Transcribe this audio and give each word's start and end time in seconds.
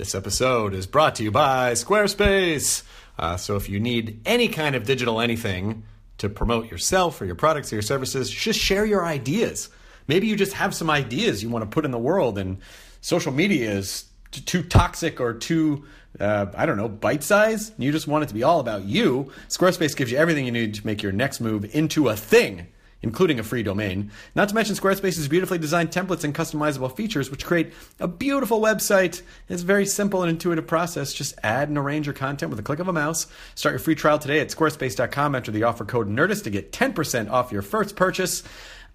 This 0.00 0.14
episode 0.14 0.72
is 0.72 0.86
brought 0.86 1.16
to 1.16 1.22
you 1.22 1.30
by 1.30 1.72
Squarespace. 1.72 2.84
Uh, 3.18 3.36
so 3.36 3.56
if 3.56 3.68
you 3.68 3.78
need 3.78 4.22
any 4.24 4.48
kind 4.48 4.74
of 4.74 4.84
digital 4.84 5.20
anything 5.20 5.82
to 6.16 6.30
promote 6.30 6.70
yourself 6.70 7.20
or 7.20 7.26
your 7.26 7.34
products 7.34 7.70
or 7.70 7.74
your 7.74 7.82
services, 7.82 8.30
just 8.30 8.58
share 8.58 8.86
your 8.86 9.04
ideas. 9.04 9.68
Maybe 10.08 10.26
you 10.26 10.36
just 10.36 10.54
have 10.54 10.74
some 10.74 10.88
ideas 10.88 11.42
you 11.42 11.50
want 11.50 11.66
to 11.66 11.68
put 11.68 11.84
in 11.84 11.90
the 11.90 11.98
world 11.98 12.38
and 12.38 12.62
social 13.02 13.30
media 13.30 13.72
is 13.72 14.06
t- 14.30 14.40
too 14.40 14.62
toxic 14.62 15.20
or 15.20 15.34
too 15.34 15.84
uh, 16.18 16.46
I 16.56 16.64
don't 16.64 16.78
know, 16.78 16.88
bite 16.88 17.22
size. 17.22 17.72
You 17.76 17.92
just 17.92 18.08
want 18.08 18.24
it 18.24 18.28
to 18.28 18.34
be 18.34 18.42
all 18.42 18.60
about 18.60 18.86
you. 18.86 19.30
Squarespace 19.48 19.94
gives 19.94 20.10
you 20.10 20.16
everything 20.16 20.46
you 20.46 20.52
need 20.52 20.76
to 20.76 20.86
make 20.86 21.02
your 21.02 21.12
next 21.12 21.42
move 21.42 21.76
into 21.76 22.08
a 22.08 22.16
thing 22.16 22.68
including 23.02 23.38
a 23.38 23.42
free 23.42 23.62
domain. 23.62 24.10
Not 24.34 24.48
to 24.48 24.54
mention 24.54 24.74
Squarespace's 24.74 25.28
beautifully 25.28 25.58
designed 25.58 25.90
templates 25.90 26.24
and 26.24 26.34
customizable 26.34 26.94
features, 26.94 27.30
which 27.30 27.46
create 27.46 27.72
a 27.98 28.08
beautiful 28.08 28.60
website. 28.60 29.22
It's 29.48 29.62
a 29.62 29.66
very 29.66 29.86
simple 29.86 30.22
and 30.22 30.30
intuitive 30.30 30.66
process. 30.66 31.12
Just 31.12 31.38
add 31.42 31.68
and 31.68 31.78
arrange 31.78 32.06
your 32.06 32.14
content 32.14 32.50
with 32.50 32.58
a 32.58 32.62
click 32.62 32.78
of 32.78 32.88
a 32.88 32.92
mouse. 32.92 33.26
Start 33.54 33.72
your 33.72 33.78
free 33.78 33.94
trial 33.94 34.18
today 34.18 34.40
at 34.40 34.48
squarespace.com. 34.48 35.34
Enter 35.34 35.52
the 35.52 35.64
offer 35.64 35.84
code 35.84 36.08
NERDIST 36.08 36.44
to 36.44 36.50
get 36.50 36.72
10% 36.72 37.30
off 37.30 37.52
your 37.52 37.62
first 37.62 37.96
purchase. 37.96 38.42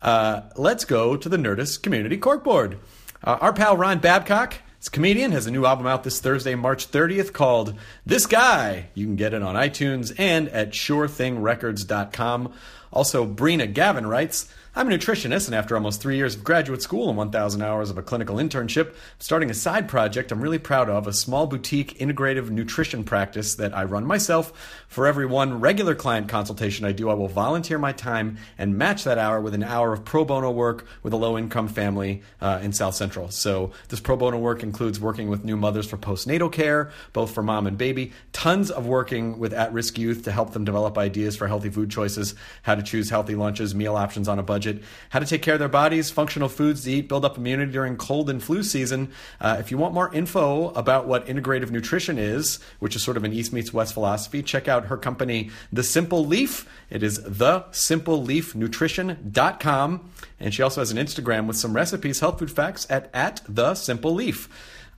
Uh, 0.02 0.42
let's 0.56 0.86
go 0.86 1.18
to 1.18 1.30
the 1.30 1.38
Nerdist 1.38 1.82
Community 1.82 2.18
Corkboard. 2.18 2.78
Uh, 3.24 3.38
our 3.42 3.54
pal 3.54 3.76
Ron 3.76 4.00
Babcock 4.00 4.56
comedian 4.90 5.32
has 5.32 5.48
a 5.48 5.52
new 5.52 5.66
album 5.66 5.88
out 5.88 6.04
this 6.04 6.20
Thursday, 6.20 6.56
March 6.56 6.92
30th, 6.92 7.34
called 7.34 7.74
This 8.06 8.26
Guy. 8.26 8.90
You 8.94 9.06
can 9.06 9.16
get 9.16 9.34
it 9.34 9.42
on 9.42 9.56
iTunes 9.56 10.14
and 10.18 10.50
at 10.50 10.72
SureThingRecords.com. 10.72 12.54
Also, 12.96 13.26
Brina 13.26 13.68
Gavin 13.72 14.08
writes, 14.08 14.50
I'm 14.78 14.92
a 14.92 14.92
nutritionist, 14.92 15.46
and 15.46 15.56
after 15.56 15.74
almost 15.76 16.02
three 16.02 16.18
years 16.18 16.36
of 16.36 16.44
graduate 16.44 16.82
school 16.82 17.08
and 17.08 17.18
1,000 17.18 17.62
hours 17.62 17.90
of 17.90 17.98
a 17.98 18.02
clinical 18.02 18.36
internship, 18.36 18.90
I'm 18.90 18.96
starting 19.20 19.50
a 19.50 19.54
side 19.54 19.88
project 19.88 20.34
I'm 20.34 20.42
really 20.42 20.60
proud 20.60 20.90
of 20.90 21.08
a 21.08 21.14
small 21.14 21.48
boutique 21.48 21.98
integrative 21.98 22.50
nutrition 22.50 23.06
practice 23.06 23.56
that 23.56 23.74
I 23.74 23.86
run 23.86 24.06
myself. 24.06 24.52
For 24.90 25.08
every 25.08 25.28
one 25.28 25.62
regular 25.62 25.96
client 25.96 26.28
consultation 26.28 26.86
I 26.86 26.92
do, 26.92 27.10
I 27.10 27.14
will 27.14 27.30
volunteer 27.30 27.80
my 27.80 27.94
time 27.94 28.38
and 28.58 28.78
match 28.78 29.06
that 29.06 29.18
hour 29.18 29.40
with 29.40 29.54
an 29.54 29.64
hour 29.64 29.94
of 29.94 30.04
pro 30.04 30.26
bono 30.26 30.52
work 30.52 30.86
with 31.04 31.14
a 31.14 31.18
low 31.18 31.38
income 31.38 31.70
family 31.70 32.22
uh, 32.42 32.60
in 32.62 32.74
South 32.74 32.96
Central. 32.96 33.32
So, 33.32 33.72
this 33.88 34.02
pro 34.02 34.18
bono 34.18 34.40
work 34.40 34.62
includes 34.62 35.00
working 35.00 35.30
with 35.30 35.46
new 35.46 35.56
mothers 35.56 35.88
for 35.88 35.96
postnatal 35.96 36.52
care, 36.52 36.92
both 37.14 37.34
for 37.34 37.42
mom 37.42 37.66
and 37.66 37.78
baby, 37.78 38.12
tons 38.34 38.72
of 38.72 38.88
working 38.88 39.40
with 39.40 39.54
at 39.54 39.72
risk 39.72 39.98
youth 39.98 40.26
to 40.26 40.34
help 40.34 40.52
them 40.52 40.66
develop 40.66 40.98
ideas 40.98 41.38
for 41.38 41.48
healthy 41.48 41.70
food 41.70 41.90
choices, 41.90 42.36
how 42.64 42.76
to 42.76 42.84
choose 42.84 43.10
healthy 43.10 43.36
lunches, 43.36 43.74
meal 43.74 43.96
options 43.96 44.28
on 44.28 44.38
a 44.38 44.44
budget 44.44 44.65
budget, 44.66 44.84
how 45.10 45.20
to 45.20 45.26
take 45.26 45.42
care 45.42 45.56
of 45.56 45.60
their 45.60 45.68
bodies, 45.70 46.10
functional 46.10 46.48
foods 46.50 46.84
to 46.84 46.92
eat, 46.92 47.08
build 47.08 47.24
up 47.24 47.38
immunity 47.38 47.72
during 47.72 47.96
cold 47.98 48.30
and 48.30 48.44
flu 48.44 48.64
season. 48.64 49.12
Uh, 49.40 49.56
if 49.60 49.70
you 49.72 49.78
want 49.78 49.94
more 49.94 50.14
info 50.14 50.72
about 50.72 51.08
what 51.08 51.26
integrative 51.28 51.72
nutrition 51.72 52.18
is, 52.18 52.60
which 52.80 52.94
is 52.96 53.04
sort 53.04 53.16
of 53.18 53.24
an 53.24 53.32
East 53.34 53.54
meets 53.54 53.72
West 53.74 53.94
philosophy, 53.94 54.42
check 54.42 54.68
out 54.68 54.86
her 54.86 54.98
company, 54.98 55.52
The 55.72 55.84
Simple 55.84 56.26
Leaf. 56.26 56.68
It 56.90 57.04
is 57.04 57.20
thesimpleleafnutrition.com. 57.20 60.12
And 60.40 60.54
she 60.54 60.62
also 60.62 60.82
has 60.82 60.92
an 60.92 60.98
Instagram 60.98 61.48
with 61.48 61.58
some 61.58 61.74
recipes, 61.74 62.20
health 62.20 62.40
food 62.40 62.52
facts 62.52 62.86
at, 62.90 63.10
at 63.14 63.42
The 63.48 63.76
Simple 63.76 64.14
Leaf, 64.14 64.50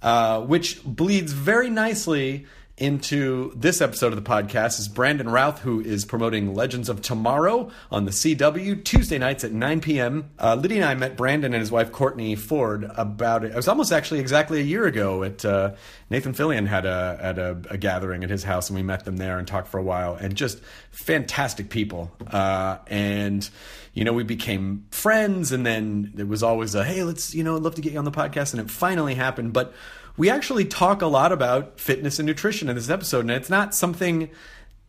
uh, 0.02 0.42
which 0.42 0.84
bleeds 0.84 1.34
very 1.34 1.70
nicely 1.70 2.48
into 2.78 3.52
this 3.56 3.82
episode 3.82 4.14
of 4.14 4.24
the 4.24 4.30
podcast 4.30 4.80
is 4.80 4.88
Brandon 4.88 5.28
Routh, 5.28 5.60
who 5.60 5.82
is 5.82 6.06
promoting 6.06 6.54
Legends 6.54 6.90
of 6.90 7.02
Tomorrow 7.02 7.72
on 7.90 8.06
the 8.06 8.12
CW 8.12 8.84
Tuesday 8.84 9.18
nights 9.18 9.44
at 9.44 9.52
9 9.52 9.82
p.m. 9.82 10.30
Uh, 10.38 10.54
Liddy 10.54 10.76
and 10.76 10.86
I 10.86 10.94
met 10.94 11.18
Brandon 11.18 11.54
and 11.54 11.60
his 11.60 11.72
wife 11.72 11.92
Courtney 11.92 12.36
Ford 12.36 12.88
about 12.96 13.44
it. 13.44 13.52
It 13.52 13.56
was 13.56 13.68
almost 13.68 13.92
actually 13.92 14.20
exactly 14.20 14.60
a 14.60 14.64
year 14.64 14.86
ago. 14.86 15.24
At 15.24 15.44
uh, 15.44 15.74
Nathan 16.12 16.34
Fillion 16.34 16.68
had 16.68 16.86
a 16.86 17.18
at 17.20 17.40
a, 17.40 17.60
a, 17.72 17.78
gathering 17.80 18.24
at 18.24 18.30
his 18.30 18.44
house, 18.44 18.70
and 18.70 18.76
we 18.78 18.84
met 18.84 19.06
them 19.06 19.18
there 19.18 19.40
and 19.40 19.48
talked 19.48 19.70
for 19.70 19.80
a 19.80 19.84
while. 19.84 20.14
And 20.14 20.36
just 20.36 20.62
fantastic 20.92 21.70
people. 21.70 22.12
Uh, 22.28 22.78
and 22.86 23.50
you 23.94 24.04
know, 24.04 24.14
we 24.14 24.24
became 24.24 24.86
friends, 24.92 25.52
and 25.52 25.66
then 25.66 26.12
there 26.14 26.28
was 26.28 26.44
always 26.44 26.76
a 26.76 26.84
hey, 26.84 27.04
let's 27.04 27.34
you 27.34 27.44
know, 27.44 27.56
I'd 27.56 27.64
love 27.64 27.74
to 27.76 27.82
get 27.82 27.94
you 27.94 28.00
on 28.00 28.06
the 28.06 28.12
podcast, 28.12 28.54
and 28.54 28.62
it 28.62 28.70
finally 28.70 29.16
happened. 29.16 29.54
But 29.54 29.74
we 30.18 30.30
actually 30.30 30.66
talk 30.66 31.02
a 31.02 31.08
lot 31.08 31.32
about 31.32 31.80
fitness 31.80 32.20
and 32.20 32.26
nutrition 32.26 32.70
in 32.70 32.76
this 32.76 32.90
episode, 32.90 33.22
and 33.22 33.32
it's 33.32 33.50
not 33.50 33.76
something 33.76 34.30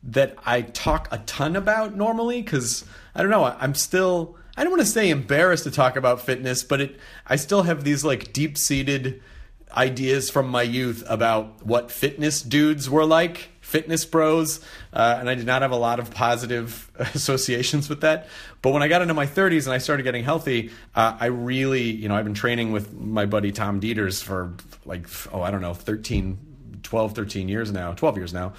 that 0.03 0.35
I 0.45 0.63
talk 0.63 1.09
a 1.11 1.19
ton 1.19 1.55
about 1.55 1.95
normally 1.95 2.43
because 2.43 2.85
I 3.15 3.23
don't 3.23 3.31
know. 3.31 3.45
I'm 3.45 3.75
still 3.75 4.37
I 4.57 4.63
don't 4.65 4.73
want 4.73 4.83
to 4.83 4.87
say 4.87 5.11
embarrassed 5.11 5.65
to 5.65 5.71
talk 5.71 5.97
about 5.97 6.21
fitness, 6.21 6.65
but 6.65 6.81
it 6.81 6.97
I 7.27 7.37
still 7.37 7.63
have 7.63 7.85
these 7.85 8.05
like 8.05 8.33
deep 8.33 8.57
seated 8.59 9.23
ideas 9.77 10.31
from 10.31 10.49
my 10.49 10.63
youth 10.63 11.05
about 11.09 11.65
what 11.65 11.93
fitness 11.93 12.43
dudes 12.43 12.89
were 12.89 13.05
like 13.05 13.51
fitness 13.69 14.07
bros, 14.07 14.61
uh, 14.95 15.19
and 15.21 15.29
I 15.29 15.35
did 15.35 15.45
not 15.45 15.61
have 15.61 15.73
a 15.73 15.77
lot 15.77 16.01
of 16.01 16.11
positive 16.11 16.91
associations 17.15 17.91
with 17.91 18.01
that. 18.01 18.27
But 18.63 18.73
when 18.73 18.83
I 18.83 18.89
got 18.89 19.03
into 19.03 19.13
my 19.13 19.27
30s 19.27 19.67
and 19.67 19.75
I 19.75 19.79
started 19.79 20.05
getting 20.05 20.25
healthy, 20.25 20.71
uh, 20.95 21.19
I 21.21 21.27
really, 21.27 21.83
you 21.83 22.09
know, 22.09 22.17
I've 22.17 22.25
been 22.25 22.33
training 22.33 22.73
with 22.73 22.95
my 22.95 23.27
buddy 23.27 23.53
Tom 23.53 23.79
Dieters 23.79 24.23
for 24.23 24.55
like, 24.87 25.07
oh, 25.35 25.43
I 25.43 25.51
don't 25.51 25.61
know, 25.61 25.75
13, 25.75 26.39
12, 26.83 27.15
13 27.15 27.49
years 27.51 27.71
now, 27.71 27.93
12 27.93 28.17
years 28.17 28.33
now. 28.33 28.55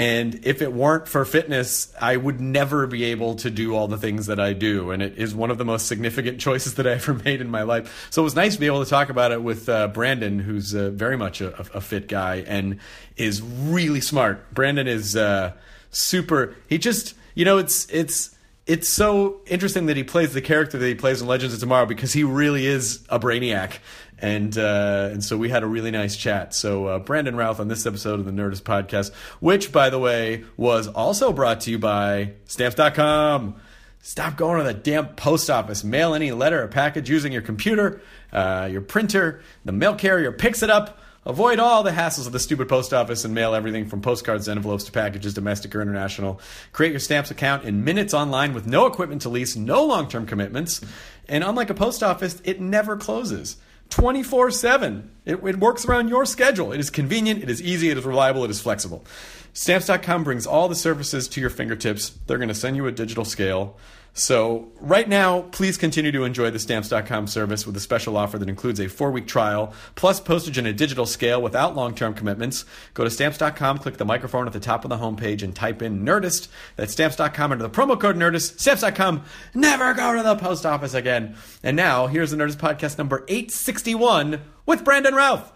And 0.00 0.46
if 0.46 0.62
it 0.62 0.72
weren't 0.72 1.06
for 1.08 1.26
fitness, 1.26 1.92
I 2.00 2.16
would 2.16 2.40
never 2.40 2.86
be 2.86 3.04
able 3.04 3.34
to 3.34 3.50
do 3.50 3.76
all 3.76 3.86
the 3.86 3.98
things 3.98 4.28
that 4.28 4.40
I 4.40 4.54
do. 4.54 4.92
And 4.92 5.02
it 5.02 5.18
is 5.18 5.34
one 5.34 5.50
of 5.50 5.58
the 5.58 5.64
most 5.66 5.88
significant 5.88 6.40
choices 6.46 6.76
that 6.76 6.86
I 6.86 6.92
ever 6.92 7.12
made 7.12 7.42
in 7.42 7.50
my 7.50 7.64
life. 7.64 8.08
So 8.08 8.22
it 8.22 8.24
was 8.24 8.34
nice 8.34 8.54
to 8.54 8.60
be 8.60 8.64
able 8.64 8.82
to 8.82 8.88
talk 8.88 9.10
about 9.10 9.30
it 9.30 9.42
with 9.42 9.68
uh, 9.68 9.88
Brandon, 9.88 10.38
who's 10.38 10.74
uh, 10.74 10.88
very 10.88 11.18
much 11.18 11.42
a, 11.42 11.54
a, 11.76 11.82
fit 11.82 12.08
guy 12.08 12.36
and 12.46 12.78
is 13.18 13.42
really 13.42 14.00
smart. 14.00 14.54
Brandon 14.54 14.88
is 14.88 15.16
uh, 15.16 15.52
super. 15.90 16.56
He 16.66 16.78
just, 16.78 17.12
you 17.34 17.44
know, 17.44 17.58
it's 17.58 17.86
it's 17.90 18.34
it's 18.66 18.88
so 18.88 19.40
interesting 19.46 19.84
that 19.86 19.98
he 19.98 20.04
plays 20.04 20.32
the 20.32 20.40
character 20.40 20.78
that 20.78 20.86
he 20.86 20.94
plays 20.94 21.20
in 21.20 21.26
Legends 21.26 21.52
of 21.52 21.60
Tomorrow 21.60 21.84
because 21.84 22.14
he 22.14 22.24
really 22.24 22.64
is 22.64 23.04
a 23.10 23.20
brainiac 23.20 23.80
and 24.20 24.56
uh, 24.56 25.08
and 25.12 25.24
so 25.24 25.36
we 25.36 25.48
had 25.48 25.62
a 25.62 25.66
really 25.66 25.90
nice 25.90 26.16
chat. 26.16 26.54
So 26.54 26.86
uh, 26.86 26.98
Brandon 26.98 27.36
Routh 27.36 27.60
on 27.60 27.68
this 27.68 27.86
episode 27.86 28.20
of 28.20 28.26
the 28.26 28.32
Nerdist 28.32 28.62
podcast, 28.62 29.12
which 29.40 29.72
by 29.72 29.90
the 29.90 29.98
way 29.98 30.44
was 30.56 30.86
also 30.88 31.32
brought 31.32 31.60
to 31.62 31.70
you 31.70 31.78
by 31.78 32.32
Stamps.com. 32.46 33.56
Stop 34.02 34.36
going 34.36 34.58
to 34.58 34.64
the 34.64 34.74
damn 34.74 35.08
post 35.08 35.50
office. 35.50 35.84
Mail 35.84 36.14
any 36.14 36.32
letter 36.32 36.62
or 36.62 36.68
package 36.68 37.10
using 37.10 37.32
your 37.32 37.42
computer, 37.42 38.00
uh, 38.32 38.68
your 38.70 38.80
printer. 38.80 39.42
The 39.64 39.72
mail 39.72 39.94
carrier 39.94 40.32
picks 40.32 40.62
it 40.62 40.70
up 40.70 40.98
Avoid 41.26 41.58
all 41.58 41.82
the 41.82 41.90
hassles 41.90 42.26
of 42.26 42.32
the 42.32 42.38
stupid 42.38 42.66
post 42.66 42.94
office 42.94 43.26
and 43.26 43.34
mail 43.34 43.54
everything 43.54 43.86
from 43.86 44.00
postcards 44.00 44.48
envelopes 44.48 44.84
to 44.84 44.92
packages, 44.92 45.34
domestic 45.34 45.74
or 45.74 45.82
international. 45.82 46.40
Create 46.72 46.92
your 46.92 46.98
stamps 46.98 47.30
account 47.30 47.64
in 47.64 47.84
minutes 47.84 48.14
online 48.14 48.54
with 48.54 48.66
no 48.66 48.86
equipment 48.86 49.20
to 49.22 49.28
lease, 49.28 49.54
no 49.54 49.84
long 49.84 50.08
term 50.08 50.24
commitments. 50.24 50.80
And 51.28 51.44
unlike 51.44 51.68
a 51.68 51.74
post 51.74 52.02
office, 52.02 52.40
it 52.44 52.58
never 52.58 52.96
closes. 52.96 53.58
24 53.90 54.50
7. 54.50 55.10
It, 55.24 55.44
it 55.44 55.58
works 55.58 55.84
around 55.84 56.08
your 56.08 56.24
schedule. 56.24 56.72
It 56.72 56.80
is 56.80 56.90
convenient, 56.90 57.42
it 57.42 57.50
is 57.50 57.60
easy, 57.60 57.90
it 57.90 57.98
is 57.98 58.04
reliable, 58.04 58.44
it 58.44 58.50
is 58.50 58.60
flexible. 58.60 59.04
Stamps.com 59.52 60.24
brings 60.24 60.46
all 60.46 60.68
the 60.68 60.74
services 60.74 61.28
to 61.28 61.40
your 61.40 61.50
fingertips. 61.50 62.10
They're 62.26 62.38
going 62.38 62.48
to 62.48 62.54
send 62.54 62.76
you 62.76 62.86
a 62.86 62.92
digital 62.92 63.24
scale. 63.24 63.76
So, 64.12 64.72
right 64.80 65.08
now, 65.08 65.42
please 65.42 65.76
continue 65.76 66.10
to 66.12 66.24
enjoy 66.24 66.50
the 66.50 66.58
Stamps.com 66.58 67.28
service 67.28 67.64
with 67.64 67.76
a 67.76 67.80
special 67.80 68.16
offer 68.16 68.38
that 68.38 68.48
includes 68.48 68.80
a 68.80 68.88
four 68.88 69.12
week 69.12 69.26
trial, 69.26 69.72
plus 69.94 70.18
postage 70.18 70.58
in 70.58 70.66
a 70.66 70.72
digital 70.72 71.06
scale 71.06 71.40
without 71.40 71.76
long 71.76 71.94
term 71.94 72.14
commitments. 72.14 72.64
Go 72.94 73.04
to 73.04 73.10
Stamps.com, 73.10 73.78
click 73.78 73.98
the 73.98 74.04
microphone 74.04 74.46
at 74.46 74.52
the 74.52 74.60
top 74.60 74.84
of 74.84 74.88
the 74.88 74.96
homepage, 74.96 75.42
and 75.42 75.54
type 75.54 75.80
in 75.80 76.04
Nerdist. 76.04 76.48
That's 76.76 76.92
Stamps.com 76.92 77.52
under 77.52 77.62
the 77.62 77.70
promo 77.70 77.98
code 77.98 78.16
Nerdist. 78.16 78.58
Stamps.com, 78.58 79.22
never 79.54 79.94
go 79.94 80.16
to 80.16 80.22
the 80.22 80.36
post 80.36 80.66
office 80.66 80.94
again. 80.94 81.36
And 81.62 81.76
now, 81.76 82.08
here's 82.08 82.32
the 82.32 82.36
Nerdist 82.36 82.56
podcast 82.56 82.98
number 82.98 83.24
861 83.28 84.40
with 84.66 84.84
Brandon 84.84 85.14
Routh. 85.14 85.52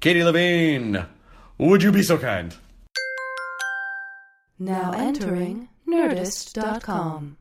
Katie 0.00 0.24
Levine, 0.24 1.06
would 1.58 1.82
you 1.82 1.92
be 1.92 2.02
so 2.02 2.18
kind? 2.18 2.54
Now 4.58 4.92
entering 4.92 5.70
Nerdist.com. 5.88 7.38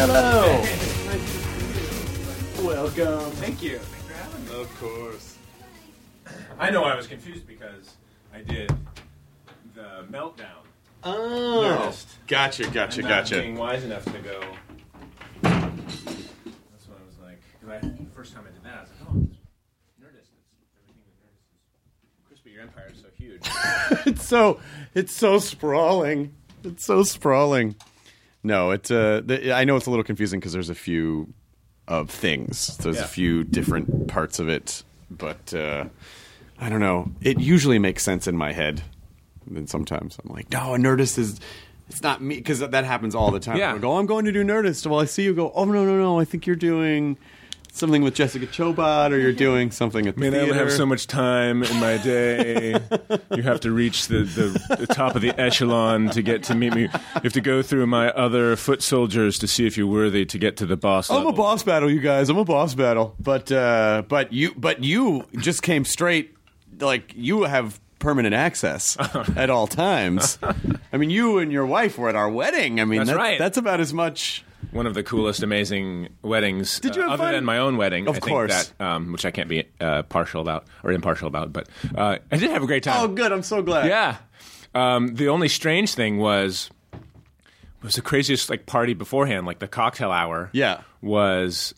Hello. 0.00 0.62
Welcome. 2.62 3.30
Thank 3.32 3.62
you. 3.62 3.78
Thanks 3.78 4.06
for 4.06 4.12
having 4.14 4.44
me. 4.48 4.60
Of 4.62 4.80
course. 4.80 5.36
I 6.58 6.70
know 6.70 6.84
I 6.84 6.94
was 6.94 7.08
confused 7.08 7.48
because 7.48 7.96
I 8.32 8.42
did 8.42 8.72
the 9.74 10.04
meltdown. 10.08 10.62
Oh. 11.02 11.62
Nerdist. 11.64 12.06
Gotcha, 12.28 12.68
gotcha, 12.70 13.00
and 13.00 13.08
not 13.08 13.24
gotcha. 13.24 13.40
Being 13.40 13.56
wise 13.56 13.82
enough 13.82 14.04
to 14.04 14.10
go. 14.20 14.40
That's 15.42 16.86
what 16.86 16.98
I 17.00 17.04
was 17.04 17.18
like. 17.20 17.40
'cause 17.60 17.68
I, 17.70 17.78
the 17.80 18.06
first 18.14 18.32
time 18.34 18.44
I 18.48 18.52
did 18.52 18.62
that, 18.64 18.74
I 18.78 18.80
was 18.82 18.90
like, 18.90 19.00
oh, 19.10 19.26
it's 19.26 19.36
Nerdist. 20.00 20.30
It's 20.30 20.74
everything 20.78 21.02
with 21.06 21.18
Nerdist 21.18 22.14
is 22.14 22.22
crispy. 22.28 22.50
Your 22.52 22.62
empire 22.62 22.88
is 22.92 23.00
so 23.00 23.08
huge. 23.16 23.42
It's 24.06 24.24
so 24.26 24.60
it's 24.94 25.14
so 25.14 25.38
sprawling. 25.40 26.34
It's 26.62 26.84
so 26.84 27.02
sprawling. 27.02 27.74
No, 28.42 28.70
it's 28.70 28.90
uh 28.90 29.20
the, 29.24 29.52
I 29.52 29.64
know 29.64 29.76
it's 29.76 29.86
a 29.86 29.90
little 29.90 30.04
confusing 30.04 30.40
because 30.40 30.52
there's 30.52 30.70
a 30.70 30.74
few 30.74 31.32
of 31.86 32.10
things. 32.10 32.76
There's 32.78 32.96
Yeah. 32.96 33.04
a 33.04 33.08
few 33.08 33.44
different 33.44 34.08
parts 34.08 34.38
of 34.38 34.48
it, 34.48 34.82
but 35.10 35.52
uh 35.54 35.86
I 36.60 36.68
don't 36.68 36.80
know. 36.80 37.10
It 37.20 37.40
usually 37.40 37.78
makes 37.78 38.02
sense 38.02 38.26
in 38.26 38.36
my 38.36 38.52
head. 38.52 38.82
And 39.46 39.56
then 39.56 39.66
sometimes 39.66 40.18
I'm 40.22 40.34
like, 40.34 40.50
no, 40.52 40.74
a 40.74 40.78
Nerdist 40.78 41.18
is. 41.18 41.40
It's 41.88 42.02
not 42.02 42.20
me 42.20 42.34
because 42.36 42.58
that 42.60 42.84
happens 42.84 43.14
all 43.14 43.30
the 43.30 43.40
time. 43.40 43.56
Yeah. 43.56 43.72
I 43.74 43.78
go, 43.78 43.96
I'm 43.96 44.04
going 44.04 44.26
to 44.26 44.32
do 44.32 44.44
Nerdist. 44.44 44.86
Well, 44.86 45.00
I 45.00 45.06
see 45.06 45.22
you 45.22 45.32
go. 45.34 45.50
Oh 45.54 45.64
no, 45.64 45.86
no, 45.86 45.96
no! 45.96 46.20
I 46.20 46.26
think 46.26 46.46
you're 46.46 46.54
doing 46.56 47.16
something 47.78 48.02
with 48.02 48.14
Jessica 48.14 48.46
Chobot, 48.46 49.12
or 49.12 49.18
you're 49.18 49.32
doing 49.32 49.70
something 49.70 50.06
at 50.06 50.14
the 50.16 50.20
Man, 50.20 50.34
I 50.34 50.38
theater. 50.38 50.52
only 50.52 50.64
have 50.64 50.72
so 50.72 50.84
much 50.86 51.06
time 51.06 51.62
in 51.62 51.80
my 51.80 51.96
day. 51.98 52.78
you 53.34 53.42
have 53.42 53.60
to 53.60 53.70
reach 53.70 54.08
the, 54.08 54.22
the, 54.24 54.76
the 54.76 54.86
top 54.86 55.14
of 55.16 55.22
the 55.22 55.38
echelon 55.40 56.10
to 56.10 56.22
get 56.22 56.42
to 56.44 56.54
meet 56.54 56.74
me. 56.74 56.82
You 56.82 56.88
have 57.22 57.32
to 57.32 57.40
go 57.40 57.62
through 57.62 57.86
my 57.86 58.10
other 58.10 58.56
foot 58.56 58.82
soldiers 58.82 59.38
to 59.38 59.46
see 59.48 59.66
if 59.66 59.76
you're 59.76 59.86
worthy 59.86 60.24
to 60.26 60.38
get 60.38 60.56
to 60.58 60.66
the 60.66 60.76
boss. 60.76 61.08
I'm 61.10 61.16
level. 61.18 61.30
a 61.32 61.36
boss 61.36 61.62
battle, 61.62 61.90
you 61.90 62.00
guys. 62.00 62.28
I'm 62.28 62.36
a 62.38 62.44
boss 62.44 62.74
battle. 62.74 63.14
But 63.20 63.50
uh, 63.52 64.02
but 64.08 64.32
you 64.32 64.52
but 64.56 64.82
you 64.84 65.24
just 65.38 65.62
came 65.62 65.84
straight 65.84 66.34
like 66.80 67.12
you 67.16 67.42
have 67.44 67.80
permanent 67.98 68.34
access 68.34 68.96
at 69.36 69.50
all 69.50 69.66
times. 69.66 70.38
I 70.92 70.96
mean, 70.96 71.10
you 71.10 71.38
and 71.38 71.50
your 71.50 71.66
wife 71.66 71.98
were 71.98 72.08
at 72.08 72.14
our 72.14 72.28
wedding. 72.28 72.80
I 72.80 72.84
mean, 72.84 72.98
That's 72.98 73.10
that- 73.10 73.16
right. 73.16 73.38
That's 73.38 73.56
about 73.58 73.80
as 73.80 73.92
much. 73.92 74.44
One 74.72 74.86
of 74.86 74.94
the 74.94 75.02
coolest, 75.02 75.42
amazing 75.42 76.08
weddings. 76.22 76.80
Did 76.80 76.96
you 76.96 77.02
uh, 77.02 77.10
have 77.10 77.20
other 77.20 77.28
fun? 77.28 77.32
than 77.34 77.44
my 77.44 77.58
own 77.58 77.76
wedding? 77.76 78.06
Of 78.06 78.16
I 78.16 78.18
think 78.20 78.28
course. 78.28 78.68
that, 78.68 78.84
um, 78.84 79.12
which 79.12 79.24
I 79.24 79.30
can't 79.30 79.48
be 79.48 79.64
uh, 79.80 80.02
partial 80.04 80.40
about 80.40 80.66
or 80.82 80.92
impartial 80.92 81.28
about, 81.28 81.52
but 81.52 81.68
uh, 81.96 82.18
I 82.30 82.36
did 82.36 82.50
have 82.50 82.62
a 82.62 82.66
great 82.66 82.82
time. 82.82 83.00
Oh, 83.00 83.08
good. 83.08 83.32
I'm 83.32 83.42
so 83.42 83.62
glad. 83.62 83.86
Yeah. 83.88 84.16
Um, 84.74 85.14
the 85.14 85.28
only 85.28 85.48
strange 85.48 85.94
thing 85.94 86.18
was 86.18 86.70
was 87.82 87.94
the 87.94 88.02
craziest 88.02 88.50
like 88.50 88.66
party 88.66 88.94
beforehand, 88.94 89.46
like 89.46 89.60
the 89.60 89.68
cocktail 89.68 90.10
hour. 90.10 90.50
Yeah. 90.52 90.82
was 91.00 91.74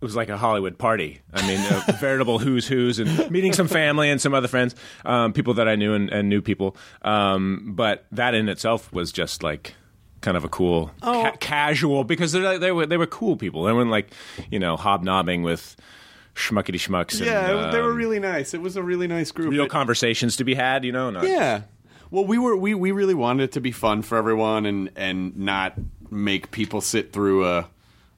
it 0.00 0.04
was 0.04 0.14
like 0.14 0.28
a 0.28 0.36
Hollywood 0.36 0.78
party. 0.78 1.20
I 1.32 1.44
mean, 1.46 1.58
a 1.88 1.92
veritable 2.00 2.38
who's 2.38 2.68
who's, 2.68 3.00
and 3.00 3.30
meeting 3.32 3.52
some 3.52 3.66
family 3.66 4.10
and 4.10 4.20
some 4.20 4.32
other 4.32 4.46
friends, 4.46 4.76
um, 5.04 5.32
people 5.32 5.54
that 5.54 5.66
I 5.66 5.74
knew 5.74 5.92
and, 5.94 6.08
and 6.10 6.28
new 6.28 6.40
people. 6.40 6.76
Um, 7.02 7.72
but 7.74 8.06
that 8.12 8.34
in 8.34 8.48
itself 8.48 8.92
was 8.92 9.10
just 9.10 9.42
like 9.42 9.74
kind 10.20 10.36
of 10.36 10.44
a 10.44 10.48
cool, 10.48 10.90
Oh. 11.02 11.22
ca- 11.24 11.36
casual 11.38 12.04
because 12.04 12.32
they 12.32 12.58
they 12.58 12.72
were 12.72 12.86
they 12.86 12.96
were 12.96 13.06
cool 13.06 13.36
people. 13.36 13.64
They 13.64 13.72
weren't 13.72 13.90
like 13.90 14.12
you 14.50 14.58
know 14.58 14.76
hobnobbing 14.76 15.42
with 15.42 15.76
schmuckety 16.34 16.76
schmucks. 16.76 17.24
Yeah, 17.24 17.64
and, 17.64 17.72
they 17.72 17.80
were 17.80 17.90
um, 17.92 17.96
really 17.96 18.20
nice. 18.20 18.54
It 18.54 18.60
was 18.62 18.76
a 18.76 18.82
really 18.82 19.06
nice 19.06 19.32
group. 19.32 19.50
real 19.50 19.64
It- 19.64 19.70
conversations 19.70 20.36
to 20.36 20.44
be 20.44 20.54
had. 20.54 20.84
You 20.84 20.92
know, 20.92 21.10
not 21.10 21.24
Yeah. 21.26 21.62
Well, 22.10 22.24
we 22.24 22.38
were 22.38 22.56
we, 22.56 22.74
we 22.74 22.90
really 22.92 23.14
wanted 23.14 23.44
it 23.44 23.52
to 23.52 23.60
be 23.60 23.72
fun 23.72 24.02
for 24.02 24.16
everyone 24.16 24.64
and 24.66 24.90
and 24.96 25.36
not 25.36 25.74
make 26.10 26.50
people 26.50 26.80
sit 26.80 27.12
through 27.12 27.46
a 27.46 27.68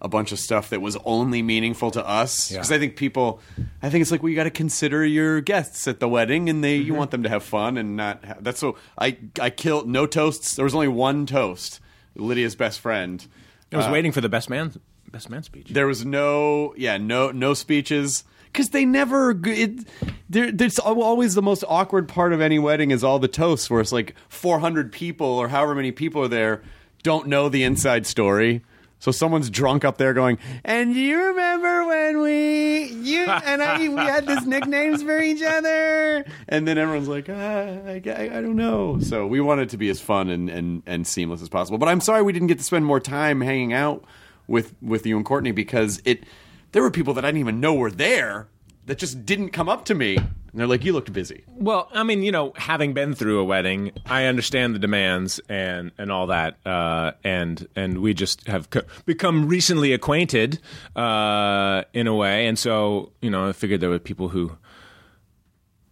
a 0.03 0.09
bunch 0.09 0.33
of 0.33 0.39
stuff 0.39 0.71
that 0.71 0.81
was 0.81 0.97
only 1.05 1.43
meaningful 1.43 1.91
to 1.91 2.07
us 2.09 2.49
because 2.49 2.71
Yeah. 2.71 2.77
I 2.77 2.79
think 2.79 2.97
people 2.97 3.41
I 3.83 3.91
think 3.91 4.01
it's 4.03 4.11
like 4.11 4.23
well 4.23 4.31
you 4.31 4.37
got 4.37 4.45
to 4.45 4.51
consider 4.51 5.05
your 5.05 5.41
guests 5.43 5.87
at 5.89 6.01
the 6.01 6.09
wedding 6.09 6.49
and 6.49 6.63
they 6.65 6.79
Mm-hmm. 6.79 6.87
you 6.87 6.95
want 6.95 7.11
them 7.11 7.23
to 7.25 7.29
have 7.29 7.43
fun 7.43 7.77
and 7.77 7.97
not 7.97 8.25
ha- 8.25 8.37
that's 8.41 8.61
so 8.61 8.77
I 8.97 9.19
I 9.41 9.51
killed 9.51 9.89
no 9.89 10.07
toasts 10.07 10.55
there 10.55 10.65
was 10.65 10.75
only 10.75 10.89
one 10.89 11.27
toast 11.27 11.81
Lydia's 12.21 12.55
best 12.55 12.81
friend 12.81 13.27
I 13.73 13.77
was 13.77 13.87
uh, 13.87 13.91
waiting 13.91 14.13
for 14.13 14.21
the 14.21 14.29
best 14.29 14.51
man 14.51 14.81
best 15.11 15.31
man 15.31 15.43
speech. 15.43 15.69
there 15.69 15.87
was 15.87 16.05
no, 16.05 16.75
yeah, 16.77 16.97
no, 16.97 17.31
no 17.31 17.55
speeches 17.55 18.25
because 18.45 18.71
they 18.71 18.85
never. 18.85 19.39
It, 19.45 19.87
there, 20.29 20.53
there's 20.53 20.79
always 20.79 21.35
the 21.35 21.43
most 21.43 21.65
awkward 21.69 22.09
part 22.09 22.33
of 22.33 22.41
any 22.41 22.59
wedding 22.59 22.91
is 22.91 23.03
all 23.03 23.19
the 23.19 23.29
toasts, 23.29 23.69
where 23.71 23.81
it's 23.81 23.93
like 23.93 24.15
400 24.29 24.93
people 24.93 25.27
or 25.27 25.49
however 25.49 25.75
many 25.75 25.93
people 25.93 26.23
are 26.23 26.29
there 26.29 26.63
don't 27.03 27.29
know 27.29 27.49
the 27.49 27.65
inside 27.65 28.07
story. 28.07 28.63
So 29.01 29.11
someone's 29.11 29.49
drunk 29.51 29.85
up 29.85 29.97
there 29.97 30.13
going, 30.13 30.39
and 30.63 30.95
do 30.95 31.01
you 31.01 31.19
remember 31.29 31.87
when 31.87 32.21
we 32.21 32.85
you 32.85 33.23
and 33.23 33.63
I 33.63 33.79
we 33.79 33.97
had 33.97 34.27
these 34.27 34.47
nicknames 34.47 35.03
for 35.03 35.21
each 35.21 35.43
other? 35.43 36.25
And 36.49 36.69
then 36.69 36.77
everyone's 36.77 37.09
like, 37.09 37.29
ah, 37.31 37.35
I, 37.35 38.03
I, 38.07 38.23
I 38.39 38.43
don't 38.43 38.57
know. 38.57 38.99
So 39.01 39.27
we 39.27 39.41
wanted 39.41 39.63
it 39.63 39.71
to 39.71 39.79
be 39.79 39.89
as 39.89 40.01
fun 40.01 40.29
and, 40.29 40.51
and, 40.51 40.83
and 40.87 41.07
seamless 41.07 41.41
as 41.41 41.49
possible. 41.49 41.79
But 41.79 41.89
I'm 41.89 42.03
sorry 42.03 42.23
we 42.23 42.33
didn't 42.35 42.49
get 42.49 42.59
to 42.59 42.65
spend 42.65 42.85
more 42.85 43.01
time 43.01 43.41
hanging 43.41 43.73
out 43.73 44.05
with 44.47 44.75
with 44.83 45.07
you 45.07 45.17
and 45.17 45.25
Courtney 45.25 45.53
because 45.53 46.03
it 46.05 46.25
there 46.73 46.83
were 46.83 46.91
people 46.91 47.15
that 47.15 47.25
I 47.25 47.29
didn't 47.29 47.41
even 47.41 47.59
know 47.59 47.75
were 47.75 47.91
there 47.91 48.49
that 48.87 48.99
just 48.99 49.25
didn't 49.25 49.51
come 49.51 49.69
up 49.69 49.87
to 49.87 49.95
me. 49.95 50.19
And 50.53 50.61
they're 50.61 50.67
like, 50.67 50.85
you 50.85 50.93
looked 50.93 51.13
busy. 51.13 51.45
Well, 51.49 51.89
I 51.93 52.03
mean, 52.03 52.23
you 52.23 52.33
know, 52.33 52.53
having 52.57 52.93
been 52.93 53.15
through 53.15 53.39
a 53.39 53.45
wedding, 53.45 53.93
I 54.07 54.25
understand 54.25 54.75
the 54.75 54.79
demands 54.79 55.41
and 55.49 55.93
and 55.97 56.11
all 56.11 56.27
that, 56.29 56.57
uh, 56.67 57.13
and 57.23 57.69
and 57.77 57.99
we 57.99 58.15
just 58.15 58.47
have 58.49 58.69
co- 58.71 58.83
become 59.07 59.47
recently 59.49 59.93
acquainted 59.93 60.59
uh, 60.97 61.85
in 61.93 62.07
a 62.07 62.15
way, 62.15 62.47
and 62.47 62.59
so 62.59 63.13
you 63.23 63.31
know, 63.31 63.49
I 63.49 63.53
figured 63.53 63.81
there 63.81 63.91
were 63.91 63.99
people 63.99 64.31
who 64.31 64.57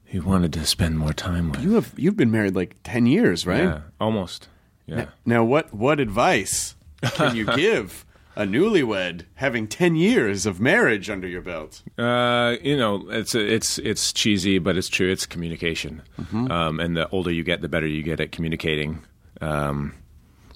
who 0.06 0.22
wanted 0.22 0.52
to 0.54 0.64
spend 0.66 0.98
more 0.98 1.12
time 1.12 1.50
with. 1.50 1.62
You 1.62 1.74
have 1.74 1.92
you've 1.96 2.16
been 2.16 2.30
married 2.30 2.54
like 2.56 2.76
10 2.82 3.06
years, 3.06 3.46
right? 3.46 3.62
yeah, 3.62 3.80
almost. 4.00 4.48
Yeah. 4.86 5.06
Now 5.26 5.44
what 5.44 5.72
what 5.72 6.00
advice 6.00 6.74
can 7.02 7.36
you 7.36 7.44
give 7.56 8.06
a 8.38 8.46
newlywed 8.46 9.24
having 9.34 9.66
10 9.68 9.96
years 9.96 10.46
of 10.46 10.60
marriage 10.60 11.10
under 11.10 11.26
your 11.28 11.42
belt? 11.42 11.82
Uh, 11.98 12.54
you 12.62 12.76
know, 12.76 13.04
it's 13.10 13.34
it's 13.34 13.78
it's 13.80 14.12
cheesy, 14.12 14.58
but 14.58 14.76
it's 14.78 14.88
true. 14.88 15.10
It's 15.10 15.26
communication, 15.26 16.02
Mm-hmm. 16.18 16.50
um, 16.50 16.80
and 16.80 16.96
the 16.96 17.08
older 17.10 17.30
you 17.30 17.42
get, 17.44 17.60
the 17.60 17.68
better 17.68 17.86
you 17.86 18.02
get 18.02 18.20
at 18.20 18.32
communicating 18.32 19.02
um, 19.40 19.92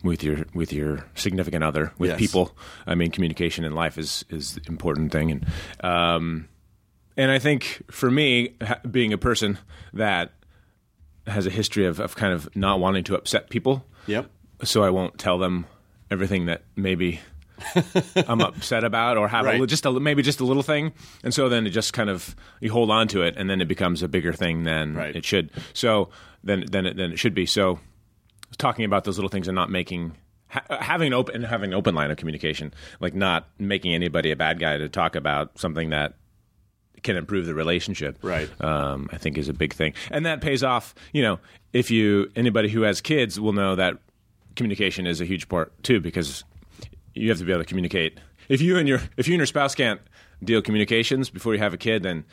with 0.03 0.23
your 0.25 0.47
with 0.55 0.73
your 0.73 1.05
significant 1.15 1.63
other, 1.65 1.93
with 1.99 2.11
Yes. 2.11 2.19
people. 2.19 2.57
I 2.87 2.95
mean, 2.95 3.11
communication 3.11 3.65
in 3.65 3.75
life 3.75 3.99
is 3.99 4.25
is 4.31 4.55
the 4.55 4.63
important 4.69 5.13
thing, 5.13 5.31
and 5.33 5.47
um, 5.85 6.49
and 7.17 7.31
I 7.31 7.39
think 7.39 7.83
for 7.91 8.11
me, 8.11 8.55
being 8.91 9.13
a 9.13 9.19
person 9.19 9.59
that 9.93 10.31
has 11.27 11.47
a 11.47 11.51
history 11.51 11.87
of, 11.87 12.01
of 12.01 12.17
kind 12.17 12.33
of 12.33 12.49
not 12.57 12.81
wanting 12.81 13.05
to 13.05 13.15
upset 13.17 13.49
people, 13.51 13.85
Yep. 14.07 14.31
so 14.65 14.83
I 14.83 14.91
won't 14.91 15.19
tell 15.19 15.39
them 15.39 15.67
everything 16.11 16.47
that 16.47 16.63
maybe 16.75 17.21
I'm 18.29 18.41
upset 18.41 18.85
about 18.85 19.17
or 19.17 19.29
have 19.29 19.45
Right. 19.45 19.61
li- 19.61 19.67
just 19.67 19.85
a, 19.87 19.93
maybe 19.93 20.23
just 20.23 20.41
a 20.41 20.45
little 20.45 20.63
thing, 20.63 20.93
and 21.25 21.33
so 21.35 21.49
then 21.49 21.67
it 21.67 21.71
just 21.71 21.93
kind 21.93 22.11
of 22.11 22.35
you 22.61 22.71
hold 22.73 22.91
on 22.91 23.09
to 23.09 23.23
it, 23.23 23.35
and 23.37 23.49
then 23.49 23.61
it 23.61 23.69
becomes 23.69 24.03
a 24.03 24.09
bigger 24.09 24.33
thing 24.33 24.65
than 24.65 24.95
Right. 24.95 25.15
it 25.17 25.25
should. 25.25 25.51
So 25.73 26.11
then 26.45 26.65
then 26.71 26.87
it, 26.87 26.97
then 26.97 27.13
it 27.13 27.19
should 27.19 27.35
be. 27.35 27.47
So 27.47 27.79
talking 28.59 28.85
about 28.85 29.05
those 29.05 29.17
little 29.19 29.31
things 29.31 29.49
and 29.49 29.55
not 29.55 29.71
making. 29.71 30.13
ha- 30.49 30.65
Having 30.81 31.09
an 31.09 31.15
open 31.15 31.43
having 31.45 31.71
an 31.71 31.75
open 31.75 31.95
line 31.95 32.11
of 32.11 32.17
communication, 32.17 32.73
like 33.01 33.15
not 33.15 33.49
making 33.59 33.95
anybody 33.95 34.31
a 34.31 34.37
bad 34.37 34.59
guy 34.59 34.77
to 34.79 34.89
talk 34.89 35.17
about 35.17 35.59
something 35.59 35.91
that 35.91 36.15
can 37.03 37.17
improve 37.17 37.47
the 37.47 37.55
relationship. 37.55 38.17
Right. 38.23 38.49
Um, 38.63 39.09
I 39.13 39.17
think 39.19 39.37
is 39.39 39.49
a 39.49 39.55
big 39.55 39.73
thing, 39.73 39.95
and 40.11 40.25
that 40.27 40.41
pays 40.41 40.63
off. 40.63 40.95
You 41.13 41.23
know, 41.23 41.39
if 41.73 41.91
you 41.91 42.31
anybody 42.37 42.69
who 42.69 42.83
has 42.83 43.01
kids 43.01 43.41
will 43.41 43.53
know 43.55 43.75
that 43.77 43.97
communication 44.55 45.07
is 45.07 45.21
a 45.21 45.25
huge 45.25 45.49
part 45.49 45.73
too, 45.83 45.99
because 46.01 46.45
you 47.15 47.29
have 47.29 47.39
to 47.39 47.45
be 47.45 47.53
able 47.53 47.63
to 47.63 47.69
communicate. 47.69 48.19
If 48.49 48.61
you 48.61 48.77
and 48.79 48.89
your 48.89 49.01
if 49.17 49.29
you 49.29 49.35
and 49.35 49.39
your 49.41 49.47
spouse 49.47 49.75
can't 49.75 50.01
deal 50.43 50.61
communications 50.63 51.31
before 51.31 51.55
you 51.55 51.61
have 51.61 51.75
a 51.75 51.79
kid, 51.79 52.03
then 52.03 52.25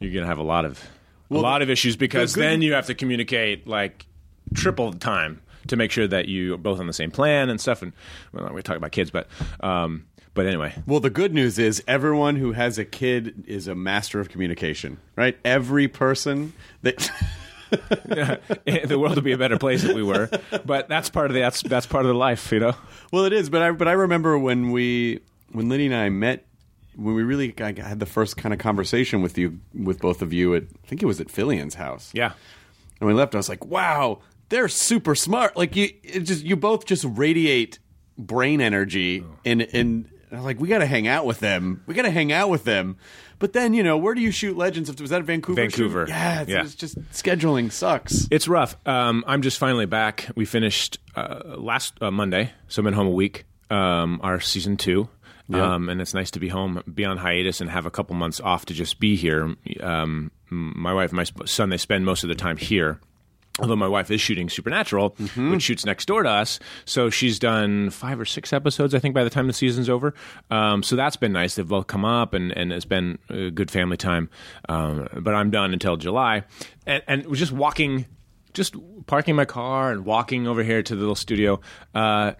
you're 0.00 0.12
gonna 0.12 0.26
have 0.26 0.38
a 0.38 0.42
lot 0.42 0.64
of 0.64 0.82
a 1.30 1.34
lot 1.34 1.62
of 1.62 1.70
issues 1.70 1.96
because 1.96 2.34
the 2.34 2.40
good- 2.40 2.44
then 2.46 2.62
you 2.62 2.72
have 2.74 2.86
to 2.86 2.94
communicate 2.94 3.66
like 3.66 4.06
triple 4.54 4.90
the 4.90 4.98
time 4.98 5.40
to 5.68 5.76
make 5.76 5.90
sure 5.90 6.08
that 6.08 6.26
you 6.28 6.54
are 6.54 6.58
both 6.58 6.80
on 6.80 6.86
the 6.88 6.92
same 6.92 7.10
plan 7.10 7.48
and 7.48 7.60
stuff. 7.60 7.82
And 7.82 7.92
well, 8.32 8.50
we're 8.52 8.62
talking 8.62 8.78
about 8.78 8.92
kids, 8.92 9.10
but 9.10 9.28
um, 9.60 10.06
but 10.34 10.46
anyway, 10.46 10.74
Well, 10.86 11.00
the 11.00 11.10
good 11.10 11.32
news 11.34 11.58
is 11.58 11.82
everyone 11.86 12.36
who 12.36 12.52
has 12.52 12.78
a 12.78 12.84
kid 12.84 13.44
is 13.46 13.68
a 13.68 13.74
master 13.74 14.18
of 14.18 14.28
communication, 14.30 14.98
right? 15.14 15.38
Every 15.44 15.88
person 15.88 16.52
that 16.82 17.10
the 18.86 18.98
world 18.98 19.14
would 19.14 19.24
be 19.24 19.32
a 19.32 19.38
better 19.38 19.58
place 19.58 19.82
if 19.84 19.94
we 19.94 20.02
were. 20.02 20.28
But 20.64 20.88
that's 20.88 21.08
part 21.08 21.30
of 21.30 21.34
the 21.34 21.40
that's 21.40 21.62
that's 21.62 21.86
part 21.86 22.04
of 22.04 22.08
the 22.08 22.18
life, 22.18 22.52
you 22.52 22.60
know. 22.60 22.74
Well, 23.10 23.24
it 23.24 23.32
is, 23.32 23.48
but 23.48 23.62
I 23.62 23.70
but 23.70 23.88
I 23.88 23.92
remember 23.92 24.38
when 24.38 24.70
we 24.72 25.20
when 25.52 25.68
Liddy 25.68 25.86
and 25.86 25.94
I 25.94 26.10
met 26.10 26.46
when 26.96 27.14
we 27.14 27.22
really 27.22 27.54
I 27.58 27.72
had 27.80 28.00
the 28.00 28.06
first 28.06 28.36
kind 28.36 28.52
of 28.52 28.58
conversation 28.58 29.22
with 29.22 29.38
you 29.38 29.58
with 29.74 30.00
both 30.00 30.20
of 30.22 30.32
you 30.32 30.54
at 30.54 30.64
I 30.64 30.86
think 30.86 31.02
it 31.02 31.06
was 31.06 31.20
at 31.20 31.30
Fillion's 31.30 31.74
house. 31.74 32.10
Yeah. 32.12 32.32
And 33.00 33.08
we 33.08 33.14
left 33.14 33.34
I 33.34 33.38
was 33.38 33.48
like, 33.48 33.64
"Wow, 33.64 34.20
they're 34.50 34.68
super 34.68 35.14
smart." 35.14 35.56
Like 35.56 35.74
you 35.74 35.88
it 36.02 36.20
just 36.20 36.44
you 36.44 36.56
both 36.56 36.84
just 36.84 37.04
radiate 37.08 37.78
brain 38.18 38.60
energy 38.60 39.24
oh. 39.26 39.38
and 39.44 39.62
and 40.32 40.38
I 40.38 40.40
was 40.40 40.46
like, 40.46 40.58
"We 40.60 40.66
got 40.68 40.78
to 40.78 40.86
hang 40.86 41.06
out 41.06 41.26
with 41.26 41.38
them. 41.40 41.82
We 41.86 41.94
got 41.94 42.02
to 42.02 42.10
hang 42.10 42.32
out 42.32 42.48
with 42.50 42.64
them." 42.64 42.96
But 43.38 43.52
then, 43.52 43.74
you 43.74 43.82
know, 43.82 43.98
where 43.98 44.14
do 44.14 44.20
you 44.20 44.30
shoot 44.30 44.56
Legends? 44.56 44.88
Of 44.88 44.98
was 45.00 45.10
that 45.10 45.22
Vancouver? 45.24 45.60
Vancouver. 45.60 46.06
Yeah, 46.08 46.40
it's, 46.42 46.50
Yeah. 46.50 46.62
it's 46.62 46.74
just 46.74 46.98
scheduling 47.12 47.70
sucks. 47.70 48.26
It's 48.30 48.48
rough. 48.48 48.76
Um, 48.86 49.24
I'm 49.26 49.42
just 49.42 49.58
finally 49.58 49.86
back. 49.86 50.28
We 50.34 50.44
finished 50.44 50.98
uh, 51.16 51.40
last 51.58 51.94
uh, 52.00 52.10
Monday, 52.10 52.52
so 52.68 52.80
I've 52.80 52.84
been 52.84 52.94
home 52.94 53.08
a 53.08 53.10
week. 53.10 53.44
Um, 53.70 54.20
our 54.22 54.38
season 54.40 54.76
two, 54.76 55.08
um, 55.52 55.88
and 55.88 56.00
it's 56.00 56.14
nice 56.14 56.30
to 56.32 56.40
be 56.40 56.48
home, 56.48 56.82
be 56.92 57.04
on 57.04 57.16
hiatus, 57.18 57.60
and 57.60 57.68
have 57.70 57.84
a 57.86 57.90
couple 57.90 58.14
months 58.16 58.38
off 58.40 58.66
to 58.66 58.74
just 58.74 59.00
be 59.00 59.16
here. 59.16 59.54
Um, 59.80 60.30
my 60.50 60.92
wife 60.94 61.10
and 61.10 61.16
my 61.16 61.24
son 61.46 61.68
they 61.70 61.78
spend 61.78 62.04
most 62.04 62.22
of 62.22 62.28
the 62.28 62.34
time 62.34 62.56
here. 62.58 63.00
Although 63.58 63.76
my 63.76 63.88
wife 63.88 64.10
is 64.10 64.20
shooting 64.20 64.48
Supernatural, 64.48 65.10
which 65.36 65.62
shoots 65.62 65.84
next 65.84 66.06
door 66.06 66.22
to 66.22 66.28
us, 66.30 66.58
so 66.86 67.10
she's 67.10 67.38
done 67.38 67.90
five 67.90 68.18
or 68.18 68.24
six 68.24 68.50
episodes, 68.50 68.94
I 68.94 68.98
think, 68.98 69.14
by 69.14 69.24
the 69.24 69.30
time 69.30 69.46
the 69.46 69.52
season's 69.52 69.90
over. 69.90 70.14
Um, 70.50 70.82
so 70.82 70.96
that's 70.96 71.16
been 71.16 71.32
nice. 71.32 71.54
They've 71.54 71.68
both 71.68 71.86
come 71.86 72.04
up, 72.04 72.32
and, 72.32 72.50
and 72.56 72.72
it's 72.72 72.86
been 72.86 73.18
a 73.28 73.50
good 73.50 73.70
family 73.70 73.98
time. 73.98 74.30
Um, 74.70 75.06
but 75.20 75.34
I'm 75.34 75.50
done 75.50 75.74
until 75.74 75.98
July, 75.98 76.44
and, 76.86 77.02
and 77.06 77.26
we're 77.26 77.34
just 77.34 77.52
walking 77.52 78.06
just 78.54 78.74
parking 79.06 79.34
my 79.34 79.44
car 79.44 79.92
and 79.92 80.04
walking 80.04 80.46
over 80.46 80.62
here 80.62 80.82
to 80.82 80.94
the 80.94 81.00
little 81.00 81.14
studio, 81.14 81.60
uh, 81.94 82.32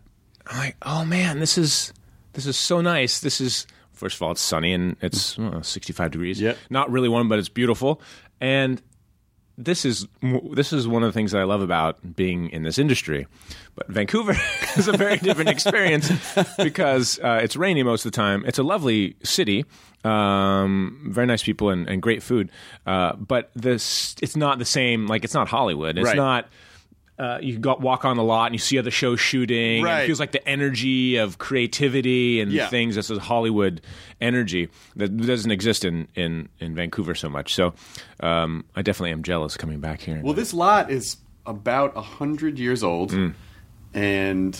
I'm 0.47 0.59
like, 0.59 0.77
oh 0.83 1.05
man, 1.05 1.39
this 1.39 1.57
is 1.57 1.93
this 2.33 2.47
is 2.47 2.57
so 2.57 2.81
nice. 2.81 3.21
This 3.21 3.41
is 3.41 3.67
first 3.93 4.17
of 4.17 4.23
all, 4.23 4.33
it's 4.33 4.41
sunny 4.41 4.73
and 4.73 4.97
it's 5.01 5.39
uh, 5.39 5.63
65 5.63 6.11
degrees. 6.11 6.41
Yep. 6.41 6.59
Not 6.71 6.91
really 6.91 7.09
warm, 7.09 7.29
but 7.29 7.39
it's 7.39 7.49
beautiful. 7.49 8.01
And 8.41 8.83
this 9.65 9.85
is 9.85 10.07
this 10.53 10.73
is 10.73 10.87
one 10.89 11.03
of 11.03 11.09
the 11.09 11.13
things 11.13 11.33
that 11.33 11.41
I 11.41 11.45
love 11.45 11.61
about 11.63 12.17
being 12.17 12.51
in 12.51 12.63
this 12.63 12.79
industry. 12.79 13.27
But 13.75 13.89
Vancouver 13.89 14.37
is 14.77 14.89
a 14.89 14.97
very 14.97 15.17
different 15.17 15.51
experience 15.51 16.11
because 16.59 17.19
uh, 17.21 17.41
it's 17.43 17.57
rainy 17.57 17.83
most 17.83 18.05
of 18.05 18.13
the 18.13 18.17
time. 18.17 18.45
It's 18.47 18.59
a 18.59 18.63
lovely 18.63 19.17
city, 19.23 19.65
um, 20.05 21.09
very 21.11 21.27
nice 21.27 21.43
people 21.43 21.71
and, 21.71 21.89
and 21.89 22.03
great 22.03 22.23
food. 22.23 22.51
Uh, 22.87 23.15
but 23.17 23.51
this 23.55 24.15
it's 24.23 24.37
not 24.37 24.59
the 24.59 24.65
same. 24.65 25.07
Like 25.07 25.25
it's 25.25 25.35
not 25.35 25.49
Hollywood. 25.49 25.97
It's 25.99 26.07
Right. 26.07 26.17
not. 26.17 26.49
Uh, 27.23 27.39
you 27.41 27.57
go 27.57 27.77
walk 27.77 28.05
on 28.05 28.17
the 28.17 28.23
lot 28.25 28.47
and 28.47 28.55
you 28.55 28.59
see 28.59 28.79
other 28.79 28.91
shows 28.91 29.21
shooting. 29.21 29.77
and 29.77 29.85
Right. 29.85 30.03
it 30.03 30.07
feels 30.07 30.19
like 30.19 30.33
the 30.33 30.45
energy 30.49 31.17
of 31.19 31.39
creativity 31.39 32.41
and 32.41 32.51
Yeah. 32.51 32.67
things. 32.69 32.97
This 32.97 33.11
is 33.11 33.19
Hollywood 33.19 33.81
energy 34.21 34.69
that 34.97 35.17
doesn't 35.17 35.51
exist 35.53 35.85
in, 35.85 36.09
in, 36.17 36.49
in 36.59 36.75
Vancouver 36.75 37.15
so 37.15 37.29
much. 37.31 37.55
So 37.55 37.75
um, 38.21 38.65
I 38.75 38.83
definitely 38.83 39.13
am 39.13 39.23
jealous 39.23 39.57
coming 39.57 39.79
back 39.79 40.01
here. 40.01 40.21
Well, 40.25 40.35
this 40.35 40.53
lot 40.53 40.91
is 40.91 41.19
about 41.47 41.97
a 41.97 42.03
hundred 42.03 42.59
years 42.59 42.83
old, 42.83 43.15
and 43.95 44.59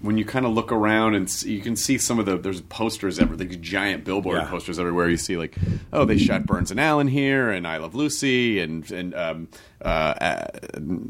when 0.00 0.18
you 0.18 0.24
kind 0.26 0.44
of 0.44 0.52
look 0.52 0.70
around 0.72 1.14
and 1.14 1.30
see, 1.30 1.52
you 1.54 1.60
can 1.62 1.76
see 1.76 1.96
some 1.96 2.18
of 2.18 2.26
the 2.26 2.36
there's 2.36 2.60
posters 2.62 3.18
everywhere, 3.18 3.46
these 3.46 3.56
giant 3.58 4.04
billboard 4.04 4.36
Yeah. 4.38 4.48
posters 4.50 4.78
everywhere. 4.78 5.08
You 5.08 5.16
see 5.16 5.36
like, 5.38 5.56
oh, 5.92 6.04
they 6.04 6.18
shot 6.18 6.44
Burns 6.44 6.70
and 6.70 6.78
Allen 6.78 7.08
here, 7.08 7.50
and 7.50 7.66
I 7.66 7.78
Love 7.78 7.94
Lucy, 7.94 8.60
and 8.60 8.90
and 8.90 9.14
um, 9.14 9.48
uh, 9.82 9.88
uh, 9.88 10.46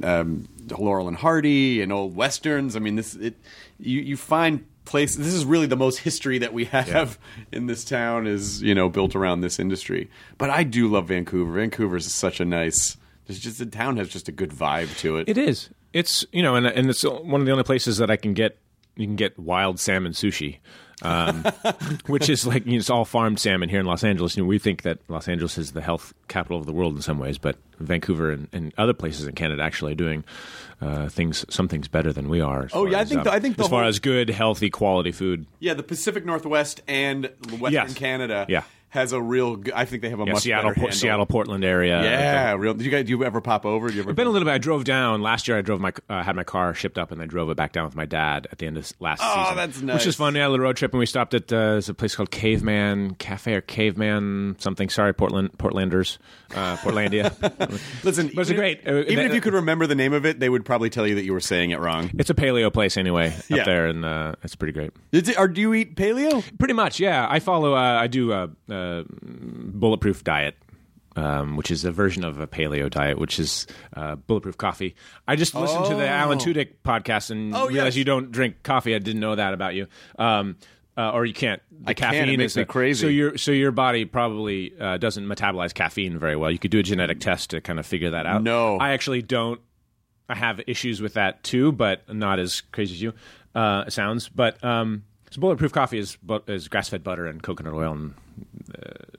um, 0.04 0.46
Laurel 0.70 1.08
and 1.08 1.16
Hardy, 1.16 1.82
and 1.82 1.92
old 1.92 2.16
westerns. 2.16 2.76
I 2.76 2.78
mean, 2.78 2.96
this 2.96 3.14
it 3.14 3.36
you 3.78 4.00
you 4.00 4.16
find. 4.16 4.66
Place. 4.84 5.16
This 5.16 5.32
is 5.32 5.46
really 5.46 5.64
the 5.64 5.78
most 5.78 6.00
history 6.00 6.36
that 6.40 6.52
we 6.52 6.66
have 6.66 7.18
in 7.50 7.68
this 7.68 7.84
town 7.86 8.26
is 8.26 8.60
you 8.60 8.74
know 8.74 8.90
built 8.90 9.16
around 9.16 9.40
this 9.40 9.58
industry. 9.58 10.10
But 10.36 10.50
I 10.50 10.62
do 10.62 10.88
love 10.88 11.08
Vancouver. 11.08 11.52
Vancouver 11.52 11.96
is 11.96 12.12
such 12.12 12.38
a 12.38 12.44
nice. 12.44 12.98
It's 13.26 13.38
just 13.38 13.58
the 13.58 13.64
town 13.64 13.96
has 13.96 14.10
just 14.10 14.28
a 14.28 14.32
good 14.32 14.50
vibe 14.50 14.94
to 14.98 15.16
it. 15.16 15.26
It 15.26 15.38
is. 15.38 15.70
It's 15.94 16.26
you 16.32 16.42
know, 16.42 16.54
and 16.54 16.66
and 16.66 16.90
it's 16.90 17.02
one 17.02 17.40
of 17.40 17.46
the 17.46 17.52
only 17.52 17.64
places 17.64 17.96
that 17.96 18.10
I 18.10 18.16
can 18.16 18.34
get 18.34 18.58
you 18.96 19.06
can 19.06 19.16
get 19.16 19.38
wild 19.38 19.80
salmon 19.80 20.12
sushi, 20.12 20.58
um, 21.02 21.44
which 22.06 22.28
is 22.28 22.46
like 22.46 22.64
you 22.66 22.72
know, 22.72 22.78
it's 22.78 22.90
all 22.90 23.04
farmed 23.04 23.38
salmon 23.40 23.68
here 23.68 23.80
in 23.80 23.86
Los 23.86 24.04
Angeles. 24.04 24.36
You 24.36 24.42
know, 24.42 24.48
we 24.48 24.58
think 24.58 24.82
that 24.82 24.98
Los 25.08 25.28
Angeles 25.28 25.58
is 25.58 25.72
the 25.72 25.80
health 25.82 26.14
capital 26.28 26.58
of 26.58 26.66
the 26.66 26.72
world 26.72 26.96
in 26.96 27.02
some 27.02 27.18
ways, 27.18 27.38
but 27.38 27.56
Vancouver 27.78 28.30
and, 28.30 28.48
and 28.52 28.72
other 28.78 28.92
places 28.94 29.26
in 29.26 29.34
Canada 29.34 29.62
actually 29.62 29.92
are 29.92 29.96
doing 29.96 30.24
uh, 30.80 31.08
things 31.08 31.44
some 31.48 31.68
things 31.68 31.88
better 31.88 32.12
than 32.12 32.28
we 32.28 32.40
are. 32.40 32.64
Oh, 32.72 32.84
far 32.84 32.88
yeah, 32.88 32.98
I 33.00 33.04
think 33.04 33.18
um, 33.18 33.24
the- 33.24 33.32
I 33.32 33.40
think 33.40 33.58
as 33.58 33.68
far 33.68 33.80
whole- 33.80 33.88
as 33.88 33.98
good, 33.98 34.28
healthy, 34.30 34.70
quality 34.70 35.12
food. 35.12 35.46
Yeah, 35.60 35.74
the 35.74 35.82
Pacific 35.82 36.24
Northwest 36.24 36.80
and 36.86 37.30
Western 37.58 37.72
Yes. 37.72 37.94
Canada 37.94 38.46
Yeah. 38.48 38.62
Has 38.94 39.12
a 39.12 39.20
real. 39.20 39.56
g- 39.56 39.72
I 39.74 39.84
think 39.84 40.02
they 40.02 40.08
have 40.08 40.20
a 40.20 40.24
Yeah, 40.24 40.32
much 40.32 40.42
Seattle, 40.44 40.70
better 40.70 40.80
Port. 40.80 40.94
Seattle, 40.94 41.26
Portland 41.26 41.64
area. 41.64 42.00
Yeah, 42.02 42.52
real. 42.54 42.74
Do 42.74 42.84
you 42.84 42.90
guys? 42.90 43.04
Do 43.04 43.10
you 43.10 43.24
ever 43.24 43.40
pop 43.40 43.66
over? 43.66 43.88
Do 43.88 43.94
you 43.94 44.00
ever? 44.00 44.10
I've 44.10 44.16
been 44.16 44.26
a 44.26 44.30
little 44.30 44.46
bit. 44.46 44.52
I 44.52 44.58
drove 44.58 44.84
down 44.84 45.20
last 45.20 45.46
year. 45.48 45.58
I 45.58 45.60
drove 45.62 45.80
my 45.80 45.92
uh, 46.08 46.22
had 46.22 46.36
my 46.36 46.44
car 46.44 46.72
shipped 46.74 46.96
up, 46.96 47.10
and 47.10 47.20
I 47.20 47.26
drove 47.26 47.50
it 47.50 47.56
back 47.56 47.72
down 47.72 47.84
with 47.84 47.96
my 47.96 48.06
dad 48.06 48.46
at 48.52 48.58
the 48.58 48.66
end 48.66 48.78
of 48.78 48.90
last 49.00 49.20
Oh, 49.22 49.42
season. 49.42 49.56
that's 49.56 49.76
Which 49.78 49.84
nice. 49.84 50.06
is 50.06 50.16
fun. 50.16 50.34
Yeah, 50.36 50.46
a 50.46 50.48
little 50.48 50.64
road 50.64 50.76
trip, 50.76 50.92
and 50.92 50.98
we 51.00 51.06
stopped 51.06 51.34
at 51.34 51.52
uh, 51.52 51.80
a 51.86 51.94
place 51.94 52.14
called 52.14 52.30
Caveman 52.30 53.16
Cafe 53.16 53.52
or 53.52 53.60
Caveman 53.60 54.56
something. 54.60 54.88
Sorry, 54.88 55.12
Portland 55.12 55.50
Portlanders, 55.58 56.18
uh, 56.54 56.76
Portlandia. 56.76 57.32
Listen, 58.04 58.28
But 58.28 58.42
it's 58.42 58.50
even- 58.50 58.56
great. 58.56 58.86
Uh, 58.86 58.98
Even 59.00 59.16
that- 59.16 59.26
if 59.26 59.34
you 59.34 59.40
could 59.40 59.54
remember 59.54 59.86
the 59.86 59.94
name 59.94 60.12
of 60.12 60.24
it, 60.24 60.38
they 60.40 60.48
would 60.48 60.64
probably 60.64 60.90
tell 60.90 61.06
you 61.06 61.16
that 61.16 61.24
you 61.24 61.32
were 61.32 61.40
saying 61.40 61.70
it 61.70 61.80
wrong. 61.80 62.10
it's 62.18 62.30
a 62.30 62.34
paleo 62.34 62.72
place 62.72 62.96
anyway 62.96 63.28
up 63.28 63.44
Yeah. 63.48 63.64
there, 63.64 63.86
and 63.86 64.04
uh, 64.04 64.34
it's 64.44 64.54
pretty 64.54 64.72
great. 64.72 64.92
Is 65.12 65.28
it, 65.28 65.38
or 65.38 65.48
do 65.48 65.60
you 65.60 65.74
eat 65.74 65.96
paleo? 65.96 66.44
Pretty 66.58 66.74
much, 66.74 67.00
yeah. 67.00 67.26
I 67.28 67.40
follow. 67.40 67.74
Uh, 67.74 67.80
I 68.00 68.06
do 68.06 68.32
a, 68.84 69.04
bulletproof 69.10 70.24
diet. 70.24 70.56
Um, 71.16 71.56
which 71.56 71.70
is 71.70 71.84
a 71.84 71.92
version 71.92 72.24
of 72.24 72.40
a 72.40 72.46
paleo 72.48 72.90
diet, 72.90 73.18
which 73.20 73.38
is 73.38 73.68
uh, 73.94 74.16
bulletproof 74.16 74.58
coffee. 74.58 74.96
I 75.28 75.36
just 75.36 75.54
listened 75.54 75.84
to 75.84 75.94
the 75.94 76.08
Alan 76.08 76.38
Tudyk 76.38 76.70
podcast 76.84 77.30
and 77.30 77.54
Oh, 77.54 77.68
realized 77.68 77.94
yes. 77.94 77.96
you 77.98 78.04
don't 78.04 78.32
drink 78.32 78.64
coffee. 78.64 78.96
I 78.96 78.98
didn't 78.98 79.20
know 79.20 79.36
that 79.36 79.54
about 79.54 79.76
you. 79.76 79.86
Um, 80.18 80.56
uh, 80.98 81.12
or 81.12 81.24
you 81.24 81.32
can't. 81.32 81.62
The 81.70 81.90
I 81.90 81.94
caffeine 81.94 82.36
makes 82.38 82.54
is 82.54 82.56
me 82.56 82.62
a- 82.62 82.66
crazy. 82.66 83.00
So 83.00 83.06
your 83.06 83.38
so 83.38 83.52
your 83.52 83.70
body 83.70 84.06
probably 84.06 84.72
uh, 84.80 84.96
doesn't 84.96 85.24
metabolize 85.24 85.72
caffeine 85.72 86.18
very 86.18 86.34
well. 86.34 86.50
You 86.50 86.58
could 86.58 86.72
do 86.72 86.80
a 86.80 86.82
genetic 86.82 87.20
test 87.20 87.50
to 87.50 87.60
kind 87.60 87.78
of 87.78 87.86
figure 87.86 88.10
that 88.10 88.26
out. 88.26 88.42
No. 88.42 88.78
I 88.78 88.90
actually 88.90 89.22
don't. 89.22 89.60
I 90.28 90.34
have 90.34 90.60
issues 90.66 91.00
with 91.00 91.14
that 91.14 91.44
too, 91.44 91.70
but 91.70 92.12
not 92.12 92.40
as 92.40 92.60
crazy 92.60 92.92
as 92.94 93.02
you. 93.02 93.12
Uh, 93.54 93.88
sounds, 93.88 94.28
but 94.28 94.62
um, 94.64 95.04
so 95.30 95.40
bulletproof 95.40 95.70
coffee 95.70 95.98
is 95.98 96.18
is 96.48 96.66
grass 96.66 96.88
fed 96.88 97.04
butter 97.04 97.26
and 97.26 97.40
coconut 97.40 97.72
oil, 97.74 97.92
and 97.92 98.14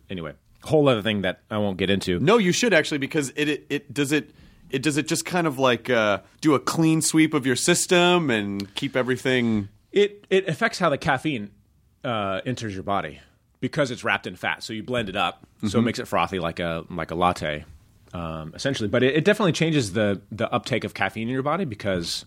anyway, 0.09 0.33
whole 0.63 0.89
other 0.89 1.01
thing 1.01 1.21
that 1.21 1.41
I 1.49 1.57
won't 1.57 1.77
get 1.77 1.89
into. 1.89 2.19
No, 2.19 2.37
you 2.37 2.51
should 2.51 2.73
actually 2.73 2.97
because 2.97 3.31
it 3.35 3.49
it, 3.49 3.65
it 3.69 3.93
does 3.93 4.11
it. 4.11 4.31
It 4.71 4.81
does 4.81 4.97
it 4.97 5.07
just 5.07 5.25
kind 5.25 5.45
of 5.45 5.59
like 5.59 5.89
uh, 5.89 6.19
do 6.41 6.55
a 6.55 6.59
clean 6.59 7.01
sweep 7.01 7.33
of 7.33 7.45
your 7.45 7.55
system 7.55 8.29
and 8.29 8.73
keep 8.75 8.95
everything. 8.95 9.69
It 9.91 10.25
it 10.29 10.49
affects 10.49 10.79
how 10.79 10.89
the 10.89 10.97
caffeine 10.97 11.51
uh, 12.03 12.41
enters 12.45 12.73
your 12.73 12.83
body 12.83 13.21
because 13.59 13.91
it's 13.91 14.03
wrapped 14.03 14.27
in 14.27 14.35
fat. 14.35 14.63
So 14.63 14.73
you 14.73 14.83
blend 14.83 15.07
it 15.07 15.15
up, 15.15 15.45
so 15.67 15.79
it 15.79 15.83
makes 15.83 15.99
it 15.99 16.07
frothy 16.07 16.39
like 16.39 16.59
a 16.59 16.83
like 16.89 17.11
a 17.11 17.15
latte, 17.15 17.63
um, 18.13 18.53
essentially. 18.55 18.89
But 18.89 19.03
it, 19.03 19.15
it 19.15 19.23
definitely 19.23 19.53
changes 19.53 19.93
the 19.93 20.21
the 20.31 20.51
uptake 20.51 20.83
of 20.83 20.93
caffeine 20.93 21.27
in 21.27 21.33
your 21.33 21.43
body 21.43 21.65
because 21.65 22.25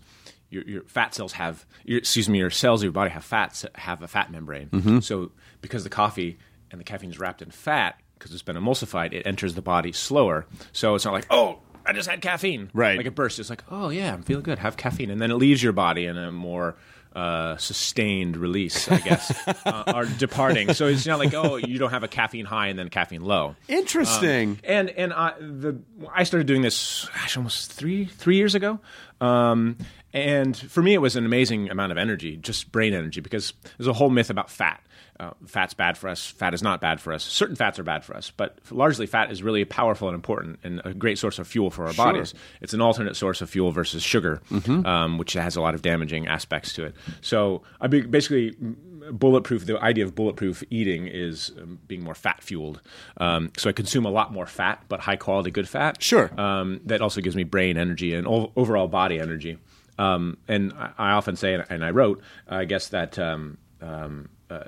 your, 0.49 0.63
your 0.63 0.83
fat 0.83 1.13
cells 1.13 1.33
have, 1.33 1.65
your, 1.85 1.99
excuse 1.99 2.27
me, 2.27 2.39
your 2.39 2.49
cells 2.49 2.81
of 2.81 2.85
your 2.85 2.91
body 2.91 3.11
have 3.11 3.23
fats 3.23 3.65
have 3.75 4.01
a 4.01 4.07
fat 4.07 4.31
membrane. 4.31 4.69
Mm-hmm. 4.69 4.99
So 4.99 5.31
because 5.61 5.83
the 5.83 5.89
coffee 5.89 6.39
and 6.71 6.79
the 6.79 6.83
caffeine 6.83 7.09
is 7.09 7.19
wrapped 7.19 7.41
in 7.41 7.51
fat, 7.51 7.99
because 8.17 8.33
it's 8.33 8.43
been 8.43 8.55
emulsified, 8.55 9.13
it 9.13 9.25
enters 9.25 9.55
the 9.55 9.61
body 9.61 9.91
slower. 9.91 10.45
So 10.71 10.95
it's 10.95 11.05
not 11.05 11.13
like 11.13 11.27
oh. 11.29 11.59
I 11.85 11.93
just 11.93 12.07
had 12.07 12.21
caffeine. 12.21 12.69
Right. 12.73 12.97
Like 12.97 13.07
it 13.07 13.15
bursts. 13.15 13.39
It's 13.39 13.49
like, 13.49 13.63
oh, 13.71 13.89
yeah, 13.89 14.13
I'm 14.13 14.21
feeling 14.21 14.43
good. 14.43 14.59
Have 14.59 14.77
caffeine. 14.77 15.09
And 15.09 15.19
then 15.19 15.31
it 15.31 15.35
leaves 15.35 15.63
your 15.63 15.71
body 15.71 16.05
in 16.05 16.17
a 16.17 16.31
more 16.31 16.75
uh, 17.15 17.57
sustained 17.57 18.37
release, 18.37 18.89
I 18.89 18.99
guess, 18.99 19.47
uh, 19.65 19.83
are 19.87 20.05
departing. 20.05 20.73
So 20.73 20.87
it's 20.87 21.05
not 21.05 21.19
like, 21.19 21.33
oh, 21.33 21.57
you 21.57 21.79
don't 21.79 21.89
have 21.89 22.03
a 22.03 22.07
caffeine 22.07 22.45
high 22.45 22.67
and 22.67 22.77
then 22.77 22.89
caffeine 22.89 23.21
low. 23.21 23.55
Interesting. 23.67 24.59
And 24.63 24.89
and 24.89 25.13
I 25.13 25.33
the 25.39 25.79
I 26.13 26.23
started 26.23 26.47
doing 26.47 26.61
this 26.61 27.09
gosh 27.13 27.37
almost 27.37 27.71
three 27.73 28.05
three 28.05 28.35
years 28.35 28.55
ago, 28.55 28.79
um, 29.21 29.77
and 30.13 30.55
for 30.55 30.83
me 30.83 30.93
it 30.93 30.99
was 30.99 31.15
an 31.15 31.25
amazing 31.25 31.69
amount 31.69 31.91
of 31.91 31.97
energy, 31.97 32.37
just 32.37 32.71
brain 32.71 32.93
energy, 32.93 33.21
because 33.21 33.53
there's 33.77 33.87
a 33.87 33.93
whole 33.93 34.09
myth 34.09 34.29
about 34.29 34.49
fat. 34.49 34.81
Uh, 35.19 35.31
fat's 35.45 35.73
bad 35.73 35.97
for 35.97 36.07
us. 36.07 36.25
Fat 36.27 36.53
is 36.53 36.63
not 36.63 36.79
bad 36.79 37.01
for 37.01 37.11
us. 37.11 37.23
Certain 37.25 37.55
fats 37.57 37.77
are 37.77 37.83
bad 37.83 38.05
for 38.05 38.15
us, 38.15 38.31
but 38.37 38.57
largely 38.71 39.05
fat 39.05 39.29
is 39.31 39.43
really 39.43 39.65
powerful 39.65 40.07
and 40.07 40.15
important 40.15 40.59
and 40.63 40.81
a 40.85 40.93
great 40.93 41.17
source 41.19 41.39
of 41.39 41.45
fuel 41.47 41.69
for 41.69 41.85
our 41.87 41.93
bodies. 41.93 42.33
It's 42.61 42.73
an 42.73 42.79
alternate 42.79 43.17
source 43.17 43.41
of 43.41 43.49
fuel 43.49 43.71
versus 43.73 44.01
sugar, 44.01 44.41
um, 44.85 45.17
which 45.17 45.33
has 45.33 45.57
a 45.57 45.61
lot 45.61 45.75
of 45.75 45.81
damaging 45.81 46.27
aspects 46.27 46.71
to 46.75 46.85
it. 46.85 46.95
So 47.19 47.63
I 47.81 47.87
basically 47.87 48.55
bulletproof 49.11 49.65
the 49.65 49.77
idea 49.81 50.05
of 50.05 50.13
bulletproof 50.15 50.63
eating 50.69 51.07
is 51.07 51.51
um, 51.59 51.79
being 51.87 52.03
more 52.03 52.13
fat 52.13 52.43
fueled 52.43 52.79
um, 53.17 53.49
so 53.57 53.67
i 53.69 53.73
consume 53.73 54.05
a 54.05 54.09
lot 54.11 54.31
more 54.31 54.45
fat 54.45 54.83
but 54.87 54.99
high 54.99 55.15
quality 55.15 55.49
good 55.49 55.67
fat 55.67 56.01
Sure. 56.03 56.29
um, 56.39 56.79
that 56.85 57.01
also 57.01 57.19
gives 57.19 57.35
me 57.35 57.43
brain 57.43 57.75
energy 57.77 58.13
and 58.13 58.27
o- 58.27 58.51
overall 58.55 58.87
body 58.87 59.19
energy 59.19 59.57
um, 59.97 60.37
and 60.47 60.73
I, 60.73 60.91
I 60.97 61.11
often 61.13 61.35
say 61.37 61.55
and- 61.55 61.65
and 61.69 61.83
i 61.83 61.89
wrote 61.89 62.21
i 62.47 62.65
guess 62.65 62.89
that 62.89 63.17
um, 63.17 63.57
um, 63.81 64.29
uh, 64.51 64.63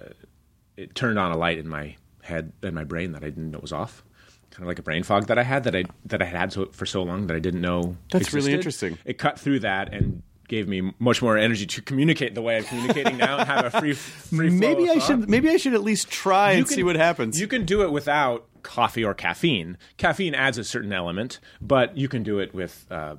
it 0.81 0.95
turned 0.95 1.17
on 1.19 1.31
a 1.31 1.37
light 1.37 1.57
in 1.57 1.67
my 1.67 1.95
head 2.23 2.51
in 2.63 2.73
my 2.73 2.83
brain 2.83 3.11
that 3.13 3.23
i 3.23 3.27
didn't 3.27 3.51
know 3.51 3.59
was 3.59 3.71
off 3.73 4.03
kind 4.51 4.63
of 4.63 4.67
like 4.67 4.79
a 4.79 4.83
brain 4.83 5.03
fog 5.03 5.27
that 5.27 5.37
i 5.37 5.43
had 5.43 5.63
that 5.63 5.75
i 5.75 5.83
that 6.05 6.21
i 6.21 6.25
had 6.25 6.35
had 6.37 6.53
so, 6.53 6.65
for 6.67 6.85
so 6.85 7.01
long 7.03 7.27
that 7.27 7.35
i 7.35 7.39
didn't 7.39 7.61
know 7.61 7.95
That's 8.11 8.33
really 8.33 8.53
interesting. 8.53 8.97
it 9.05 9.17
cut 9.17 9.39
through 9.39 9.59
that 9.61 9.93
and 9.93 10.21
gave 10.47 10.67
me 10.67 10.91
much 10.99 11.21
more 11.21 11.37
energy 11.37 11.65
to 11.65 11.81
communicate 11.81 12.35
the 12.35 12.41
way 12.41 12.57
I'm 12.57 12.65
communicating 12.65 13.15
now 13.15 13.37
and 13.37 13.47
have 13.47 13.73
a 13.73 13.79
free, 13.79 13.93
free 13.93 14.49
flow 14.49 14.57
maybe 14.59 14.89
I 14.89 14.95
thought. 14.95 15.03
should 15.07 15.29
maybe 15.29 15.49
I 15.49 15.55
should 15.55 15.73
at 15.73 15.81
least 15.81 16.09
try 16.09 16.51
You 16.51 16.57
and 16.57 16.67
can- 16.67 16.75
see 16.75 16.83
what 16.83 16.97
happens. 16.97 17.39
You 17.39 17.47
can 17.47 17.63
do 17.63 17.83
it 17.83 17.91
without 17.93 18.45
coffee 18.63 19.03
or 19.03 19.13
caffeine. 19.13 19.77
Caffeine 19.97 20.35
adds 20.35 20.57
a 20.57 20.63
certain 20.63 20.93
element, 20.93 21.39
but 21.61 21.95
you 21.97 22.07
can 22.07 22.23
do 22.23 22.39
it 22.39 22.53
with 22.53 22.85
uh, 22.91 23.15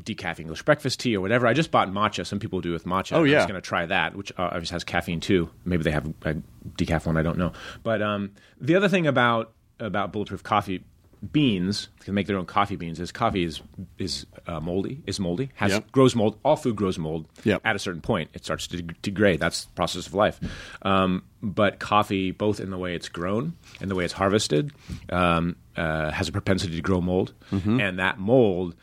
decaf 0.00 0.40
English 0.40 0.62
breakfast 0.62 1.00
tea 1.00 1.16
or 1.16 1.20
whatever. 1.20 1.46
I 1.46 1.52
just 1.52 1.70
bought 1.70 1.88
matcha. 1.88 2.26
Some 2.26 2.38
people 2.38 2.60
do 2.60 2.72
with 2.72 2.84
matcha. 2.84 3.16
Oh, 3.16 3.24
yeah. 3.24 3.36
I 3.36 3.40
was 3.40 3.46
going 3.46 3.60
to 3.60 3.66
try 3.66 3.86
that, 3.86 4.16
which 4.16 4.32
uh, 4.32 4.48
obviously 4.52 4.74
has 4.74 4.84
caffeine 4.84 5.20
too. 5.20 5.50
Maybe 5.64 5.82
they 5.82 5.90
have 5.90 6.06
a 6.22 6.34
decaf 6.76 7.06
one. 7.06 7.16
I 7.16 7.22
don't 7.22 7.38
know. 7.38 7.52
But 7.82 8.02
um, 8.02 8.32
the 8.60 8.74
other 8.76 8.88
thing 8.88 9.06
about 9.06 9.52
about 9.80 10.12
bulletproof 10.12 10.42
coffee 10.42 10.84
beans 11.32 11.88
can 12.00 12.14
make 12.14 12.26
their 12.26 12.36
own 12.36 12.44
coffee 12.46 12.76
beans 12.76 13.00
is 13.00 13.10
coffee 13.12 13.44
is 13.44 13.62
is 13.98 14.26
uh, 14.46 14.60
moldy 14.60 15.00
is 15.06 15.18
moldy 15.20 15.48
has 15.54 15.72
Yep. 15.72 15.92
grows 15.92 16.14
mold 16.14 16.38
all 16.44 16.56
food 16.56 16.76
grows 16.76 16.98
mold 16.98 17.26
Yep. 17.44 17.62
at 17.64 17.76
a 17.76 17.78
certain 17.78 18.00
point 18.00 18.30
it 18.34 18.44
starts 18.44 18.66
to 18.68 18.82
de- 18.82 18.94
degrade 19.02 19.40
that's 19.40 19.64
the 19.64 19.72
process 19.72 20.06
of 20.06 20.14
life 20.14 20.38
um, 20.82 21.22
but 21.42 21.78
coffee 21.78 22.30
both 22.30 22.60
in 22.60 22.70
the 22.70 22.78
way 22.78 22.94
it's 22.94 23.08
grown 23.08 23.54
and 23.80 23.90
the 23.90 23.94
way 23.94 24.04
it's 24.04 24.12
harvested 24.14 24.72
um, 25.10 25.56
uh, 25.76 26.10
has 26.10 26.28
a 26.28 26.32
propensity 26.32 26.76
to 26.76 26.82
grow 26.82 27.00
mold 27.00 27.32
Mm-hmm. 27.52 27.80
and 27.80 27.98
that 27.98 28.18
mold 28.18 28.74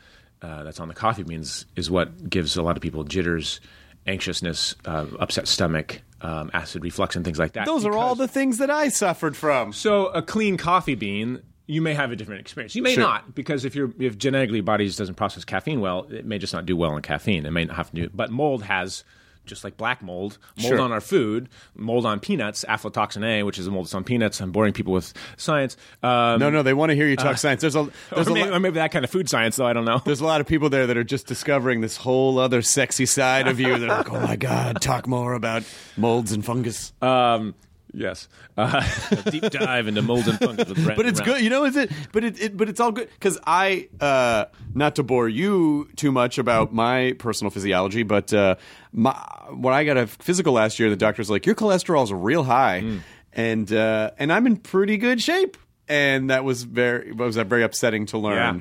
uh, 0.42 0.62
that's 0.64 0.80
on 0.80 0.88
the 0.88 0.94
coffee 0.94 1.22
beans 1.22 1.66
is 1.76 1.90
what 1.90 2.28
gives 2.28 2.56
a 2.56 2.62
lot 2.62 2.76
of 2.76 2.82
people 2.82 3.04
jitters 3.04 3.60
anxiousness 4.06 4.74
uh, 4.84 5.06
upset 5.20 5.46
stomach 5.46 6.02
um, 6.22 6.50
acid 6.54 6.82
reflux 6.84 7.16
and 7.16 7.24
things 7.24 7.38
like 7.38 7.52
that 7.54 7.66
Those 7.66 7.84
are 7.84 7.94
all 7.94 8.14
the 8.14 8.28
things 8.28 8.58
that 8.58 8.70
I 8.70 8.88
suffered 8.88 9.36
from. 9.36 9.72
so 9.72 10.06
a 10.06 10.22
clean 10.22 10.56
coffee 10.56 10.94
bean, 10.94 11.42
you 11.66 11.80
may 11.82 11.94
have 11.94 12.10
a 12.12 12.16
different 12.16 12.40
experience. 12.40 12.74
You 12.74 12.82
may 12.82 12.94
Sure. 12.94 13.04
not 13.04 13.34
because 13.34 13.64
if 13.64 13.74
you're 13.74 13.92
if 13.98 14.18
genetically 14.18 14.58
your 14.58 14.64
body 14.64 14.88
doesn't 14.90 15.14
process 15.14 15.44
caffeine 15.44 15.80
well, 15.80 16.06
it 16.10 16.24
may 16.26 16.38
just 16.38 16.52
not 16.52 16.66
do 16.66 16.76
well 16.76 16.90
on 16.92 17.02
caffeine. 17.02 17.46
It 17.46 17.50
may 17.52 17.64
not 17.64 17.76
have 17.76 17.90
to 17.90 17.96
do. 17.96 18.10
But 18.12 18.30
mold 18.30 18.64
has. 18.64 19.04
Just 19.44 19.64
like 19.64 19.76
black 19.76 20.02
mold, 20.04 20.38
mold 20.56 20.68
Sure. 20.68 20.78
on 20.80 20.92
our 20.92 21.00
food, 21.00 21.48
mold 21.74 22.06
on 22.06 22.20
peanuts, 22.20 22.64
aflatoxin 22.68 23.24
A, 23.24 23.42
which 23.42 23.58
is 23.58 23.66
a 23.66 23.72
mold 23.72 23.86
that's 23.86 23.94
on 23.94 24.04
peanuts. 24.04 24.40
I'm 24.40 24.52
boring 24.52 24.72
people 24.72 24.92
with 24.92 25.12
science. 25.36 25.76
Um, 26.00 26.38
No, 26.38 26.48
no, 26.48 26.62
they 26.62 26.74
want 26.74 26.90
to 26.90 26.94
hear 26.94 27.08
you 27.08 27.16
talk 27.16 27.38
science. 27.38 27.60
There's 27.60 27.74
a 27.74 27.88
there's 28.14 28.28
or, 28.28 28.30
a, 28.30 28.34
maybe, 28.34 28.48
lot, 28.50 28.56
or 28.56 28.60
maybe 28.60 28.74
that 28.74 28.92
kind 28.92 29.04
of 29.04 29.10
food 29.10 29.28
science, 29.28 29.56
though. 29.56 29.66
I 29.66 29.72
don't 29.72 29.84
know. 29.84 30.00
there's 30.04 30.20
a 30.20 30.24
lot 30.24 30.40
of 30.40 30.46
people 30.46 30.70
there 30.70 30.86
that 30.86 30.96
are 30.96 31.02
just 31.02 31.26
discovering 31.26 31.80
this 31.80 31.96
whole 31.96 32.38
other 32.38 32.62
sexy 32.62 33.04
side 33.04 33.48
of 33.48 33.58
you. 33.58 33.76
They're 33.80 33.88
like, 33.88 34.12
oh 34.12 34.20
my 34.20 34.36
god, 34.36 34.80
talk 34.80 35.08
more 35.08 35.32
about 35.34 35.64
molds 35.96 36.30
and 36.30 36.44
fungus. 36.44 36.92
Um, 37.02 37.56
yes, 37.92 38.28
uh, 38.56 38.82
a 39.10 39.30
deep 39.30 39.44
dive 39.50 39.86
into 39.86 40.02
mold 40.02 40.26
and 40.28 40.38
fungus 40.38 40.68
with 40.68 40.84
but 40.96 41.06
it's 41.06 41.20
Brown. 41.20 41.36
good, 41.36 41.44
you 41.44 41.50
know. 41.50 41.64
Is 41.64 41.76
it? 41.76 41.90
But 42.12 42.24
it, 42.24 42.40
it 42.40 42.56
but 42.56 42.68
it's 42.68 42.80
all 42.80 42.92
good 42.92 43.08
because 43.14 43.38
I, 43.46 43.88
uh, 44.00 44.46
not 44.74 44.96
to 44.96 45.02
bore 45.02 45.28
you 45.28 45.88
too 45.96 46.12
much 46.12 46.38
about 46.38 46.72
my 46.72 47.14
personal 47.18 47.50
physiology, 47.50 48.02
but 48.02 48.32
uh, 48.32 48.56
my 48.92 49.12
when 49.54 49.74
I 49.74 49.84
got 49.84 49.96
a 49.96 50.06
physical 50.06 50.52
last 50.54 50.78
year, 50.78 50.90
the 50.90 50.96
doctor's 50.96 51.30
like, 51.30 51.46
your 51.46 51.54
cholesterol's 51.54 52.12
real 52.12 52.44
high, 52.44 52.80
Hmm. 52.80 52.98
and 53.32 53.72
uh, 53.72 54.10
and 54.18 54.32
I'm 54.32 54.46
in 54.46 54.56
pretty 54.56 54.96
good 54.96 55.20
shape, 55.22 55.56
and 55.88 56.30
that 56.30 56.44
was 56.44 56.62
very 56.64 57.12
was 57.12 57.36
uh, 57.38 57.44
very 57.44 57.62
upsetting 57.62 58.06
to 58.06 58.18
learn. 58.18 58.56
Yeah. 58.56 58.60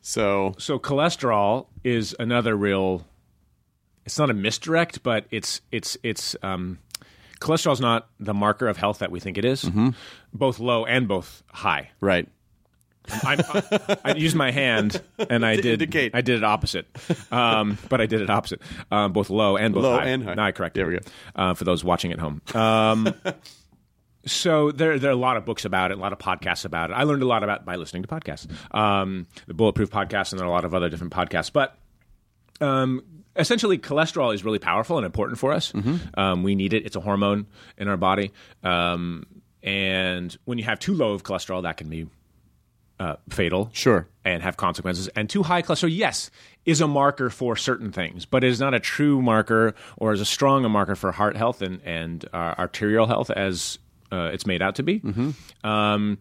So 0.00 0.54
so 0.58 0.78
cholesterol 0.78 1.66
is 1.84 2.14
another 2.18 2.56
real 2.56 3.04
it's 4.06 4.18
not 4.18 4.30
a 4.30 4.34
misdirect 4.34 5.02
but 5.02 5.26
it's 5.30 5.60
it's 5.70 5.98
it's 6.02 6.34
um 6.42 6.78
cholesterol 7.40 7.72
is 7.72 7.80
not 7.80 8.08
the 8.20 8.34
marker 8.34 8.68
of 8.68 8.76
health 8.76 8.98
that 9.00 9.10
we 9.10 9.20
think 9.20 9.38
it 9.38 9.44
is, 9.44 9.64
Mm-hmm. 9.64 9.90
both 10.32 10.58
low 10.58 10.84
and 10.84 11.06
both 11.08 11.42
high 11.52 11.90
right, 12.00 12.28
I, 13.10 13.98
I, 14.04 14.14
used 14.14 14.36
my 14.36 14.50
hand 14.50 15.00
and 15.30 15.44
I 15.46 15.56
did 15.56 15.80
indicate. 15.80 16.14
I 16.14 16.20
did 16.20 16.36
it 16.36 16.44
opposite, 16.44 16.86
um, 17.32 17.78
but 17.88 18.00
I 18.02 18.06
did 18.06 18.20
it 18.20 18.28
opposite, 18.28 18.60
um, 18.90 19.12
both 19.14 19.30
low 19.30 19.56
and 19.56 19.72
both 19.72 19.84
Low 19.84 19.96
high. 19.98 20.06
and 20.08 20.22
high. 20.24 20.34
Now 20.34 20.44
I 20.44 20.52
correct. 20.52 20.74
There 20.74 20.86
we 20.86 20.94
go. 20.94 21.00
Uh, 21.34 21.54
for 21.54 21.64
those 21.64 21.82
watching 21.82 22.12
at 22.12 22.18
home. 22.18 22.42
Um, 22.54 23.14
so 24.26 24.70
there 24.72 24.98
there 24.98 25.10
are 25.10 25.14
a 25.14 25.16
lot 25.16 25.36
of 25.38 25.46
books 25.46 25.64
about 25.64 25.90
it, 25.90 25.96
a 25.96 26.00
lot 26.00 26.12
of 26.12 26.18
podcasts 26.18 26.64
about 26.66 26.90
it. 26.90 26.94
I 26.94 27.04
learned 27.04 27.22
a 27.22 27.26
lot 27.26 27.42
about 27.42 27.64
by 27.64 27.76
listening 27.76 28.02
to 28.02 28.08
podcasts, 28.08 28.46
um, 28.76 29.26
the 29.46 29.54
Bulletproof 29.54 29.90
podcast, 29.90 30.32
and 30.32 30.38
there 30.38 30.46
are 30.46 30.50
a 30.50 30.52
lot 30.52 30.64
of 30.66 30.74
other 30.74 30.90
different 30.90 31.12
podcasts. 31.14 31.50
But 31.52 31.78
um, 32.60 33.02
essentially, 33.38 33.78
cholesterol 33.78 34.34
is 34.34 34.44
really 34.44 34.58
powerful 34.58 34.96
and 34.96 35.06
important 35.06 35.38
for 35.38 35.52
us. 35.52 35.72
Mm-hmm. 35.72 36.20
Um, 36.20 36.42
we 36.42 36.54
need 36.54 36.72
it; 36.72 36.84
it's 36.84 36.96
a 36.96 37.00
hormone 37.00 37.46
in 37.76 37.88
our 37.88 37.96
body. 37.96 38.32
Um, 38.62 39.26
and 39.62 40.36
when 40.44 40.58
you 40.58 40.64
have 40.64 40.78
too 40.78 40.94
low 40.94 41.12
of 41.12 41.22
cholesterol, 41.22 41.62
that 41.62 41.76
can 41.76 41.88
be 41.88 42.08
uh, 43.00 43.16
fatal. 43.30 43.70
Sure. 43.72 44.08
And 44.24 44.42
have 44.42 44.56
consequences. 44.56 45.08
And 45.08 45.28
too 45.28 45.42
high 45.42 45.62
cholesterol, 45.62 45.94
yes, 45.94 46.30
is 46.64 46.80
a 46.80 46.88
marker 46.88 47.30
for 47.30 47.56
certain 47.56 47.92
things, 47.92 48.24
but 48.24 48.44
it 48.44 48.48
is 48.48 48.60
not 48.60 48.74
a 48.74 48.80
true 48.80 49.22
marker 49.22 49.74
or 49.96 50.12
as 50.12 50.20
a 50.20 50.24
strong 50.24 50.64
a 50.64 50.68
marker 50.68 50.96
for 50.96 51.12
heart 51.12 51.36
health 51.36 51.62
and, 51.62 51.80
and 51.84 52.24
uh, 52.32 52.54
arterial 52.58 53.06
health 53.06 53.30
as 53.30 53.78
uh, 54.12 54.30
it's 54.32 54.46
made 54.46 54.62
out 54.62 54.76
to 54.76 54.82
be. 54.82 55.00
Um, 55.64 56.18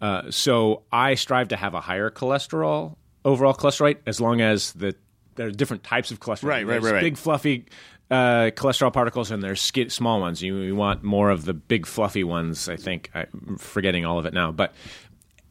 uh, 0.00 0.30
so 0.30 0.82
I 0.92 1.14
strive 1.14 1.48
to 1.48 1.56
have 1.56 1.74
a 1.74 1.80
higher 1.80 2.10
cholesterol, 2.10 2.96
overall 3.24 3.54
cholesterol 3.54 3.86
rate, 3.86 3.98
as 4.06 4.20
long 4.20 4.40
as 4.40 4.72
the 4.72 4.94
there 5.38 5.46
are 5.46 5.50
different 5.50 5.84
types 5.84 6.10
of 6.10 6.20
cholesterol. 6.20 6.48
Right, 6.48 6.66
right, 6.66 6.72
There's 6.74 6.84
right, 6.84 6.92
right. 6.94 7.02
Big 7.02 7.16
fluffy 7.16 7.64
uh, 8.10 8.50
cholesterol 8.54 8.92
particles, 8.92 9.30
and 9.30 9.42
there's 9.42 9.60
sk- 9.60 9.90
small 9.90 10.20
ones. 10.20 10.42
You, 10.42 10.56
you 10.58 10.76
want 10.76 11.02
more 11.02 11.30
of 11.30 11.44
the 11.44 11.54
big 11.54 11.86
fluffy 11.86 12.24
ones. 12.24 12.68
I 12.68 12.76
think 12.76 13.10
I'm 13.14 13.56
forgetting 13.58 14.04
all 14.04 14.18
of 14.18 14.26
it 14.26 14.34
now, 14.34 14.52
but 14.52 14.74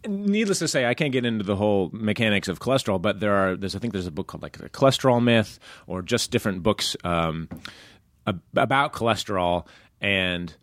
needless 0.08 0.60
to 0.60 0.68
say, 0.68 0.86
I 0.86 0.94
can't 0.94 1.12
get 1.12 1.26
into 1.26 1.44
the 1.44 1.56
whole 1.56 1.90
mechanics 1.94 2.48
of 2.48 2.60
cholesterol, 2.60 3.02
but 3.02 3.20
there 3.20 3.34
are. 3.34 3.56
There's 3.56 3.76
I 3.76 3.80
think 3.80 3.94
there's 3.94 4.08
a 4.08 4.12
book 4.12 4.28
called 4.28 4.44
like 4.44 4.58
the 4.58 4.70
Cholesterol 4.70 5.24
Myth, 5.24 5.60
or 5.88 6.02
just 6.02 6.32
different 6.32 6.64
books 6.64 6.96
um, 7.04 7.48
ab- 8.26 8.42
about 8.56 8.94
cholesterol 8.94 9.66
and 10.02 10.54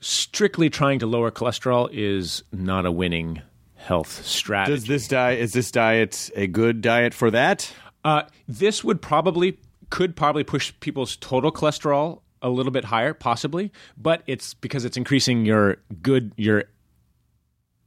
strictly 0.00 0.70
trying 0.70 1.00
to 1.00 1.06
lower 1.06 1.30
cholesterol 1.30 1.88
is 1.92 2.44
not 2.52 2.86
a 2.86 2.92
winning 2.92 3.42
health 3.74 4.24
strategy. 4.24 4.74
Does 4.74 4.86
this 4.86 5.08
diet 5.08 5.40
is 5.40 5.52
this 5.52 5.70
diet 5.70 6.30
a 6.34 6.46
good 6.46 6.80
diet 6.80 7.14
for 7.14 7.30
that? 7.30 7.72
Uh, 8.08 8.22
this 8.46 8.82
would 8.82 9.02
probably 9.02 9.58
could 9.90 10.16
probably 10.16 10.44
push 10.44 10.72
people's 10.80 11.16
total 11.16 11.50
cholesterol 11.52 12.20
a 12.40 12.48
little 12.48 12.72
bit 12.72 12.84
higher, 12.84 13.12
possibly, 13.12 13.70
but 13.96 14.22
it's 14.26 14.54
because 14.54 14.84
it's 14.84 14.96
increasing 14.96 15.44
your 15.44 15.76
good 16.02 16.32
your 16.36 16.64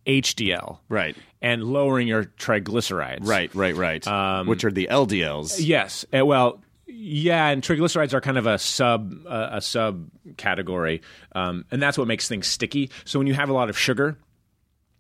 HDL, 0.08 0.80
Right. 0.90 1.16
and 1.42 1.64
lowering 1.64 2.08
your 2.08 2.26
triglycerides, 2.26 3.20
Right, 3.28 3.54
right, 3.54 3.76
right. 3.76 4.06
Um, 4.08 4.48
Which 4.48 4.64
are 4.64 4.72
the 4.72 4.88
LDLs? 4.92 5.60
Yes. 5.60 6.06
Uh, 6.16 6.26
well, 6.26 6.60
yeah, 6.88 7.48
and 7.50 7.62
triglycerides 7.62 8.14
are 8.14 8.20
kind 8.22 8.38
of 8.38 8.48
a 8.48 8.58
sub 8.58 9.14
uh, 9.28 9.50
a 9.54 9.62
sub 9.62 10.10
category, 10.38 11.02
um, 11.34 11.66
and 11.72 11.82
that's 11.82 11.98
what 11.98 12.08
makes 12.08 12.28
things 12.28 12.48
sticky. 12.48 12.90
So 13.06 13.20
when 13.20 13.28
you 13.28 13.34
have 13.36 13.50
a 13.50 13.54
lot 13.54 13.70
of 13.70 13.78
sugar, 13.78 14.18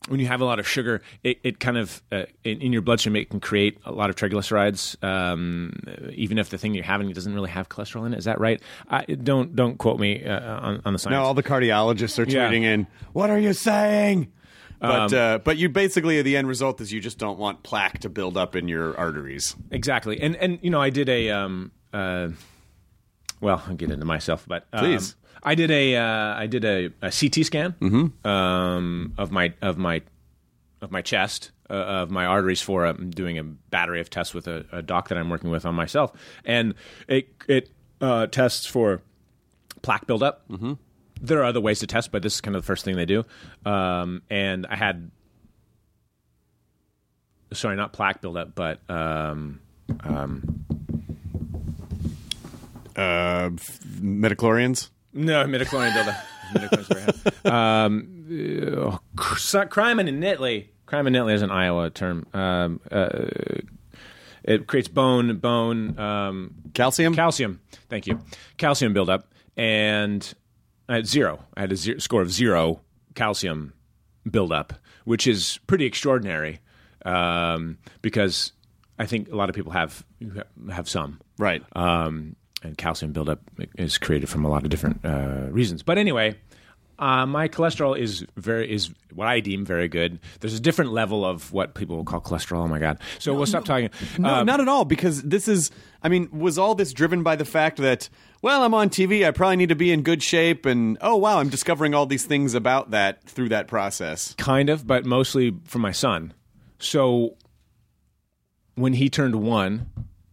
when 0.07 0.19
you 0.19 0.27
have 0.27 0.41
a 0.41 0.45
lot 0.45 0.59
of 0.59 0.67
sugar, 0.67 1.01
it, 1.23 1.39
it 1.43 1.59
kind 1.59 1.77
of 1.77 2.01
uh, 2.11 2.23
in, 2.43 2.61
in 2.61 2.73
your 2.73 2.81
bloodstream 2.81 3.15
it 3.15 3.29
can 3.29 3.39
create 3.39 3.77
a 3.85 3.91
lot 3.91 4.09
of 4.09 4.15
triglycerides, 4.15 5.01
um, 5.03 5.73
even 6.13 6.39
if 6.39 6.49
the 6.49 6.57
thing 6.57 6.73
you're 6.73 6.83
having 6.83 7.11
doesn't 7.11 7.33
really 7.35 7.49
have 7.51 7.69
cholesterol 7.69 8.05
in 8.05 8.13
it. 8.13 8.17
Is 8.17 8.25
that 8.25 8.39
right? 8.39 8.61
I, 8.89 9.03
don't 9.05 9.55
don't 9.55 9.77
quote 9.77 9.99
me 9.99 10.23
uh, 10.25 10.39
on, 10.59 10.81
on 10.85 10.93
the 10.93 10.99
science. 10.99 11.11
Now 11.11 11.23
all 11.23 11.33
the 11.33 11.43
cardiologists 11.43 12.17
are 12.17 12.29
Yeah. 12.29 12.49
in. 12.51 12.87
What 13.13 13.29
are 13.29 13.39
you 13.39 13.53
saying? 13.53 14.31
But 14.79 15.13
Um, 15.13 15.19
uh, 15.19 15.37
but 15.37 15.57
you 15.57 15.69
basically 15.69 16.19
the 16.23 16.35
end 16.35 16.47
result 16.47 16.81
is 16.81 16.91
you 16.91 16.99
just 16.99 17.19
don't 17.19 17.37
want 17.37 17.61
plaque 17.61 17.99
to 17.99 18.09
build 18.09 18.35
up 18.37 18.55
in 18.55 18.67
your 18.67 18.97
arteries. 18.97 19.55
Exactly, 19.69 20.19
and 20.19 20.35
and 20.37 20.57
you 20.63 20.71
know 20.71 20.81
I 20.81 20.89
did 20.89 21.07
a 21.09 21.29
um 21.29 21.71
uh, 21.93 22.29
well 23.39 23.61
I'll 23.67 23.75
get 23.75 23.91
into 23.91 24.05
myself, 24.07 24.45
but 24.47 24.65
um, 24.73 24.79
Please. 24.85 25.15
I 25.43 25.55
did 25.55 25.71
a 25.71 25.95
uh, 25.95 26.35
I 26.35 26.47
did 26.47 26.63
a, 26.65 26.85
a 27.01 27.11
CT 27.11 27.45
scan 27.45 27.73
Mm-hmm. 27.81 28.27
um, 28.27 29.13
of 29.17 29.31
my 29.31 29.53
of 29.61 29.77
my 29.77 30.01
of 30.81 30.91
my 30.91 31.01
chest 31.01 31.51
uh, 31.69 31.73
of 31.73 32.11
my 32.11 32.25
arteries 32.25 32.61
for 32.61 32.85
um, 32.85 33.09
doing 33.11 33.37
a 33.39 33.43
battery 33.43 34.01
of 34.01 34.09
tests 34.09 34.33
with 34.33 34.47
a, 34.47 34.65
a 34.71 34.81
doc 34.81 35.09
that 35.09 35.17
I'm 35.17 35.29
working 35.29 35.49
with 35.49 35.65
on 35.65 35.73
myself, 35.75 36.11
and 36.45 36.75
it 37.07 37.29
it 37.47 37.69
uh, 38.01 38.27
tests 38.27 38.65
for 38.65 39.01
plaque 39.81 40.05
buildup. 40.07 40.47
Mm-hmm. 40.49 40.73
There 41.23 41.39
are 41.39 41.45
other 41.45 41.61
ways 41.61 41.79
to 41.79 41.87
test, 41.87 42.11
but 42.11 42.23
this 42.23 42.35
is 42.35 42.41
kind 42.41 42.55
of 42.55 42.63
the 42.63 42.65
first 42.65 42.83
thing 42.83 42.95
they 42.95 43.05
do. 43.05 43.23
Um, 43.65 44.21
and 44.29 44.65
I 44.67 44.75
had 44.75 45.11
sorry, 47.53 47.75
not 47.75 47.93
plaque 47.93 48.21
buildup, 48.21 48.55
but 48.55 48.79
um, 48.89 49.59
Uh, 52.95 53.49
f- 53.55 53.79
midichlorians. 54.01 54.89
No, 55.13 55.43
midichlorian 55.45 55.93
very 55.93 57.53
um, 57.53 58.87
uh, 58.91 58.97
cr- 59.15 59.65
crime 59.65 59.99
and 59.99 60.09
Nitley. 60.21 60.67
Crime 60.85 61.07
and 61.07 61.15
Nitley 61.15 61.33
is 61.33 61.41
an 61.41 61.51
Iowa 61.51 61.89
term. 61.89 62.25
Um, 62.33 62.81
uh, 62.91 63.09
it 64.43 64.67
creates 64.67 64.87
bone, 64.87 65.37
bone, 65.37 65.97
um, 65.99 66.55
Calcium. 66.73 67.15
calcium. 67.15 67.61
Thank 67.89 68.07
you. 68.07 68.19
Calcium 68.57 68.93
buildup, 68.93 69.31
and 69.55 70.33
I 70.89 70.95
had 70.95 71.07
zero. 71.07 71.43
I 71.55 71.61
had 71.61 71.71
a 71.71 71.75
zero, 71.75 71.99
score 71.99 72.21
of 72.21 72.31
zero 72.31 72.81
calcium 73.15 73.73
buildup, 74.29 74.73
which 75.05 75.27
is 75.27 75.59
pretty 75.67 75.85
extraordinary 75.85 76.59
um, 77.05 77.77
because 78.01 78.51
I 78.99 79.05
think 79.05 79.29
a 79.31 79.35
lot 79.35 79.49
of 79.49 79.55
people 79.55 79.71
have 79.71 80.03
have 80.71 80.89
some 80.89 81.19
Right. 81.37 81.63
um, 81.75 82.35
and 82.63 82.77
calcium 82.77 83.11
buildup 83.11 83.39
is 83.77 83.97
created 83.97 84.29
from 84.29 84.45
a 84.45 84.49
lot 84.49 84.63
of 84.63 84.69
different 84.69 85.03
uh, 85.03 85.47
reasons. 85.49 85.83
But 85.83 85.97
anyway, 85.97 86.35
uh, 86.99 87.25
my 87.25 87.47
cholesterol 87.47 87.97
is 87.97 88.23
very 88.37 88.71
is 88.71 88.91
what 89.13 89.27
I 89.27 89.39
deem 89.39 89.65
very 89.65 89.87
good. 89.87 90.19
There's 90.39 90.53
a 90.53 90.59
different 90.59 90.91
level 90.91 91.25
of 91.25 91.51
what 91.51 91.73
people 91.73 91.95
will 91.97 92.03
call 92.03 92.21
cholesterol. 92.21 92.59
Oh 92.59 92.67
my 92.67 92.77
god! 92.79 92.99
So 93.17 93.33
we'll 93.33 93.47
stop 93.47 93.65
talking. 93.65 93.89
No, 94.19 94.29
Um, 94.35 94.45
not 94.45 94.59
at 94.59 94.67
all. 94.67 94.85
Because 94.85 95.23
this 95.23 95.47
is, 95.47 95.71
I 96.03 96.09
mean, 96.09 96.29
was 96.31 96.57
all 96.59 96.75
this 96.75 96.93
driven 96.93 97.23
by 97.23 97.35
the 97.35 97.45
fact 97.45 97.77
that, 97.77 98.07
well, 98.43 98.63
I'm 98.63 98.75
on 98.75 98.89
TV, 98.89 99.25
I 99.27 99.31
probably 99.31 99.55
need 99.55 99.69
to 99.69 99.75
be 99.75 99.91
in 99.91 100.03
good 100.03 100.21
shape, 100.21 100.67
and 100.67 100.97
oh 101.01 101.15
wow, 101.17 101.39
I'm 101.39 101.49
discovering 101.49 101.95
all 101.95 102.05
these 102.05 102.25
things 102.25 102.53
about 102.53 102.91
that 102.91 103.23
through 103.23 103.49
that 103.49 103.67
process. 103.67 104.35
kind 104.37 104.69
of, 104.69 104.85
but 104.85 105.03
mostly 105.05 105.55
for 105.65 105.79
my 105.79 105.91
son. 105.91 106.33
So 106.77 107.35
when 108.75 108.93
he 108.93 109.09
turned 109.09 109.35
one, 109.35 109.87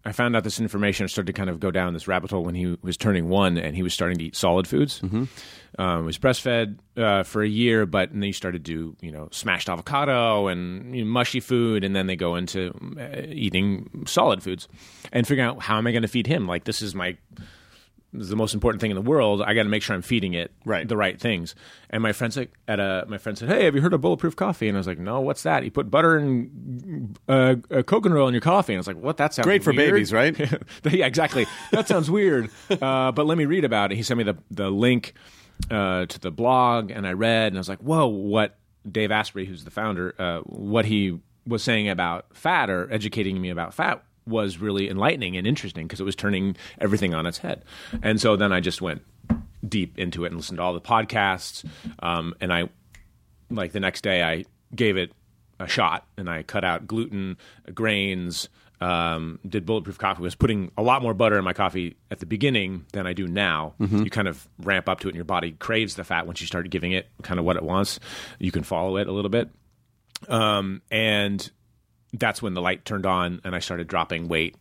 I 0.08 0.12
found 0.12 0.34
out 0.34 0.42
this 0.42 0.58
information. 0.58 1.04
I 1.04 1.06
started 1.08 1.26
to 1.26 1.38
kind 1.38 1.50
of 1.50 1.60
go 1.60 1.70
down 1.70 1.92
this 1.92 2.08
rabbit 2.08 2.30
hole 2.30 2.42
when 2.42 2.54
he 2.54 2.78
was 2.80 2.96
turning 2.96 3.28
one 3.28 3.58
and 3.58 3.76
he 3.76 3.82
was 3.82 3.92
starting 3.92 4.16
to 4.16 4.24
eat 4.24 4.36
solid 4.36 4.66
foods. 4.66 5.00
Mm-hmm. 5.00 5.24
Um, 5.78 6.06
was 6.06 6.16
breastfed 6.16 6.78
uh, 6.96 7.24
for 7.24 7.42
a 7.42 7.48
year, 7.48 7.84
but 7.84 8.10
and 8.10 8.22
then 8.22 8.28
you 8.28 8.32
started 8.32 8.64
to 8.64 8.72
do 8.72 8.96
you 9.02 9.12
know 9.12 9.28
smashed 9.32 9.68
avocado 9.68 10.46
and 10.46 10.96
you 10.96 11.04
know, 11.04 11.10
mushy 11.10 11.40
food, 11.40 11.84
and 11.84 11.94
then 11.94 12.06
they 12.06 12.16
go 12.16 12.36
into 12.36 12.72
uh, 12.98 13.20
eating 13.28 14.04
solid 14.06 14.42
foods 14.42 14.66
and 15.12 15.28
figuring 15.28 15.46
out 15.46 15.60
how 15.60 15.76
am 15.76 15.86
I 15.86 15.92
going 15.92 16.02
to 16.02 16.08
feed 16.08 16.26
him? 16.26 16.46
Like 16.46 16.64
this 16.64 16.80
is 16.80 16.94
my 16.94 17.18
the 18.12 18.36
most 18.36 18.54
important 18.54 18.80
thing 18.80 18.90
in 18.90 18.94
the 18.94 19.02
world. 19.02 19.42
I 19.42 19.52
got 19.54 19.64
to 19.64 19.68
make 19.68 19.82
sure 19.82 19.94
I'm 19.94 20.00
feeding 20.02 20.32
it 20.32 20.50
Right. 20.64 20.88
the 20.88 20.96
right 20.96 21.20
things. 21.20 21.54
And 21.90 22.02
my 22.02 22.12
friend 22.12 22.32
said, 22.32 22.48
at 22.66 22.80
a 22.80 23.04
my 23.08 23.18
friend 23.18 23.36
said, 23.36 23.48
"Hey, 23.50 23.64
have 23.64 23.74
you 23.74 23.80
heard 23.82 23.92
of 23.92 24.00
bulletproof 24.00 24.34
coffee?" 24.34 24.66
And 24.68 24.76
I 24.76 24.80
was 24.80 24.86
like, 24.86 24.98
"No, 24.98 25.20
what's 25.20 25.42
that?" 25.42 25.62
He 25.62 25.68
put 25.70 25.90
butter 25.90 26.16
and 26.16 27.18
uh, 27.28 27.56
uh, 27.70 27.82
coconut 27.82 28.16
oil 28.18 28.28
in 28.28 28.34
your 28.34 28.40
coffee, 28.40 28.72
and 28.72 28.78
I 28.78 28.80
was 28.80 28.86
like, 28.86 28.96
"What? 28.96 29.18
That 29.18 29.34
sounds 29.34 29.44
Great 29.44 29.62
for 29.62 29.72
weird." 29.72 29.92
babies, 29.92 30.12
right? 30.12 30.38
yeah, 30.84 31.06
exactly. 31.06 31.46
That 31.72 31.86
sounds 31.88 32.10
weird. 32.10 32.50
Uh, 32.80 33.12
but 33.12 33.26
let 33.26 33.36
me 33.38 33.44
read 33.44 33.64
about 33.64 33.92
it. 33.92 33.96
He 33.96 34.02
sent 34.02 34.18
me 34.18 34.24
the 34.24 34.36
the 34.50 34.70
link 34.70 35.12
uh, 35.70 36.06
to 36.06 36.18
the 36.20 36.30
blog, 36.30 36.90
and 36.90 37.06
I 37.06 37.12
read, 37.12 37.48
and 37.48 37.56
I 37.56 37.60
was 37.60 37.68
like, 37.68 37.80
"Whoa!" 37.80 38.06
What 38.06 38.56
Dave 38.90 39.10
Asprey, 39.10 39.44
who's 39.46 39.64
the 39.64 39.70
founder, 39.70 40.14
uh, 40.18 40.40
what 40.40 40.84
he 40.86 41.18
was 41.46 41.62
saying 41.62 41.88
about 41.88 42.26
fat 42.34 42.70
or 42.70 42.90
educating 42.92 43.40
me 43.40 43.50
about 43.50 43.74
fat 43.74 44.02
was 44.28 44.58
really 44.58 44.88
enlightening 44.88 45.36
and 45.36 45.46
interesting 45.46 45.86
because 45.86 46.00
it 46.00 46.04
was 46.04 46.16
turning 46.16 46.56
everything 46.80 47.14
on 47.14 47.26
its 47.26 47.38
head. 47.38 47.64
And 48.02 48.20
so 48.20 48.36
then 48.36 48.52
I 48.52 48.60
just 48.60 48.80
went 48.82 49.02
deep 49.66 49.98
into 49.98 50.24
it 50.24 50.28
and 50.28 50.36
listened 50.36 50.58
to 50.58 50.62
all 50.62 50.74
the 50.74 50.80
podcasts. 50.80 51.64
Um, 52.00 52.34
and 52.40 52.52
I, 52.52 52.68
like 53.50 53.72
the 53.72 53.80
next 53.80 54.02
day, 54.02 54.22
I 54.22 54.44
gave 54.74 54.96
it 54.96 55.12
a 55.58 55.66
shot 55.66 56.06
and 56.16 56.30
I 56.30 56.42
cut 56.42 56.64
out 56.64 56.86
gluten, 56.86 57.36
grains, 57.74 58.48
um, 58.80 59.40
did 59.48 59.66
bulletproof 59.66 59.98
coffee. 59.98 60.22
Was 60.22 60.36
putting 60.36 60.70
a 60.76 60.82
lot 60.82 61.02
more 61.02 61.12
butter 61.12 61.36
in 61.36 61.44
my 61.44 61.52
coffee 61.52 61.96
at 62.12 62.20
the 62.20 62.26
beginning 62.26 62.86
than 62.92 63.08
I 63.08 63.12
do 63.12 63.26
now. 63.26 63.74
You 64.04 64.10
kind 64.10 64.28
of 64.28 64.46
ramp 64.60 64.88
up 64.88 65.00
to 65.00 65.08
it, 65.08 65.10
and 65.10 65.16
your 65.16 65.24
body 65.24 65.50
craves 65.52 65.96
the 65.96 66.04
fat 66.04 66.26
once 66.26 66.40
you 66.40 66.46
start 66.46 66.70
giving 66.70 66.92
it 66.92 67.08
kind 67.22 67.40
of 67.40 67.44
what 67.44 67.56
it 67.56 67.64
wants. 67.64 67.98
You 68.38 68.52
can 68.52 68.62
follow 68.62 68.96
it 68.98 69.08
a 69.08 69.12
little 69.12 69.30
bit, 69.30 69.50
um, 70.28 70.80
and 70.92 71.50
that's 72.12 72.40
when 72.42 72.54
the 72.54 72.62
light 72.62 72.84
turned 72.84 73.06
on, 73.06 73.40
and 73.44 73.54
I 73.54 73.58
started 73.58 73.88
dropping 73.88 74.28
weight. 74.28 74.56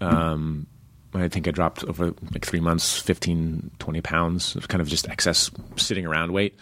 Um, 0.00 0.66
I 1.14 1.28
think 1.28 1.48
I 1.48 1.50
dropped 1.50 1.84
over 1.84 2.14
like 2.32 2.44
three 2.44 2.60
months 2.60 2.98
15, 2.98 3.72
20 3.78 4.00
pounds 4.00 4.54
of 4.56 4.68
kind 4.68 4.80
of 4.80 4.88
just 4.88 5.08
excess 5.08 5.50
sitting 5.76 6.06
around 6.06 6.32
weight 6.32 6.58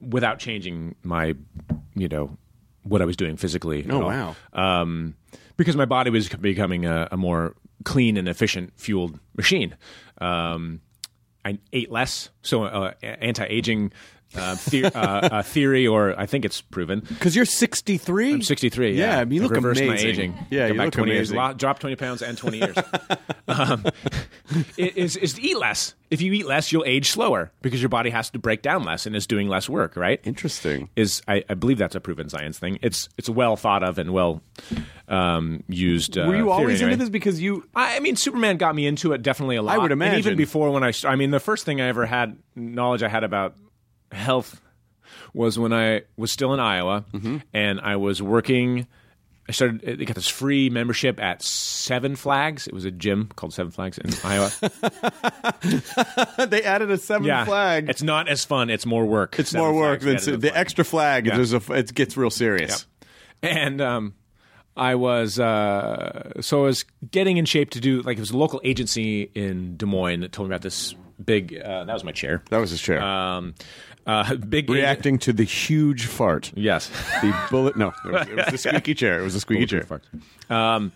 without 0.00 0.38
changing 0.38 0.94
my, 1.02 1.34
you 1.94 2.08
know, 2.08 2.36
what 2.84 3.02
I 3.02 3.04
was 3.04 3.16
doing 3.16 3.36
physically. 3.36 3.84
Oh, 3.90 4.06
wow. 4.06 4.36
Um, 4.52 5.14
because 5.56 5.76
my 5.76 5.84
body 5.84 6.10
was 6.10 6.28
becoming 6.28 6.86
a, 6.86 7.08
a 7.10 7.16
more 7.16 7.54
clean 7.84 8.16
and 8.16 8.28
efficient 8.28 8.72
fueled 8.76 9.18
machine. 9.36 9.76
Um, 10.18 10.80
I 11.44 11.58
ate 11.72 11.90
less, 11.90 12.30
so 12.42 12.64
uh, 12.64 12.92
anti-aging 13.02 13.92
uh, 14.36 14.56
the- 14.70 14.84
uh, 14.86 14.98
uh, 15.00 15.42
theory, 15.42 15.86
or 15.86 16.18
I 16.18 16.26
think 16.26 16.44
it's 16.44 16.60
proven. 16.60 17.00
Because 17.00 17.34
you're 17.34 17.44
63. 17.44 18.34
I'm 18.34 18.42
63. 18.42 18.92
Yeah, 18.92 19.04
Yeah, 19.20 19.24
you 19.28 19.36
I've 19.36 19.42
look 19.42 19.52
reversed 19.52 19.80
amazing. 19.80 20.04
My 20.06 20.10
aging. 20.10 20.46
Yeah, 20.50 20.68
Go 20.68 20.72
you 20.74 20.78
back 20.78 20.84
look 20.86 20.94
20 20.94 21.10
amazing. 21.12 21.36
years. 21.36 21.48
Lo- 21.48 21.54
Drop 21.54 21.78
20 21.78 21.96
pounds 21.96 22.22
and 22.22 22.36
20 22.38 22.58
years. 22.58 22.76
um, 23.48 23.84
it 24.76 24.96
is, 24.96 25.16
is 25.16 25.34
to 25.34 25.42
eat 25.42 25.58
less. 25.58 25.94
If 26.10 26.20
you 26.22 26.32
eat 26.32 26.46
less, 26.46 26.72
you'll 26.72 26.84
age 26.86 27.10
slower 27.10 27.52
because 27.62 27.82
your 27.82 27.88
body 27.90 28.08
has 28.10 28.30
to 28.30 28.38
break 28.38 28.62
down 28.62 28.82
less 28.84 29.04
and 29.06 29.14
is 29.14 29.26
doing 29.26 29.48
less 29.48 29.68
work. 29.68 29.94
Right? 29.96 30.20
Interesting. 30.24 30.88
Is 30.96 31.20
I, 31.28 31.44
I 31.50 31.54
believe 31.54 31.76
that's 31.78 31.94
a 31.94 32.00
proven 32.00 32.28
science 32.30 32.58
thing. 32.58 32.78
It's 32.82 33.08
it's 33.18 33.28
well 33.28 33.56
thought 33.56 33.82
of 33.82 33.98
and 33.98 34.12
well 34.14 34.42
um, 35.08 35.62
used. 35.68 36.16
Uh, 36.16 36.22
Were 36.26 36.36
you 36.36 36.44
theory 36.44 36.50
always 36.52 36.80
anyway. 36.80 36.92
into 36.94 37.04
this 37.04 37.10
because 37.10 37.40
you? 37.42 37.68
I 37.74 37.96
I 37.96 38.00
mean, 38.00 38.16
Superman 38.16 38.56
got 38.56 38.74
me 38.74 38.86
into 38.86 39.12
it 39.12 39.22
definitely 39.22 39.56
a 39.56 39.62
lot. 39.62 39.74
I 39.74 39.78
would 39.78 39.92
And 39.92 40.00
imagine. 40.02 40.18
even 40.20 40.36
before 40.36 40.70
when 40.70 40.82
I, 40.82 40.92
st- 40.92 41.12
I 41.12 41.16
mean, 41.16 41.30
the 41.30 41.40
first 41.40 41.66
thing 41.66 41.80
I 41.82 41.88
ever 41.88 42.06
had 42.06 42.38
knowledge 42.56 43.02
I 43.02 43.08
had 43.08 43.22
about 43.24 43.54
health 44.12 44.60
was 45.34 45.58
when 45.58 45.72
I 45.72 46.02
was 46.16 46.32
still 46.32 46.54
in 46.54 46.60
Iowa 46.60 47.04
Mm-hmm. 47.12 47.38
and 47.52 47.80
I 47.80 47.96
was 47.96 48.22
working. 48.22 48.86
I 49.48 49.52
started. 49.52 49.80
They 49.80 50.04
got 50.04 50.14
this 50.14 50.28
free 50.28 50.68
membership 50.68 51.18
at 51.18 51.42
Seven 51.42 52.16
Flags. 52.16 52.66
It 52.66 52.74
was 52.74 52.84
a 52.84 52.90
gym 52.90 53.30
called 53.34 53.54
Seven 53.54 53.72
Flags 53.72 53.96
in 53.96 54.10
Iowa. 54.24 54.50
they 56.48 56.62
added 56.64 56.90
a 56.90 56.98
seven 56.98 57.26
yeah, 57.26 57.44
flag. 57.44 57.88
It's 57.88 58.02
not 58.02 58.28
as 58.28 58.44
fun. 58.44 58.70
It's 58.70 58.84
more 58.86 59.06
work. 59.06 59.38
It's 59.38 59.50
Seven 59.50 59.66
more 59.70 59.74
work 59.80 60.00
than 60.00 60.16
the 60.16 60.20
flag. 60.38 60.52
extra 60.54 60.84
flag. 60.84 61.26
Yeah. 61.26 61.36
There's 61.36 61.52
a, 61.52 61.62
it 61.72 61.94
gets 61.94 62.16
real 62.16 62.30
serious. 62.30 62.86
and 63.42 63.80
um, 63.80 64.14
I 64.76 64.94
was 64.96 65.38
uh, 65.40 66.40
so 66.42 66.60
I 66.62 66.66
was 66.66 66.84
getting 67.10 67.36
in 67.38 67.44
shape 67.44 67.70
to 67.70 67.80
do 67.80 68.02
like 68.02 68.16
it 68.18 68.20
was 68.20 68.30
a 68.32 68.36
local 68.36 68.60
agency 68.64 69.30
in 69.34 69.76
Des 69.76 69.86
Moines 69.86 70.20
that 70.20 70.32
told 70.32 70.48
me 70.48 70.54
about 70.54 70.62
this 70.62 70.94
big. 71.22 71.56
Uh, 71.56 71.84
that 71.84 71.92
was 71.92 72.04
my 72.04 72.12
chair. 72.12 72.42
That 72.50 72.58
was 72.58 72.70
his 72.70 72.80
chair. 72.80 73.02
Um, 73.02 73.54
uh, 74.06 74.34
big 74.48 74.70
Reacting 74.70 75.18
to 75.20 75.32
the 75.32 75.44
huge 75.44 76.06
fart. 76.06 76.52
Yes. 76.54 76.90
The 77.20 77.34
bullet. 77.50 77.76
No, 77.76 77.92
it 78.04 78.12
was, 78.12 78.28
it 78.28 78.36
was 78.36 78.46
the 78.46 78.58
squeaky 78.58 78.94
chair. 78.94 79.20
It 79.20 79.24
was 79.24 79.34
a 79.34 79.40
squeaky 79.40 79.66
chair. 79.66 79.86
Um, 80.50 80.92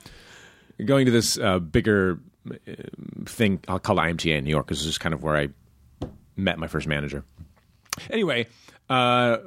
going 0.84 1.06
to 1.06 1.10
this 1.12 1.38
uh, 1.38 1.58
bigger 1.58 2.20
uh, 2.50 2.54
thing, 3.26 3.60
I'll 3.68 3.78
call 3.78 3.98
it 3.98 4.02
IMTA 4.02 4.38
in 4.38 4.44
New 4.44 4.50
York, 4.50 4.66
because 4.66 4.78
this 4.78 4.86
is 4.86 4.98
kind 4.98 5.14
of 5.14 5.22
where 5.22 5.36
I 5.36 5.48
met 6.36 6.58
my 6.58 6.66
first 6.68 6.86
manager. 6.86 7.24
Anyway, 8.10 8.46
uh, 8.88 9.38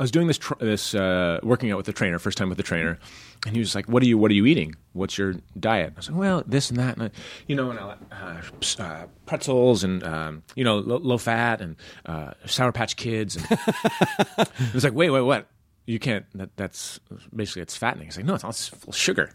I 0.00 0.02
was 0.02 0.10
doing 0.10 0.28
this, 0.28 0.38
tr- 0.38 0.54
this 0.58 0.94
uh, 0.94 1.40
working 1.42 1.70
out 1.70 1.76
with 1.76 1.84
the 1.84 1.92
trainer, 1.92 2.18
first 2.18 2.38
time 2.38 2.48
with 2.48 2.56
the 2.56 2.64
trainer, 2.64 2.98
and 3.44 3.54
he 3.54 3.60
was 3.60 3.74
like, 3.74 3.86
"What 3.86 4.02
are 4.02 4.06
you? 4.06 4.16
What 4.16 4.30
are 4.30 4.34
you 4.34 4.46
eating? 4.46 4.74
What's 4.94 5.18
your 5.18 5.34
diet?" 5.58 5.92
I 5.94 5.98
was 5.98 6.08
like, 6.08 6.18
"Well, 6.18 6.42
this 6.46 6.70
and 6.70 6.78
that, 6.78 6.96
and 6.96 7.02
I, 7.04 7.10
you 7.46 7.54
know, 7.54 7.70
and 7.70 7.78
I, 7.78 7.96
uh, 8.10 8.82
uh, 8.82 9.06
pretzels 9.26 9.84
and 9.84 10.02
um, 10.02 10.42
you 10.54 10.64
know, 10.64 10.78
low, 10.78 10.96
low 10.96 11.18
fat 11.18 11.60
and 11.60 11.76
uh, 12.06 12.32
Sour 12.46 12.72
Patch 12.72 12.96
Kids." 12.96 13.36
And 13.36 13.46
it 14.38 14.74
was 14.74 14.84
like, 14.84 14.94
"Wait, 14.94 15.10
wait, 15.10 15.20
what?" 15.20 15.46
you 15.86 15.98
can't. 15.98 16.24
That, 16.34 16.56
that's 16.56 16.98
basically 17.34 17.62
it's 17.62 17.76
fattening. 17.76 18.08
It's 18.08 18.16
like, 18.16 18.26
no, 18.26 18.34
it's 18.34 18.44
all 18.44 18.52
full 18.52 18.90
of 18.90 18.96
sugar. 18.96 19.34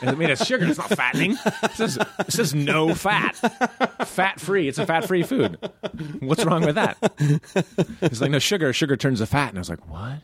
And 0.00 0.10
I 0.10 0.14
mean, 0.14 0.30
it's 0.30 0.44
sugar. 0.44 0.66
It's 0.66 0.78
not 0.78 0.90
fattening. 0.90 1.36
It 1.62 1.70
says, 1.74 1.98
it 2.18 2.32
says 2.32 2.54
no 2.54 2.94
fat, 2.94 3.36
fat 4.06 4.40
free. 4.40 4.68
It's 4.68 4.78
a 4.78 4.86
fat 4.86 5.06
free 5.06 5.22
food. 5.22 5.58
What's 6.20 6.44
wrong 6.44 6.64
with 6.64 6.74
that? 6.76 6.96
It's 8.00 8.20
like 8.20 8.30
no 8.30 8.38
sugar. 8.38 8.72
Sugar 8.72 8.96
turns 8.96 9.20
to 9.20 9.26
fat. 9.26 9.50
And 9.50 9.58
I 9.58 9.60
was 9.60 9.70
like, 9.70 9.88
what? 9.88 10.18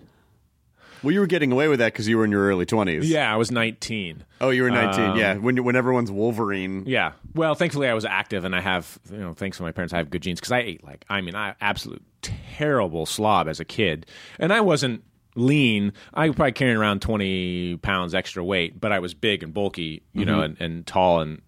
Well, 1.03 1.13
you 1.13 1.21
were 1.21 1.27
getting 1.27 1.51
away 1.51 1.69
with 1.69 1.79
that 1.79 1.93
because 1.93 2.09
you 2.09 2.19
were 2.19 2.25
in 2.25 2.31
your 2.31 2.43
early 2.47 2.67
twenties. 2.67 3.09
Yeah, 3.09 3.33
I 3.33 3.37
was 3.37 3.51
19. 3.51 4.25
Oh, 4.41 4.51
you 4.51 4.63
were 4.63 4.71
nineteen. 4.71 5.11
Um, 5.11 5.17
yeah. 5.17 5.35
When 5.37 5.63
when 5.65 5.77
everyone's 5.77 6.11
Wolverine. 6.11 6.85
Yeah. 6.87 7.13
Well, 7.35 7.55
thankfully 7.55 7.89
I 7.89 7.95
was 7.95 8.05
active 8.05 8.45
and 8.45 8.55
I 8.55 8.61
have, 8.61 8.99
you 9.11 9.17
know, 9.19 9.33
thanks 9.33 9.57
to 9.59 9.63
my 9.63 9.73
parents, 9.73 9.95
I 9.95 9.99
have 9.99 10.11
good 10.11 10.23
genes 10.23 10.41
because 10.41 10.53
I 10.53 10.59
ate 10.61 10.85
like, 10.85 11.05
I 11.09 11.21
mean, 11.23 11.35
I 11.35 11.55
absolute 11.61 12.03
terrible 12.21 13.07
slob 13.07 13.49
as 13.49 13.61
a 13.61 13.65
kid. 13.65 14.05
And 14.39 14.53
I 14.53 14.61
wasn't 14.61 15.03
lean. 15.35 15.93
I 16.15 16.29
was 16.29 16.37
probably 16.37 16.53
carrying 16.53 16.77
around 16.77 17.03
20 17.03 17.77
pounds 17.79 18.15
extra 18.15 18.45
weight, 18.45 18.81
but 18.81 18.93
I 18.93 18.99
was 18.99 19.15
big 19.15 19.43
and 19.43 19.55
bulky, 19.55 20.03
you 20.13 20.25
know, 20.25 20.41
and, 20.41 20.61
and 20.61 20.87
tall 20.87 21.21
and 21.21 21.43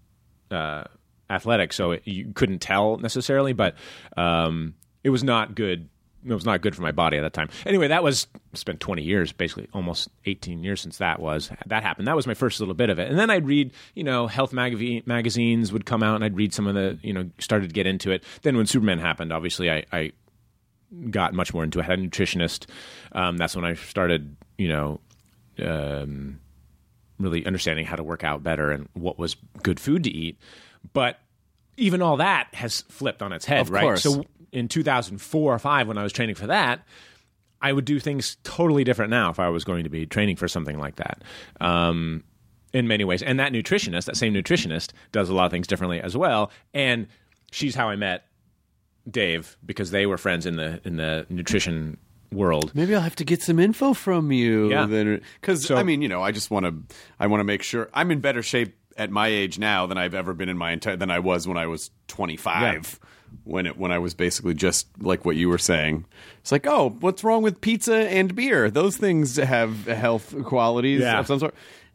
uh, 0.51 0.85
athletic. 1.29 1.73
So 1.73 1.93
it, 1.93 2.03
you 2.05 2.33
couldn't 2.35 2.61
tell 2.61 2.99
necessarily, 2.99 3.53
but 3.53 3.75
um, 4.17 4.75
it 5.03 5.11
was 5.11 5.25
not 5.25 5.55
good. 5.55 5.89
It 6.25 6.33
was 6.33 6.45
not 6.45 6.61
good 6.61 6.77
for 6.77 6.83
my 6.83 6.93
body 6.93 7.17
at 7.17 7.23
that 7.23 7.33
time. 7.33 7.49
Anyway, 7.67 7.89
that 7.89 8.05
was 8.05 8.29
spent 8.53 8.79
20 8.79 9.03
years, 9.03 9.33
basically 9.33 9.67
almost 9.75 10.09
18 10.25 10.63
years 10.63 10.81
since 10.81 10.99
that 10.99 11.19
was 11.19 11.51
that 11.67 11.83
happened. 11.83 12.07
That 12.07 12.15
was 12.15 12.29
my 12.29 12.35
first 12.35 12.61
little 12.61 12.75
bit 12.75 12.91
of 12.91 13.01
it. 13.01 13.11
And 13.11 13.19
then 13.19 13.29
I'd 13.29 13.45
read, 13.45 13.73
you 13.95 14.05
know, 14.05 14.29
health 14.29 14.53
magazine 14.53 15.03
magazines 15.05 15.73
would 15.73 15.85
come 15.85 16.01
out 16.01 16.15
and 16.15 16.23
I'd 16.23 16.37
read 16.37 16.55
some 16.55 16.69
of 16.69 16.77
the, 16.77 16.97
you 17.03 17.13
know, 17.13 17.29
started 17.39 17.71
to 17.71 17.75
get 17.75 17.89
into 17.89 18.13
it. 18.13 18.23
Then 18.43 18.57
when 18.57 18.67
Superman 18.67 19.01
happened, 19.01 19.33
obviously 19.33 19.69
I, 19.69 19.85
I 19.93 20.13
got 21.11 21.35
much 21.35 21.53
more 21.55 21.65
into 21.65 21.79
it. 21.79 21.83
I 21.83 21.87
had 21.87 21.99
a 21.99 22.03
nutritionist. 22.03 22.67
Um, 23.13 23.37
that's 23.37 23.57
when 23.57 23.65
I 23.65 23.75
started, 23.75 24.37
you 24.59 24.69
know, 24.69 25.01
um, 25.63 26.41
really 27.19 27.45
understanding 27.47 27.87
how 27.87 27.97
to 27.97 28.03
work 28.03 28.25
out 28.25 28.43
better 28.43 28.71
and 28.71 28.89
what 28.95 29.19
was 29.19 29.37
good 29.63 29.79
food 29.81 30.05
to 30.05 30.11
eat. 30.11 30.39
But 30.93 31.19
even 31.77 32.03
all 32.03 32.17
that 32.19 32.49
has 32.55 32.83
flipped 32.83 33.23
on 33.23 33.33
its 33.33 33.45
head, 33.45 33.61
Of 33.63 33.71
right? 33.71 33.83
course. 33.83 34.03
So 34.03 34.25
in 34.51 34.69
2004 34.69 35.55
or 35.55 35.59
5 35.59 35.89
when 35.89 35.99
I 35.99 36.03
was 36.03 36.13
training 36.13 36.35
for 36.35 36.47
that, 36.49 36.85
I 37.61 37.73
would 37.73 37.85
do 37.85 38.01
things 38.01 38.37
totally 38.43 38.83
different 38.85 39.11
now 39.11 39.31
if 39.31 39.39
I 39.39 39.49
was 39.49 39.65
going 39.65 39.85
to 39.85 39.91
be 39.91 40.05
training 40.05 40.37
for 40.37 40.49
something 40.49 40.79
like 40.79 40.97
that. 40.97 41.23
Um, 41.61 42.25
in 42.73 42.89
many 42.89 43.05
ways. 43.05 43.23
And 43.23 43.39
that 43.39 43.53
nutritionist, 43.53 44.07
that 44.07 44.17
same 44.17 44.33
nutritionist, 44.35 44.93
does 45.13 45.29
a 45.29 45.35
lot 45.35 45.45
of 45.45 45.53
things 45.53 45.67
differently 45.67 46.01
as 46.01 46.17
well. 46.17 46.51
And 46.73 47.07
she's 47.51 47.75
how 47.75 47.89
I 47.91 47.97
met 47.97 48.25
Dave 49.11 49.57
because 49.65 49.91
they 49.91 50.07
were 50.07 50.19
friends 50.19 50.47
in 50.47 50.57
the 50.57 50.81
in 50.85 50.97
the 50.97 51.27
nutrition 51.29 51.97
world. 52.31 52.73
Maybe 52.75 52.95
I'll 52.95 53.01
have 53.03 53.17
to 53.17 53.25
get 53.25 53.43
some 53.43 53.59
info 53.59 53.93
from 53.93 54.33
you. 54.33 54.71
Yeah. 54.71 55.19
Because 55.41 55.67
So- 55.67 55.77
I 55.77 55.83
mean, 55.83 56.01
you 56.03 56.09
know, 56.09 56.23
I 56.23 56.33
just 56.33 56.51
want 56.51 56.67
to. 56.67 56.97
I 57.21 57.27
want 57.27 57.41
to 57.41 57.45
make 57.45 57.63
sure 57.63 57.89
I'm 57.93 58.11
in 58.11 58.21
better 58.21 58.43
shape 58.43 58.75
at 58.97 59.11
my 59.11 59.29
age 59.29 59.59
now 59.59 59.87
than 59.87 59.99
I've 59.99 60.15
ever 60.15 60.35
been 60.35 60.49
in 60.49 60.57
my 60.59 60.73
entire 60.73 60.97
than 60.97 61.11
I 61.11 61.19
was 61.19 61.47
when 61.49 61.57
I 61.57 61.67
was 61.67 61.91
25. 62.09 62.99
When 63.45 63.67
it 63.67 63.79
when 63.79 63.91
I 63.91 63.99
was 63.99 64.13
basically 64.15 64.53
just 64.55 64.87
like 65.01 65.25
what 65.25 65.37
you 65.37 65.49
were 65.49 65.57
saying. 65.59 66.05
It's 66.41 66.53
like, 66.53 66.67
oh, 66.67 66.91
what's 67.01 67.25
wrong 67.25 67.43
with 67.43 67.61
pizza 67.63 67.95
and 67.97 68.35
beer? 68.35 68.71
Those 68.71 68.97
things 68.99 69.37
have 69.37 69.87
health 69.87 70.35
qualities 70.45 71.01
Yeah. 71.01 71.19
of 71.21 71.27
some 71.27 71.39
sort. 71.39 71.55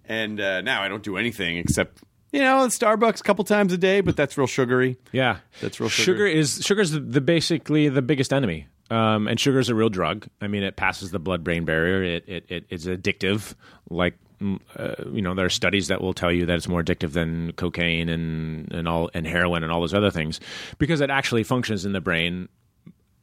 And 0.10 0.40
uh, 0.40 0.62
now 0.62 0.82
I 0.82 0.88
don't 0.88 1.04
do 1.04 1.16
anything 1.18 1.58
except. 1.58 2.00
You 2.38 2.44
know, 2.44 2.68
Starbucks 2.68 3.20
a 3.20 3.24
couple 3.24 3.44
times 3.46 3.74
a 3.74 3.80
day, 3.80 4.02
but 4.02 4.16
that's 4.16 4.38
real 4.38 4.46
sugary. 4.46 4.96
Yeah, 5.12 5.38
That's 5.60 5.80
real 5.80 5.90
Sugar 5.90 6.28
sugar. 6.28 6.28
is 6.28 6.64
sugar's 6.64 6.92
the, 6.92 7.00
the 7.00 7.20
basically 7.20 7.90
the 7.90 8.04
biggest 8.04 8.32
enemy, 8.32 8.68
um, 8.92 9.28
and 9.28 9.40
sugar 9.40 9.58
is 9.58 9.70
a 9.70 9.76
real 9.76 9.90
drug. 9.90 10.28
I 10.40 10.46
mean, 10.48 10.62
it 10.62 10.76
passes 10.76 11.10
the 11.10 11.18
blood-brain 11.18 11.66
barrier. 11.66 12.04
It 12.04 12.30
it, 12.30 12.46
it 12.48 12.66
it's 12.70 12.86
addictive. 12.86 13.56
Like 13.90 14.14
mm, 14.40 14.60
uh, 14.78 15.10
you 15.12 15.24
know, 15.24 15.34
there 15.34 15.48
are 15.48 15.50
studies 15.50 15.88
that 15.88 16.00
will 16.00 16.14
tell 16.14 16.32
you 16.32 16.46
that 16.46 16.56
it's 16.56 16.68
more 16.68 16.84
addictive 16.84 17.14
than 17.14 17.54
cocaine 17.54 18.08
and 18.08 18.72
and 18.72 18.88
all 18.88 19.10
and 19.16 19.26
heroin 19.26 19.64
and 19.64 19.72
all 19.72 19.80
those 19.82 19.96
other 19.96 20.12
things 20.12 20.40
because 20.78 21.02
it 21.02 21.10
actually 21.10 21.44
functions 21.44 21.86
in 21.86 21.92
the 21.94 22.02
brain. 22.02 22.50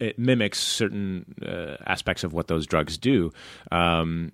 It 0.00 0.18
mimics 0.18 0.58
certain 0.58 1.36
uh, 1.40 1.76
aspects 1.86 2.24
of 2.24 2.32
what 2.32 2.48
those 2.48 2.66
drugs 2.66 2.98
do. 2.98 3.32
Um, 3.70 4.32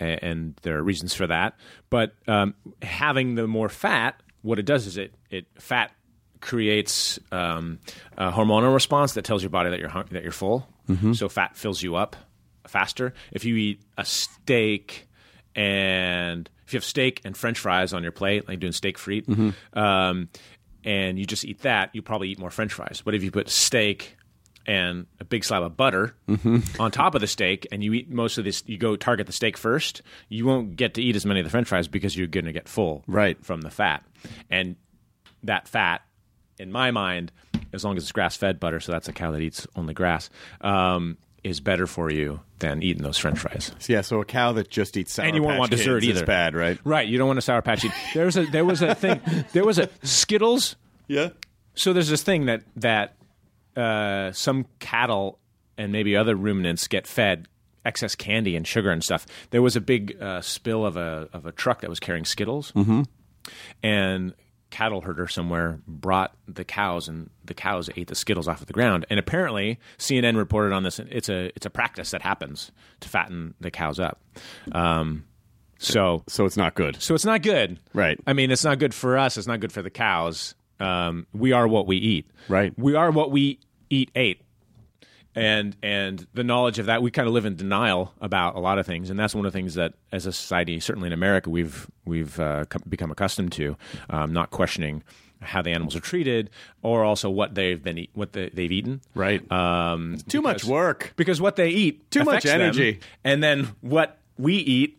and 0.00 0.54
there 0.62 0.78
are 0.78 0.82
reasons 0.82 1.14
for 1.14 1.26
that. 1.26 1.56
But 1.90 2.14
um, 2.26 2.54
having 2.82 3.34
the 3.34 3.46
more 3.46 3.68
fat, 3.68 4.20
what 4.42 4.58
it 4.58 4.64
does 4.66 4.86
is 4.86 4.96
it 4.96 5.14
it 5.30 5.46
fat 5.58 5.92
creates 6.40 7.18
um, 7.32 7.78
a 8.16 8.30
hormonal 8.32 8.72
response 8.72 9.12
that 9.14 9.24
tells 9.24 9.42
your 9.42 9.50
body 9.50 9.70
that 9.70 9.78
you're 9.78 9.90
hung- 9.90 10.08
that 10.12 10.22
you're 10.22 10.32
full. 10.32 10.66
So 11.14 11.28
fat 11.28 11.56
fills 11.56 11.82
you 11.82 11.94
up 11.96 12.16
faster. 12.66 13.14
If 13.30 13.44
you 13.44 13.54
eat 13.56 13.80
a 13.98 14.04
steak 14.04 15.06
and 15.54 16.48
if 16.66 16.72
you 16.72 16.78
have 16.78 16.84
steak 16.84 17.20
and 17.24 17.36
French 17.36 17.58
fries 17.58 17.92
on 17.92 18.02
your 18.02 18.12
plate, 18.12 18.48
like 18.48 18.60
doing 18.60 18.72
steak 18.72 18.96
frite, 18.98 19.24
um, 19.74 20.28
and 20.84 21.18
you 21.18 21.24
just 21.26 21.44
eat 21.44 21.60
that, 21.62 21.90
you 21.94 22.00
probably 22.02 22.30
eat 22.30 22.38
more 22.38 22.50
French 22.50 22.72
fries. 22.72 23.02
But 23.04 23.14
if 23.14 23.22
you 23.22 23.30
put 23.30 23.48
steak 23.50 24.16
and 24.66 25.06
a 25.18 25.24
big 25.24 25.44
slab 25.44 25.62
of 25.62 25.76
butter 25.76 26.14
on 26.78 26.90
top 26.90 27.14
of 27.14 27.20
the 27.20 27.26
steak, 27.26 27.66
and 27.72 27.82
you 27.82 27.92
eat 27.94 28.10
most 28.10 28.38
of 28.38 28.44
this, 28.44 28.62
you 28.66 28.78
go 28.78 28.94
target 28.96 29.26
the 29.26 29.32
steak 29.32 29.56
first. 29.56 30.02
You 30.28 30.44
won't 30.46 30.76
get 30.76 30.94
to 30.94 31.02
eat 31.02 31.16
as 31.16 31.24
many 31.26 31.40
of 31.40 31.44
the 31.44 31.50
French 31.50 31.68
fries 31.68 31.88
because 31.88 32.16
you're 32.16 32.26
going 32.26 32.44
to 32.46 32.52
get 32.52 32.68
full 32.68 33.02
Right. 33.06 33.42
from 33.44 33.62
the 33.62 33.70
fat, 33.70 34.04
and 34.50 34.76
that 35.42 35.66
fat, 35.68 36.02
in 36.58 36.70
my 36.70 36.90
mind, 36.90 37.32
as 37.72 37.84
long 37.84 37.96
as 37.96 38.02
it's 38.02 38.12
grass 38.12 38.36
fed 38.36 38.60
butter, 38.60 38.80
so 38.80 38.92
that's 38.92 39.08
a 39.08 39.12
cow 39.12 39.30
that 39.30 39.40
eats 39.40 39.66
only 39.76 39.94
grass, 39.94 40.28
um, 40.60 41.16
is 41.42 41.58
better 41.60 41.86
for 41.86 42.10
you 42.10 42.38
than 42.58 42.82
eating 42.82 43.02
those 43.02 43.16
French 43.16 43.38
fries. 43.38 43.72
Yeah, 43.88 44.02
so 44.02 44.20
a 44.20 44.24
cow 44.26 44.52
that 44.52 44.68
just 44.68 44.96
eats 44.98 45.14
sour 45.14 45.24
and 45.24 45.34
you 45.34 45.42
won't 45.42 45.54
Patch 45.54 45.58
want 45.60 45.70
dessert 45.70 46.04
either. 46.04 46.26
bad, 46.26 46.54
right? 46.54 46.78
Right. 46.84 47.08
You 47.08 47.16
don't 47.16 47.28
want 47.28 47.38
a 47.38 47.42
sour 47.42 47.62
patch. 47.62 47.86
There 48.12 48.26
was 48.26 48.36
a 48.36 48.44
there 48.44 48.64
was 48.66 48.82
a 48.82 48.94
thing. 48.94 49.22
There 49.54 49.64
was 49.64 49.78
a 49.78 49.88
Skittles. 50.02 50.76
Yeah. 51.08 51.30
So 51.74 51.92
there's 51.94 52.08
this 52.10 52.22
thing 52.22 52.44
that 52.46 52.62
that 52.76 53.14
uh, 53.76 54.32
some 54.32 54.66
cattle 54.78 55.38
and 55.76 55.92
maybe 55.92 56.16
other 56.16 56.34
ruminants 56.34 56.88
get 56.88 57.06
fed 57.06 57.48
excess 57.84 58.14
candy 58.14 58.56
and 58.56 58.66
sugar 58.66 58.90
and 58.90 59.02
stuff. 59.02 59.26
There 59.50 59.62
was 59.62 59.76
a 59.76 59.80
big 59.80 60.20
uh, 60.20 60.40
spill 60.40 60.84
of 60.84 60.96
a 60.96 61.28
of 61.32 61.46
a 61.46 61.52
truck 61.52 61.80
that 61.80 61.90
was 61.90 62.00
carrying 62.00 62.24
Skittles, 62.24 62.72
mm-hmm. 62.72 63.02
and 63.82 64.34
cattle 64.70 65.00
herder 65.00 65.26
somewhere 65.26 65.80
brought 65.86 66.36
the 66.46 66.64
cows, 66.64 67.08
and 67.08 67.30
the 67.44 67.54
cows 67.54 67.90
ate 67.96 68.08
the 68.08 68.14
Skittles 68.14 68.48
off 68.48 68.60
of 68.60 68.66
the 68.66 68.72
ground. 68.72 69.06
And 69.10 69.18
apparently, 69.18 69.78
CNN 69.98 70.36
reported 70.36 70.72
on 70.72 70.82
this. 70.82 70.98
It's 70.98 71.28
a 71.28 71.46
it's 71.56 71.66
a 71.66 71.70
practice 71.70 72.10
that 72.12 72.22
happens 72.22 72.70
to 73.00 73.08
fatten 73.08 73.54
the 73.60 73.70
cows 73.70 73.98
up. 73.98 74.22
Um, 74.72 75.24
so 75.78 76.22
So 76.28 76.44
it's 76.44 76.56
not 76.56 76.74
good. 76.74 77.00
so 77.00 77.14
it's 77.14 77.24
not 77.24 77.42
good. 77.42 77.78
Right. 77.94 78.20
I 78.26 78.34
mean, 78.34 78.50
it's 78.50 78.64
not 78.64 78.78
good 78.78 78.94
for 78.94 79.16
us. 79.16 79.36
It's 79.36 79.46
not 79.46 79.60
good 79.60 79.72
for 79.72 79.82
the 79.82 79.90
cows. 79.90 80.54
Um, 80.80 81.26
we 81.32 81.52
are 81.52 81.68
what 81.68 81.86
we 81.86 81.96
eat. 81.96 82.30
Right. 82.48 82.72
We 82.78 82.94
are 82.94 83.10
what 83.10 83.30
we 83.30 83.58
eat 83.90 84.10
ate. 84.14 84.40
And 85.34 85.76
and 85.80 86.26
the 86.34 86.42
knowledge 86.42 86.80
of 86.80 86.86
that, 86.86 87.02
we 87.02 87.12
kind 87.12 87.28
of 87.28 87.34
live 87.34 87.46
in 87.46 87.54
denial 87.54 88.12
about 88.20 88.56
a 88.56 88.58
lot 88.58 88.78
of 88.80 88.86
things, 88.86 89.10
and 89.10 89.18
that's 89.18 89.32
one 89.32 89.46
of 89.46 89.52
the 89.52 89.56
things 89.56 89.74
that, 89.74 89.94
as 90.10 90.26
a 90.26 90.32
society, 90.32 90.80
certainly 90.80 91.06
in 91.06 91.12
America, 91.12 91.48
we've 91.50 91.88
we've 92.04 92.38
uh, 92.40 92.64
become 92.88 93.12
accustomed 93.12 93.52
to, 93.52 93.76
um, 94.10 94.32
not 94.32 94.50
questioning 94.50 95.04
how 95.40 95.62
the 95.62 95.70
animals 95.70 95.94
are 95.94 96.00
treated, 96.00 96.50
or 96.82 97.04
also 97.04 97.30
what 97.30 97.54
they've 97.54 97.80
been 97.80 97.96
eat- 97.98 98.10
what 98.12 98.32
the, 98.32 98.50
they've 98.52 98.72
eaten. 98.72 99.02
Right. 99.14 99.40
Um, 99.52 100.18
Too 100.28 100.42
much 100.42 100.64
work. 100.64 101.12
because 101.14 101.40
what 101.40 101.54
they 101.54 101.68
eat 101.68 102.10
Too 102.10 102.24
much 102.24 102.44
affects 102.44 102.50
them, 102.50 102.60
energy. 102.60 103.00
and 103.22 103.40
then 103.40 103.68
what 103.82 104.18
we 104.36 104.54
eat 104.54 104.98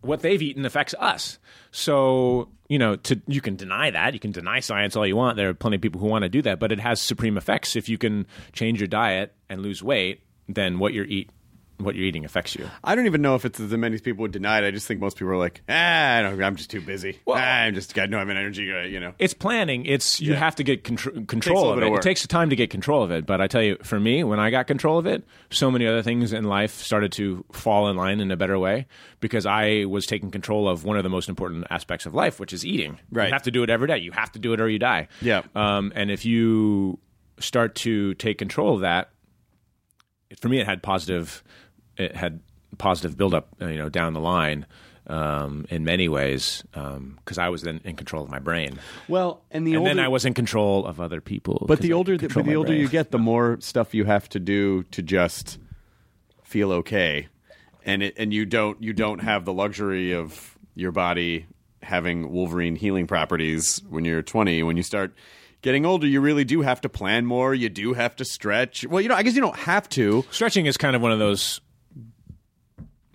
what 0.00 0.20
they've 0.20 0.42
eaten 0.42 0.64
affects 0.66 0.94
us 0.98 1.38
so 1.70 2.48
you 2.70 2.78
know 2.78 2.96
to 2.96 3.20
you 3.26 3.42
can 3.42 3.56
deny 3.56 3.90
that. 3.90 4.14
You 4.14 4.20
can 4.20 4.32
deny 4.32 4.60
science 4.60 4.96
all 4.96 5.06
you 5.06 5.16
want. 5.16 5.36
There 5.36 5.50
are 5.50 5.54
plenty 5.54 5.76
of 5.76 5.82
people 5.82 6.00
who 6.00 6.06
want 6.06 6.22
to 6.22 6.30
do 6.30 6.40
that 6.42 6.58
but 6.58 6.72
it 6.72 6.80
has 6.80 7.02
supreme 7.02 7.36
effects. 7.36 7.76
If 7.76 7.90
you 7.90 7.98
can 7.98 8.26
change 8.54 8.80
your 8.80 8.88
diet 8.88 9.34
and 9.50 9.60
lose 9.60 9.82
weight 9.82 10.22
then 10.48 10.78
what 10.78 10.94
you're 10.94 11.04
eat 11.04 11.30
what 11.84 11.94
you're 11.94 12.04
eating 12.04 12.24
affects 12.24 12.54
you 12.54 12.68
I 12.84 12.94
don't 12.94 13.06
even 13.06 13.22
know 13.22 13.34
if 13.34 13.44
it's 13.44 13.58
as 13.60 13.70
many 13.72 13.98
people 13.98 14.22
would 14.22 14.32
deny 14.32 14.58
it. 14.58 14.66
I 14.66 14.70
just 14.70 14.86
think 14.86 15.00
most 15.00 15.16
people 15.16 15.32
are 15.32 15.36
like, 15.36 15.62
ah, 15.68 16.16
I 16.18 16.22
don't, 16.22 16.42
I'm 16.42 16.56
just 16.56 16.70
too 16.70 16.80
busy. 16.80 17.18
Well- 17.24 17.36
ah, 17.36 17.40
I'm 17.40 17.74
just 17.74 17.94
got 17.94 18.10
no 18.10 18.18
have 18.18 18.28
an 18.28 18.36
energy. 18.36 18.72
Uh, 18.72 18.82
you 18.82 19.00
know. 19.00 19.14
it's 19.18 19.34
planning. 19.34 19.86
It's 19.86 20.20
you 20.20 20.32
Yeah. 20.32 20.38
have 20.38 20.56
to 20.56 20.62
get 20.62 20.84
contr- 20.84 21.26
control 21.26 21.70
of 21.70 21.78
it. 21.78 21.84
of 21.84 21.94
It 21.94 22.02
takes 22.02 22.26
time 22.26 22.50
to 22.50 22.56
get 22.56 22.70
control 22.70 23.02
of 23.02 23.10
it. 23.10 23.26
But 23.26 23.40
I 23.40 23.46
tell 23.46 23.62
you, 23.62 23.76
for 23.82 23.98
me, 24.00 24.24
when 24.24 24.38
I 24.40 24.50
got 24.50 24.66
control 24.66 24.98
of 24.98 25.06
it, 25.06 25.24
so 25.50 25.70
many 25.70 25.86
other 25.86 26.02
things 26.02 26.32
in 26.32 26.44
life 26.44 26.80
started 26.82 27.12
to 27.12 27.44
fall 27.52 27.88
in 27.88 27.96
line 27.96 28.20
in 28.20 28.30
a 28.30 28.36
better 28.36 28.58
way 28.58 28.86
because 29.20 29.46
I 29.46 29.84
was 29.86 30.06
taking 30.06 30.30
control 30.30 30.68
of 30.68 30.84
one 30.84 30.96
of 30.96 31.02
the 31.02 31.10
most 31.10 31.28
important 31.28 31.66
aspects 31.70 32.06
of 32.06 32.14
life, 32.14 32.38
which 32.40 32.52
is 32.52 32.64
eating. 32.64 32.98
Right. 33.10 33.26
You 33.28 33.32
have 33.32 33.42
to 33.44 33.50
do 33.50 33.62
it 33.62 33.70
every 33.70 33.88
day. 33.88 33.98
You 33.98 34.12
have 34.12 34.32
to 34.32 34.38
do 34.38 34.52
it 34.52 34.60
or 34.60 34.68
you 34.68 34.78
die. 34.78 35.08
Yeah. 35.20 35.42
Um, 35.54 35.92
and 35.94 36.10
if 36.10 36.24
you 36.24 36.98
start 37.38 37.74
to 37.76 38.14
take 38.14 38.38
control 38.38 38.74
of 38.74 38.80
that, 38.80 39.10
for 40.40 40.48
me, 40.48 40.60
it 40.60 40.66
had 40.66 40.82
positive. 40.82 41.42
It 42.00 42.16
had 42.16 42.40
positive 42.78 43.16
buildup, 43.16 43.48
uh, 43.60 43.66
you 43.66 43.78
know, 43.78 43.88
down 43.88 44.12
the 44.14 44.20
line. 44.20 44.66
Um, 45.06 45.66
in 45.70 45.82
many 45.82 46.08
ways, 46.08 46.62
because 46.72 47.36
I 47.36 47.48
was 47.48 47.62
then 47.62 47.80
in 47.82 47.96
control 47.96 48.22
of 48.22 48.30
my 48.30 48.38
brain 48.38 48.78
Well, 49.08 49.42
and 49.50 49.66
the 49.66 49.72
and 49.72 49.78
older, 49.80 49.90
then 49.90 49.98
I 49.98 50.06
was 50.06 50.24
in 50.24 50.34
control 50.34 50.86
of 50.86 51.00
other 51.00 51.20
people. 51.20 51.64
but 51.66 51.80
the 51.80 51.94
older, 51.94 52.16
the, 52.16 52.28
but 52.28 52.44
the 52.44 52.54
older 52.54 52.68
brain. 52.68 52.80
you 52.80 52.88
get, 52.88 53.10
the 53.10 53.18
more 53.18 53.56
stuff 53.60 53.92
you 53.92 54.04
have 54.04 54.28
to 54.28 54.38
do 54.38 54.84
to 54.84 55.02
just 55.02 55.58
feel 56.44 56.70
okay. 56.72 57.26
and 57.84 58.04
it, 58.04 58.14
and 58.18 58.32
you 58.32 58.44
don't 58.46 58.80
you 58.80 58.92
don't 58.92 59.18
have 59.18 59.44
the 59.44 59.52
luxury 59.52 60.12
of 60.12 60.56
your 60.76 60.92
body 60.92 61.46
having 61.82 62.30
Wolverine 62.30 62.76
healing 62.76 63.06
properties 63.08 63.82
when 63.88 64.04
you're 64.04 64.22
20. 64.22 64.62
When 64.62 64.76
you 64.76 64.82
start 64.82 65.12
getting 65.62 65.84
older, 65.86 66.06
you 66.06 66.20
really 66.20 66.44
do 66.44 66.60
have 66.62 66.80
to 66.82 66.88
plan 66.88 67.26
more. 67.26 67.54
You 67.54 67.68
do 67.68 67.94
have 67.94 68.14
to 68.16 68.24
stretch. 68.24 68.86
Well, 68.86 69.00
you 69.00 69.08
know, 69.08 69.14
I 69.14 69.22
guess 69.22 69.34
you 69.34 69.40
don't 69.40 69.56
have 69.56 69.88
to, 69.90 70.24
Stretching 70.30 70.66
is 70.66 70.76
kind 70.76 70.94
of 70.94 71.02
one 71.02 71.10
of 71.12 71.18
those 71.18 71.60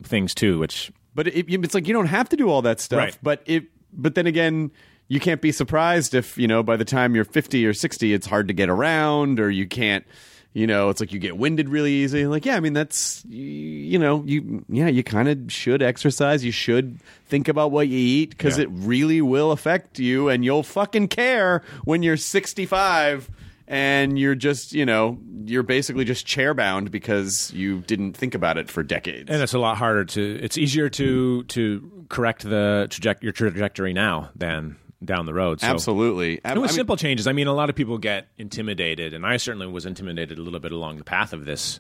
things 0.08 0.34
too, 0.36 0.60
which 0.60 0.92
but 1.14 1.28
it, 1.28 1.46
it's 1.50 1.74
like 1.74 1.88
you 1.88 1.94
don't 1.94 2.08
have 2.08 2.30
to 2.30 2.36
do 2.36 2.50
all 2.50 2.62
that 2.64 2.80
stuff. 2.80 2.98
Right. 3.00 3.18
But 3.24 3.42
it, 3.46 3.66
but 3.94 4.16
then 4.16 4.28
again, 4.28 4.72
you 5.08 5.20
can't 5.20 5.42
be 5.42 5.52
surprised 5.52 6.14
if 6.14 6.38
you 6.38 6.48
know 6.48 6.64
by 6.64 6.76
the 6.78 6.86
time 6.86 7.16
you're 7.16 7.26
50 7.26 7.66
or 7.66 7.74
60, 7.74 8.14
it's 8.14 8.28
hard 8.28 8.48
to 8.50 8.54
get 8.54 8.70
around, 8.70 9.40
or 9.40 9.50
you 9.50 9.68
can't. 9.68 10.06
You 10.54 10.68
know, 10.68 10.88
it's 10.90 11.02
like 11.02 11.12
you 11.12 11.20
get 11.20 11.38
winded 11.38 11.68
really 11.68 11.92
easy. 11.92 12.26
Like, 12.28 12.46
yeah, 12.46 12.56
I 12.56 12.62
mean, 12.62 12.72
that's 12.72 13.26
you 13.28 14.00
know, 14.00 14.24
you 14.26 14.64
yeah, 14.70 14.88
you 14.88 15.04
kind 15.04 15.28
of 15.28 15.52
should 15.52 15.82
exercise. 15.84 16.46
You 16.46 16.54
should 16.54 16.98
think 17.28 17.50
about 17.50 17.72
what 17.72 17.90
you 17.90 17.98
eat 17.98 18.30
because 18.30 18.58
Yeah. 18.58 18.64
it 18.64 18.70
really 18.72 19.22
will 19.22 19.52
affect 19.52 20.00
you, 20.00 20.30
and 20.30 20.46
you'll 20.46 20.64
fucking 20.64 21.10
care 21.10 21.62
when 21.84 22.04
you're 22.04 22.16
65 22.16 23.30
and 23.68 24.18
you're 24.20 24.36
just 24.36 24.74
you 24.74 24.86
know 24.86 25.18
you're 25.46 25.64
basically 25.64 26.06
just 26.06 26.26
chair 26.26 26.54
bound 26.54 26.92
because 26.92 27.52
you 27.54 27.82
didn't 27.82 28.14
think 28.14 28.36
about 28.36 28.58
it 28.58 28.70
for 28.70 28.84
decades. 28.84 29.30
and 29.30 29.42
it's 29.42 29.54
a 29.54 29.60
lot 29.60 29.78
harder 29.78 30.06
to. 30.06 30.40
It's 30.42 30.58
easier 30.58 30.90
to 30.90 31.44
to 31.44 32.06
correct 32.10 32.44
the 32.44 32.88
traje- 32.90 33.22
your 33.22 33.32
trajectory 33.32 33.94
now 33.94 34.30
than 34.36 34.78
down 35.04 35.26
the 35.26 35.34
road. 35.34 35.62
So. 35.62 35.68
Absolutely. 35.68 36.42
And 36.44 36.60
with 36.60 36.70
I 36.70 36.72
mean- 36.72 36.76
simple 36.76 36.98
changes, 36.98 37.28
I 37.28 37.34
mean, 37.34 37.48
a 37.48 37.54
lot 37.54 37.70
of 37.70 37.76
people 37.76 37.98
get 37.98 38.28
intimidated, 38.38 39.14
and 39.14 39.26
I 39.26 39.38
certainly 39.38 39.68
was 39.68 39.86
intimidated 39.86 40.38
a 40.38 40.42
little 40.42 40.60
bit 40.60 40.72
along 40.72 40.98
the 40.98 41.04
path 41.04 41.34
of 41.34 41.46
this 41.46 41.80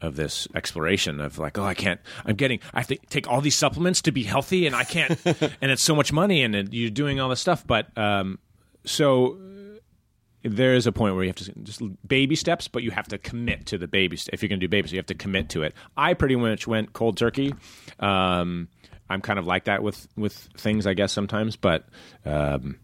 of 0.00 0.16
this 0.16 0.48
exploration 0.56 1.20
of 1.20 1.38
like, 1.38 1.56
oh, 1.58 1.64
I 1.64 1.74
can't. 1.74 2.00
I'm 2.24 2.34
getting. 2.34 2.58
I 2.74 2.80
have 2.80 2.88
to 2.88 2.96
take 3.08 3.28
all 3.28 3.40
these 3.40 3.56
supplements 3.56 4.02
to 4.02 4.12
be 4.12 4.24
healthy, 4.24 4.66
and 4.66 4.74
I 4.74 4.84
can't. 4.84 5.18
and 5.60 5.70
it's 5.70 5.82
so 5.82 5.94
much 5.94 6.12
money, 6.12 6.42
and 6.42 6.54
it, 6.54 6.72
you're 6.72 6.90
doing 6.90 7.20
all 7.20 7.28
this 7.28 7.40
stuff. 7.40 7.64
But 7.66 7.96
um, 7.96 8.38
so 8.84 9.38
there 10.44 10.74
is 10.74 10.86
a 10.86 10.92
point 10.92 11.14
where 11.14 11.24
you 11.24 11.28
have 11.28 11.36
to 11.36 11.52
just 11.62 11.82
baby 12.06 12.34
steps, 12.36 12.68
but 12.68 12.82
you 12.82 12.90
have 12.90 13.08
to 13.08 13.18
commit 13.18 13.66
to 13.66 13.78
the 13.78 13.86
baby. 13.88 14.16
St- 14.16 14.34
if 14.34 14.42
you're 14.42 14.48
going 14.48 14.60
to 14.60 14.66
do 14.66 14.68
baby 14.70 14.88
steps, 14.88 14.92
you 14.94 14.98
have 14.98 15.06
to 15.06 15.14
commit 15.14 15.50
to 15.50 15.62
it. 15.62 15.74
I 15.96 16.14
pretty 16.14 16.36
much 16.36 16.66
went 16.66 16.92
cold 16.92 17.16
turkey. 17.16 17.54
Um, 18.00 18.68
I'm 19.08 19.20
kind 19.20 19.38
of 19.38 19.46
like 19.46 19.64
that 19.64 19.82
with 19.82 20.08
with 20.16 20.34
things, 20.56 20.86
I 20.86 20.94
guess 20.94 21.12
sometimes, 21.12 21.56
but 21.56 21.86
um, 22.24 22.78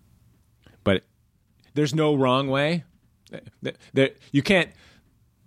but 0.84 1.02
there's 1.74 1.94
no 1.94 2.14
wrong 2.14 2.48
way. 2.48 2.84
There- 3.92 4.10
you 4.32 4.42
can't. 4.42 4.70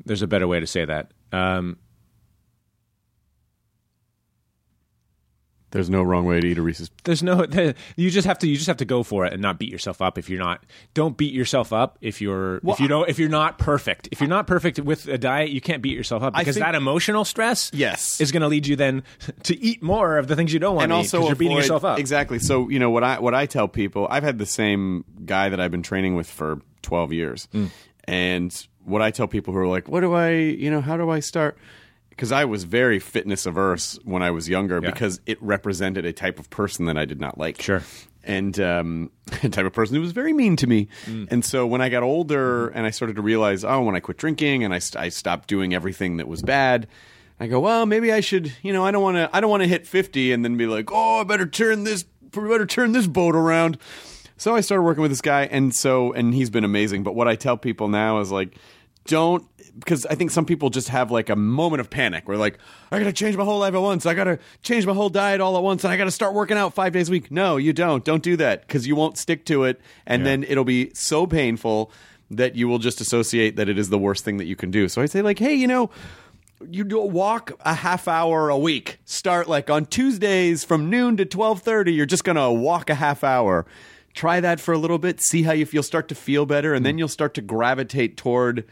There's 0.05 0.21
a 0.21 0.27
better 0.27 0.47
way 0.47 0.59
to 0.59 0.67
say 0.67 0.83
that. 0.85 1.11
Um, 1.31 1.77
There's 5.71 5.89
no 5.89 6.03
wrong 6.03 6.25
way 6.25 6.39
to 6.39 6.47
eat 6.47 6.57
a 6.57 6.61
Reese's. 6.61 6.91
there's 7.05 7.23
no. 7.23 7.45
You 7.95 8.09
just 8.09 8.27
have 8.27 8.37
to. 8.39 8.47
You 8.47 8.55
just 8.55 8.67
have 8.67 8.77
to 8.77 8.85
go 8.85 9.03
for 9.03 9.25
it 9.25 9.33
and 9.33 9.41
not 9.41 9.57
beat 9.57 9.71
yourself 9.71 10.01
up 10.01 10.17
if 10.17 10.29
you're 10.29 10.39
not. 10.39 10.63
Don't 10.93 11.15
beat 11.17 11.33
yourself 11.33 11.71
up 11.73 11.97
if 12.01 12.21
you're 12.21 12.57
if 12.65 12.79
you 12.79 12.87
don't 12.87 13.09
if 13.09 13.17
you're 13.19 13.29
not 13.29 13.57
perfect. 13.57 14.09
If 14.11 14.19
you're 14.19 14.29
not 14.29 14.47
perfect 14.47 14.79
with 14.79 15.07
a 15.07 15.17
diet, 15.17 15.49
you 15.51 15.61
can't 15.61 15.81
beat 15.81 15.95
yourself 15.95 16.23
up 16.23 16.33
because 16.37 16.55
think- 16.55 16.65
that 16.65 16.75
emotional 16.75 17.23
stress, 17.25 17.71
Yes. 17.73 18.19
is 18.21 18.31
going 18.31 18.41
to 18.41 18.47
lead 18.47 18.67
you 18.67 18.75
then 18.75 19.03
to 19.43 19.57
eat 19.57 19.81
more 19.81 20.17
of 20.17 20.27
the 20.27 20.35
things 20.35 20.51
you 20.53 20.59
don't 20.59 20.75
want 20.75 20.85
and 20.85 20.91
to 20.91 20.95
eat 20.95 20.99
also 20.99 21.19
'cause 21.19 21.27
you're 21.27 21.35
beating 21.35 21.57
yourself 21.57 21.83
up. 21.85 21.99
Exactly. 21.99 22.39
So 22.39 22.69
you 22.69 22.79
know 22.79 22.89
what 22.89 23.03
I 23.03 23.19
what 23.19 23.33
I 23.33 23.45
tell 23.45 23.67
people. 23.67 24.07
I've 24.09 24.23
had 24.23 24.37
the 24.39 24.45
same 24.45 25.05
guy 25.25 25.49
that 25.49 25.59
I've 25.59 25.71
been 25.71 25.83
training 25.83 26.15
with 26.15 26.29
for 26.29 26.59
12 26.81 27.13
years, 27.13 27.47
Hmm. 27.53 27.65
and 28.05 28.67
what 28.83 29.01
I 29.01 29.11
tell 29.11 29.27
people 29.27 29.53
who 29.53 29.59
are 29.59 29.67
like, 29.67 29.87
"What 29.87 30.01
do 30.01 30.13
I? 30.13 30.31
You 30.31 30.69
know, 30.71 30.81
how 30.81 30.97
do 30.97 31.09
I 31.09 31.19
start?" 31.19 31.57
Because 32.11 32.31
I 32.31 32.45
was 32.45 32.63
very 32.65 32.99
fitness 32.99 33.45
averse 33.47 33.97
when 34.03 34.21
I 34.21 34.29
was 34.31 34.47
younger 34.47 34.79
Yeah. 34.81 34.91
because 34.91 35.19
it 35.25 35.41
represented 35.41 36.05
a 36.05 36.13
type 36.13 36.37
of 36.39 36.49
person 36.51 36.85
that 36.85 36.97
I 36.97 37.05
did 37.05 37.19
not 37.19 37.37
like. 37.39 37.61
Sure. 37.61 37.81
And 38.23 38.59
um, 38.59 39.09
a 39.43 39.49
type 39.49 39.65
of 39.65 39.73
person 39.73 39.95
who 39.95 40.01
was 40.01 40.11
very 40.11 40.31
mean 40.33 40.55
to 40.57 40.67
me. 40.67 40.87
Hmm. 41.05 41.25
And 41.31 41.43
so 41.43 41.65
when 41.65 41.81
I 41.81 41.89
got 41.89 42.03
older 42.03 42.67
and 42.69 42.85
I 42.85 42.91
started 42.91 43.15
to 43.15 43.21
realize, 43.23 43.63
oh, 43.65 43.81
when 43.81 43.95
I 43.95 43.99
quit 43.99 44.17
drinking 44.17 44.63
and 44.63 44.73
I, 44.73 44.79
I 44.97 45.09
stopped 45.09 45.47
doing 45.49 45.73
everything 45.73 46.17
that 46.17 46.27
was 46.27 46.43
bad, 46.43 46.87
I 47.39 47.47
go, 47.47 47.59
well, 47.59 47.87
maybe 47.87 48.13
I 48.13 48.19
should, 48.19 48.53
you 48.61 48.71
know, 48.71 48.85
I 48.85 48.91
don't 48.91 49.01
want 49.01 49.17
to, 49.17 49.29
I 49.35 49.41
don't 49.41 49.49
want 49.49 49.63
to 49.63 49.67
hit 49.69 49.87
50 49.87 50.31
and 50.31 50.45
then 50.45 50.57
be 50.57 50.67
like, 50.67 50.91
oh, 50.91 51.21
I 51.21 51.23
better 51.23 51.47
turn 51.47 51.85
this, 51.85 52.03
better 52.03 52.67
turn 52.67 52.91
this 52.91 53.07
boat 53.07 53.35
around. 53.35 53.79
So 54.37 54.55
I 54.55 54.61
started 54.61 54.83
working 54.83 55.01
with 55.03 55.11
this 55.11 55.21
guy, 55.21 55.43
and 55.43 55.73
so, 55.73 56.13
and 56.13 56.33
he's 56.33 56.49
been 56.49 56.63
amazing. 56.63 57.03
But 57.03 57.13
what 57.15 57.27
I 57.27 57.35
tell 57.35 57.57
people 57.57 57.87
now 57.87 58.19
is 58.21 58.31
like, 58.31 58.55
don't, 59.05 59.43
because 59.79 60.05
I 60.05 60.15
think 60.15 60.31
some 60.31 60.45
people 60.45 60.69
just 60.69 60.89
have 60.89 61.11
like 61.11 61.29
a 61.29 61.35
moment 61.35 61.81
of 61.81 61.89
panic 61.89 62.27
where 62.27 62.37
like, 62.37 62.57
I 62.91 62.99
got 62.99 63.05
to 63.05 63.13
change 63.13 63.35
my 63.35 63.43
whole 63.43 63.59
life 63.59 63.73
at 63.73 63.81
once. 63.81 64.05
I 64.05 64.13
got 64.13 64.25
to 64.25 64.39
change 64.63 64.85
my 64.85 64.93
whole 64.93 65.09
diet 65.09 65.41
all 65.41 65.57
at 65.57 65.63
once, 65.63 65.83
and 65.83 65.93
I 65.93 65.97
got 65.97 66.05
to 66.05 66.11
start 66.11 66.33
working 66.33 66.57
out 66.57 66.73
five 66.73 66.93
days 66.93 67.09
a 67.09 67.11
week. 67.11 67.31
No, 67.31 67.57
you 67.57 67.73
don't. 67.73 68.03
Don't 68.03 68.23
do 68.23 68.35
that 68.37 68.61
because 68.61 68.87
you 68.87 68.95
won't 68.95 69.17
stick 69.17 69.45
to 69.45 69.63
it, 69.63 69.79
and 70.05 70.25
then 70.25 70.43
it'll 70.43 70.65
be 70.65 70.91
so 70.93 71.25
painful 71.25 71.91
that 72.29 72.55
you 72.55 72.67
will 72.67 72.79
just 72.79 73.01
associate 73.01 73.57
that 73.57 73.67
it 73.67 73.77
is 73.77 73.89
the 73.89 73.97
worst 73.97 74.23
thing 74.23 74.37
that 74.37 74.45
you 74.45 74.55
can 74.55 74.71
do. 74.71 74.87
So 74.87 75.01
I 75.01 75.05
say 75.05 75.21
like, 75.21 75.39
hey, 75.39 75.53
you 75.53 75.67
know 75.67 75.89
you 76.69 76.83
do 76.83 76.99
walk 76.99 77.51
a 77.61 77.73
half 77.73 78.07
hour 78.07 78.49
a 78.49 78.57
week. 78.57 78.99
Start 79.05 79.47
like 79.47 79.69
on 79.69 79.85
Tuesdays 79.85 80.63
from 80.63 80.89
noon 80.89 81.17
to 81.17 81.25
twelve 81.25 81.61
thirty. 81.61 81.93
You're 81.93 82.05
just 82.05 82.23
gonna 82.23 82.51
walk 82.51 82.89
a 82.89 82.95
half 82.95 83.23
hour. 83.23 83.65
Try 84.13 84.41
that 84.41 84.59
for 84.59 84.73
a 84.73 84.77
little 84.77 84.97
bit. 84.97 85.21
See 85.21 85.43
how 85.43 85.53
you 85.53 85.65
feel. 85.65 85.83
Start 85.83 86.07
to 86.09 86.15
feel 86.15 86.45
better, 86.45 86.73
and 86.73 86.83
hmm. 86.83 86.87
then 86.87 86.97
you'll 86.97 87.07
start 87.07 87.33
to 87.35 87.41
gravitate 87.41 88.17
toward 88.17 88.65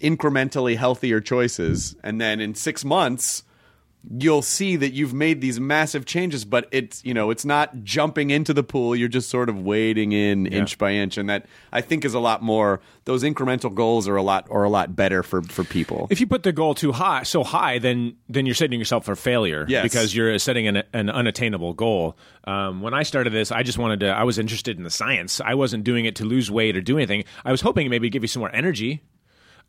incrementally 0.00 0.76
healthier 0.76 1.20
choices. 1.20 1.96
And 2.02 2.20
then 2.20 2.40
in 2.40 2.54
six 2.54 2.84
months, 2.84 3.44
you'll 4.16 4.40
see 4.40 4.76
that 4.76 4.94
you've 4.94 5.12
made 5.12 5.42
these 5.42 5.60
massive 5.60 6.06
changes. 6.06 6.44
But 6.46 6.68
it's 6.70 7.04
you 7.04 7.12
know 7.12 7.30
it's 7.30 7.44
not 7.44 7.84
jumping 7.84 8.30
into 8.30 8.54
the 8.54 8.62
pool. 8.62 8.96
You're 8.96 9.08
just 9.08 9.28
sort 9.28 9.48
of 9.48 9.60
wading 9.60 10.12
in 10.12 10.46
inch 10.46 10.78
by 10.78 10.92
inch, 10.92 11.18
and 11.18 11.28
that 11.28 11.46
I 11.72 11.80
think 11.82 12.04
is 12.04 12.14
a 12.14 12.18
lot 12.20 12.42
more. 12.42 12.80
Those 13.04 13.24
incremental 13.24 13.74
goals 13.74 14.08
are 14.08 14.16
a 14.16 14.22
lot 14.22 14.46
are 14.50 14.64
a 14.64 14.70
lot 14.70 14.96
better 14.96 15.22
for 15.22 15.42
for 15.42 15.64
people. 15.64 16.06
if 16.10 16.20
you 16.20 16.26
put 16.26 16.44
the 16.44 16.52
goal 16.52 16.74
too 16.74 16.92
high, 16.92 17.24
so 17.24 17.44
high, 17.44 17.78
then 17.78 18.16
then 18.28 18.46
you're 18.46 18.54
setting 18.54 18.78
yourself 18.78 19.04
for 19.04 19.16
failure. 19.16 19.66
Yes. 19.68 19.82
because 19.82 20.14
you're 20.14 20.38
setting 20.38 20.66
an, 20.66 20.82
an 20.94 21.10
unattainable 21.10 21.74
goal. 21.74 22.16
Um, 22.44 22.80
when 22.80 22.94
I 22.94 23.02
started 23.02 23.32
this, 23.34 23.52
I 23.52 23.62
just 23.62 23.76
wanted 23.76 24.00
to. 24.00 24.08
I 24.08 24.24
was 24.24 24.38
interested 24.38 24.78
in 24.78 24.84
the 24.84 24.90
science. 24.90 25.40
I 25.42 25.54
wasn't 25.54 25.84
doing 25.84 26.06
it 26.06 26.16
to 26.16 26.24
lose 26.24 26.50
weight 26.50 26.74
or 26.74 26.80
do 26.80 26.96
anything. 26.96 27.24
I 27.44 27.50
was 27.52 27.60
hoping 27.60 27.90
maybe 27.90 28.08
give 28.08 28.22
you 28.22 28.28
some 28.28 28.40
more 28.40 28.54
energy. 28.54 29.02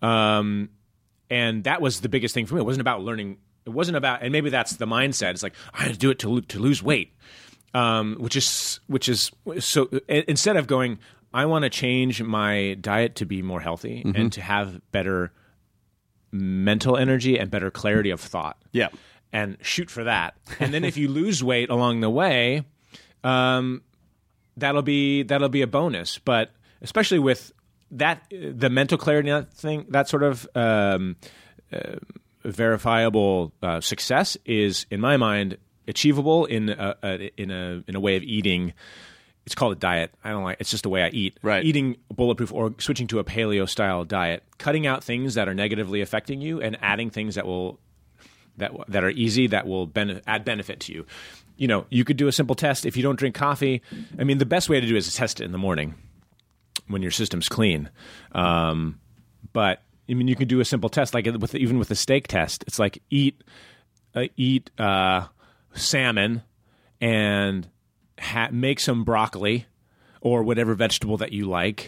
Um, 0.02 0.70
and 1.30 1.64
that 1.66 1.82
was 1.82 2.02
the 2.02 2.10
biggest 2.10 2.34
thing 2.34 2.46
for 2.46 2.56
me. 2.56 2.62
It 2.62 2.66
wasn't 2.66 2.82
about 2.82 3.02
learning. 3.04 3.38
It 3.66 3.70
wasn't 3.70 3.98
about, 3.98 4.24
and 4.24 4.32
maybe 4.32 4.50
that's 4.50 4.76
the 4.78 4.86
mindset. 4.88 5.32
It's 5.32 5.44
like 5.44 5.54
I 5.74 5.84
had 5.84 5.94
to 5.94 5.98
do 6.00 6.10
it 6.10 6.20
to 6.20 6.42
to 6.42 6.60
lose 6.60 6.82
weight, 6.84 7.14
um, 7.74 8.18
which 8.20 8.36
is 8.36 8.80
which 8.88 9.08
is 9.08 9.32
so. 9.60 9.88
Instead 10.10 10.58
of 10.58 10.68
going, 10.68 11.00
I 11.34 11.46
want 11.46 11.64
to 11.64 11.70
change 11.70 12.22
my 12.22 12.74
diet 12.82 13.16
to 13.18 13.26
be 13.26 13.42
more 13.42 13.62
healthy 13.62 14.02
and 14.16 14.34
to 14.34 14.42
have 14.42 14.82
better 14.92 15.32
mental 16.32 16.98
energy 16.98 17.38
and 17.38 17.50
better 17.52 17.70
clarity 17.72 18.10
of 18.10 18.20
thought. 18.20 18.58
Yeah. 18.72 18.90
and 19.34 19.58
shoot 19.62 19.90
for 19.90 20.04
that. 20.06 20.36
And 20.60 20.74
then 20.74 20.84
if 20.84 20.98
you 20.98 21.08
lose 21.22 21.44
weight 21.44 21.70
along 21.70 22.00
the 22.02 22.10
way, 22.10 22.64
um, 23.24 23.82
that'll 24.58 24.82
be 24.82 25.24
that'll 25.24 25.50
be 25.50 25.62
a 25.62 25.68
bonus. 25.68 26.18
But 26.18 26.52
especially 26.82 27.20
with 27.20 27.52
that, 27.91 28.23
the 28.32 28.69
mental 28.69 28.97
clarity 28.97 29.47
thing, 29.54 29.86
that 29.89 30.10
sort 30.10 30.23
of 30.23 30.47
um, 30.56 31.15
uh, 31.71 31.95
verifiable 32.43 33.54
uh, 33.62 33.82
success 33.82 34.38
is, 34.45 34.86
in 34.89 34.99
my 34.99 35.17
mind, 35.17 35.58
achievable 35.88 36.45
in 36.45 36.69
a, 36.69 36.95
a, 37.04 37.41
in 37.41 37.51
a 37.51 37.84
in 37.88 37.95
a 37.95 37.99
way 37.99 38.15
of 38.15 38.23
eating. 38.23 38.73
It's 39.45 39.56
called 39.56 39.73
a 39.73 39.80
diet. 39.80 40.13
I 40.23 40.30
don't 40.30 40.43
like. 40.43 40.58
It's 40.60 40.69
just 40.69 40.84
the 40.84 40.89
way 40.89 41.04
I 41.04 41.10
eat. 41.10 41.38
Right. 41.41 41.63
Eating 41.63 41.97
bulletproof 42.13 42.54
or 42.54 42.75
switching 42.77 43.08
to 43.08 43.19
a 43.19 43.23
paleo 43.23 43.67
style 43.67 44.06
diet, 44.06 44.43
cutting 44.60 44.86
out 44.86 45.04
things 45.04 45.34
that 45.34 45.47
are 45.47 45.54
negatively 45.54 46.01
affecting 46.01 46.41
you, 46.41 46.62
and 46.62 46.77
adding 46.82 47.10
things 47.10 47.36
that 47.36 47.45
will 47.45 47.80
that 48.58 48.71
that 48.88 49.04
are 49.04 49.10
easy 49.10 49.47
that 49.47 49.67
will 49.67 49.88
bene- 49.88 50.21
add 50.27 50.45
benefit 50.45 50.80
to 50.82 50.93
you. 50.93 51.06
You 51.58 51.67
know, 51.67 51.86
you 51.89 52.04
could 52.06 52.17
do 52.17 52.27
a 52.27 52.32
simple 52.32 52.56
test 52.56 52.86
if 52.86 52.95
you 52.97 53.04
don't 53.04 53.17
drink 53.17 53.36
coffee. 53.36 53.82
I 54.17 54.23
mean, 54.23 54.38
the 54.38 54.45
best 54.45 54.69
way 54.69 54.80
to 54.80 54.88
do 54.88 54.95
it 54.95 54.99
is 54.99 55.12
to 55.12 55.15
test 55.15 55.41
it 55.41 55.45
in 55.45 55.51
the 55.51 55.60
morning 55.60 55.95
when 56.91 57.01
your 57.01 57.12
system's 57.12 57.49
clean. 57.49 57.89
Um, 58.34 58.99
but 59.54 59.82
I 60.10 60.13
mean, 60.13 60.27
you 60.27 60.36
can 60.36 60.47
do 60.47 60.60
a 60.60 60.65
simple 60.65 60.89
test 60.89 61.13
like 61.13 61.25
with 61.25 61.56
even 61.56 61.80
with 61.80 61.88
the 61.88 61.95
steak 61.95 62.27
test. 62.27 62.63
It's 62.67 62.80
like 62.80 63.01
eat 63.10 63.43
uh, 64.15 64.25
eat 64.36 64.69
uh, 64.77 65.27
salmon 65.73 66.44
and 67.00 67.67
ha- 68.19 68.50
make 68.52 68.79
some 68.79 69.04
broccoli 69.04 69.65
or 70.21 70.44
whatever 70.44 70.75
vegetable 70.75 71.17
that 71.17 71.31
you 71.31 71.46
like. 71.50 71.87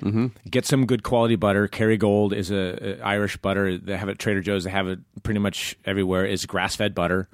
Get 0.50 0.66
some 0.66 0.86
good 0.86 1.04
quality 1.04 1.36
butter. 1.36 1.68
Kerrygold 1.68 2.34
is 2.34 2.50
a, 2.50 3.00
a 3.00 3.02
Irish 3.02 3.38
butter. 3.38 3.78
They 3.78 3.96
have 3.96 4.10
it 4.10 4.14
at 4.14 4.20
Trader 4.20 4.42
Joe's. 4.42 4.64
They 4.64 4.72
have 4.72 4.88
it 4.88 5.00
pretty 5.22 5.40
much 5.40 5.76
everywhere. 5.86 6.26
Is 6.26 6.46
grass 6.46 6.76
fed 6.76 6.96
butter. 6.96 7.28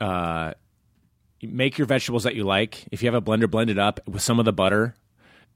Uh, 0.00 0.52
make 1.42 1.78
your 1.78 1.86
vegetables 1.86 2.24
that 2.24 2.34
you 2.34 2.44
like. 2.44 2.86
If 2.90 3.02
you 3.02 3.10
have 3.10 3.14
a 3.14 3.22
blender, 3.22 3.50
blend 3.50 3.70
it 3.70 3.78
up 3.78 4.00
with 4.06 4.22
some 4.22 4.38
of 4.38 4.44
the 4.44 4.52
butter 4.52 4.94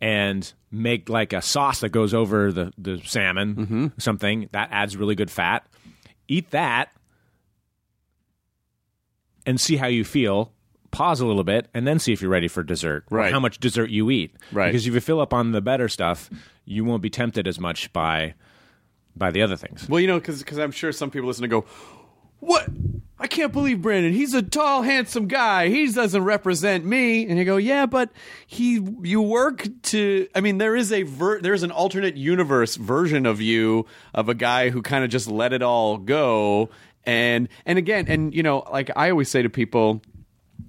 and 0.00 0.52
make 0.70 1.08
like 1.08 1.32
a 1.32 1.42
sauce 1.42 1.80
that 1.80 1.90
goes 1.90 2.14
over 2.14 2.52
the, 2.52 2.72
the 2.78 3.00
salmon, 3.04 3.54
mm-hmm. 3.54 3.86
something 3.98 4.48
that 4.52 4.68
adds 4.72 4.96
really 4.96 5.14
good 5.14 5.30
fat. 5.30 5.66
Eat 6.28 6.50
that 6.50 6.92
and 9.44 9.60
see 9.60 9.76
how 9.76 9.86
you 9.86 10.04
feel. 10.04 10.52
Pause 10.90 11.20
a 11.20 11.26
little 11.26 11.44
bit 11.44 11.68
and 11.72 11.86
then 11.86 11.98
see 11.98 12.12
if 12.12 12.20
you're 12.20 12.30
ready 12.30 12.48
for 12.48 12.62
dessert. 12.62 13.04
Right. 13.10 13.32
how 13.32 13.38
much 13.38 13.60
dessert 13.60 13.90
you 13.90 14.10
eat. 14.10 14.34
Right. 14.50 14.68
Because 14.68 14.86
if 14.86 14.94
you 14.94 15.00
fill 15.00 15.20
up 15.20 15.32
on 15.32 15.52
the 15.52 15.60
better 15.60 15.88
stuff, 15.88 16.28
you 16.64 16.84
won't 16.84 17.02
be 17.02 17.10
tempted 17.10 17.46
as 17.46 17.60
much 17.60 17.92
by 17.92 18.34
by 19.14 19.30
the 19.30 19.42
other 19.42 19.56
things. 19.56 19.88
Well, 19.88 20.00
you 20.00 20.06
know, 20.06 20.18
because 20.18 20.58
I'm 20.58 20.70
sure 20.70 20.92
some 20.92 21.10
people 21.10 21.28
listen 21.28 21.42
to 21.42 21.48
go, 21.48 21.64
what? 22.40 22.68
I 23.18 23.26
can't 23.26 23.52
believe 23.52 23.82
Brandon. 23.82 24.14
He's 24.14 24.32
a 24.32 24.40
tall, 24.42 24.80
handsome 24.80 25.28
guy. 25.28 25.68
He 25.68 25.92
doesn't 25.92 26.24
represent 26.24 26.86
me. 26.86 27.26
And 27.26 27.38
you 27.38 27.44
go, 27.44 27.58
yeah, 27.58 27.84
but 27.84 28.10
he. 28.46 28.80
You 29.02 29.20
work 29.20 29.66
to. 29.82 30.26
I 30.34 30.40
mean, 30.40 30.56
there 30.56 30.74
is 30.74 30.90
a 30.90 31.02
ver- 31.02 31.40
there 31.40 31.52
is 31.52 31.62
an 31.62 31.70
alternate 31.70 32.16
universe 32.16 32.76
version 32.76 33.26
of 33.26 33.42
you 33.42 33.84
of 34.14 34.30
a 34.30 34.34
guy 34.34 34.70
who 34.70 34.80
kind 34.80 35.04
of 35.04 35.10
just 35.10 35.28
let 35.28 35.52
it 35.52 35.62
all 35.62 35.98
go. 35.98 36.70
And 37.04 37.48
and 37.66 37.78
again, 37.78 38.06
and 38.08 38.34
you 38.34 38.42
know, 38.42 38.64
like 38.72 38.90
I 38.96 39.10
always 39.10 39.28
say 39.28 39.42
to 39.42 39.50
people, 39.50 40.00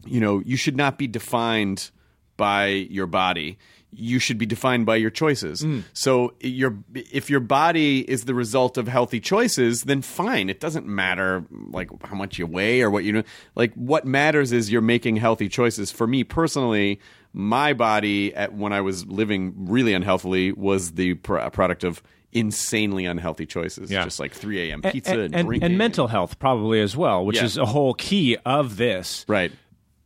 you 0.05 0.19
know, 0.19 0.41
you 0.45 0.57
should 0.57 0.75
not 0.75 0.97
be 0.97 1.07
defined 1.07 1.89
by 2.35 2.67
your 2.67 3.07
body. 3.07 3.57
You 3.93 4.19
should 4.19 4.37
be 4.37 4.45
defined 4.45 4.85
by 4.85 4.95
your 4.95 5.09
choices. 5.09 5.65
So 5.93 6.33
your 6.39 6.77
if 6.95 7.29
your 7.29 7.41
body 7.41 8.09
is 8.09 8.23
the 8.25 8.33
result 8.33 8.77
of 8.77 8.87
healthy 8.87 9.19
choices, 9.19 9.83
then 9.83 10.01
fine. 10.01 10.49
It 10.49 10.59
doesn't 10.61 10.87
matter 10.87 11.43
like 11.69 11.89
how 12.05 12.15
much 12.15 12.39
you 12.39 12.47
weigh 12.47 12.81
or 12.81 12.89
what 12.89 13.03
you 13.03 13.11
know. 13.11 13.23
Like 13.55 13.73
what 13.73 14.05
matters 14.05 14.51
is 14.53 14.71
you're 14.71 14.81
making 14.81 15.17
healthy 15.17 15.49
choices. 15.49 15.91
For 15.91 16.07
me 16.07 16.23
personally, 16.23 16.99
my 17.33 17.73
body 17.73 18.33
at 18.33 18.53
when 18.53 18.71
I 18.73 18.79
was 18.81 19.05
living 19.07 19.53
really 19.57 19.93
unhealthily 19.93 20.53
was 20.53 20.93
the 20.93 21.15
pr- 21.15 21.39
product 21.49 21.83
of 21.83 22.01
insanely 22.31 23.03
unhealthy 23.05 23.45
choices. 23.45 23.91
Yeah. 23.91 24.05
Just 24.05 24.19
like 24.21 24.31
3 24.33 24.69
a.m. 24.69 24.81
pizza 24.81 25.19
and, 25.19 25.35
and, 25.35 25.47
drinking 25.47 25.65
and 25.65 25.77
mental 25.77 26.07
health 26.07 26.39
probably 26.39 26.79
as 26.79 26.95
well, 26.95 27.25
which 27.25 27.35
Yeah. 27.37 27.43
is 27.43 27.57
a 27.57 27.65
whole 27.65 27.93
key 27.93 28.37
of 28.45 28.77
this. 28.77 29.25
Right. 29.27 29.51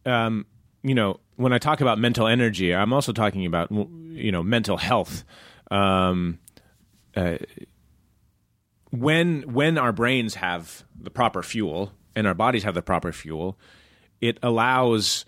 um, 0.08 0.48
you 0.82 0.94
know, 0.96 1.20
when 1.36 1.54
I 1.54 1.58
talk 1.58 1.82
about 1.82 2.00
mental 2.00 2.28
energy, 2.28 2.74
I'm 2.74 2.94
also 2.94 3.12
talking 3.12 3.46
about 3.46 3.72
you 3.72 4.32
know 4.32 4.44
mental 4.44 4.78
health. 4.78 5.24
Um, 5.72 6.40
uh, 7.16 7.38
when 8.92 9.42
when 9.54 9.78
our 9.78 9.92
brains 9.92 10.36
have 10.36 10.84
the 11.00 11.10
proper 11.10 11.44
fuel 11.44 11.92
and 12.16 12.28
our 12.28 12.34
bodies 12.34 12.64
have 12.64 12.74
the 12.74 12.82
proper 12.82 13.12
fuel, 13.12 13.58
it 14.22 14.38
allows 14.42 15.26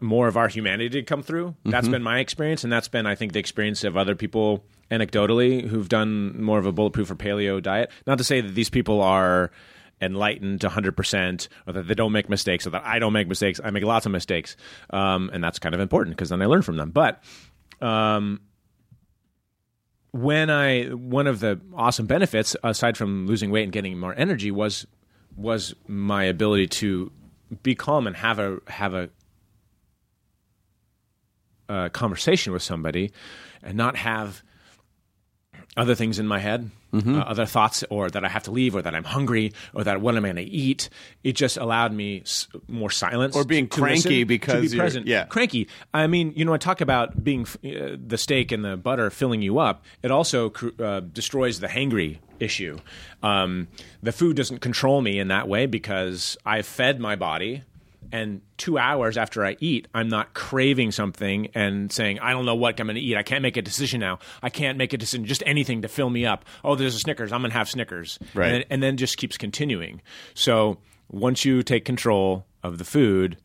more 0.00 0.28
of 0.28 0.36
our 0.36 0.48
humanity 0.48 0.88
to 0.88 1.02
come 1.02 1.22
through. 1.22 1.54
That's 1.64 1.88
been 1.88 2.02
my 2.02 2.20
experience, 2.20 2.64
and 2.64 2.72
that's 2.72 2.88
been, 2.88 3.06
I 3.06 3.14
think, 3.14 3.32
the 3.32 3.38
experience 3.38 3.84
of 3.84 3.96
other 3.96 4.14
people 4.14 4.64
anecdotally 4.90 5.66
who've 5.66 5.88
done 5.88 6.42
more 6.42 6.58
of 6.58 6.66
a 6.66 6.72
bulletproof 6.72 7.10
or 7.10 7.16
paleo 7.16 7.62
diet. 7.62 7.90
Not 8.06 8.18
to 8.18 8.24
say 8.24 8.40
that 8.40 8.54
these 8.54 8.70
people 8.70 9.02
are 9.02 9.50
enlightened 10.00 10.60
100% 10.60 11.48
or 11.66 11.72
that 11.72 11.86
they 11.86 11.94
don't 11.94 12.12
make 12.12 12.28
mistakes 12.28 12.66
or 12.66 12.70
that 12.70 12.84
I 12.84 12.98
don't 12.98 13.12
make 13.12 13.28
mistakes. 13.28 13.60
I 13.62 13.70
make 13.70 13.84
lots 13.84 14.06
of 14.06 14.12
mistakes. 14.12 14.56
Um, 14.90 15.30
and 15.32 15.42
that's 15.42 15.58
kind 15.58 15.74
of 15.74 15.80
important 15.80 16.16
because 16.16 16.30
then 16.30 16.40
I 16.42 16.46
learn 16.46 16.62
from 16.62 16.76
them. 16.76 16.90
But 16.90 17.22
um, 17.80 18.40
when 20.12 20.50
I 20.50 20.84
one 20.86 21.26
of 21.26 21.40
the 21.40 21.60
awesome 21.74 22.06
benefits 22.06 22.56
aside 22.64 22.96
from 22.96 23.26
losing 23.26 23.50
weight 23.50 23.64
and 23.64 23.72
getting 23.72 23.98
more 23.98 24.14
energy 24.16 24.50
was 24.50 24.86
was 25.36 25.74
my 25.86 26.24
ability 26.24 26.66
to 26.66 27.12
be 27.62 27.74
calm 27.74 28.06
and 28.06 28.16
have 28.16 28.38
a 28.38 28.58
have 28.66 28.94
a 28.94 29.10
uh, 31.68 31.88
conversation 31.90 32.52
with 32.52 32.62
somebody 32.62 33.12
and 33.62 33.76
not 33.76 33.96
have 33.96 34.42
other 35.76 35.94
things 35.94 36.18
in 36.18 36.26
my 36.26 36.40
head, 36.40 36.70
Mm-hmm. 36.92 37.14
uh, 37.18 37.20
other 37.22 37.46
thoughts, 37.46 37.84
or 37.88 38.10
that 38.10 38.24
I 38.24 38.28
have 38.28 38.42
to 38.44 38.50
leave, 38.50 38.74
or 38.74 38.82
that 38.82 38.94
I'm 38.94 39.04
hungry, 39.04 39.52
or 39.74 39.84
that 39.84 40.00
what 40.00 40.16
am 40.16 40.24
I 40.24 40.28
going 40.32 40.44
to 40.44 40.50
eat? 40.52 40.88
It 41.22 41.32
just 41.34 41.56
allowed 41.56 41.92
me 41.92 42.22
s- 42.22 42.48
more 42.66 42.90
silence, 42.90 43.36
Or 43.36 43.44
being 43.44 43.68
cranky 43.68 43.94
listen, 43.94 44.10
to 44.10 44.24
because 44.24 44.72
be 44.72 44.76
present. 44.78 45.06
yeah. 45.06 45.24
cranky. 45.26 45.68
I 45.94 46.08
mean, 46.08 46.32
you 46.34 46.44
know, 46.44 46.52
I 46.52 46.58
talk 46.58 46.80
about 46.80 47.22
being 47.22 47.42
f- 47.42 47.56
uh, 47.64 47.96
the 48.04 48.18
steak 48.18 48.50
and 48.50 48.64
the 48.64 48.76
butter 48.76 49.08
filling 49.10 49.40
you 49.40 49.58
up. 49.60 49.84
It 50.02 50.10
also 50.10 50.50
cr- 50.50 50.68
uh, 50.82 51.00
destroys 51.00 51.60
the 51.60 51.68
hangry 51.68 52.18
issue. 52.40 52.78
Um, 53.22 53.68
the 54.02 54.12
food 54.12 54.36
doesn't 54.36 54.58
control 54.60 55.00
me 55.02 55.18
in 55.18 55.28
that 55.28 55.46
way 55.46 55.66
because 55.66 56.36
I've 56.44 56.66
fed 56.66 56.98
my 56.98 57.14
body. 57.14 57.62
And 58.12 58.40
two 58.56 58.76
hours 58.76 59.16
after 59.16 59.44
I 59.44 59.56
eat, 59.60 59.86
I'm 59.94 60.08
not 60.08 60.34
craving 60.34 60.90
something 60.90 61.48
and 61.54 61.92
saying, 61.92 62.18
I 62.18 62.32
don't 62.32 62.44
know 62.44 62.56
what 62.56 62.80
I'm 62.80 62.86
going 62.88 62.96
to 62.96 63.00
eat. 63.00 63.16
I 63.16 63.22
can't 63.22 63.42
make 63.42 63.56
a 63.56 63.62
decision 63.62 64.00
now. 64.00 64.18
I 64.42 64.50
can't 64.50 64.76
make 64.78 64.92
a 64.92 64.98
decision, 64.98 65.26
just 65.26 65.42
anything 65.46 65.82
to 65.82 65.88
fill 65.88 66.10
me 66.10 66.26
up. 66.26 66.44
Oh, 66.64 66.74
there's 66.74 66.94
a 66.96 66.98
Snickers. 66.98 67.32
I'm 67.32 67.40
going 67.40 67.52
to 67.52 67.56
have 67.56 67.68
Snickers. 67.68 68.18
Right. 68.34 68.46
And, 68.46 68.54
then- 68.54 68.64
and 68.70 68.82
then 68.82 68.96
just 68.96 69.16
keeps 69.16 69.36
continuing. 69.36 70.02
So 70.34 70.78
once 71.08 71.44
you 71.44 71.62
take 71.62 71.84
control 71.84 72.46
of 72.62 72.78
the 72.78 72.84
food, 72.84 73.36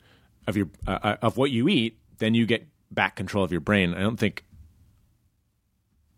of 0.47 0.57
your 0.57 0.67
uh, 0.87 0.99
uh, 1.01 1.15
of 1.21 1.37
what 1.37 1.51
you 1.51 1.67
eat, 1.67 1.97
then 2.17 2.33
you 2.33 2.45
get 2.45 2.67
back 2.91 3.15
control 3.15 3.43
of 3.43 3.51
your 3.51 3.61
brain. 3.61 3.93
I 3.93 3.99
don't 4.01 4.17
think 4.17 4.43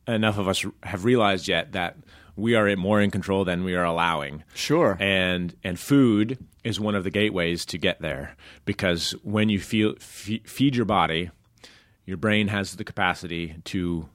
enough 0.07 0.37
of 0.37 0.47
us 0.47 0.65
have 0.83 1.05
realized 1.05 1.47
yet 1.47 1.73
that 1.73 1.97
we 2.37 2.55
are 2.55 2.73
more 2.77 3.01
in 3.01 3.11
control 3.11 3.43
than 3.43 3.65
we 3.65 3.75
are 3.75 3.83
allowing. 3.83 4.43
Sure. 4.53 4.95
And 4.99 5.53
and 5.63 5.77
food 5.77 6.37
is 6.63 6.79
one 6.79 6.95
of 6.95 7.03
the 7.03 7.09
gateways 7.11 7.65
to 7.65 7.77
get 7.77 7.99
there 8.01 8.35
because 8.63 9.11
when 9.23 9.49
you 9.49 9.59
feel 9.59 9.95
fe- 9.99 10.43
feed 10.45 10.75
your 10.75 10.85
body, 10.85 11.31
your 12.05 12.17
brain 12.17 12.47
has 12.47 12.75
the 12.75 12.83
capacity 12.85 13.55
to 13.65 14.07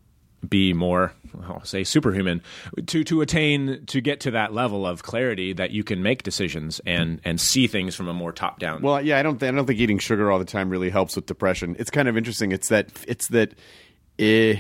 be 0.49 0.73
more 0.73 1.12
I'll 1.45 1.64
say 1.64 1.85
superhuman 1.85 2.43
to 2.87 3.05
to 3.05 3.20
attain 3.20 3.85
to 3.87 4.01
get 4.01 4.18
to 4.20 4.33
that 4.33 4.53
level 4.53 4.85
of 4.85 5.05
clarity 5.05 5.53
that 5.53 5.70
you 5.70 5.85
can 5.85 6.03
make 6.03 6.25
decisions 6.25 6.81
and 6.85 7.20
and 7.25 7.41
see 7.41 7.68
things 7.68 7.95
from 7.95 8.09
a 8.09 8.12
more 8.12 8.33
top 8.33 8.59
down 8.59 8.83
Well, 8.83 9.01
yeah, 9.01 9.18
I 9.18 9.23
don't. 9.23 9.39
Th- 9.39 9.53
I 9.53 9.55
don't 9.55 9.66
think 9.66 9.79
eating 9.79 10.01
sugar 10.01 10.33
all 10.33 10.41
the 10.41 10.45
time 10.45 10.68
really 10.68 10.91
helps 10.91 11.14
with 11.14 11.27
depression. 11.27 11.77
It's 11.79 11.91
kind 11.91 12.09
of 12.09 12.16
interesting. 12.16 12.51
It's 12.51 12.68
that. 12.70 12.89
It's 13.07 13.29
that. 13.29 13.55
Eh, 14.18 14.57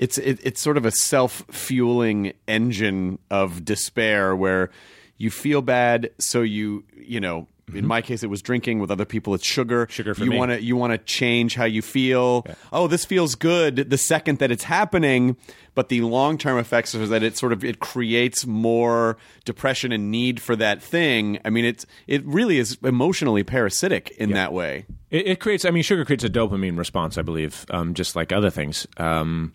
it's 0.00 0.16
it, 0.16 0.40
it's 0.42 0.60
sort 0.60 0.78
of 0.78 0.86
a 0.86 0.90
self 0.90 1.44
fueling 1.50 2.32
engine 2.48 3.18
of 3.30 3.64
despair 3.64 4.34
where 4.34 4.70
you 5.18 5.30
feel 5.30 5.62
bad, 5.62 6.10
so 6.18 6.42
you 6.42 6.84
you 6.96 7.20
know. 7.20 7.46
In 7.72 7.86
my 7.86 8.02
case, 8.02 8.24
it 8.24 8.26
was 8.26 8.42
drinking. 8.42 8.80
With 8.80 8.90
other 8.90 9.04
people, 9.04 9.32
it's 9.32 9.46
sugar. 9.46 9.86
Mm-hmm. 9.86 9.92
Sugar 9.92 10.14
for 10.16 10.24
you 10.24 10.30
me. 10.30 10.38
want 10.38 10.50
to 10.50 10.60
you 10.60 10.74
want 10.74 10.92
to 10.92 10.98
change 10.98 11.54
how 11.54 11.66
you 11.66 11.82
feel. 11.82 12.44
Oh, 12.72 12.88
this 12.88 13.04
feels 13.04 13.36
good 13.36 13.76
the 13.90 13.96
second 13.96 14.40
that 14.40 14.50
it's 14.50 14.64
happening, 14.64 15.36
but 15.76 15.88
the 15.88 16.00
long 16.00 16.36
term 16.36 16.58
effects 16.58 16.96
are 16.96 17.06
that 17.06 17.22
it 17.22 17.36
sort 17.36 17.52
of 17.52 17.62
it 17.62 17.78
creates 17.78 18.44
more 18.44 19.18
depression 19.44 19.92
and 19.92 20.10
need 20.10 20.42
for 20.42 20.56
that 20.56 20.82
thing. 20.82 21.38
I 21.44 21.50
mean, 21.50 21.64
it's 21.64 21.86
it 22.08 22.24
really 22.24 22.58
is 22.58 22.76
emotionally 22.82 23.44
parasitic 23.44 24.10
in 24.18 24.32
that 24.32 24.52
way. 24.52 24.86
It, 25.12 25.28
it 25.28 25.40
creates. 25.40 25.64
I 25.64 25.70
mean, 25.70 25.84
sugar 25.84 26.04
creates 26.04 26.24
a 26.24 26.30
dopamine 26.30 26.76
response, 26.76 27.18
I 27.18 27.22
believe, 27.22 27.66
um, 27.70 27.94
just 27.94 28.16
like 28.16 28.32
other 28.32 28.50
things. 28.50 28.88
Um, 28.96 29.52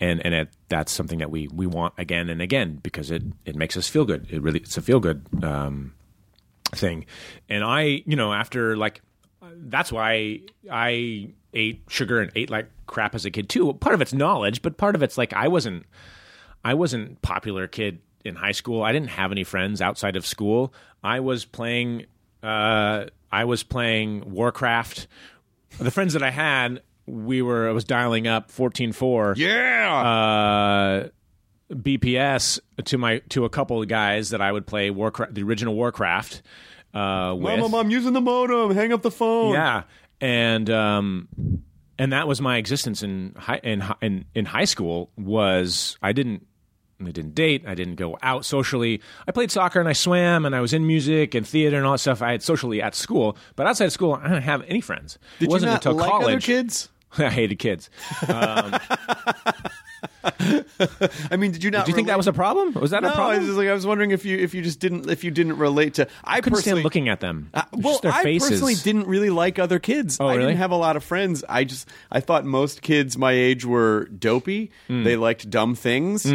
and 0.00 0.24
and 0.24 0.34
it, 0.34 0.48
that's 0.68 0.92
something 0.92 1.18
that 1.18 1.30
we, 1.30 1.48
we 1.48 1.66
want 1.66 1.94
again 1.98 2.28
and 2.28 2.42
again 2.42 2.80
because 2.82 3.10
it, 3.10 3.22
it 3.44 3.56
makes 3.56 3.76
us 3.76 3.88
feel 3.88 4.04
good. 4.04 4.26
It 4.30 4.42
really 4.42 4.60
it's 4.60 4.76
a 4.76 4.82
feel 4.82 5.00
good 5.00 5.26
um, 5.42 5.94
thing. 6.72 7.06
And 7.48 7.64
I, 7.64 8.02
you 8.06 8.16
know, 8.16 8.32
after 8.32 8.76
like 8.76 9.02
that's 9.54 9.92
why 9.92 10.40
I 10.70 11.30
ate 11.54 11.82
sugar 11.88 12.20
and 12.20 12.30
ate 12.34 12.50
like 12.50 12.68
crap 12.86 13.14
as 13.14 13.24
a 13.24 13.30
kid 13.30 13.48
too. 13.48 13.72
Part 13.74 13.94
of 13.94 14.00
it's 14.00 14.12
knowledge, 14.12 14.62
but 14.62 14.76
part 14.76 14.94
of 14.94 15.02
it's 15.02 15.16
like 15.16 15.32
I 15.32 15.48
wasn't 15.48 15.86
I 16.64 16.74
wasn't 16.74 17.22
popular 17.22 17.66
kid 17.66 18.00
in 18.24 18.34
high 18.34 18.52
school. 18.52 18.82
I 18.82 18.92
didn't 18.92 19.10
have 19.10 19.32
any 19.32 19.44
friends 19.44 19.80
outside 19.80 20.16
of 20.16 20.26
school. 20.26 20.74
I 21.02 21.20
was 21.20 21.44
playing 21.44 22.06
uh, 22.42 23.06
I 23.30 23.44
was 23.44 23.62
playing 23.62 24.32
Warcraft. 24.32 25.06
The 25.78 25.90
friends 25.90 26.14
that 26.14 26.22
I 26.22 26.30
had, 26.30 26.80
we 27.06 27.42
were 27.42 27.68
I 27.68 27.72
was 27.72 27.84
dialing 27.84 28.26
up 28.26 28.50
14.4 28.50 29.36
Yeah. 29.36 30.02
uh, 30.02 31.08
BPS 31.72 32.60
to 32.84 32.98
my 32.98 33.18
to 33.30 33.44
a 33.44 33.50
couple 33.50 33.82
of 33.82 33.88
guys 33.88 34.30
that 34.30 34.40
I 34.40 34.52
would 34.52 34.66
play 34.66 34.90
Warcraft, 34.90 35.34
the 35.34 35.42
original 35.42 35.74
Warcraft 35.74 36.42
uh, 36.94 37.34
with. 37.36 37.58
Mom, 37.58 37.74
I'm 37.74 37.90
using 37.90 38.12
the 38.12 38.20
modem. 38.20 38.70
Hang 38.72 38.92
up 38.92 39.02
the 39.02 39.10
phone. 39.10 39.52
Yeah, 39.52 39.82
and 40.20 40.70
um, 40.70 41.28
and 41.98 42.12
that 42.12 42.28
was 42.28 42.40
my 42.40 42.56
existence 42.58 43.02
in 43.02 43.34
high 43.36 43.60
in 43.64 43.82
in, 44.00 44.24
in 44.34 44.44
high 44.44 44.64
school. 44.64 45.10
Was 45.16 45.98
I 46.02 46.12
didn't. 46.12 46.46
I 46.98 47.10
didn't 47.10 47.34
date. 47.34 47.64
I 47.66 47.74
didn't 47.74 47.96
go 47.96 48.16
out 48.22 48.46
socially. 48.46 49.02
I 49.28 49.32
played 49.32 49.50
soccer 49.50 49.78
and 49.80 49.86
I 49.88 49.92
swam 49.92 50.46
and 50.46 50.56
I 50.56 50.60
was 50.62 50.72
in 50.72 50.86
music 50.86 51.34
and 51.34 51.46
theater 51.46 51.76
and 51.76 51.84
all 51.84 51.92
that 51.92 51.98
stuff. 51.98 52.22
I 52.22 52.30
had 52.30 52.42
socially 52.42 52.80
at 52.80 52.94
school, 52.94 53.36
but 53.54 53.66
outside 53.66 53.84
of 53.84 53.92
school, 53.92 54.14
I 54.14 54.22
didn't 54.28 54.44
have 54.44 54.62
any 54.66 54.80
friends. 54.80 55.18
Did 55.38 55.50
it 55.50 55.50
wasn't 55.50 55.68
you 55.68 55.72
not 55.74 55.84
until 55.84 55.92
like 55.98 56.10
college. 56.10 56.26
other 56.28 56.40
kids? 56.40 56.88
I 57.18 57.30
hated 57.30 57.58
kids. 57.58 57.90
Um, 58.28 58.74
I 61.30 61.36
mean, 61.36 61.52
did 61.52 61.62
you 61.62 61.70
not? 61.70 61.86
Do 61.86 61.90
you 61.90 61.96
think 61.96 62.08
that 62.08 62.16
was 62.16 62.26
a 62.26 62.32
problem? 62.32 62.74
Was 62.74 62.90
that 62.90 63.02
no, 63.02 63.10
a 63.10 63.12
problem? 63.12 63.36
I 63.36 63.46
was 63.46 63.56
like 63.56 63.68
I 63.68 63.72
was 63.72 63.86
wondering 63.86 64.10
if 64.10 64.24
you 64.24 64.38
if 64.38 64.54
you 64.54 64.62
just 64.62 64.80
didn't 64.80 65.08
if 65.08 65.24
you 65.24 65.30
didn't 65.30 65.58
relate 65.58 65.94
to. 65.94 66.08
I, 66.24 66.36
I 66.36 66.40
couldn't 66.40 66.56
personally 66.58 66.80
stand 66.80 66.84
looking 66.84 67.08
at 67.08 67.20
them. 67.20 67.50
Uh, 67.54 67.62
well, 67.72 68.00
I 68.04 68.22
faces. 68.22 68.50
personally 68.50 68.74
didn't 68.74 69.06
really 69.06 69.30
like 69.30 69.58
other 69.58 69.78
kids. 69.78 70.18
Oh, 70.20 70.26
I 70.26 70.34
really? 70.34 70.46
didn't 70.48 70.58
have 70.58 70.70
a 70.72 70.76
lot 70.76 70.96
of 70.96 71.04
friends. 71.04 71.44
I 71.48 71.64
just 71.64 71.88
I 72.10 72.20
thought 72.20 72.44
most 72.44 72.82
kids 72.82 73.16
my 73.16 73.32
age 73.32 73.64
were 73.64 74.06
dopey. 74.06 74.70
Hmm. 74.88 75.04
They 75.04 75.16
liked 75.16 75.48
dumb 75.50 75.74
things. 75.74 76.26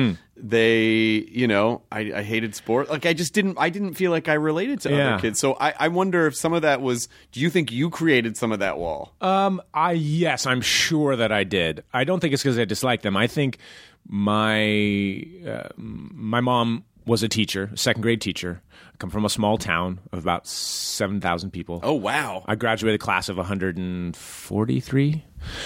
they, 0.44 1.26
you 1.30 1.48
know, 1.48 1.84
I, 1.92 2.12
I 2.16 2.24
hated 2.24 2.56
sport. 2.56 2.90
Like 2.90 3.06
I 3.06 3.14
just 3.14 3.34
didn't, 3.34 3.58
I 3.60 3.70
didn't 3.70 3.94
feel 3.94 4.10
like 4.12 4.28
I 4.28 4.34
related 4.34 4.82
to 4.82 4.90
Yeah. 4.90 5.14
other 5.14 5.22
kids. 5.22 5.40
So 5.40 5.56
I, 5.60 5.74
I 5.80 5.88
wonder 5.90 6.26
if 6.26 6.36
some 6.36 6.54
of 6.54 6.64
that 6.64 6.82
was. 6.82 7.10
Do 7.32 7.40
you 7.40 7.50
think 7.50 7.72
you 7.72 7.90
created 7.90 8.38
some 8.38 8.52
of 8.52 8.60
that 8.60 8.78
wall? 8.78 9.14
Um, 9.22 9.62
I 9.74 9.92
yes, 9.92 10.46
I'm 10.48 10.62
sure 10.62 11.16
that 11.16 11.32
I 11.32 11.44
did. 11.44 11.84
I 11.94 12.04
don't 12.06 12.20
think 12.20 12.34
it's 12.34 12.42
because 12.42 12.58
I 12.58 12.66
dislike 12.66 13.02
them. 13.04 13.16
I 13.16 13.28
think 13.28 13.60
my 14.08 15.26
uh, 15.48 15.70
my 15.78 16.42
mom 16.42 16.84
was 17.06 17.24
a 17.24 17.28
teacher, 17.28 17.70
a 17.74 17.78
second 17.78 18.02
grade 18.02 18.22
teacher. 18.22 18.62
I 18.94 18.98
come 18.98 19.10
from 19.10 19.26
a 19.26 19.30
small 19.30 19.58
town 19.58 20.00
of 20.12 20.20
about 20.20 20.48
seven 20.48 21.22
thousand 21.22 21.52
people. 21.52 21.80
Oh 21.84 21.94
wow! 21.94 22.44
I 22.48 22.56
graduated 22.56 23.02
a 23.02 23.04
class 23.04 23.30
of 23.30 23.38
143. 23.38 25.24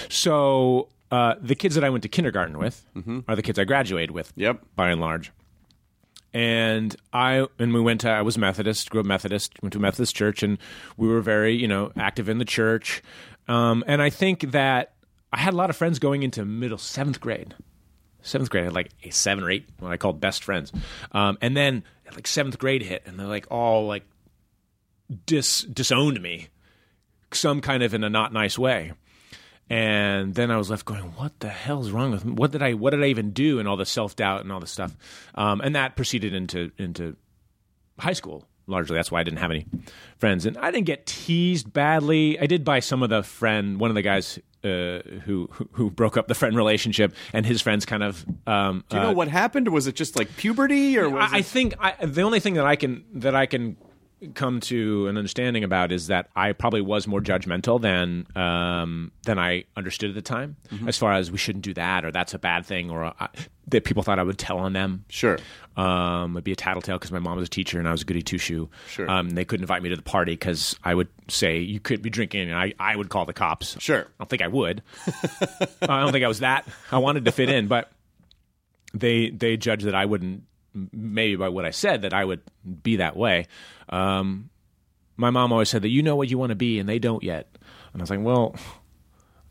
So 0.09 0.89
uh, 1.11 1.35
the 1.41 1.55
kids 1.55 1.75
that 1.75 1.83
I 1.83 1.89
went 1.89 2.03
to 2.03 2.09
kindergarten 2.09 2.57
with 2.57 2.85
are 3.27 3.35
the 3.35 3.41
kids 3.41 3.59
I 3.59 3.63
graduated 3.63 4.11
with. 4.11 4.33
Yep. 4.35 4.65
by 4.75 4.89
and 4.89 5.01
large. 5.01 5.31
And 6.33 6.95
I 7.13 7.47
and 7.59 7.73
we 7.73 7.79
went 7.79 8.01
to 8.01 8.09
I 8.09 8.21
was 8.21 8.37
Methodist, 8.37 8.89
grew 8.89 8.99
up 8.99 9.05
Methodist, 9.05 9.53
went 9.61 9.71
to 9.73 9.79
a 9.79 9.81
Methodist 9.81 10.15
church, 10.15 10.43
and 10.43 10.57
we 10.97 11.07
were 11.07 11.21
very 11.21 11.55
you 11.55 11.67
know 11.67 11.91
active 11.95 12.27
in 12.27 12.39
the 12.39 12.45
church. 12.45 13.01
Um, 13.47 13.83
and 13.87 14.01
I 14.01 14.09
think 14.09 14.51
that 14.51 14.93
I 15.31 15.39
had 15.39 15.53
a 15.53 15.57
lot 15.57 15.69
of 15.69 15.77
friends 15.77 15.99
going 15.99 16.23
into 16.23 16.43
middle 16.43 16.77
seventh 16.77 17.21
grade. 17.21 17.53
Seventh 18.25 18.49
grade, 18.49 18.63
I 18.63 18.65
had 18.65 18.73
like 18.73 18.89
a 19.03 19.11
seven 19.11 19.43
or 19.43 19.51
eight 19.51 19.69
what 19.77 19.91
I 19.91 19.97
called 19.97 20.19
best 20.19 20.43
friends. 20.43 20.73
Um, 21.11 21.37
and 21.41 21.55
then 21.55 21.83
like 22.15 22.25
seventh 22.25 22.57
grade 22.57 22.81
hit, 22.81 23.03
and 23.05 23.19
they're 23.19 23.27
like 23.27 23.45
all 23.51 23.85
like 23.85 24.03
dis 25.27 25.61
disowned 25.61 26.21
me, 26.21 26.47
some 27.31 27.61
kind 27.61 27.83
of 27.83 27.93
in 27.93 28.03
a 28.03 28.09
not 28.09 28.33
nice 28.33 28.57
way. 28.57 28.93
And 29.69 30.33
then 30.33 30.49
I 30.49 30.57
was 30.57 30.71
left 30.71 30.85
going, 30.85 31.03
"What 31.03 31.39
the 31.39 31.49
hell's 31.49 31.91
wrong 31.91 32.11
with 32.11 32.25
me? 32.25 32.33
What 32.33 32.51
did 32.51 32.63
I? 32.63 32.73
What 32.73 32.91
did 32.91 33.03
I 33.03 33.07
even 33.07 33.31
do?" 33.31 33.59
And 33.59 33.67
all 33.67 33.77
the 33.77 33.85
self 33.85 34.15
doubt 34.15 34.41
and 34.41 34.51
all 34.51 34.59
this 34.59 34.71
stuff. 34.71 34.95
Um, 35.35 35.61
and 35.61 35.75
that 35.75 35.95
proceeded 35.95 36.33
into 36.33 36.71
into 36.77 37.15
high 37.99 38.13
school. 38.13 38.43
Largely, 38.67 38.95
that's 38.95 39.11
why 39.11 39.19
I 39.19 39.23
didn't 39.23 39.39
have 39.39 39.51
any 39.51 39.67
friends, 40.17 40.47
and 40.47 40.57
I 40.57 40.71
didn't 40.71 40.87
get 40.87 41.05
teased 41.05 41.71
badly. 41.71 42.39
I 42.39 42.47
did 42.47 42.63
by 42.63 42.79
some 42.79 43.03
of 43.03 43.11
the 43.11 43.21
friend, 43.21 43.79
one 43.79 43.91
of 43.91 43.95
the 43.95 44.01
guys 44.01 44.39
uh, 44.65 45.01
who, 45.25 45.47
who 45.73 45.91
broke 45.91 46.17
up 46.17 46.27
the 46.27 46.35
friend 46.35 46.55
relationship, 46.55 47.13
and 47.33 47.45
his 47.45 47.61
friends 47.61 47.85
kind 47.85 48.03
of. 48.03 48.25
Um, 48.47 48.83
Do 48.89 48.97
you 48.97 49.03
know 49.03 49.11
what 49.11 49.27
happened? 49.27 49.67
Was 49.69 49.87
it 49.87 49.95
just 49.95 50.17
like 50.17 50.35
puberty, 50.37 50.97
or 50.97 51.09
was 51.09 51.31
I, 51.31 51.37
I 51.37 51.41
think 51.41 51.75
I, 51.79 52.05
the 52.05 52.23
only 52.23 52.39
thing 52.39 52.55
that 52.55 52.65
I 52.65 52.75
can 52.75 53.03
that 53.13 53.35
I 53.35 53.45
can 53.45 53.77
come 54.33 54.59
to 54.61 55.07
an 55.07 55.17
understanding 55.17 55.63
about 55.63 55.91
is 55.91 56.07
that 56.07 56.29
I 56.35 56.53
probably 56.53 56.81
was 56.81 57.05
more 57.07 57.21
judgmental 57.21 57.79
than 57.81 58.25
um, 58.35 59.11
than 59.23 59.37
I 59.37 59.65
understood 59.75 60.09
at 60.09 60.15
the 60.15 60.21
time, 60.21 60.55
Mm-hmm. 60.71 60.87
as 60.87 60.97
far 60.97 61.13
as 61.13 61.31
we 61.31 61.37
shouldn't 61.37 61.63
do 61.63 61.73
that 61.75 62.05
or 62.05 62.11
that's 62.11 62.33
a 62.33 62.39
bad 62.39 62.65
thing 62.65 62.89
or 62.89 63.05
uh, 63.05 63.27
that 63.67 63.83
people 63.83 64.03
thought 64.03 64.17
I 64.19 64.23
would 64.23 64.37
tell 64.37 64.57
on 64.57 64.73
them. 64.73 65.05
Sure. 65.09 65.37
Um, 65.77 66.31
it'd 66.35 66.43
be 66.45 66.53
a 66.53 66.55
tattletale 66.55 66.97
because 66.97 67.11
my 67.11 67.19
mom 67.19 67.37
was 67.37 67.47
a 67.47 67.49
teacher 67.51 67.77
and 67.79 67.87
I 67.87 67.91
was 67.91 68.03
a 68.03 68.05
goody 68.05 68.21
two 68.21 68.37
shoe. 68.37 68.69
Sure. 68.89 69.09
Um, 69.09 69.31
they 69.31 69.43
couldn't 69.45 69.63
invite 69.63 69.83
me 69.83 69.89
to 69.89 69.95
the 69.95 70.01
party 70.01 70.31
because 70.33 70.77
I 70.83 70.95
would 70.95 71.09
say 71.27 71.59
you 71.59 71.79
could 71.79 72.01
be 72.01 72.09
drinking 72.09 72.49
and 72.49 72.55
I, 72.57 72.73
I 72.79 72.95
would 72.95 73.09
call 73.09 73.25
the 73.25 73.33
cops. 73.33 73.75
Sure. 73.81 74.01
I 74.01 74.07
don't 74.19 74.29
think 74.29 74.41
I 74.41 74.47
would. 74.47 74.81
I 75.81 75.99
don't 76.01 76.11
think 76.13 76.23
I 76.23 76.27
was 76.29 76.39
that. 76.39 76.65
I 76.91 76.97
wanted 76.99 77.25
to 77.25 77.31
fit 77.31 77.49
in, 77.49 77.67
but 77.67 77.91
they 78.93 79.29
they 79.29 79.57
judged 79.57 79.85
that 79.85 79.95
I 79.95 80.05
wouldn't. 80.05 80.43
Maybe 80.91 81.35
by 81.35 81.49
what 81.49 81.65
I 81.65 81.71
said 81.71 82.01
that 82.03 82.13
I 82.13 82.25
would 82.25 82.41
be 82.83 82.97
that 82.97 83.15
way. 83.15 83.47
Um, 83.89 84.49
my 85.17 85.29
mom 85.29 85.51
always 85.51 85.69
said 85.69 85.81
that 85.83 85.89
you 85.89 86.03
know 86.03 86.15
what 86.15 86.29
you 86.29 86.37
want 86.37 86.49
to 86.49 86.55
be 86.55 86.79
and 86.79 86.87
they 86.89 86.99
don't 86.99 87.23
yet. 87.23 87.47
And 87.93 88.01
I 88.01 88.03
was 88.03 88.09
like, 88.09 88.21
well, 88.21 88.55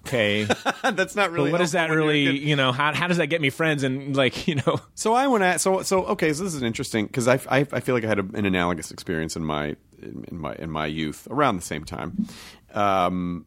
okay. 0.06 0.44
That's 0.82 1.16
not 1.16 1.30
really. 1.30 1.50
but 1.50 1.52
what 1.52 1.58
does 1.58 1.72
that 1.72 1.88
helpful 1.88 2.06
when 2.06 2.16
you're 2.16 2.22
a 2.22 2.24
really, 2.24 2.38
kid. 2.38 2.48
you 2.48 2.56
know, 2.56 2.72
how 2.72 2.92
how 2.92 3.06
does 3.08 3.16
that 3.16 3.28
get 3.28 3.40
me 3.40 3.50
friends 3.50 3.82
and 3.82 4.16
like, 4.16 4.46
you 4.46 4.56
know, 4.56 4.80
So 4.94 5.14
I 5.14 5.26
went 5.28 5.44
at 5.44 5.60
so 5.60 5.82
so 5.82 6.04
okay. 6.06 6.32
So 6.32 6.44
this 6.44 6.54
is 6.54 6.62
interesting 6.62 7.06
because 7.06 7.28
I, 7.28 7.34
I 7.48 7.66
I 7.72 7.80
feel 7.80 7.94
like 7.94 8.04
I 8.04 8.08
had 8.08 8.18
a, 8.18 8.26
an 8.34 8.44
analogous 8.44 8.90
experience 8.90 9.36
in 9.36 9.44
my 9.44 9.76
in, 10.00 10.24
in 10.28 10.38
my 10.38 10.54
in 10.54 10.70
my 10.70 10.86
youth 10.86 11.26
around 11.30 11.56
the 11.56 11.62
same 11.62 11.84
time, 11.84 12.26
um, 12.74 13.46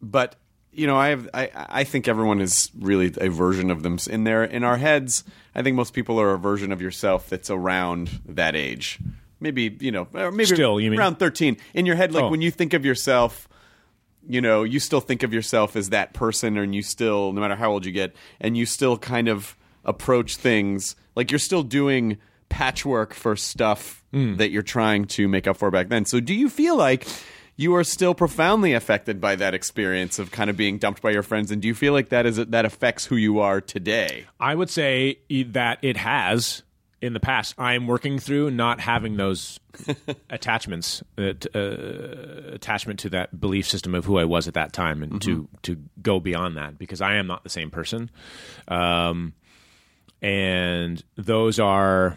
but 0.00 0.36
you 0.72 0.86
know 0.86 0.96
I 0.96 1.08
have 1.10 1.28
I 1.34 1.50
I 1.54 1.84
think 1.84 2.08
everyone 2.08 2.40
is 2.40 2.70
really 2.78 3.12
a 3.20 3.28
version 3.28 3.70
of 3.70 3.82
them 3.82 3.98
in 4.08 4.24
there 4.24 4.44
in 4.44 4.64
our 4.64 4.78
heads. 4.78 5.24
I 5.54 5.62
think 5.62 5.76
most 5.76 5.92
people 5.92 6.20
are 6.20 6.32
a 6.32 6.38
version 6.38 6.72
of 6.72 6.80
yourself 6.80 7.28
that's 7.28 7.50
around 7.50 8.20
that 8.26 8.54
age. 8.54 8.98
Maybe 9.40 9.76
you 9.80 9.90
know 9.90 10.06
maybe 10.12 10.44
Still, 10.44 10.80
you 10.80 10.90
mean- 10.90 11.00
around 11.00 11.18
thirteen 11.18 11.56
in 11.74 11.86
your 11.86 11.96
head. 11.96 12.12
Like 12.12 12.24
Oh. 12.24 12.28
when 12.28 12.40
you 12.40 12.50
think 12.50 12.74
of 12.74 12.84
yourself 12.84 13.48
you 14.28 14.40
know, 14.40 14.62
you 14.64 14.78
still 14.80 15.00
think 15.00 15.22
of 15.22 15.32
yourself 15.32 15.76
as 15.76 15.90
that 15.90 16.12
person, 16.12 16.56
and 16.56 16.74
you 16.74 16.82
still, 16.82 17.32
no 17.32 17.40
matter 17.40 17.56
how 17.56 17.70
old 17.72 17.86
you 17.86 17.92
get, 17.92 18.14
and 18.40 18.56
you 18.56 18.66
still 18.66 18.98
kind 18.98 19.28
of 19.28 19.56
approach 19.84 20.36
things 20.36 20.94
like 21.16 21.30
you're 21.30 21.38
still 21.38 21.62
doing 21.62 22.18
patchwork 22.48 23.14
for 23.14 23.34
stuff 23.34 24.04
hmm. 24.12 24.36
that 24.36 24.50
you're 24.50 24.62
trying 24.62 25.06
to 25.06 25.26
make 25.26 25.46
up 25.46 25.56
for 25.56 25.70
back 25.70 25.88
then. 25.88 26.04
So, 26.04 26.20
do 26.20 26.34
you 26.34 26.48
feel 26.48 26.76
like 26.76 27.06
you 27.60 27.74
are 27.74 27.84
still 27.84 28.14
profoundly 28.14 28.72
affected 28.72 29.20
by 29.20 29.36
that 29.36 29.52
experience 29.52 30.18
of 30.18 30.30
kind 30.30 30.48
of 30.48 30.56
being 30.56 30.78
dumped 30.78 31.02
by 31.02 31.10
your 31.10 31.22
friends, 31.22 31.50
and 31.50 31.60
do 31.60 31.68
you 31.68 31.74
feel 31.74 31.92
like 31.92 32.08
that 32.08 32.24
is 32.24 32.36
that 32.36 32.64
affects 32.64 33.04
who 33.04 33.16
you 33.16 33.40
are 33.40 33.60
today? 33.60 34.24
I 34.40 34.54
would 34.54 34.70
say 34.70 35.18
that 35.28 35.78
it 35.82 35.98
has 35.98 36.62
in 37.02 37.12
the 37.12 37.20
past. 37.20 37.54
I'm 37.58 37.86
working 37.86 38.18
through 38.18 38.52
not 38.52 38.80
having 38.80 39.18
those 39.18 39.60
attachments, 40.30 41.02
uh, 41.18 41.34
t- 41.38 41.50
uh, 41.54 42.54
attachment 42.54 42.98
to 43.00 43.10
that 43.10 43.38
belief 43.38 43.68
system 43.68 43.94
of 43.94 44.06
who 44.06 44.16
I 44.16 44.24
was 44.24 44.48
at 44.48 44.54
that 44.54 44.72
time, 44.72 45.02
and 45.02 45.20
to 45.20 45.46
to 45.64 45.76
go 46.00 46.18
beyond 46.18 46.56
that 46.56 46.78
because 46.78 47.02
I 47.02 47.16
am 47.16 47.26
not 47.26 47.44
the 47.44 47.50
same 47.50 47.70
person. 47.70 48.10
Um, 48.68 49.34
and 50.22 51.04
those 51.16 51.60
are 51.60 52.16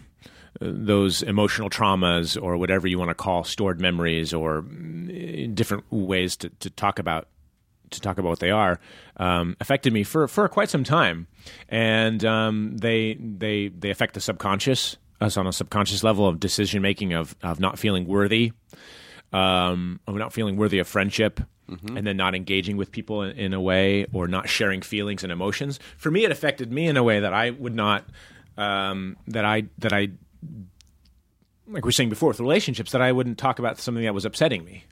those 0.60 1.22
emotional 1.22 1.70
traumas 1.70 2.40
or 2.40 2.56
whatever 2.56 2.86
you 2.86 2.98
want 2.98 3.10
to 3.10 3.14
call 3.14 3.44
stored 3.44 3.80
memories 3.80 4.32
or 4.32 4.62
mm, 4.62 5.54
different 5.54 5.84
ways 5.90 6.36
to, 6.36 6.48
to 6.60 6.70
talk 6.70 6.98
about 6.98 7.28
to 7.90 8.00
talk 8.00 8.18
about 8.18 8.28
what 8.28 8.40
they 8.40 8.50
are 8.50 8.80
um, 9.18 9.56
affected 9.60 9.92
me 9.92 10.02
for, 10.02 10.26
for 10.26 10.48
quite 10.48 10.68
some 10.68 10.84
time, 10.84 11.26
and 11.68 12.24
um, 12.24 12.76
they 12.76 13.14
they 13.14 13.68
they 13.68 13.90
affect 13.90 14.14
the 14.14 14.20
subconscious 14.20 14.96
us 15.20 15.36
on 15.36 15.46
a 15.46 15.52
subconscious 15.52 16.02
level 16.02 16.26
of 16.26 16.40
decision 16.40 16.82
making 16.82 17.12
of 17.12 17.36
of 17.42 17.60
not 17.60 17.78
feeling 17.78 18.06
worthy, 18.06 18.52
um, 19.32 20.00
of 20.06 20.16
not 20.16 20.32
feeling 20.32 20.56
worthy 20.56 20.78
of 20.78 20.88
friendship, 20.88 21.40
and 21.96 22.06
then 22.06 22.16
not 22.16 22.34
engaging 22.34 22.76
with 22.76 22.90
people 22.90 23.22
in, 23.22 23.36
in 23.36 23.54
a 23.54 23.60
way 23.60 24.06
or 24.12 24.28
not 24.28 24.48
sharing 24.48 24.82
feelings 24.82 25.22
and 25.22 25.32
emotions. 25.32 25.78
For 25.96 26.10
me, 26.10 26.24
it 26.24 26.30
affected 26.30 26.72
me 26.72 26.86
in 26.86 26.96
a 26.96 27.02
way 27.02 27.20
that 27.20 27.32
I 27.32 27.50
would 27.50 27.74
not 27.74 28.04
um, 28.56 29.16
that 29.28 29.44
I 29.44 29.64
that 29.78 29.92
I 29.92 30.10
like 31.66 31.84
we 31.84 31.88
were 31.88 31.92
saying 31.92 32.10
before 32.10 32.28
with 32.28 32.40
relationships 32.40 32.92
that 32.92 33.00
I 33.02 33.12
wouldn't 33.12 33.38
talk 33.38 33.58
about 33.58 33.78
something 33.78 34.04
that 34.04 34.14
was 34.14 34.24
upsetting 34.24 34.64
me 34.64 34.84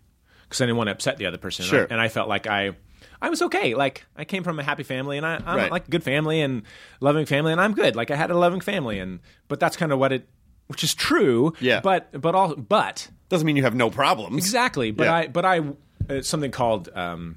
because 0.44 0.60
I 0.60 0.64
didn't 0.66 0.76
want 0.78 0.88
to 0.88 0.92
upset 0.92 1.18
the 1.18 1.26
other 1.26 1.38
person. 1.38 1.64
Sure. 1.64 1.82
And 1.84 1.92
I, 1.92 1.94
and 1.94 2.00
I 2.02 2.08
felt 2.08 2.28
like 2.28 2.46
I, 2.46 2.72
I 3.20 3.28
was 3.30 3.42
okay. 3.42 3.74
Like 3.74 4.04
I 4.16 4.24
came 4.24 4.42
from 4.42 4.58
a 4.58 4.62
happy 4.62 4.82
family, 4.82 5.16
and 5.16 5.26
I, 5.26 5.36
I'm 5.44 5.56
Right. 5.56 5.70
like 5.70 5.88
a 5.88 5.90
good 5.90 6.02
family 6.02 6.40
and 6.40 6.62
loving 7.00 7.26
family, 7.26 7.52
and 7.52 7.60
I'm 7.60 7.74
good. 7.74 7.94
Like 7.96 8.10
I 8.10 8.16
had 8.16 8.30
a 8.30 8.36
loving 8.38 8.60
family, 8.60 8.98
and 8.98 9.20
but 9.48 9.60
that's 9.60 9.76
kind 9.76 9.92
of 9.92 9.98
what 9.98 10.12
it, 10.12 10.28
which 10.68 10.82
is 10.82 10.94
true. 10.94 11.52
Yeah. 11.60 11.80
But 11.80 12.20
but 12.20 12.34
all 12.34 12.54
but 12.56 13.08
Doesn't 13.28 13.46
mean 13.46 13.56
you 13.56 13.64
have 13.64 13.74
no 13.74 13.90
problems. 13.90 14.36
exactly. 14.38 14.90
But 14.92 15.04
Yeah. 15.04 15.14
I 15.14 15.26
but 15.28 15.44
I 15.44 15.60
it's 16.08 16.28
something 16.28 16.50
called 16.50 16.88
um, 16.94 17.36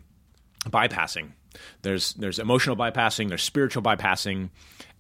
bypassing. 0.70 1.32
There's 1.84 2.14
there's 2.14 2.40
emotional 2.40 2.76
bypassing. 2.76 3.30
There's 3.30 3.44
spiritual 3.44 3.84
bypassing, 3.84 4.50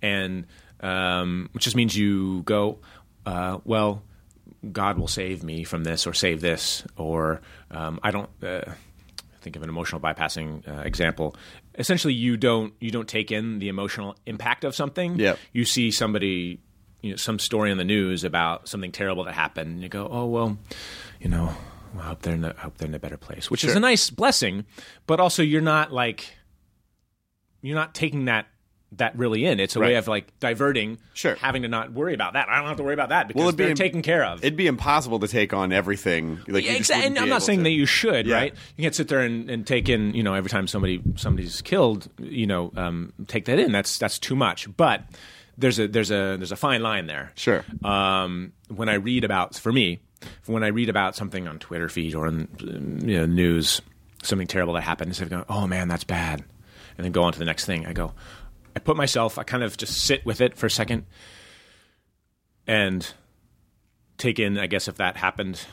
and 0.01 0.45
um, 0.82 1.49
which 1.53 1.63
just 1.63 1.76
means 1.76 1.97
you 1.97 2.43
go 2.43 2.80
uh, 3.26 3.59
well. 3.63 4.03
God 4.71 4.97
will 4.97 5.07
save 5.07 5.43
me 5.43 5.63
from 5.63 5.84
this, 5.84 6.07
or 6.07 6.13
save 6.13 6.41
this, 6.41 6.84
or 6.97 7.41
um, 7.69 7.99
I 8.01 8.09
don't. 8.09 8.30
Uh, 8.41 8.61
think 9.45 9.55
of 9.55 9.61
an 9.63 9.69
emotional 9.69 10.01
bypassing 10.01 10.67
uh, 10.67 10.82
example. 10.82 11.36
Essentially, 11.78 12.13
you 12.13 12.36
don't 12.36 12.73
you 12.80 12.91
don't 12.91 13.07
take 13.07 13.32
in 13.32 13.59
the 13.59 13.69
emotional 13.69 14.15
impact 14.26 14.65
of 14.65 14.76
something. 14.76 15.17
Yep. 15.17 15.39
You 15.53 15.63
see 15.63 15.91
somebody, 15.91 16.59
you 17.01 17.11
know, 17.11 17.15
some 17.15 17.39
story 17.39 17.71
on 17.71 17.78
the 17.78 17.86
news 17.86 18.23
about 18.23 18.67
something 18.67 18.91
terrible 18.91 19.23
that 19.26 19.34
happened, 19.34 19.69
and 19.69 19.84
you 19.84 19.88
go, 19.88 20.07
"Oh 20.11 20.26
well, 20.26 20.57
you 21.21 21.30
know, 21.30 21.55
I 21.97 22.01
hope 22.01 22.23
they're 22.23 22.34
in 22.34 22.43
a, 22.43 22.55
I 22.57 22.61
hope 22.61 22.78
they're 22.78 22.89
in 22.89 22.95
a 22.95 22.99
better 22.99 23.17
place," 23.17 23.49
which 23.51 23.63
is 23.63 23.76
a 23.76 23.80
nice 23.80 24.09
blessing, 24.09 24.65
but 25.05 25.19
also 25.19 25.43
you're 25.43 25.61
not 25.61 25.93
like 25.93 26.34
you're 27.61 27.76
not 27.76 27.93
taking 27.93 28.26
that 28.26 28.47
that 28.93 29.17
really 29.17 29.45
in. 29.45 29.59
It's 29.59 29.75
a 29.75 29.79
way 29.79 29.95
of 29.95 30.07
like 30.07 30.38
diverting, 30.39 30.97
Sure. 31.13 31.36
having 31.36 31.63
to 31.63 31.67
not 31.67 31.91
worry 31.91 32.13
about 32.13 32.33
that. 32.33 32.47
I 32.49 32.57
don't 32.59 32.67
have 32.67 32.77
to 32.77 32.83
worry 32.83 32.93
about 32.93 33.09
that 33.09 33.27
because 33.27 33.39
Well, 33.39 33.47
it'd 33.49 33.57
be 33.57 33.63
they're 33.65 33.71
im- 33.71 33.77
taken 33.77 34.01
care 34.01 34.23
of. 34.23 34.43
It'd 34.43 34.55
be 34.55 34.67
impossible 34.67 35.19
to 35.19 35.27
take 35.27 35.53
on 35.53 35.73
everything. 35.73 36.39
Like 36.47 36.63
Yeah, 36.63 36.73
exactly. 36.73 37.07
And 37.07 37.19
I'm 37.19 37.27
not 37.27 37.43
saying 37.43 37.59
to. 37.59 37.63
that 37.63 37.71
you 37.71 37.86
should, 37.86 38.25
Yeah. 38.27 38.36
right? 38.36 38.53
You 38.77 38.83
can't 38.83 38.95
sit 38.95 39.07
there 39.09 39.19
and, 39.19 39.49
and 39.49 39.67
take 39.67 39.89
in, 39.89 40.13
you 40.13 40.23
know, 40.23 40.33
every 40.33 40.49
time 40.49 40.67
somebody 40.67 41.01
somebody's 41.15 41.61
killed, 41.61 42.07
you 42.19 42.47
know, 42.47 42.71
um, 42.77 43.11
take 43.27 43.45
that 43.45 43.59
in. 43.59 43.71
That's 43.73 43.97
that's 43.97 44.17
too 44.19 44.36
much. 44.36 44.67
But 44.77 45.03
there's 45.57 45.79
a 45.79 45.88
there's 45.88 46.11
a 46.11 46.38
there's 46.38 46.51
a 46.53 46.55
fine 46.57 46.81
line 46.81 47.07
there. 47.07 47.31
Sure. 47.36 47.65
Um, 47.83 48.53
when 48.69 48.88
I 48.88 48.95
read 48.95 49.23
about, 49.23 49.55
for 49.55 49.73
me, 49.73 49.99
when 50.45 50.63
I 50.63 50.67
read 50.67 50.89
about 50.89 51.15
something 51.15 51.47
on 51.47 51.59
Twitter 51.59 51.89
feed 51.89 52.15
or 52.15 52.27
in 52.27 52.47
you 53.05 53.17
know 53.17 53.25
news, 53.25 53.81
something 54.23 54.47
terrible 54.47 54.73
that 54.75 54.81
happened, 54.81 55.09
instead 55.09 55.25
of 55.25 55.29
going, 55.31 55.45
"Oh 55.49 55.67
man, 55.67 55.88
that's 55.88 56.03
bad," 56.03 56.43
and 56.97 57.03
then 57.05 57.11
go 57.11 57.23
on 57.23 57.33
to 57.33 57.39
the 57.39 57.45
next 57.45 57.65
thing, 57.65 57.86
I 57.86 57.93
go, 57.93 58.13
I 58.76 58.80
put 58.80 58.97
myself, 58.97 59.38
I 59.39 59.43
kind 59.43 59.63
of 59.63 59.78
just 59.78 60.05
sit 60.05 60.26
with 60.26 60.41
it 60.41 60.57
for 60.57 60.65
a 60.65 60.71
second 60.71 61.05
and 62.67 63.07
take 64.17 64.39
in, 64.39 64.57
I 64.57 64.67
guess, 64.67 64.88
if 64.88 64.95
that 64.97 65.17
happened, 65.17 65.65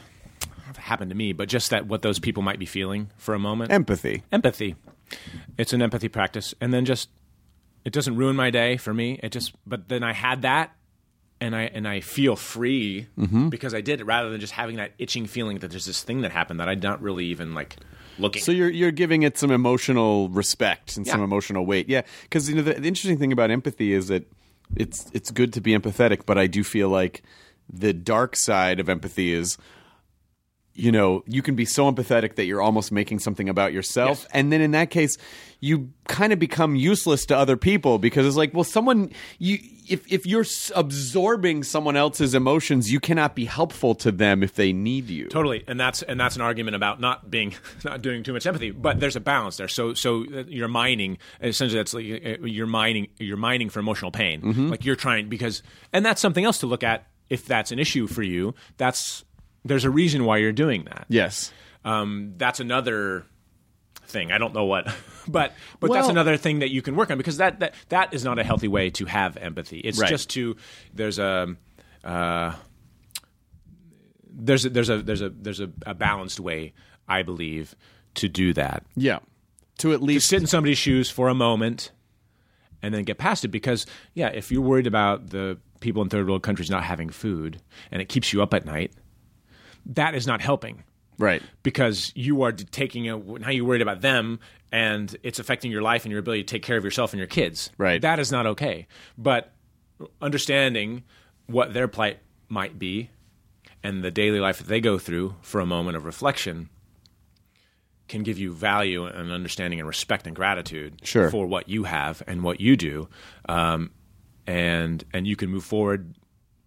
if 0.70 0.76
it 0.78 0.82
happened 0.82 1.10
to 1.10 1.16
me, 1.16 1.32
but 1.32 1.48
just 1.48 1.70
that 1.70 1.86
what 1.86 2.02
those 2.02 2.18
people 2.18 2.42
might 2.42 2.58
be 2.58 2.66
feeling 2.66 3.10
for 3.16 3.34
a 3.34 3.38
moment. 3.38 3.70
Empathy. 3.72 4.22
empathy. 4.32 4.76
It's 5.58 5.72
an 5.72 5.82
empathy 5.82 6.08
practice, 6.08 6.54
and 6.60 6.72
then 6.72 6.84
just 6.84 7.10
it 7.84 7.92
doesn't 7.92 8.16
ruin 8.16 8.34
my 8.36 8.50
day 8.50 8.76
for 8.78 8.94
me. 8.94 9.18
It 9.22 9.30
just, 9.30 9.52
but 9.66 9.88
then 9.88 10.02
I 10.02 10.12
had 10.14 10.42
that, 10.42 10.74
and 11.40 11.54
I 11.54 11.62
and 11.62 11.86
I 11.86 12.00
feel 12.00 12.34
free 12.36 13.08
Mm-hmm. 13.18 13.48
because 13.50 13.74
I 13.74 13.80
did 13.82 14.00
it 14.00 14.04
rather 14.04 14.30
than 14.30 14.40
just 14.40 14.54
having 14.54 14.76
that 14.76 14.92
itching 14.98 15.26
feeling 15.26 15.58
that 15.58 15.70
there's 15.70 15.84
this 15.84 16.02
thing 16.02 16.22
that 16.22 16.30
happened 16.32 16.60
that 16.60 16.68
I'm 16.68 16.80
not 16.80 17.02
really 17.02 17.26
even 17.26 17.52
like 17.54 17.76
looking. 18.18 18.42
So 18.42 18.52
you're 18.52 18.70
you're 18.70 18.92
giving 18.92 19.22
it 19.22 19.38
some 19.38 19.50
emotional 19.50 20.28
respect 20.28 20.96
and 20.96 21.06
some 21.06 21.22
emotional 21.22 21.66
weight. 21.66 21.88
Yeah, 21.88 22.02
because 22.22 22.48
you 22.48 22.56
know 22.56 22.62
the, 22.62 22.74
the 22.74 22.88
interesting 22.88 23.18
thing 23.18 23.32
about 23.32 23.50
empathy 23.50 23.92
is 23.92 24.08
that 24.08 24.30
it's 24.76 25.10
it's 25.12 25.30
good 25.30 25.52
to 25.54 25.60
be 25.60 25.72
empathetic, 25.76 26.26
but 26.26 26.38
I 26.38 26.46
do 26.46 26.64
feel 26.64 26.88
like 26.88 27.22
the 27.72 27.92
dark 27.92 28.36
side 28.36 28.80
of 28.80 28.88
empathy 28.88 29.32
is 29.32 29.58
you 30.74 30.90
know 30.92 31.22
you 31.26 31.42
can 31.42 31.54
be 31.54 31.64
so 31.64 31.90
empathetic 31.90 32.36
that 32.36 32.44
you're 32.44 32.62
almost 32.62 32.90
making 32.92 33.18
something 33.18 33.48
about 33.48 33.72
yourself 33.72 34.20
Yes. 34.22 34.28
and 34.32 34.52
then 34.52 34.60
in 34.60 34.70
that 34.72 34.90
case 34.90 35.16
you 35.60 35.90
kind 36.08 36.32
of 36.32 36.38
become 36.38 36.74
useless 36.76 37.26
to 37.26 37.36
other 37.36 37.56
people 37.56 37.98
because 37.98 38.26
it's 38.26 38.36
like 38.36 38.54
well 38.54 38.64
someone 38.64 39.10
you 39.38 39.58
if 39.88 40.10
if 40.10 40.24
you're 40.26 40.44
absorbing 40.74 41.62
someone 41.62 41.96
else's 41.96 42.34
emotions 42.34 42.90
you 42.92 43.00
cannot 43.00 43.34
be 43.34 43.44
helpful 43.44 43.94
to 43.96 44.12
them 44.12 44.42
if 44.42 44.54
they 44.54 44.72
need 44.72 45.08
you 45.08 45.26
Totally, 45.28 45.64
and 45.66 45.78
that's 45.80 46.02
and 46.02 46.18
that's 46.20 46.36
an 46.36 46.42
argument 46.42 46.76
about 46.76 47.00
not 47.00 47.30
being 47.30 47.54
not 47.84 48.02
doing 48.02 48.22
too 48.22 48.32
much 48.32 48.46
empathy. 48.46 48.70
But 48.70 49.00
there's 49.00 49.16
a 49.16 49.20
balance 49.20 49.56
there. 49.56 49.68
So 49.68 49.94
so 49.94 50.24
uh, 50.24 50.44
you're 50.48 50.68
mining 50.68 51.18
essentially. 51.40 51.78
That's 51.78 51.94
like 51.94 52.40
uh, 52.42 52.44
you're 52.46 52.66
mining 52.66 53.08
you're 53.18 53.36
mining 53.36 53.70
for 53.70 53.80
emotional 53.80 54.10
pain. 54.10 54.40
Mm-hmm. 54.42 54.68
Like 54.68 54.84
you're 54.84 54.96
trying 54.96 55.28
because 55.28 55.62
and 55.92 56.04
that's 56.04 56.20
something 56.20 56.44
else 56.44 56.58
to 56.58 56.66
look 56.66 56.82
at 56.84 57.06
if 57.30 57.46
that's 57.46 57.72
an 57.72 57.78
issue 57.78 58.06
for 58.06 58.22
you. 58.22 58.54
That's 58.76 59.24
there's 59.64 59.84
a 59.84 59.90
reason 59.90 60.24
why 60.24 60.38
you're 60.38 60.52
doing 60.52 60.84
that. 60.84 61.06
yes 61.08 61.52
Um, 61.84 62.34
that's 62.36 62.60
another 62.60 63.24
thing. 64.06 64.30
I 64.32 64.38
don't 64.38 64.52
know 64.54 64.64
what, 64.64 64.86
but 65.28 65.52
but 65.80 65.92
that's 65.92 66.08
another 66.08 66.36
thing 66.36 66.58
that 66.60 66.70
you 66.70 66.82
can 66.82 66.94
work 66.96 67.10
on 67.10 67.16
because 67.18 67.38
that 67.38 67.60
that 67.60 67.74
that 67.88 68.12
is 68.14 68.24
not 68.24 68.38
a 68.38 68.44
healthy 68.44 68.68
way 68.68 68.90
to 68.90 69.04
have 69.06 69.36
empathy. 69.36 69.78
It's 69.80 69.98
Right. 69.98 70.08
just 70.10 70.30
to 70.30 70.56
there's 70.94 71.18
a. 71.18 71.56
Uh, 72.04 72.54
there's 74.34 74.64
a, 74.64 74.70
there's 74.70 74.88
a 74.90 74.98
there's 75.02 75.20
a 75.22 75.28
there's 75.30 75.60
a, 75.60 75.70
a 75.86 75.94
balanced 75.94 76.40
way 76.40 76.72
I 77.08 77.22
believe 77.22 77.74
to 78.14 78.28
do 78.28 78.52
that. 78.54 78.84
yeah 78.96 79.18
to 79.78 79.92
at 79.92 79.98
To 80.00 80.04
least 80.04 80.28
sit 80.28 80.40
in 80.40 80.46
somebody's 80.46 80.78
shoes 80.78 81.10
for 81.10 81.28
a 81.28 81.34
moment 81.34 81.92
and 82.82 82.92
then 82.94 83.04
get 83.04 83.18
past 83.18 83.44
it 83.44 83.48
because 83.48 83.86
yeah, 84.14 84.28
if 84.28 84.50
you're 84.50 84.62
worried 84.62 84.86
about 84.86 85.30
the 85.30 85.58
people 85.80 86.02
in 86.02 86.08
third 86.08 86.28
world 86.28 86.42
countries 86.42 86.70
not 86.70 86.84
having 86.84 87.10
food 87.10 87.60
and 87.90 88.00
it 88.02 88.08
keeps 88.08 88.32
you 88.32 88.42
up 88.42 88.54
at 88.54 88.64
night, 88.64 88.92
that 89.86 90.14
is 90.14 90.26
not 90.26 90.40
helping 90.40 90.84
right 91.18 91.42
because 91.62 92.12
you 92.14 92.42
are 92.42 92.52
taking 92.52 93.08
a 93.08 93.16
now 93.16 93.50
you're 93.50 93.64
worried 93.64 93.82
about 93.82 94.00
them 94.00 94.38
and 94.70 95.14
it's 95.22 95.38
affecting 95.38 95.70
your 95.70 95.82
life 95.82 96.04
and 96.04 96.10
your 96.10 96.18
ability 96.20 96.42
to 96.44 96.54
take 96.54 96.62
care 96.62 96.76
of 96.78 96.84
yourself 96.84 97.12
and 97.12 97.18
your 97.18 97.26
kids. 97.26 97.70
Right. 97.76 98.00
That 98.00 98.18
is 98.18 98.32
not 98.32 98.46
okay. 98.46 98.86
But 99.18 99.52
understanding 100.22 101.02
what 101.46 101.74
their 101.74 101.88
plight 101.88 102.20
might 102.48 102.78
be 102.78 103.10
and 103.82 104.02
the 104.02 104.10
daily 104.10 104.40
life 104.40 104.58
that 104.58 104.68
they 104.68 104.80
go 104.80 104.98
through 104.98 105.34
for 105.42 105.60
a 105.60 105.66
moment 105.66 105.96
of 105.98 106.04
reflection 106.06 106.70
can 108.08 108.22
give 108.22 108.38
you 108.38 108.52
value 108.52 109.04
and 109.04 109.30
understanding 109.30 109.78
and 109.78 109.86
respect 109.88 110.26
and 110.26 110.34
gratitude 110.34 111.00
Sure. 111.02 111.30
for 111.30 111.46
what 111.46 111.68
you 111.68 111.84
have 111.84 112.22
and 112.26 112.42
what 112.42 112.60
you 112.60 112.76
do, 112.76 113.08
um, 113.48 113.90
and 114.46 115.04
and 115.12 115.26
you 115.26 115.36
can 115.36 115.50
move 115.50 115.64
forward 115.64 116.14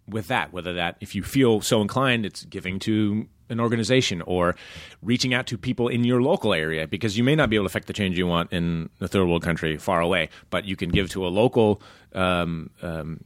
with 0.07 0.27
that. 0.27 0.53
Whether 0.53 0.73
that, 0.73 0.97
if 0.99 1.15
you 1.15 1.23
feel 1.23 1.61
so 1.61 1.81
inclined, 1.81 2.25
it's 2.25 2.45
giving 2.45 2.79
to 2.79 3.27
an 3.49 3.59
organization 3.59 4.21
or 4.23 4.55
reaching 5.01 5.33
out 5.33 5.47
to 5.47 5.57
people 5.57 5.87
in 5.87 6.03
your 6.03 6.21
local 6.21 6.53
area 6.53 6.87
because 6.87 7.17
you 7.17 7.23
may 7.23 7.35
not 7.35 7.49
be 7.49 7.55
able 7.55 7.65
to 7.65 7.67
affect 7.67 7.87
the 7.87 7.93
change 7.93 8.17
you 8.17 8.27
want 8.27 8.51
in 8.51 8.89
the 8.99 9.07
third 9.07 9.25
world 9.25 9.43
country 9.43 9.77
far 9.77 10.01
away, 10.01 10.29
but 10.49 10.65
you 10.65 10.75
can 10.75 10.89
give 10.89 11.09
to 11.09 11.25
a 11.25 11.29
local 11.29 11.81
um, 12.13 12.69
um, 12.81 13.19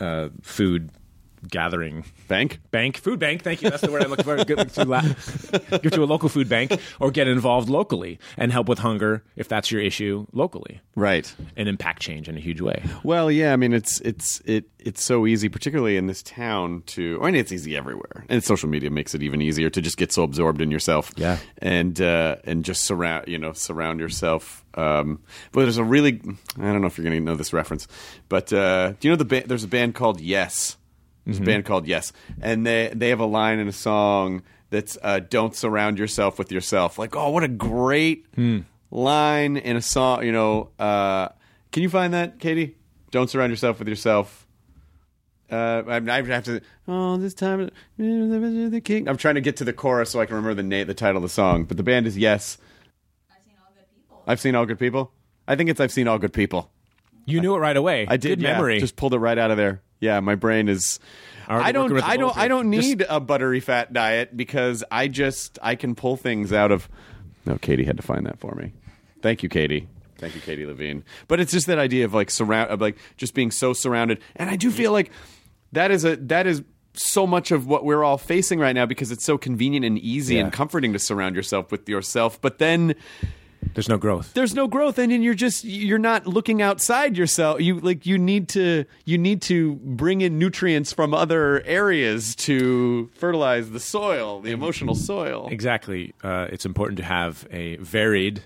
uh, 0.00 0.28
food 0.42 0.90
gathering 1.48 2.04
bank 2.28 2.60
bank, 2.70 2.96
food 2.96 3.18
bank. 3.18 3.42
Thank 3.42 3.62
you. 3.62 3.70
That's 3.70 3.82
the 3.82 3.90
word 3.90 4.02
I'm 4.02 4.10
looking 4.10 4.24
for. 4.24 4.44
Give 4.44 4.72
to, 4.74 4.84
la- 4.84 5.00
give 5.78 5.92
to 5.92 6.02
a 6.02 6.06
local 6.06 6.28
food 6.28 6.48
bank 6.48 6.78
or 7.00 7.10
get 7.10 7.28
involved 7.28 7.68
locally 7.68 8.18
and 8.36 8.52
help 8.52 8.68
with 8.68 8.78
hunger 8.80 9.22
if 9.36 9.48
that's 9.48 9.70
your 9.70 9.80
issue 9.80 10.26
locally 10.32 10.80
right 10.96 11.32
and 11.56 11.68
impact 11.68 12.02
change 12.02 12.28
in 12.28 12.36
a 12.36 12.40
huge 12.40 12.60
way. 12.60 12.82
Well, 13.02 13.30
yeah, 13.30 13.52
I 13.52 13.56
mean 13.56 13.72
it's 13.72 14.00
it's 14.00 14.40
it 14.44 14.64
it's 14.78 15.02
so 15.02 15.26
easy, 15.26 15.48
particularly 15.48 15.96
in 15.96 16.06
this 16.06 16.22
town 16.22 16.82
to 16.86 17.18
I 17.22 17.26
mean 17.26 17.36
it's 17.36 17.52
easy 17.52 17.76
everywhere. 17.76 18.24
And 18.28 18.42
social 18.44 18.68
media 18.68 18.90
makes 18.90 19.14
it 19.14 19.22
even 19.22 19.40
easier 19.40 19.70
to 19.70 19.80
just 19.80 19.96
get 19.96 20.12
so 20.12 20.22
absorbed 20.22 20.60
in 20.60 20.70
yourself. 20.70 21.12
Yeah. 21.16 21.38
And 21.58 22.00
uh 22.00 22.36
and 22.44 22.64
just 22.64 22.84
surround 22.84 23.28
you 23.28 23.38
know, 23.38 23.52
surround 23.52 24.00
yourself. 24.00 24.64
Um 24.74 25.22
but 25.52 25.62
there's 25.62 25.78
a 25.78 25.84
really 25.84 26.20
I 26.58 26.72
don't 26.72 26.80
know 26.80 26.86
if 26.86 26.98
you're 26.98 27.04
gonna 27.04 27.20
know 27.20 27.36
this 27.36 27.52
reference, 27.52 27.86
but 28.28 28.52
uh 28.52 28.92
do 29.00 29.08
you 29.08 29.12
know 29.12 29.16
the 29.16 29.24
ba- 29.24 29.44
there's 29.46 29.64
a 29.64 29.68
band 29.68 29.94
called 29.94 30.20
Yes. 30.20 30.76
There's 31.24 31.38
a 31.38 31.42
band 31.42 31.64
called 31.64 31.86
Yes. 31.86 32.12
And 32.40 32.66
they 32.66 32.90
they 32.94 33.08
have 33.08 33.20
a 33.20 33.26
line 33.26 33.58
in 33.58 33.68
a 33.68 33.72
song 33.72 34.42
that's 34.70 34.98
uh 35.02 35.20
don't 35.20 35.54
surround 35.54 35.98
yourself 35.98 36.38
with 36.38 36.52
yourself. 36.52 36.98
Like, 36.98 37.16
oh 37.16 37.30
what 37.30 37.44
a 37.44 37.48
great 37.48 38.26
line 38.90 39.56
in 39.56 39.76
a 39.76 39.82
song, 39.82 40.24
you 40.24 40.32
know, 40.32 40.70
uh 40.78 41.28
can 41.72 41.82
you 41.82 41.88
find 41.88 42.14
that, 42.14 42.38
Katie? 42.38 42.76
Don't 43.10 43.28
surround 43.28 43.50
yourself 43.50 43.80
with 43.80 43.88
yourself. 43.88 44.46
Uh, 45.50 45.82
I, 45.88 45.96
I 45.96 46.22
have 46.22 46.44
to. 46.44 46.60
Oh, 46.86 47.16
this 47.16 47.34
time, 47.34 47.70
the 47.98 48.80
king. 48.82 49.08
I'm 49.08 49.16
trying 49.16 49.34
to 49.34 49.40
get 49.40 49.56
to 49.56 49.64
the 49.64 49.72
chorus 49.72 50.10
so 50.10 50.20
I 50.20 50.26
can 50.26 50.36
remember 50.36 50.54
the 50.54 50.62
name, 50.62 50.86
the 50.86 50.94
title 50.94 51.16
of 51.16 51.22
the 51.22 51.28
song. 51.28 51.64
But 51.64 51.76
the 51.76 51.82
band 51.82 52.06
is 52.06 52.16
Yes. 52.16 52.58
I've 54.26 54.40
seen 54.40 54.54
all 54.54 54.66
good 54.66 54.78
people. 54.78 55.12
I 55.46 55.56
think 55.56 55.68
it's 55.68 55.80
I've 55.80 55.92
seen 55.92 56.08
all 56.08 56.18
good 56.18 56.32
people. 56.32 56.70
You 57.26 57.40
knew 57.40 57.54
it 57.54 57.58
right 57.58 57.76
away. 57.76 58.06
I 58.08 58.16
did. 58.16 58.38
Good 58.38 58.42
yeah. 58.42 58.52
memory. 58.52 58.80
Just 58.80 58.96
pulled 58.96 59.14
it 59.14 59.18
right 59.18 59.36
out 59.36 59.50
of 59.50 59.56
there. 59.56 59.82
Yeah, 60.04 60.20
my 60.20 60.34
brain 60.34 60.68
is. 60.68 61.00
I 61.48 61.72
don't. 61.72 61.92
I 62.02 62.16
don't. 62.16 62.36
I 62.36 62.46
don't 62.48 62.70
Just- 62.72 62.88
need 62.88 63.04
a 63.08 63.20
buttery 63.20 63.60
fat 63.60 63.92
diet 63.92 64.36
because 64.36 64.84
I 64.90 65.08
just 65.08 65.58
I 65.62 65.74
can 65.74 65.94
pull 65.94 66.16
things 66.16 66.52
out 66.52 66.70
of. 66.72 66.88
No, 67.46 67.56
Katie 67.58 67.84
had 67.84 67.96
to 67.96 68.02
find 68.02 68.24
that 68.26 68.38
for 68.38 68.54
me. 68.54 68.72
Thank 69.22 69.42
you, 69.42 69.48
Katie. 69.48 69.86
Thank 70.18 70.34
you, 70.34 70.40
Katie 70.40 70.64
Levine. 70.64 71.04
But 71.28 71.40
it's 71.40 71.52
just 71.52 71.66
that 71.66 71.78
idea 71.78 72.04
of 72.04 72.14
like 72.14 72.30
surround, 72.30 72.70
of 72.70 72.80
like 72.80 72.96
just 73.16 73.34
being 73.34 73.50
so 73.50 73.72
surrounded, 73.72 74.20
and 74.36 74.48
I 74.48 74.56
do 74.56 74.70
feel 74.70 74.92
like 74.92 75.10
that 75.72 75.90
is 75.90 76.04
a 76.04 76.16
that 76.16 76.46
is 76.46 76.62
so 76.94 77.26
much 77.26 77.50
of 77.50 77.66
what 77.66 77.84
we're 77.84 78.04
all 78.04 78.16
facing 78.18 78.58
right 78.60 78.72
now 78.72 78.86
because 78.86 79.10
it's 79.10 79.24
so 79.24 79.36
convenient 79.36 79.84
and 79.84 79.98
easy 79.98 80.36
Yeah. 80.36 80.42
and 80.44 80.52
comforting 80.52 80.92
to 80.92 80.98
surround 80.98 81.34
yourself 81.36 81.72
with 81.72 81.88
yourself. 81.88 82.40
But 82.40 82.58
then 82.58 82.94
There's 83.72 83.88
no 83.88 83.96
growth. 83.98 84.34
there's 84.34 84.54
no 84.54 84.68
growth 84.68 84.98
and 84.98 85.10
then 85.10 85.22
you're 85.22 85.34
just 85.34 85.64
you're 85.64 85.98
not 85.98 86.26
looking 86.26 86.62
outside 86.62 87.16
yourself 87.16 87.60
you 87.60 87.80
like 87.80 88.06
you 88.06 88.18
need 88.18 88.48
to 88.50 88.84
you 89.04 89.18
need 89.18 89.42
to 89.42 89.74
bring 89.76 90.20
in 90.20 90.38
nutrients 90.38 90.92
from 90.92 91.14
other 91.14 91.62
areas 91.64 92.34
to 92.36 93.10
fertilize 93.14 93.70
the 93.70 93.80
soil 93.80 94.40
the 94.40 94.52
emotional 94.52 94.94
soil 94.94 95.48
Exactly. 95.50 96.14
Uh, 96.22 96.46
it's 96.52 96.66
important 96.66 96.98
to 96.98 97.04
have 97.04 97.46
a 97.50 97.76
varied 97.76 98.42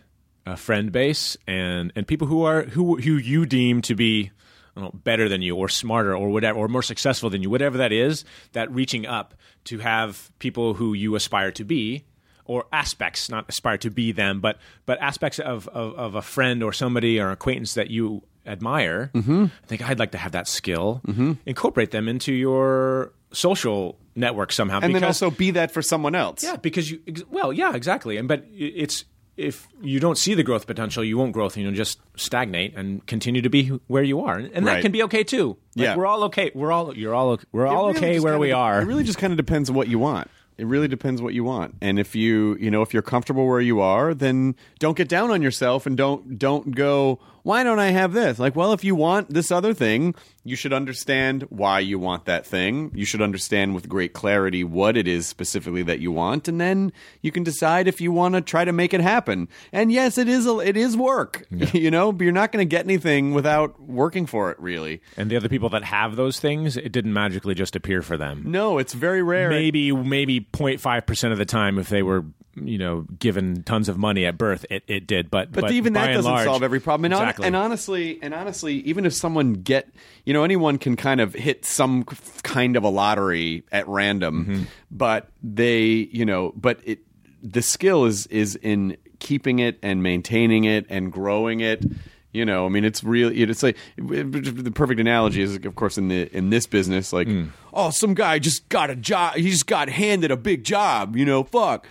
uh, 0.47 0.57
friend 0.57 0.93
base 0.93 1.37
and 1.47 1.93
and 1.97 2.07
people 2.07 2.27
who 2.27 2.43
are 2.45 2.63
who 2.63 2.97
who 2.97 3.17
you 3.17 3.45
deem 3.45 3.83
to 3.83 3.95
be 3.95 4.31
know, 4.77 4.91
better 4.95 5.29
than 5.29 5.43
you 5.43 5.57
or 5.57 5.69
smarter 5.69 6.15
or 6.17 6.29
whatever 6.31 6.59
or 6.59 6.69
more 6.69 6.83
successful 6.83 7.29
than 7.31 7.43
you, 7.43 7.51
whatever 7.51 7.79
that 7.79 7.93
is. 7.93 8.25
That 8.53 8.71
reaching 8.71 9.07
up 9.07 9.35
to 9.65 9.79
have 9.79 10.31
people 10.39 10.75
who 10.75 10.95
you 10.95 11.15
aspire 11.17 11.51
to 11.53 11.65
be. 11.65 12.05
Or 12.49 12.65
aspects, 12.73 13.29
not 13.31 13.45
aspire 13.49 13.77
to 13.79 13.91
be 13.91 14.11
them, 14.11 14.41
but 14.41 14.59
but 14.87 14.99
aspects 15.01 15.39
of, 15.39 15.69
of, 15.69 15.95
of 15.95 16.15
a 16.17 16.23
friend 16.23 16.63
or 16.65 16.73
somebody 16.73 17.21
or 17.21 17.31
acquaintance 17.31 17.75
that 17.75 17.91
you 17.91 18.23
admire. 18.47 19.11
Mm-hmm. 19.15 19.45
I 19.63 19.67
think 19.67 19.89
I'd 19.89 19.99
like 19.99 20.13
to 20.13 20.19
have 20.19 20.33
that 20.33 20.49
skill. 20.49 21.01
Mm-hmm. 21.07 21.33
Incorporate 21.47 21.91
them 21.91 22.09
into 22.09 22.33
your 22.33 23.13
social 23.33 23.99
network 24.17 24.51
somehow. 24.53 24.77
and 24.77 24.95
then 24.95 25.03
because- 25.03 25.23
also 25.23 25.31
be 25.31 25.51
that 25.53 25.71
for 25.71 25.83
someone 25.83 26.15
else 26.15 26.43
yeah, 26.43 26.57
because 26.57 26.91
you 26.91 27.01
well, 27.31 27.53
yeah, 27.53 27.75
exactly. 27.75 28.17
And 28.17 28.27
but 28.27 28.45
it's 28.51 29.05
if 29.37 29.69
you 29.81 30.01
don't 30.01 30.19
see 30.19 30.35
the 30.35 30.43
growth 30.43 30.67
potential, 30.67 31.05
you 31.05 31.17
won't 31.17 31.33
growth, 31.33 31.55
and 31.55 31.65
you'll 31.65 31.73
just 31.75 32.01
stagnate 32.17 32.75
and 32.77 33.07
continue 33.07 33.41
to 33.43 33.49
be 33.51 33.69
where 33.87 34.03
you 34.03 34.21
are, 34.23 34.37
and, 34.37 34.51
and 34.53 34.67
that 34.67 34.83
can 34.83 34.91
be 34.91 35.03
okay 35.05 35.23
too. 35.23 35.57
Like, 35.77 35.85
Yeah. 35.85 35.97
we're 35.97 36.07
all 36.07 36.25
okay. 36.25 36.51
We're 36.55 36.73
all 36.73 36.97
you're 36.97 37.15
all 37.15 37.39
we're 37.53 37.67
all 37.67 37.89
really 37.89 37.99
okay 37.99 38.21
where 38.21 38.39
we 38.39 38.49
de- 38.49 38.53
are. 38.55 38.81
It 38.83 38.87
really 38.87 39.05
just 39.05 39.19
kind 39.19 39.33
of 39.33 39.37
depends 39.37 39.71
on 39.71 39.77
what 39.77 39.87
you 39.89 39.99
want. 40.01 40.29
It 40.59 40.67
really 40.67 40.89
depends 40.89 41.23
what 41.23 41.35
you 41.35 41.45
want. 41.45 41.77
And 41.81 42.01
if 42.01 42.17
you, 42.17 42.57
you 42.57 42.69
know, 42.71 42.83
if 42.83 42.93
you're 42.93 43.03
comfortable 43.03 43.47
where 43.47 43.61
you 43.61 43.81
are, 43.81 44.13
then 44.13 44.57
don't 44.81 44.97
get 44.97 45.09
down 45.09 45.31
on 45.31 45.41
yourself 45.41 45.87
and 45.87 45.97
don't 45.97 46.37
don't 46.39 46.75
go, 46.75 47.21
why 47.49 47.63
don't 47.63 47.79
I 47.79 47.93
have 47.93 48.13
this? 48.13 48.39
Like, 48.39 48.55
well, 48.55 48.75
if 48.75 48.85
you 48.85 48.95
want 48.95 49.31
this 49.31 49.51
other 49.51 49.73
thing, 49.73 50.15
you 50.45 50.55
should 50.55 50.75
understand 50.75 51.45
why 51.49 51.81
you 51.81 51.99
want 51.99 52.27
that 52.27 52.45
thing. 52.45 52.91
You 52.95 53.07
should 53.07 53.23
understand 53.23 53.75
with 53.75 53.89
great 53.89 54.13
clarity 54.13 54.65
what 54.65 54.99
it 54.99 55.09
is 55.09 55.27
specifically 55.27 55.83
that 55.85 55.99
you 55.99 56.13
want, 56.13 56.47
and 56.47 56.61
then 56.61 56.93
you 57.23 57.33
can 57.33 57.45
decide 57.45 57.89
if 57.89 58.03
you 58.03 58.13
want 58.13 58.35
to 58.35 58.43
try 58.43 58.67
to 58.67 58.73
make 58.73 58.93
it 58.93 59.01
happen. 59.01 59.49
And 59.73 59.91
yes, 59.91 60.19
it 60.19 60.29
is 60.29 60.47
a, 60.47 60.59
it 60.59 60.77
is 60.77 60.95
work, 60.95 61.47
you 61.51 61.91
know, 61.91 62.13
but 62.13 62.25
you're 62.25 62.35
not 62.35 62.53
going 62.53 62.69
to 62.69 62.71
get 62.71 62.85
anything 62.85 63.33
without 63.33 63.81
working 63.81 64.27
for 64.27 64.51
it, 64.51 64.61
really. 64.61 65.01
And 65.17 65.31
the 65.31 65.37
other 65.37 65.49
people 65.49 65.71
that 65.71 65.85
have 65.85 66.17
those 66.17 66.39
things, 66.39 66.77
it 66.77 66.93
didn't 66.93 67.15
magically 67.15 67.55
just 67.55 67.75
appear 67.75 68.03
for 68.03 68.19
them. 68.19 68.43
No, 68.45 68.77
it's 68.77 68.93
very 68.93 69.23
rare. 69.23 69.49
Maybe 69.49 69.91
maybe 69.91 70.41
0.5 70.41 71.07
percent 71.07 71.33
of 71.33 71.39
the 71.39 71.47
time, 71.47 71.79
if 71.79 71.89
they 71.89 72.03
were 72.03 72.27
you 72.67 72.79
know 72.79 73.07
given 73.19 73.63
tons 73.63 73.89
of 73.89 73.99
money 73.99 74.25
at 74.27 74.37
birth, 74.39 74.65
it, 74.71 74.83
it 74.89 75.07
did. 75.07 75.31
But 75.31 75.53
but, 75.53 75.71
even 75.71 75.93
that 75.93 76.09
doesn't 76.13 76.31
large- 76.31 76.45
solve 76.47 76.63
every 76.63 76.81
problem. 76.81 77.07
And, 77.07 77.15
exactly. 77.15 77.47
and 77.47 77.55
honestly, 77.55 78.19
and 78.23 78.33
honestly, 78.35 78.75
even 78.81 79.07
if 79.07 79.13
someone 79.15 79.53
get, 79.55 79.89
you 80.25 80.33
know, 80.33 80.43
anyone 80.45 80.79
can 80.79 80.97
kind 80.97 81.21
of 81.21 81.35
hit 81.35 81.65
some 81.65 82.05
kind 82.43 82.77
of 82.77 82.85
a 82.85 82.89
lottery 82.89 83.63
at 83.71 83.87
random, 83.87 84.45
Mm-hmm. 84.47 84.63
but 84.91 85.29
they, 85.43 85.85
you 86.13 86.25
know, 86.25 86.53
but 86.57 86.81
it, 86.85 87.01
the 87.43 87.63
skill 87.63 88.05
is 88.07 88.27
is 88.29 88.57
in 88.57 88.97
keeping 89.21 89.59
it 89.59 89.79
and 89.83 90.03
maintaining 90.03 90.65
it 90.65 90.87
and 90.89 91.13
growing 91.13 91.61
it. 91.61 91.85
You 92.31 92.45
know, 92.45 92.67
I 92.67 92.69
mean, 92.69 92.85
it's 92.85 93.03
real. 93.03 93.31
It's 93.33 93.63
like 93.63 93.77
the 93.97 94.71
perfect 94.75 95.01
analogy 95.01 95.41
is, 95.43 95.57
of 95.57 95.75
course, 95.77 95.97
in 95.99 96.09
the 96.09 96.29
in 96.37 96.51
this 96.51 96.67
business, 96.67 97.13
like, 97.13 97.27
Mm. 97.27 97.49
oh, 97.73 97.91
some 97.91 98.15
guy 98.15 98.39
just 98.39 98.69
got 98.69 98.91
a 98.91 98.97
job. 98.97 99.35
He 99.35 99.51
just 99.51 99.67
got 99.67 99.89
handed 99.89 100.31
a 100.31 100.37
big 100.37 100.63
job. 100.63 101.17
You 101.17 101.25
know, 101.25 101.43
fuck 101.45 101.87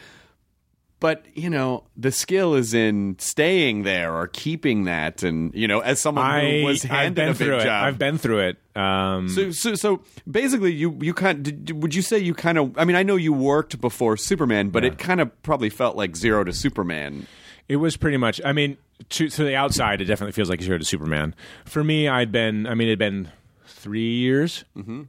but 1.00 1.26
you 1.34 1.50
know 1.50 1.84
the 1.95 2.12
skill 2.12 2.54
is 2.56 2.74
in 2.74 3.16
staying 3.20 3.84
there 3.84 4.16
or 4.16 4.28
keeping 4.28 4.86
that 4.86 5.24
and 5.24 5.54
you 5.54 5.68
know 5.68 5.80
as 5.80 6.00
someone 6.00 6.26
I, 6.26 6.60
who 6.60 6.66
was 6.66 6.84
handed 6.84 7.16
been 7.16 7.30
a 7.30 7.34
big 7.34 7.64
job 7.64 7.84
I've 7.86 8.00
been 8.00 8.18
through 8.18 8.39
it. 8.39 8.58
Um, 8.76 9.30
so, 9.30 9.52
so 9.52 9.76
so 9.76 10.02
basically 10.30 10.74
you 10.74 10.98
you 11.02 11.14
kind 11.14 11.43
did, 11.43 11.82
would 11.82 11.95
you 11.95 12.02
say 12.02 12.18
you 12.20 12.34
kind 12.34 12.58
of 12.58 12.78
I 12.78 12.86
mean 12.86 12.95
I 12.95 13.04
know 13.04 13.16
you 13.16 13.34
worked 13.34 13.82
before 13.82 14.18
Superman 14.18 14.70
but 14.70 14.84
it 14.84 14.98
kind 14.98 15.22
of 15.22 15.41
probably 15.43 15.70
felt 15.70 15.95
like 15.95 16.16
zero 16.16 16.43
to 16.43 16.54
Superman 16.54 17.28
It 17.68 17.78
was 17.78 17.98
pretty 17.98 18.18
much. 18.18 18.39
I 18.45 18.54
mean, 18.54 18.78
to, 19.10 19.28
to 19.28 19.43
the 19.43 19.56
outside, 19.56 20.02
it 20.02 20.06
definitely 20.06 20.32
feels 20.32 20.50
like 20.50 20.62
Zero 20.62 20.78
to 20.78 20.86
Superman. 20.86 21.36
For 21.66 21.84
me, 21.84 22.08
I'd 22.08 22.32
been. 22.32 22.66
I 22.66 22.76
mean, 22.76 22.88
it'd 22.88 23.00
been 23.00 23.30
three 23.66 24.16
years, 24.16 24.64
mm-hmm. 24.76 25.04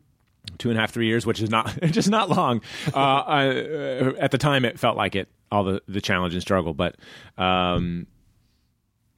two 0.59 0.71
and 0.71 0.79
a 0.79 0.81
half, 0.81 0.91
three 0.91 1.07
years, 1.07 1.25
which 1.25 1.41
is 1.41 1.51
not 1.51 1.81
just 1.83 2.11
not 2.11 2.31
long. 2.31 2.61
uh, 2.93 2.99
I, 2.99 3.49
uh, 3.49 4.13
at 4.19 4.31
the 4.33 4.39
time, 4.39 4.65
it 4.65 4.79
felt 4.79 4.97
like 4.97 5.15
it. 5.15 5.29
All 5.51 5.65
the 5.65 5.83
the 5.89 6.01
challenge 6.01 6.35
and 6.35 6.43
struggle, 6.43 6.75
but. 6.75 6.95
Um, 7.37 8.07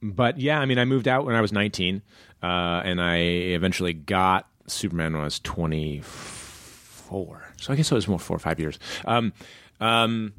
but 0.03 0.39
yeah, 0.39 0.59
I 0.59 0.65
mean, 0.65 0.79
I 0.79 0.85
moved 0.85 1.07
out 1.07 1.25
when 1.25 1.35
I 1.35 1.41
was 1.41 1.53
19, 1.53 2.01
uh, 2.41 2.45
and 2.45 2.99
I 2.99 3.17
eventually 3.17 3.93
got 3.93 4.49
Superman 4.65 5.13
when 5.13 5.21
I 5.21 5.25
was 5.25 5.39
24. 5.39 7.53
So 7.57 7.71
I 7.71 7.75
guess 7.75 7.91
it 7.91 7.95
was 7.95 8.07
more 8.07 8.17
four 8.17 8.35
or 8.35 8.39
five 8.39 8.59
years. 8.59 8.79
Um, 9.05 9.31
um, 9.79 10.33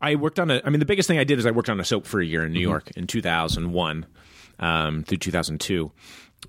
I 0.00 0.14
worked 0.16 0.38
on 0.38 0.50
a. 0.50 0.60
I 0.64 0.70
mean, 0.70 0.80
the 0.80 0.86
biggest 0.86 1.08
thing 1.08 1.18
I 1.18 1.24
did 1.24 1.38
is 1.38 1.46
I 1.46 1.50
worked 1.50 1.70
on 1.70 1.80
a 1.80 1.84
soap 1.84 2.06
for 2.06 2.20
a 2.20 2.24
year 2.24 2.44
in 2.44 2.52
New 2.52 2.60
York 2.60 2.90
in 2.96 3.06
2001 3.06 4.06
um, 4.58 5.04
through 5.04 5.18
2002, 5.18 5.92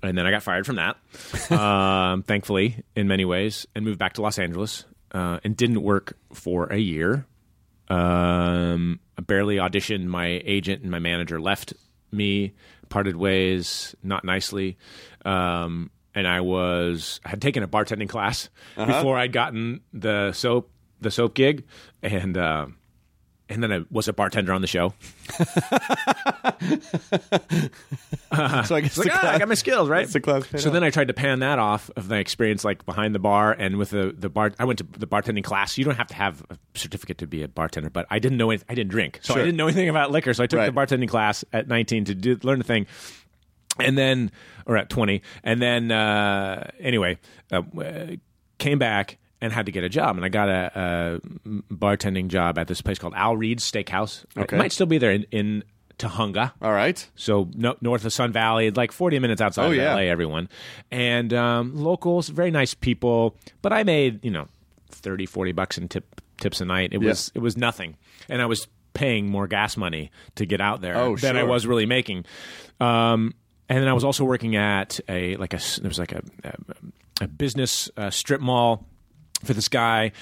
and 0.02 0.18
then 0.18 0.26
I 0.26 0.30
got 0.30 0.42
fired 0.42 0.66
from 0.66 0.76
that. 0.76 0.96
um, 1.58 2.22
thankfully, 2.22 2.84
in 2.94 3.08
many 3.08 3.24
ways, 3.24 3.66
and 3.74 3.84
moved 3.84 3.98
back 3.98 4.14
to 4.14 4.22
Los 4.22 4.38
Angeles 4.38 4.84
uh, 5.12 5.40
and 5.42 5.56
didn't 5.56 5.82
work 5.82 6.16
for 6.32 6.66
a 6.66 6.78
year. 6.78 7.26
Um, 7.88 9.00
I 9.18 9.22
barely 9.22 9.56
auditioned. 9.56 10.06
My 10.06 10.42
agent 10.44 10.82
and 10.82 10.90
my 10.90 10.98
manager 10.98 11.40
left 11.40 11.72
me, 12.12 12.52
parted 12.88 13.16
ways, 13.16 13.94
not 14.02 14.24
nicely. 14.24 14.76
Um, 15.24 15.90
and 16.14 16.26
I 16.26 16.40
was 16.40 17.20
I 17.24 17.30
had 17.30 17.42
taken 17.42 17.62
a 17.62 17.68
bartending 17.68 18.08
class 18.08 18.48
before 18.74 19.18
I'd 19.18 19.32
gotten 19.32 19.80
the 19.92 20.32
soap 20.32 20.70
the 21.00 21.10
soap 21.10 21.34
gig, 21.34 21.64
and 22.02 22.36
uh, 22.38 22.66
and 23.48 23.62
then 23.62 23.72
I 23.72 23.84
was 23.90 24.08
a 24.08 24.12
bartender 24.12 24.52
on 24.52 24.60
the 24.60 24.66
show. 24.66 24.92
so 28.66 28.74
I 28.74 28.80
guess 28.80 28.98
Like, 28.98 29.08
ah, 29.12 29.32
I 29.34 29.38
got 29.38 29.48
my 29.48 29.54
skills 29.54 29.88
right. 29.88 30.00
That's 30.00 30.12
the 30.14 30.20
class 30.20 30.48
So 30.56 30.68
off. 30.68 30.72
then 30.72 30.82
I 30.84 30.90
tried 30.90 31.08
to 31.08 31.14
pan 31.14 31.40
that 31.40 31.58
off 31.58 31.90
of 31.96 32.08
my 32.10 32.18
experience, 32.18 32.64
like 32.64 32.84
behind 32.86 33.14
the 33.14 33.18
bar 33.18 33.52
and 33.52 33.76
with 33.76 33.90
the 33.90 34.14
the 34.16 34.28
bar. 34.28 34.52
I 34.58 34.64
went 34.64 34.78
to 34.78 34.84
the 34.98 35.06
bartending 35.06 35.44
class. 35.44 35.78
You 35.78 35.84
don't 35.84 35.96
have 35.96 36.08
to 36.08 36.14
have 36.14 36.44
a 36.50 36.58
certificate 36.74 37.18
to 37.18 37.26
be 37.26 37.42
a 37.42 37.48
bartender, 37.48 37.90
but 37.90 38.06
I 38.10 38.18
didn't 38.18 38.38
know 38.38 38.50
anything. 38.50 38.66
I 38.68 38.74
didn't 38.74 38.90
drink, 38.90 39.20
so 39.22 39.34
Sure. 39.34 39.42
I 39.42 39.44
didn't 39.44 39.56
know 39.58 39.66
anything 39.66 39.88
about 39.88 40.10
liquor. 40.10 40.34
So 40.34 40.42
I 40.42 40.46
took 40.46 40.58
Right. 40.58 40.72
the 40.74 40.80
bartending 40.80 41.08
class 41.08 41.44
at 41.52 41.68
19 41.68 42.06
to 42.06 42.14
do, 42.14 42.38
learn 42.42 42.58
the 42.58 42.64
thing. 42.64 42.86
And 43.78 43.98
then, 43.98 44.30
or 44.64 44.78
at 44.78 44.88
20, 44.88 45.20
and 45.44 45.60
then 45.60 45.92
uh, 45.92 46.70
anyway, 46.80 47.18
uh, 47.52 47.60
uh, 47.78 48.06
came 48.58 48.78
back 48.78 49.18
and 49.40 49.52
had 49.52 49.66
to 49.66 49.72
get 49.72 49.84
a 49.84 49.88
job, 49.88 50.16
and 50.16 50.24
I 50.24 50.28
got 50.28 50.48
a, 50.48 51.20
a 51.44 51.50
bartending 51.72 52.28
job 52.28 52.58
at 52.58 52.68
this 52.68 52.80
place 52.80 52.98
called 52.98 53.14
Al 53.14 53.36
Reed's 53.36 53.70
Steakhouse. 53.70 54.24
Okay. 54.36 54.56
It 54.56 54.58
might 54.58 54.72
still 54.72 54.86
be 54.86 54.98
there 54.98 55.12
in, 55.12 55.24
in 55.30 55.62
Tujunga. 55.98 56.52
all 56.62 56.72
right 56.72 57.08
So 57.16 57.48
no, 57.54 57.74
north 57.80 58.04
of 58.04 58.12
Sun 58.12 58.32
Valley, 58.32 58.70
like 58.70 58.92
40 58.92 59.18
minutes 59.18 59.40
outside 59.40 59.66
Oh, 59.66 59.70
of 59.70 59.76
yeah. 59.76 59.94
LA, 59.94 60.02
everyone. 60.02 60.48
And 60.90 61.32
um, 61.32 61.74
locals, 61.76 62.28
very 62.28 62.50
nice 62.50 62.74
people. 62.74 63.34
But 63.62 63.72
I 63.72 63.82
made, 63.82 64.24
you 64.24 64.30
know, 64.30 64.48
30, 64.90 65.26
40 65.26 65.52
bucks 65.52 65.78
in 65.78 65.88
tip, 65.88 66.20
tips 66.38 66.60
a 66.60 66.64
night. 66.64 66.92
It 66.92 67.00
Yeah. 67.02 67.08
was 67.08 67.30
it 67.34 67.38
was 67.40 67.56
nothing. 67.56 67.96
And 68.28 68.42
I 68.42 68.46
was 68.46 68.66
paying 68.94 69.28
more 69.28 69.46
gas 69.46 69.76
money 69.76 70.10
to 70.36 70.46
get 70.46 70.60
out 70.60 70.80
there 70.80 70.96
Oh, 70.96 71.16
than 71.16 71.36
I 71.36 71.42
was 71.44 71.66
really 71.66 71.86
making. 71.86 72.24
Um, 72.80 73.34
and 73.68 73.78
then 73.80 73.88
I 73.88 73.92
was 73.92 74.04
also 74.04 74.24
working 74.24 74.56
at 74.56 75.00
a 75.08 75.36
like 75.36 75.54
a 75.54 75.60
there 75.80 75.88
was 75.88 75.98
like 75.98 76.12
a 76.12 76.22
a, 76.44 77.24
a 77.24 77.28
business 77.28 77.90
uh, 77.96 78.10
strip 78.10 78.40
mall 78.40 78.86
for 79.44 79.54
this 79.54 79.68
guy 79.68 80.12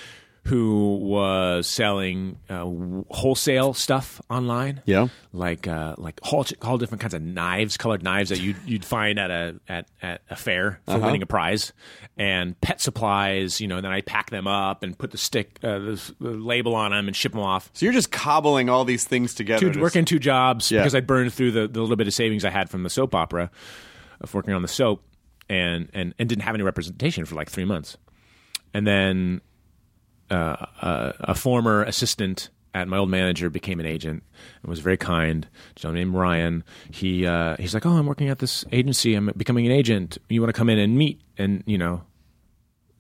who 0.49 0.97
was 0.99 1.67
selling 1.67 2.37
uh, 2.51 2.67
wholesale 3.09 3.73
stuff 3.73 4.21
online 4.29 4.83
Yeah. 4.85 5.09
like 5.33 5.67
uh, 5.67 5.95
like 5.97 6.21
all, 6.31 6.45
all 6.61 6.77
different 6.77 7.01
kinds 7.01 7.15
of 7.15 7.23
knives, 7.23 7.79
colored 7.79 8.03
knives 8.03 8.29
that 8.29 8.41
you'd 8.43 8.57
you'd 8.67 8.85
find 8.85 9.19
at 9.19 9.31
a 9.31 9.59
at, 9.71 9.87
at 10.03 10.21
a 10.29 10.37
fair 10.37 10.81
for 10.85 10.91
Uh-huh. 10.97 11.07
winning 11.07 11.23
a 11.23 11.27
prize, 11.27 11.73
and 12.19 12.61
pet 12.61 12.79
supplies. 12.83 13.59
You 13.59 13.69
know, 13.69 13.77
and 13.77 13.85
then 13.87 13.93
I 13.93 14.03
pack 14.03 14.29
them 14.29 14.47
up 14.47 14.83
and 14.83 14.99
put 14.99 15.13
the 15.13 15.17
stick 15.19 15.59
uh, 15.63 15.79
the, 15.79 16.13
the 16.21 16.31
label 16.33 16.75
on 16.75 16.91
them 16.91 17.07
and 17.07 17.17
ship 17.17 17.33
them 17.33 17.41
off. 17.41 17.71
so 17.73 17.87
you're 17.87 17.95
just 17.95 18.11
cobbling 18.13 18.69
all 18.69 18.85
these 18.85 19.05
things 19.05 19.33
together 19.33 19.73
Two, 19.73 19.81
working 19.81 20.05
two 20.05 20.19
jobs 20.19 20.71
Yeah. 20.71 20.81
because 20.81 20.95
I 20.95 21.01
burned 21.01 21.33
through 21.33 21.53
the, 21.53 21.69
the 21.69 21.81
little 21.81 21.97
bit 21.97 22.07
of 22.07 22.13
savings 22.13 22.45
I 22.45 22.51
had 22.51 22.69
from 22.69 22.83
the 22.83 22.91
soap 22.91 23.15
opera 23.15 23.51
of 24.21 24.35
working 24.35 24.53
on 24.53 24.61
the 24.61 24.69
soap, 24.69 25.03
and 25.49 25.89
and 25.95 26.13
and 26.19 26.29
didn't 26.29 26.43
have 26.45 26.55
any 26.55 26.65
representation 26.65 27.25
for 27.25 27.35
like 27.35 27.49
three 27.51 27.65
months, 27.65 27.97
and 28.75 28.87
then 28.87 29.41
uh, 30.31 30.67
a, 30.83 31.15
a 31.21 31.35
former 31.35 31.83
assistant 31.85 32.51
at 32.75 32.89
my 32.89 32.99
old 32.99 33.09
manager 33.09 33.49
became 33.49 33.79
an 33.79 33.87
agent 33.87 34.23
and 34.63 34.69
was 34.69 34.81
very 34.81 34.97
kind. 34.97 35.47
A 35.77 35.79
gentleman 35.79 36.03
named 36.03 36.15
Ryan. 36.17 36.65
He 36.91 37.25
uh, 37.25 37.57
he's 37.59 37.73
like, 37.73 37.87
oh, 37.87 37.93
I'm 37.93 38.07
working 38.07 38.29
at 38.29 38.41
this 38.41 38.65
agency. 38.73 39.15
I'm 39.15 39.31
becoming 39.37 39.65
an 39.65 39.73
agent. 39.73 40.19
You 40.29 40.41
want 40.43 40.53
to 40.53 40.59
come 40.59 40.69
in 40.69 40.79
and 40.79 40.99
meet 40.99 41.21
and 41.39 41.63
you 41.67 41.79
know 41.79 42.03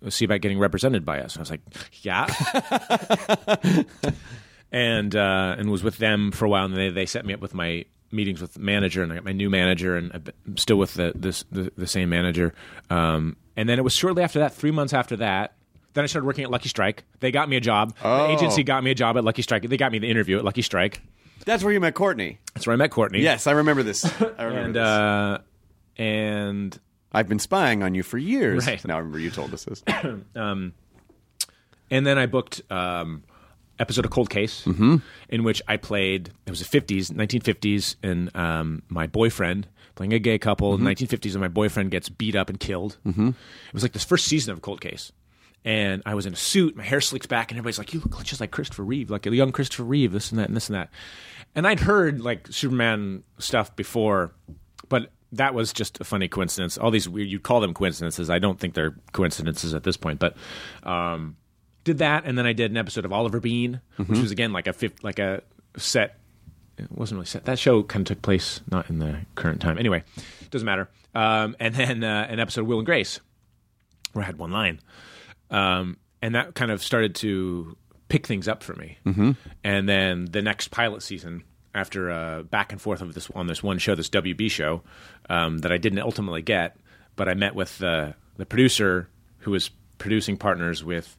see 0.08 0.24
about 0.24 0.40
getting 0.40 0.58
represented 0.58 1.04
by 1.04 1.20
us? 1.20 1.36
I 1.36 1.40
was 1.40 1.50
like, 1.50 1.60
yeah. 2.02 2.26
and 4.72 5.14
uh, 5.14 5.56
and 5.58 5.70
was 5.70 5.82
with 5.82 5.98
them 5.98 6.30
for 6.30 6.44
a 6.44 6.48
while, 6.48 6.66
and 6.66 6.76
they 6.76 6.90
they 6.90 7.06
set 7.06 7.26
me 7.26 7.34
up 7.34 7.40
with 7.40 7.54
my 7.54 7.84
meetings 8.12 8.40
with 8.40 8.58
manager, 8.58 9.02
and 9.02 9.12
I 9.12 9.16
got 9.16 9.24
my 9.24 9.32
new 9.32 9.50
manager, 9.50 9.96
and 9.96 10.32
I'm 10.46 10.56
still 10.56 10.76
with 10.76 10.94
the 10.94 11.12
this 11.14 11.44
the, 11.50 11.72
the 11.76 11.86
same 11.86 12.08
manager. 12.08 12.54
Um, 12.90 13.36
and 13.56 13.68
then 13.68 13.78
it 13.78 13.82
was 13.82 13.92
shortly 13.92 14.22
after 14.22 14.38
that, 14.40 14.54
three 14.54 14.70
months 14.70 14.92
after 14.92 15.16
that. 15.16 15.54
Then 15.94 16.04
I 16.04 16.06
started 16.06 16.26
working 16.26 16.44
at 16.44 16.50
Lucky 16.50 16.68
Strike. 16.68 17.04
They 17.20 17.30
got 17.30 17.48
me 17.48 17.56
a 17.56 17.60
job. 17.60 17.94
Oh. 18.04 18.26
The 18.28 18.32
agency 18.34 18.62
got 18.64 18.84
me 18.84 18.90
a 18.90 18.94
job 18.94 19.16
at 19.16 19.24
Lucky 19.24 19.42
Strike. 19.42 19.62
They 19.68 19.76
got 19.76 19.90
me 19.92 19.98
the 19.98 20.10
interview 20.10 20.36
at 20.38 20.44
Lucky 20.44 20.62
Strike. 20.62 21.00
that's 21.46 21.62
where 21.64 21.72
you 21.72 21.80
met 21.80 21.94
Courtney 21.94 22.38
That's 22.54 22.66
where 22.66 22.74
I 22.74 22.76
met 22.76 22.90
Courtney. 22.90 23.20
yes 23.20 23.46
I 23.46 23.52
remember 23.52 23.82
this 23.82 24.04
I 24.04 24.18
remember 24.44 24.58
and 24.60 24.74
this. 24.74 24.82
uh, 24.82 25.38
and 25.96 26.80
I've 27.12 27.28
been 27.28 27.38
spying 27.38 27.82
on 27.82 27.94
you 27.94 28.02
for 28.02 28.18
years 28.18 28.66
Right. 28.66 28.82
now 28.84 28.94
I 28.94 28.98
remember 28.98 29.18
you 29.18 29.30
told 29.30 29.52
us 29.54 29.64
this 29.64 29.82
and 30.34 30.72
then 32.06 32.18
I 32.18 32.26
booked 32.26 32.62
um, 32.70 33.22
episode 33.78 34.04
of 34.04 34.10
Cold 34.10 34.30
Case, 34.30 34.64
Mm-hmm. 34.64 34.96
in 35.28 35.44
which 35.44 35.60
I 35.68 35.76
played. 35.76 36.30
It 36.46 36.50
was 36.50 36.60
the 36.60 36.64
fifties, 36.64 37.12
nineteen 37.12 37.40
fifties, 37.40 37.96
and 38.02 38.34
um, 38.36 38.82
my 38.88 39.06
boyfriend 39.06 39.68
playing 39.94 40.12
a 40.12 40.18
gay 40.18 40.38
couple 40.38 40.74
Mm-hmm. 40.74 40.84
nineteen 40.84 41.08
fifties, 41.08 41.34
and 41.34 41.42
my 41.42 41.48
boyfriend 41.48 41.90
gets 41.90 42.08
beat 42.08 42.34
up 42.36 42.48
and 42.48 42.58
killed. 42.58 42.96
Mm-hmm. 43.06 43.28
It 43.28 43.74
was 43.74 43.82
like 43.82 43.92
this 43.92 44.04
first 44.04 44.24
season 44.26 44.52
of 44.52 44.62
Cold 44.62 44.80
Case. 44.80 45.12
And 45.64 46.02
I 46.04 46.14
was 46.14 46.26
in 46.26 46.34
a 46.34 46.36
suit, 46.36 46.76
my 46.76 46.84
hair 46.84 47.00
slicks 47.00 47.26
back, 47.26 47.50
and 47.50 47.58
everybody's 47.58 47.78
like, 47.78 47.94
"You 47.94 48.00
look 48.00 48.22
just 48.24 48.40
like 48.40 48.50
Christopher 48.50 48.82
Reeve, 48.82 49.10
like 49.10 49.24
a 49.26 49.34
young 49.34 49.50
Christopher 49.52 49.84
Reeve." 49.84 50.12
This 50.12 50.30
and 50.30 50.38
that, 50.38 50.48
and 50.48 50.56
this 50.56 50.68
and 50.68 50.76
that. 50.76 50.90
And 51.54 51.66
I'd 51.66 51.80
heard 51.80 52.20
like 52.20 52.48
Superman 52.50 53.22
stuff 53.38 53.74
before, 53.74 54.32
but 54.88 55.10
that 55.32 55.54
was 55.54 55.72
just 55.72 56.00
a 56.00 56.04
funny 56.04 56.28
coincidence. 56.28 56.76
All 56.76 56.90
these 56.90 57.08
weird, 57.08 57.28
you 57.28 57.40
call 57.40 57.60
them 57.60 57.72
coincidences. 57.72 58.28
I 58.28 58.38
don't 58.38 58.60
think 58.60 58.74
they're 58.74 58.94
coincidences 59.12 59.72
at 59.74 59.84
this 59.84 59.96
point, 59.96 60.20
but 60.20 60.36
um, 60.82 61.36
did 61.84 61.98
that, 61.98 62.24
and 62.26 62.36
then 62.36 62.46
I 62.46 62.52
did 62.52 62.70
an 62.70 62.76
episode 62.76 63.04
of 63.04 63.12
Oliver 63.12 63.40
Beene, 63.40 63.80
which 63.96 64.18
was 64.18 64.30
again 64.30 64.52
like 64.52 64.66
a 64.66 64.72
fif- 64.72 65.02
like 65.02 65.18
a 65.18 65.42
set 65.76 66.18
it 66.78 66.90
wasn't 66.90 67.18
really 67.18 67.26
set. 67.26 67.44
That 67.44 67.58
show 67.58 67.82
kind 67.82 68.02
of 68.02 68.16
took 68.16 68.22
place 68.22 68.60
not 68.70 68.90
in 68.90 68.98
the 68.98 69.20
current 69.34 69.60
time. 69.60 69.78
Anyway, 69.78 70.02
doesn't 70.50 70.66
matter. 70.66 70.88
Um, 71.14 71.56
and 71.60 71.74
then 71.74 72.02
uh, 72.02 72.26
an 72.28 72.40
episode 72.40 72.62
of 72.62 72.66
Will 72.66 72.78
and 72.78 72.86
Grace 72.86 73.20
where 74.12 74.22
I 74.22 74.26
had 74.26 74.38
one 74.38 74.50
line, 74.50 74.80
um, 75.50 75.96
and 76.22 76.34
that 76.34 76.54
kind 76.54 76.70
of 76.70 76.82
started 76.82 77.14
to 77.16 77.76
pick 78.08 78.26
things 78.26 78.48
up 78.48 78.62
for 78.62 78.74
me. 78.74 78.98
Mm-hmm. 79.04 79.32
And 79.62 79.88
then 79.88 80.24
the 80.26 80.42
next 80.42 80.68
pilot 80.68 81.02
season, 81.02 81.44
after 81.74 82.10
uh, 82.10 82.42
back 82.44 82.72
and 82.72 82.80
forth 82.80 83.02
of 83.02 83.14
this 83.14 83.30
on 83.34 83.46
this 83.46 83.62
one 83.62 83.78
show, 83.78 83.94
this 83.94 84.10
WB 84.10 84.50
show 84.50 84.82
um, 85.28 85.58
that 85.58 85.72
I 85.72 85.78
didn't 85.78 86.00
ultimately 86.00 86.42
get, 86.42 86.76
but 87.16 87.28
I 87.28 87.34
met 87.34 87.54
with 87.54 87.78
the 87.78 88.14
the 88.36 88.46
producer 88.46 89.08
who 89.38 89.50
was 89.50 89.70
producing 89.98 90.36
partners 90.36 90.84
with 90.84 91.16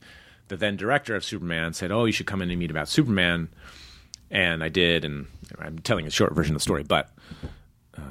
the 0.48 0.58
then 0.58 0.78
director 0.78 1.16
of 1.16 1.24
Superman. 1.24 1.74
Said, 1.74 1.92
"Oh, 1.92 2.06
you 2.06 2.12
should 2.12 2.28
come 2.28 2.42
in 2.42 2.50
and 2.50 2.60
meet 2.60 2.72
about 2.72 2.88
Superman." 2.88 3.50
And 4.32 4.64
I 4.64 4.70
did, 4.70 5.06
and 5.06 5.28
I'm 5.60 5.78
telling 5.80 6.08
a 6.08 6.10
short 6.10 6.34
version 6.34 6.56
of 6.56 6.60
the 6.60 6.64
story, 6.64 6.84
but 6.84 7.12
uh, 7.96 8.02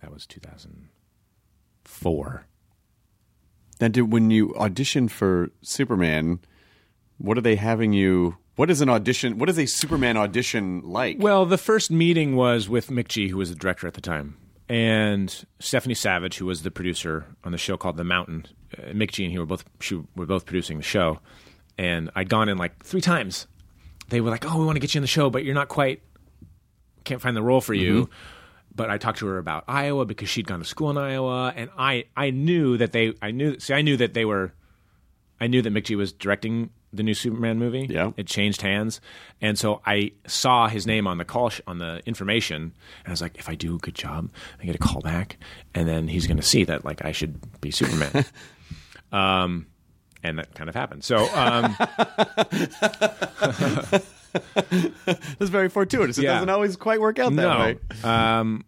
that 0.00 0.10
was 0.10 0.24
2004. 0.26 2.46
Then, 3.82 3.90
did, 3.90 4.12
when 4.12 4.30
you 4.30 4.50
auditioned 4.50 5.10
for 5.10 5.50
Superman, 5.62 6.38
what 7.18 7.36
are 7.36 7.40
they 7.40 7.56
having 7.56 7.92
you? 7.92 8.36
What 8.54 8.70
is 8.70 8.80
an 8.80 8.88
audition? 8.88 9.38
What 9.38 9.48
is 9.48 9.58
a 9.58 9.66
Superman 9.66 10.16
audition 10.16 10.82
like? 10.84 11.16
Well, 11.18 11.46
the 11.46 11.58
first 11.58 11.90
meeting 11.90 12.36
was 12.36 12.68
with 12.68 12.90
McG, 12.90 13.28
who 13.28 13.38
was 13.38 13.50
the 13.50 13.56
director 13.56 13.88
at 13.88 13.94
the 13.94 14.00
time, 14.00 14.36
and 14.68 15.44
Stephanie 15.58 15.96
Savage, 15.96 16.38
who 16.38 16.46
was 16.46 16.62
the 16.62 16.70
producer 16.70 17.26
on 17.42 17.50
the 17.50 17.58
show 17.58 17.76
called 17.76 17.96
The 17.96 18.04
Mountain. 18.04 18.46
Uh, 18.78 18.92
McG 18.92 19.24
and 19.24 19.32
he 19.32 19.38
were 19.40 19.46
both 19.46 19.64
she, 19.80 20.00
were 20.14 20.26
both 20.26 20.46
producing 20.46 20.76
the 20.76 20.84
show, 20.84 21.18
and 21.76 22.08
I'd 22.14 22.28
gone 22.28 22.48
in 22.48 22.58
like 22.58 22.84
three 22.84 23.00
times. 23.00 23.48
They 24.10 24.20
were 24.20 24.30
like, 24.30 24.44
"Oh, 24.48 24.60
we 24.60 24.64
want 24.64 24.76
to 24.76 24.80
get 24.80 24.94
you 24.94 25.00
in 25.00 25.02
the 25.02 25.08
show, 25.08 25.28
but 25.28 25.42
you're 25.42 25.56
not 25.56 25.66
quite 25.66 26.02
can't 27.02 27.20
find 27.20 27.36
the 27.36 27.42
role 27.42 27.60
for 27.60 27.74
you." 27.74 28.08
But 28.74 28.88
I 28.90 28.98
talked 28.98 29.18
to 29.18 29.26
her 29.26 29.38
about 29.38 29.64
Iowa 29.68 30.06
because 30.06 30.28
she'd 30.28 30.46
gone 30.46 30.60
to 30.60 30.64
school 30.64 30.90
in 30.90 30.98
Iowa, 30.98 31.52
and 31.54 31.70
I 31.76 32.04
I 32.16 32.30
knew 32.30 32.76
that 32.78 32.92
they 32.92 33.14
I 33.20 33.30
knew 33.30 33.58
see 33.58 33.74
I 33.74 33.82
knew 33.82 33.96
that 33.98 34.14
they 34.14 34.24
were 34.24 34.52
I 35.40 35.46
knew 35.46 35.60
that 35.62 35.72
McG 35.72 35.96
was 35.96 36.12
directing 36.12 36.70
the 36.92 37.02
new 37.02 37.14
Superman 37.14 37.58
movie. 37.58 37.86
Yeah. 37.88 38.12
it 38.16 38.26
changed 38.26 38.62
hands, 38.62 39.00
and 39.40 39.58
so 39.58 39.80
I 39.84 40.12
saw 40.26 40.68
his 40.68 40.86
name 40.86 41.06
on 41.06 41.18
the 41.18 41.24
call 41.24 41.48
sh- 41.50 41.60
on 41.66 41.78
the 41.78 42.00
information, 42.06 42.56
and 42.62 43.08
I 43.08 43.10
was 43.10 43.22
like, 43.22 43.38
if 43.38 43.48
I 43.48 43.54
do 43.54 43.74
a 43.74 43.78
good 43.78 43.94
job, 43.94 44.30
I 44.60 44.66
get 44.66 44.74
a 44.74 44.78
call 44.78 45.00
back, 45.00 45.38
and 45.74 45.88
then 45.88 46.08
he's 46.08 46.26
going 46.26 46.36
to 46.36 46.42
see 46.42 46.64
that 46.64 46.84
like 46.84 47.04
I 47.04 47.12
should 47.12 47.60
be 47.60 47.70
Superman. 47.70 48.24
um, 49.12 49.66
and 50.22 50.38
that 50.38 50.54
kind 50.54 50.68
of 50.68 50.74
happened. 50.76 51.02
So 51.02 51.28
um, 51.34 51.76
That's 54.32 55.50
very 55.50 55.68
fortuitous. 55.68 56.18
It 56.18 56.24
Yeah. 56.24 56.34
doesn't 56.34 56.48
always 56.50 56.76
quite 56.76 57.00
work 57.00 57.18
out 57.18 57.34
that 57.36 57.42
no. 57.42 57.58
way. 57.58 57.78
Um, 58.04 58.64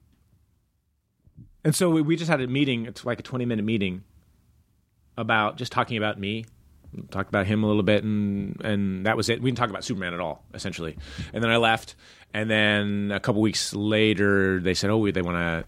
and 1.64 1.74
so 1.74 1.90
we, 1.90 2.02
we 2.02 2.16
just 2.16 2.30
had 2.30 2.40
a 2.40 2.46
meeting. 2.46 2.86
It's 2.86 3.04
like 3.04 3.20
a 3.20 3.22
twenty 3.22 3.44
minute 3.46 3.64
meeting 3.64 4.04
about 5.16 5.56
just 5.56 5.72
talking 5.72 5.96
about 5.96 6.18
me. 6.18 6.44
Talked 7.10 7.28
about 7.28 7.46
him 7.46 7.64
a 7.64 7.66
little 7.66 7.82
bit, 7.82 8.04
and 8.04 8.60
and 8.64 9.06
that 9.06 9.16
was 9.16 9.28
it. 9.28 9.40
We 9.42 9.50
didn't 9.50 9.58
talk 9.58 9.70
about 9.70 9.82
Superman 9.84 10.14
at 10.14 10.20
all, 10.20 10.44
essentially. 10.54 10.96
And 11.32 11.42
then 11.42 11.50
I 11.50 11.56
left. 11.56 11.96
And 12.32 12.48
then 12.50 13.10
a 13.12 13.18
couple 13.20 13.40
weeks 13.42 13.74
later, 13.74 14.60
they 14.60 14.74
said, 14.74 14.90
"Oh, 14.90 14.98
we, 14.98 15.10
they 15.10 15.22
want 15.22 15.36
to 15.36 15.64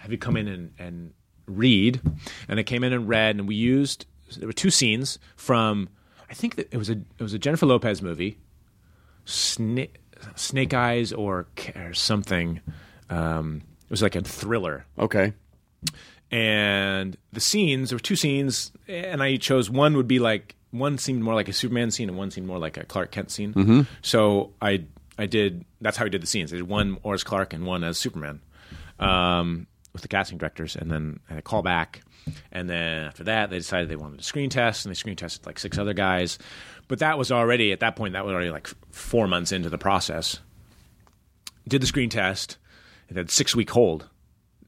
have 0.00 0.10
you 0.10 0.16
come 0.18 0.36
in 0.38 0.48
and, 0.48 0.72
and 0.78 1.12
read." 1.46 2.00
And 2.48 2.58
I 2.58 2.62
came 2.62 2.82
in 2.84 2.92
and 2.94 3.08
read, 3.08 3.36
and 3.36 3.46
we 3.46 3.56
used 3.56 4.06
there 4.38 4.46
were 4.46 4.52
two 4.54 4.70
scenes 4.70 5.18
from 5.36 5.88
I 6.30 6.34
think 6.34 6.54
that 6.56 6.68
it 6.72 6.76
was 6.78 6.88
a 6.88 6.92
it 6.92 7.22
was 7.22 7.34
a 7.34 7.38
Jennifer 7.38 7.66
Lopez 7.66 8.00
movie, 8.00 8.38
Snake 9.30 9.96
Snake 10.34 10.74
Eyes 10.74 11.12
or, 11.12 11.46
or 11.74 11.94
something. 11.94 12.60
Um, 13.08 13.62
it 13.84 13.90
was 13.90 14.02
like 14.02 14.14
a 14.14 14.20
thriller 14.22 14.84
Okay. 14.98 15.32
and 16.30 17.16
the 17.32 17.40
scenes 17.40 17.90
there 17.90 17.96
were 17.96 18.00
two 18.00 18.14
scenes 18.16 18.70
and 18.86 19.20
i 19.22 19.36
chose 19.36 19.68
one 19.68 19.96
would 19.96 20.06
be 20.06 20.18
like 20.20 20.54
one 20.70 20.96
seemed 20.98 21.22
more 21.22 21.34
like 21.34 21.48
a 21.48 21.52
superman 21.52 21.90
scene 21.90 22.08
and 22.08 22.16
one 22.16 22.30
seemed 22.30 22.46
more 22.46 22.58
like 22.58 22.76
a 22.76 22.84
clark 22.84 23.10
kent 23.10 23.30
scene 23.32 23.52
mm-hmm. 23.52 23.80
so 24.02 24.52
i 24.62 24.84
i 25.18 25.26
did 25.26 25.64
that's 25.80 25.96
how 25.96 26.04
i 26.04 26.08
did 26.08 26.22
the 26.22 26.26
scenes 26.26 26.52
i 26.52 26.56
did 26.56 26.68
one 26.68 26.98
as 27.04 27.24
clark 27.24 27.52
and 27.52 27.66
one 27.66 27.82
as 27.82 27.98
superman 27.98 28.40
um, 29.00 29.66
with 29.92 30.02
the 30.02 30.08
casting 30.08 30.38
directors 30.38 30.76
and 30.76 30.90
then 30.90 31.18
I 31.28 31.32
had 31.32 31.38
a 31.38 31.42
call 31.42 31.62
back 31.62 32.02
and 32.52 32.68
then 32.70 33.04
after 33.04 33.24
that 33.24 33.50
they 33.50 33.58
decided 33.58 33.88
they 33.88 33.96
wanted 33.96 34.20
a 34.20 34.22
screen 34.22 34.50
test 34.50 34.84
and 34.84 34.90
they 34.90 34.94
screen 34.94 35.16
tested 35.16 35.46
like 35.46 35.58
six 35.58 35.78
other 35.78 35.94
guys 35.94 36.38
but 36.90 36.98
that 36.98 37.16
was 37.16 37.32
already 37.32 37.72
at 37.72 37.80
that 37.80 37.96
point 37.96 38.12
that 38.12 38.24
was 38.24 38.34
already 38.34 38.50
like 38.50 38.68
four 38.90 39.26
months 39.26 39.52
into 39.52 39.70
the 39.70 39.78
process 39.78 40.40
did 41.66 41.80
the 41.80 41.86
screen 41.86 42.10
test 42.10 42.58
it 43.08 43.16
had 43.16 43.30
six 43.30 43.56
week 43.56 43.70
hold 43.70 44.08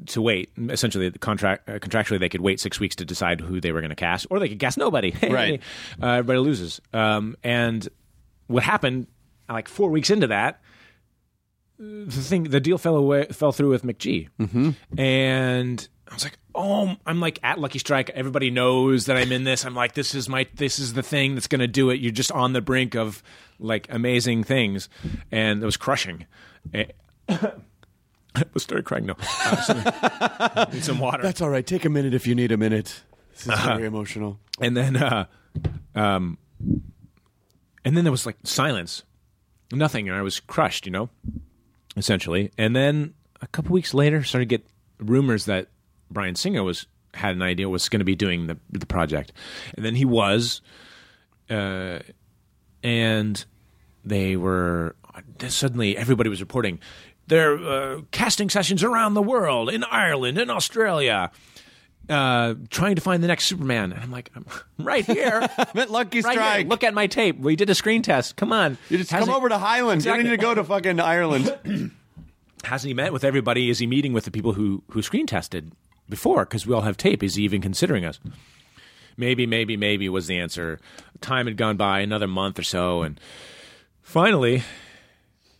to 0.06 0.22
wait. 0.22 0.50
Essentially, 0.58 1.08
the 1.08 1.18
contract 1.18 1.68
uh, 1.68 1.78
contractually 1.78 2.18
they 2.18 2.28
could 2.28 2.40
wait 2.40 2.60
six 2.60 2.80
weeks 2.80 2.96
to 2.96 3.04
decide 3.04 3.40
who 3.40 3.60
they 3.60 3.72
were 3.72 3.80
going 3.80 3.90
to 3.90 3.96
cast, 3.96 4.26
or 4.30 4.38
they 4.38 4.48
could 4.48 4.58
cast 4.58 4.78
nobody. 4.78 5.14
Right. 5.32 5.62
uh, 6.02 6.06
everybody 6.08 6.40
loses. 6.40 6.80
Um, 6.92 7.36
and 7.42 7.88
what 8.48 8.62
happened? 8.62 9.06
Like 9.48 9.68
four 9.68 9.90
weeks 9.90 10.10
into 10.10 10.26
that, 10.26 10.60
the 11.78 12.10
thing, 12.10 12.44
the 12.44 12.60
deal 12.60 12.76
fell 12.76 12.96
away, 12.96 13.26
fell 13.26 13.52
through 13.52 13.70
with 13.70 13.82
McG, 13.82 14.28
mm-hmm. 14.38 14.70
and 15.00 15.88
I 16.12 16.14
was 16.14 16.24
like, 16.24 16.38
oh, 16.54 16.94
I'm 17.06 17.20
like 17.20 17.38
at 17.42 17.58
Lucky 17.58 17.78
Strike. 17.78 18.10
Everybody 18.10 18.50
knows 18.50 19.06
that 19.06 19.16
I'm 19.16 19.32
in 19.32 19.44
this. 19.44 19.64
I'm 19.64 19.74
like, 19.74 19.94
this 19.94 20.14
is 20.14 20.28
my, 20.28 20.46
this 20.54 20.78
is 20.78 20.92
the 20.92 21.02
thing 21.02 21.34
that's 21.34 21.46
going 21.48 21.60
to 21.62 21.66
do 21.66 21.88
it. 21.88 22.00
You're 22.00 22.12
just 22.12 22.30
on 22.30 22.52
the 22.52 22.60
brink 22.60 22.94
of 22.94 23.22
like 23.58 23.86
amazing 23.90 24.44
things, 24.44 24.90
and 25.30 25.62
it 25.62 25.64
was 25.66 25.78
crushing. 25.78 26.26
I 26.74 26.88
started 28.56 28.84
crying. 28.84 29.06
No, 29.06 29.14
uh, 29.46 30.66
need 30.72 30.84
some 30.84 30.98
water. 30.98 31.22
That's 31.22 31.40
all 31.40 31.48
right. 31.50 31.66
Take 31.66 31.84
a 31.84 31.88
minute 31.90 32.12
if 32.14 32.26
you 32.26 32.34
need 32.34 32.52
a 32.52 32.56
minute. 32.56 33.02
This 33.32 33.42
is 33.42 33.48
Uh-huh. 33.48 33.74
very 33.76 33.86
emotional. 33.86 34.38
and 34.60 34.76
then 34.76 34.96
uh 34.96 35.24
um 35.94 36.36
and 37.84 37.96
then 37.96 38.04
there 38.04 38.12
was 38.12 38.26
like 38.26 38.36
silence 38.44 39.02
nothing 39.72 40.06
and 40.08 40.16
i 40.16 40.20
was 40.22 40.38
crushed 40.40 40.84
you 40.84 40.92
know 40.92 41.08
essentially 41.96 42.50
and 42.58 42.76
then 42.76 43.14
a 43.40 43.46
couple 43.48 43.72
weeks 43.72 43.94
later 43.94 44.22
started 44.22 44.48
to 44.50 44.58
get 44.58 44.66
rumors 44.98 45.46
that 45.46 45.68
Bryan 46.12 46.34
Singer 46.34 46.62
was 46.62 46.86
had 47.14 47.34
an 47.36 47.42
idea 47.42 47.68
was 47.68 47.88
going 47.88 48.00
to 48.00 48.04
be 48.06 48.14
doing 48.16 48.46
the 48.46 48.56
the 48.70 48.86
project 48.86 49.32
and 49.76 49.84
then 49.84 49.94
he 49.94 50.04
was 50.04 50.62
uh 51.50 51.98
and 52.82 53.44
they 54.04 54.36
were 54.36 54.96
suddenly 55.48 55.96
everybody 55.96 56.30
was 56.30 56.40
reporting 56.40 56.78
their 57.26 57.56
uh, 57.58 58.00
casting 58.10 58.48
sessions 58.50 58.82
around 58.82 59.14
the 59.14 59.22
world 59.22 59.70
in 59.70 59.84
Ireland 59.84 60.38
in 60.38 60.48
Australia 60.50 61.30
uh, 62.08 62.54
trying 62.70 62.96
to 62.96 63.00
find 63.00 63.22
the 63.22 63.28
next 63.28 63.44
Superman 63.46 63.92
and 63.92 64.00
I'm 64.02 64.10
like 64.10 64.30
I'm 64.34 64.44
right 64.78 65.04
here 65.04 65.46
I'm 65.58 65.78
at 65.80 65.90
Lucky 65.90 66.20
right 66.22 66.32
Strike. 66.32 66.58
here. 66.60 66.66
look 66.68 66.82
at 66.82 66.94
my 66.94 67.06
tape 67.06 67.38
we 67.38 67.56
did 67.56 67.68
a 67.70 67.74
screen 67.74 68.02
test 68.02 68.36
come 68.36 68.52
on 68.52 68.78
you 68.88 68.98
just 68.98 69.10
Hasn't- 69.10 69.28
come 69.28 69.36
over 69.36 69.48
to 69.50 69.58
Highland. 69.58 70.02
You 70.04 70.10
Exactly. 70.10 70.22
don't 70.24 70.30
need 70.32 70.36
to 70.38 70.42
go 70.42 70.54
to 70.54 70.64
fucking 70.64 70.98
Ireland. 70.98 71.54
hasn't 72.64 72.88
he 72.88 72.94
met 72.94 73.12
with 73.12 73.24
everybody 73.24 73.68
is 73.70 73.78
he 73.80 73.86
meeting 73.86 74.12
with 74.12 74.24
the 74.24 74.30
people 74.30 74.52
who 74.54 74.82
who 74.90 75.02
screen 75.02 75.26
tested 75.26 75.72
before 76.08 76.44
because 76.44 76.66
we 76.66 76.74
all 76.74 76.82
have 76.82 76.96
tape. 76.96 77.22
Is 77.22 77.36
he 77.36 77.44
even 77.44 77.60
considering 77.60 78.04
us? 78.04 78.18
Maybe 79.16 79.46
maybe 79.46 79.76
maybe 79.76 80.08
was 80.08 80.26
the 80.26 80.38
answer. 80.38 80.80
Time 81.20 81.46
had 81.46 81.56
gone 81.56 81.76
by 81.76 82.00
another 82.00 82.26
month 82.26 82.58
or 82.58 82.62
so 82.62 83.02
and 83.02 83.20
finally 84.02 84.62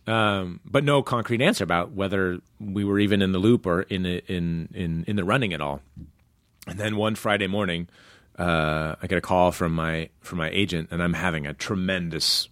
um, 0.05 0.59
but 0.65 0.83
no 0.83 1.01
concrete 1.01 1.41
answer 1.41 1.63
about 1.63 1.93
whether 1.93 2.39
we 2.59 2.83
were 2.83 2.99
even 2.99 3.21
in 3.21 3.31
the 3.31 3.39
loop 3.39 3.65
or 3.65 3.83
in 3.83 4.05
in 4.05 4.67
in 4.73 5.05
in 5.07 5.15
the 5.15 5.23
running 5.23 5.53
at 5.53 5.61
all. 5.61 5.81
And 6.67 6.79
then 6.79 6.97
one 6.97 7.15
friday 7.15 7.47
morning 7.47 7.87
uh, 8.37 8.95
i 9.01 9.07
get 9.07 9.17
a 9.17 9.21
call 9.21 9.51
from 9.51 9.73
my 9.73 10.09
from 10.21 10.39
my 10.39 10.49
agent 10.49 10.89
and 10.91 11.01
i'm 11.01 11.13
having 11.13 11.45
a 11.45 11.53
tremendous 11.53 12.49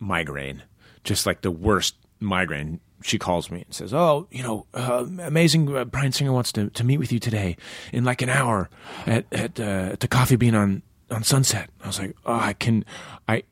migraine, 0.00 0.62
just 1.04 1.26
like 1.26 1.42
the 1.42 1.50
worst 1.50 1.96
migraine. 2.20 2.80
She 3.02 3.18
calls 3.18 3.50
me 3.50 3.62
and 3.64 3.74
says, 3.74 3.94
"Oh, 3.94 4.26
you 4.30 4.42
know, 4.42 4.66
uh, 4.74 5.06
amazing! 5.22 5.74
Uh, 5.74 5.84
Bryan 5.84 6.12
Singer 6.12 6.32
wants 6.32 6.50
to, 6.52 6.70
to 6.70 6.84
meet 6.84 6.98
with 6.98 7.12
you 7.12 7.18
today 7.18 7.56
in 7.92 8.04
like 8.04 8.22
an 8.22 8.28
hour 8.28 8.68
at 9.06 9.26
at, 9.32 9.60
uh, 9.60 9.90
at 9.92 10.00
the 10.00 10.08
Coffee 10.08 10.36
Bean 10.36 10.54
on 10.54 10.82
on 11.10 11.22
Sunset." 11.22 11.70
I 11.82 11.86
was 11.86 11.98
like, 11.98 12.16
"Oh, 12.26 12.34
I 12.34 12.54
can, 12.54 12.84
I, 13.28 13.44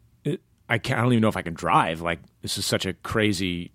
I 0.69 0.79
can't. 0.79 0.99
I 0.99 1.03
don't 1.03 1.13
even 1.13 1.23
know 1.23 1.29
if 1.29 1.37
I 1.37 1.43
can 1.43 1.55
drive. 1.55 2.01
Like 2.01 2.19
this 2.43 2.59
is 2.59 2.67
such 2.67 2.87
a 2.87 2.93
crazy, 2.93 3.71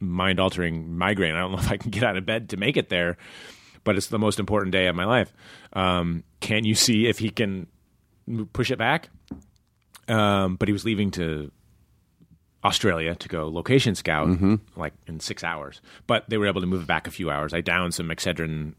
mind 0.00 0.38
altering 0.38 0.96
migraine. 0.98 1.34
I 1.34 1.40
don't 1.40 1.52
know 1.52 1.58
if 1.60 1.70
I 1.70 1.78
can 1.78 1.90
get 1.90 2.02
out 2.02 2.16
of 2.16 2.26
bed 2.26 2.50
to 2.50 2.56
make 2.56 2.76
it 2.76 2.88
there." 2.88 3.16
But 3.84 3.96
it's 3.96 4.08
the 4.08 4.18
most 4.18 4.40
important 4.40 4.72
day 4.72 4.88
of 4.88 4.96
my 4.96 5.04
life. 5.04 5.32
Um, 5.72 6.24
can 6.40 6.64
you 6.64 6.74
see 6.74 7.06
if 7.06 7.20
he 7.20 7.30
can 7.30 7.68
push 8.52 8.72
it 8.72 8.78
back? 8.78 9.10
Um, 10.08 10.56
but 10.56 10.68
he 10.68 10.72
was 10.72 10.84
leaving 10.84 11.10
to 11.12 11.50
Australia 12.66 13.14
to 13.14 13.28
go 13.28 13.48
location 13.48 13.94
scout 13.94 14.28
like 14.76 14.92
in 15.06 15.20
six 15.20 15.42
hours. 15.44 15.80
But 16.06 16.28
they 16.28 16.36
were 16.38 16.46
able 16.48 16.60
to 16.60 16.66
move 16.66 16.82
it 16.82 16.86
back 16.86 17.06
a 17.06 17.10
few 17.10 17.30
hours. 17.30 17.54
I 17.54 17.60
downed 17.60 17.94
some 17.94 18.08
Excedrin 18.08 18.74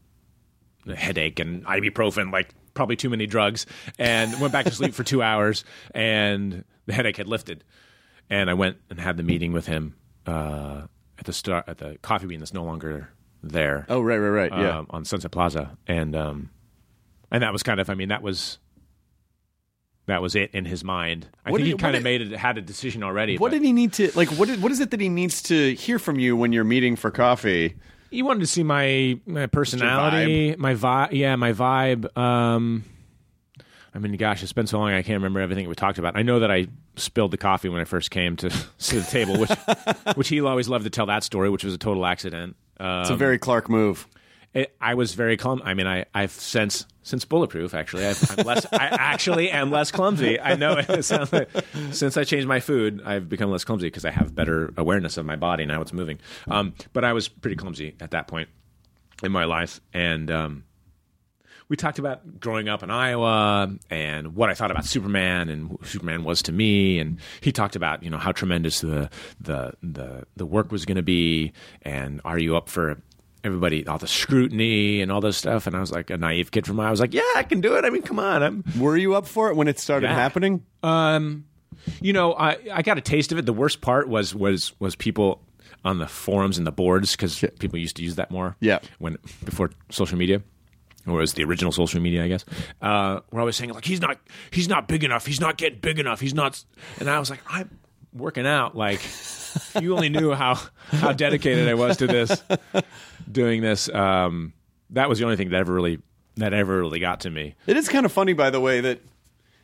headache 0.96 1.40
and 1.40 1.66
ibuprofen, 1.66 2.32
like 2.32 2.50
probably 2.74 2.96
too 2.96 3.10
many 3.10 3.26
drugs, 3.28 3.66
and 3.98 4.40
went 4.40 4.54
back 4.54 4.66
to 4.66 4.72
sleep 4.72 4.94
for 4.94 5.04
two 5.04 5.22
hours, 5.22 5.64
and 5.94 6.64
the 6.86 6.94
headache 6.94 7.18
had 7.18 7.28
lifted. 7.28 7.64
and 8.30 8.50
I 8.50 8.54
went 8.54 8.78
and 8.90 9.00
had 9.00 9.18
the 9.18 9.24
meeting 9.24 9.54
with 9.54 9.66
him 9.68 9.96
uh, 10.26 10.84
at 11.18 11.26
the 11.26 11.34
start 11.34 11.66
at 11.68 11.78
the 11.78 11.98
coffee 12.02 12.28
bean 12.28 12.40
that's 12.40 12.54
no 12.54 12.64
longer 12.64 13.10
there. 13.44 13.86
Oh, 13.90 14.02
right, 14.02 14.18
right, 14.18 14.50
right. 14.50 14.52
Yeah. 14.52 14.80
um, 14.80 14.88
on 14.90 15.06
Sunset 15.06 15.32
Plaza, 15.32 15.78
and 15.88 16.16
um, 16.16 16.50
and 17.32 17.42
that 17.44 17.52
was 17.54 17.64
kind 17.64 17.80
of, 17.80 17.90
I 17.90 17.94
mean, 17.96 18.10
that 18.10 18.22
was 18.22 18.60
that 20.08 20.22
was 20.22 20.36
it 20.36 20.50
in 20.54 20.66
his 20.66 20.84
mind. 20.84 21.28
I 21.46 21.52
What 21.52 21.58
think 21.60 21.66
did- 21.68 21.72
he 21.74 21.78
kind 21.82 21.96
of 21.96 22.04
made 22.04 22.22
it, 22.22 22.32
had 22.32 22.58
a 22.58 22.62
decision 22.62 23.04
already. 23.04 23.38
what 23.38 23.52
but 23.52 23.58
did 23.58 23.64
he 23.64 23.72
need 23.74 23.94
to 23.94 24.12
like? 24.16 24.30
What 24.32 24.48
did, 24.48 24.62
what 24.62 24.72
is 24.72 24.80
it 24.80 24.92
that 24.92 25.00
he 25.00 25.10
needs 25.10 25.42
to 25.44 25.74
hear 25.76 26.00
from 26.00 26.20
you 26.20 26.36
when 26.36 26.52
you're 26.54 26.64
meeting 26.64 26.96
for 26.96 27.12
coffee? 27.12 27.76
he 28.10 28.24
wanted 28.24 28.40
to 28.40 28.48
see 28.48 28.64
my 28.64 29.20
my 29.26 29.48
personality, 29.48 30.56
my 30.58 30.74
vibe. 30.76 31.12
Yeah, 31.12 31.36
my 31.36 31.52
vibe. 31.54 32.18
Um, 32.18 32.84
I 33.94 34.00
mean, 34.00 34.16
gosh, 34.16 34.44
it's 34.44 34.54
been 34.54 34.68
so 34.68 34.78
long 34.80 34.90
I 34.92 35.02
can't 35.02 35.18
remember 35.18 35.40
everything 35.40 35.68
we 35.68 35.74
talked 35.76 35.98
about. 35.98 36.16
I 36.16 36.22
know 36.22 36.40
that 36.40 36.52
I 36.52 36.68
spilled 36.98 37.32
the 37.32 37.38
coffee 37.38 37.68
when 37.68 37.82
I 37.82 37.84
first 37.84 38.12
came 38.12 38.36
to, 38.38 38.50
to 38.80 39.00
the 39.00 39.08
table, 39.10 39.38
which 39.40 39.50
which 40.16 40.30
he 40.30 40.40
always 40.42 40.70
loved 40.70 40.84
to 40.86 40.90
tell 40.90 41.08
that 41.08 41.24
story, 41.24 41.50
which 41.50 41.64
was 41.64 41.74
a 41.74 41.78
total 41.78 42.06
accident. 42.06 42.56
Um, 42.80 43.02
It's 43.02 43.10
a 43.10 43.16
very 43.16 43.40
Clark 43.40 43.70
move. 43.70 44.08
I 44.82 44.96
was 44.96 45.14
very 45.14 45.38
clum. 45.38 45.62
I 45.64 45.74
mean, 45.74 45.88
I 45.88 46.06
I've 46.14 46.32
since 46.32 46.86
since 47.04 47.26
bulletproof. 47.26 47.74
Actually, 47.74 48.06
I've, 48.06 48.40
I'm 48.40 48.46
less. 48.46 48.66
I 48.72 48.86
actually 48.86 49.52
am 49.52 49.72
less 49.72 49.92
clumsy. 49.92 50.40
I 50.40 50.56
know 50.56 50.78
it 50.78 51.04
sounds 51.06 51.32
like 51.32 51.50
since 51.92 52.18
I 52.18 52.24
changed 52.24 52.48
my 52.48 52.60
food, 52.60 53.02
I've 53.06 53.30
become 53.30 53.52
less 53.52 53.64
clumsy 53.64 53.88
because 53.88 54.06
I 54.06 54.12
have 54.12 54.34
better 54.36 54.74
awareness 54.78 55.18
of 55.18 55.26
my 55.26 55.36
body 55.36 55.66
now. 55.66 55.82
It's 55.82 55.94
moving. 55.94 56.20
Um, 56.48 56.74
but 56.94 57.04
I 57.04 57.14
was 57.14 57.28
pretty 57.28 57.56
clumsy 57.56 57.96
at 58.00 58.12
that 58.12 58.28
point 58.28 58.50
in 59.24 59.32
my 59.32 59.46
life, 59.46 59.80
and 59.94 60.30
um, 60.32 60.64
we 61.70 61.76
talked 61.76 62.00
about 62.00 62.40
growing 62.40 62.70
up 62.70 62.84
in 62.84 62.90
Iowa 62.90 63.70
and 63.90 64.36
what 64.36 64.50
I 64.50 64.54
thought 64.54 64.72
about 64.72 64.86
Superman 64.86 65.50
and 65.50 65.70
who 65.70 65.80
Superman 65.84 66.24
was 66.24 66.42
to 66.44 66.52
me, 66.52 67.00
and 67.00 67.20
he 67.42 67.52
talked 67.52 67.76
about 67.76 68.04
you 68.04 68.10
know 68.10 68.18
how 68.18 68.32
tremendous 68.32 68.82
the 68.82 69.10
the 69.40 69.74
the 69.84 70.24
the 70.36 70.46
work 70.46 70.72
was 70.72 70.86
going 70.86 70.98
to 70.98 71.04
be, 71.04 71.54
and 71.82 72.22
are 72.26 72.38
you 72.38 72.56
up 72.56 72.70
for 72.70 73.02
everybody 73.48 73.86
all 73.88 73.98
the 73.98 74.08
scrutiny 74.08 75.02
and 75.02 75.12
all 75.12 75.22
this 75.22 75.38
stuff? 75.38 75.66
And 75.68 75.76
I 75.76 75.80
was 75.80 75.92
like 75.92 76.10
a 76.12 76.18
naive 76.18 76.52
kid 76.52 76.68
from. 76.68 76.80
I 76.80 76.92
was 76.92 77.00
like, 77.00 77.14
yeah, 77.14 77.22
I 77.36 77.44
can 77.44 77.62
do 77.62 77.76
it. 77.76 77.86
I 77.86 77.90
mean, 77.90 78.04
come 78.04 78.20
on, 78.20 78.44
I'm 78.44 78.64
Were 78.78 78.96
you 78.98 79.16
up 79.16 79.26
for 79.28 79.50
it 79.50 79.56
when 79.56 79.68
it 79.68 79.80
started 79.80 80.08
Yeah. 80.08 80.14
happening? 80.16 80.64
um, 80.84 81.46
you 82.02 82.12
know, 82.14 82.34
I 82.34 82.58
I 82.74 82.82
got 82.82 82.98
a 82.98 83.02
taste 83.02 83.32
of 83.32 83.38
it. 83.38 83.46
The 83.46 83.54
worst 83.54 83.82
part 83.82 84.08
was 84.10 84.36
was 84.36 84.74
was 84.80 84.96
people 84.96 85.42
on 85.86 86.00
the 86.00 86.08
forums 86.08 86.58
and 86.58 86.68
the 86.68 86.72
boards 86.72 87.16
because 87.16 87.44
people 87.60 87.80
used 87.80 87.96
to 87.96 88.04
use 88.04 88.16
that 88.16 88.30
more. 88.30 88.56
Yeah. 88.60 88.80
when 89.00 89.18
before 89.46 89.72
social 89.90 90.18
media. 90.18 90.42
Or 91.06 91.14
was 91.20 91.34
the 91.36 91.44
original 91.46 91.72
social 91.72 92.02
media, 92.02 92.26
I 92.26 92.28
guess. 92.28 92.44
Uh, 92.82 93.22
where 93.30 93.42
I 93.42 93.46
was 93.46 93.56
saying 93.56 93.70
like 93.72 93.86
he's 93.86 94.02
not 94.02 94.18
he's 94.52 94.68
not 94.68 94.90
big 94.90 95.06
enough, 95.06 95.26
he's 95.26 95.40
not 95.40 95.56
getting 95.56 95.80
big 95.80 96.00
enough, 96.00 96.20
he's 96.20 96.34
not. 96.34 96.62
And 97.00 97.10
I 97.10 97.18
was 97.20 97.30
like, 97.30 97.40
I'm 97.48 97.70
working 98.12 98.46
out. 98.46 98.76
Like, 98.76 99.00
if 99.76 99.82
you 99.82 99.94
only 99.96 100.10
knew 100.10 100.34
how 100.34 100.60
how 100.92 101.12
dedicated 101.12 101.68
I 101.68 101.74
was 101.74 101.98
to 101.98 102.08
this, 102.08 102.44
doing 103.32 103.62
this. 103.62 103.90
Um, 103.90 104.54
that 104.92 105.10
was 105.10 105.20
the 105.20 105.26
only 105.26 105.38
thing 105.38 105.50
that 105.50 105.58
ever 105.60 105.74
really 105.74 106.00
that 106.36 106.54
ever 106.54 106.80
really 106.80 107.00
got 107.00 107.22
to 107.22 107.30
me. 107.30 107.56
It 107.66 107.78
is 107.78 107.90
kind 107.90 108.06
of 108.06 108.12
funny, 108.12 108.34
by 108.34 108.50
the 108.50 108.60
way, 108.62 108.80
that 108.82 109.02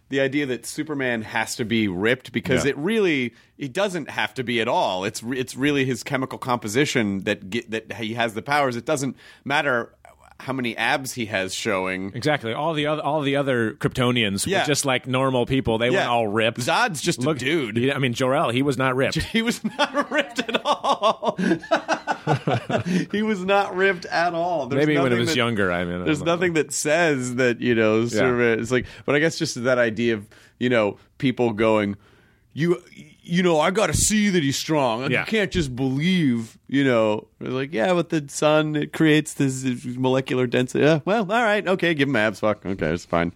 the 0.10 0.20
idea 0.20 0.46
that 0.48 0.66
Superman 0.66 1.22
has 1.22 1.56
to 1.56 1.66
be 1.66 1.88
ripped 1.88 2.32
because 2.34 2.66
Yeah. 2.66 2.72
it 2.72 2.78
really 2.78 3.34
he 3.58 3.68
doesn't 3.68 4.10
have 4.10 4.34
to 4.36 4.44
be 4.44 4.60
at 4.62 4.68
all. 4.68 5.06
It's 5.06 5.24
re- 5.24 5.40
it's 5.40 5.56
really 5.56 5.86
his 5.86 6.04
chemical 6.04 6.38
composition 6.38 7.22
that 7.22 7.40
that 7.70 7.94
he 7.94 8.14
has 8.16 8.34
the 8.34 8.42
powers. 8.42 8.76
It 8.76 8.86
doesn't 8.86 9.16
matter 9.46 9.94
how 10.40 10.52
many 10.54 10.76
abs 10.76 11.14
he 11.14 11.28
has 11.28 11.54
showing. 11.54 12.12
Exactly. 12.16 12.54
All 12.54 12.74
the 12.74 12.88
other 12.88 13.02
all 13.02 13.22
the 13.22 13.36
other 13.36 13.74
Kryptonians 13.74 14.46
Yeah. 14.46 14.62
were 14.62 14.66
just 14.68 14.86
like 14.86 15.08
normal 15.08 15.46
people. 15.46 15.78
They 15.78 15.90
Yeah. 15.90 16.00
weren't 16.00 16.10
all 16.10 16.28
ripped. 16.28 16.60
Zod's 16.60 17.02
just 17.02 17.20
a 17.20 17.22
Look, 17.24 17.38
dude. 17.38 17.78
he- 17.78 17.92
I 17.94 17.98
mean, 18.00 18.14
Jor-El, 18.14 18.50
he 18.50 18.62
was 18.62 18.78
not 18.78 18.96
ripped. 18.96 19.16
He 19.34 19.42
was 19.42 19.64
not 19.64 20.12
ripped 20.12 20.40
at 20.40 20.62
all. 20.66 21.38
he 23.12 23.22
was 23.22 23.44
not 23.44 23.76
ripped 23.76 24.06
at 24.06 24.34
all. 24.34 24.68
There's 24.68 24.86
Maybe 24.86 25.00
when 25.00 25.12
he 25.12 25.20
was 25.20 25.30
that- 25.30 25.36
younger. 25.36 25.72
I 25.72 25.84
mean, 25.86 26.04
There's 26.06 26.20
know. 26.22 26.34
nothing 26.36 26.54
that 26.54 26.72
says 26.74 27.36
that 27.36 27.62
you 27.62 27.76
know 27.76 28.06
Superman. 28.06 28.60
It's 28.60 28.72
like, 28.72 28.86
but 29.06 29.16
I 29.16 29.20
guess 29.20 29.38
just 29.38 29.62
that 29.64 29.78
idea 29.78 30.16
of 30.16 30.28
you 30.60 30.70
know 30.70 30.98
people 31.18 31.54
going, 31.54 31.96
you 32.54 32.82
you 33.24 33.42
know, 33.42 33.60
I 33.60 33.72
got 33.72 33.88
to 33.88 33.94
see 33.94 34.30
that 34.30 34.44
he's 34.44 34.58
strong. 34.58 35.02
Like, 35.04 35.12
Yeah. 35.12 35.22
You 35.22 35.26
can't 35.28 35.52
just 35.52 35.76
believe, 35.76 36.58
you 36.68 36.84
know. 36.84 37.28
It's 37.40 37.50
like, 37.52 37.74
yeah, 37.74 37.94
but 37.94 38.10
the 38.10 38.26
sun 38.28 38.76
it 38.76 38.94
creates 38.94 39.34
this 39.36 39.64
molecular 39.86 40.46
density. 40.48 40.84
Yeah, 40.84 41.00
well, 41.06 41.22
all 41.32 41.44
right, 41.44 41.66
okay, 41.68 41.94
give 41.94 42.10
him 42.10 42.16
abs. 42.16 42.42
Fuck, 42.42 42.66
okay, 42.66 42.88
it's 42.94 43.06
fine. 43.06 43.32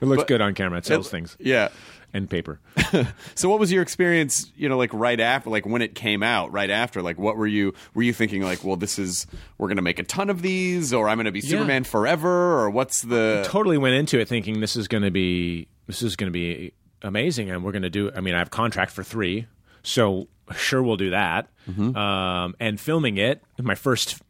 It 0.00 0.06
looks 0.06 0.22
But- 0.22 0.28
good 0.28 0.40
on 0.40 0.54
camera. 0.54 0.78
It 0.78 0.86
sells 0.86 1.08
It- 1.08 1.10
things 1.10 1.36
Yeah. 1.40 1.68
and 2.14 2.28
paper. 2.30 2.60
So 3.34 3.48
what 3.48 3.58
was 3.58 3.72
your 3.72 3.82
experience, 3.82 4.52
you 4.56 4.68
know, 4.68 4.76
like 4.76 4.92
right 4.92 5.18
after 5.18 5.48
like 5.50 5.66
when 5.66 5.80
it 5.82 5.94
came 5.96 6.22
out, 6.22 6.52
right 6.52 6.70
after? 6.70 7.00
Like 7.02 7.18
what 7.18 7.36
were 7.36 7.46
you 7.46 7.72
were 7.94 8.02
you 8.02 8.12
thinking 8.12 8.42
like, 8.42 8.62
well, 8.62 8.76
this 8.76 8.98
is 8.98 9.26
we're 9.58 9.66
going 9.68 9.76
to 9.76 9.82
make 9.82 9.98
a 9.98 10.04
ton 10.04 10.28
of 10.30 10.42
these 10.42 10.92
or 10.92 11.08
I'm 11.08 11.16
going 11.16 11.24
to 11.24 11.32
be 11.32 11.40
Superman 11.40 11.82
forever 11.84 12.60
or 12.60 12.70
what's 12.70 13.00
the 13.02 13.42
totally 13.46 13.78
went 13.78 13.94
into 13.94 14.20
it 14.20 14.28
thinking 14.28 14.60
this 14.60 14.76
is 14.76 14.86
going 14.86 15.02
to 15.02 15.10
be 15.10 15.66
this 15.86 16.02
is 16.02 16.14
going 16.14 16.28
to 16.28 16.32
be 16.32 16.72
amazing, 17.02 17.50
and 17.50 17.64
we're 17.64 17.72
going 17.72 17.82
to 17.82 17.90
do. 17.90 18.10
I 18.14 18.20
mean, 18.20 18.34
I 18.34 18.38
have 18.38 18.50
contract 18.50 18.92
for 18.92 19.02
three, 19.02 19.46
so 19.82 20.28
sure 20.56 20.82
we'll 20.82 20.96
do 20.96 21.10
that. 21.10 21.48
Um, 21.96 22.54
and 22.60 22.80
filming 22.80 23.18
it, 23.18 23.42
my 23.60 23.74
first 23.74 24.20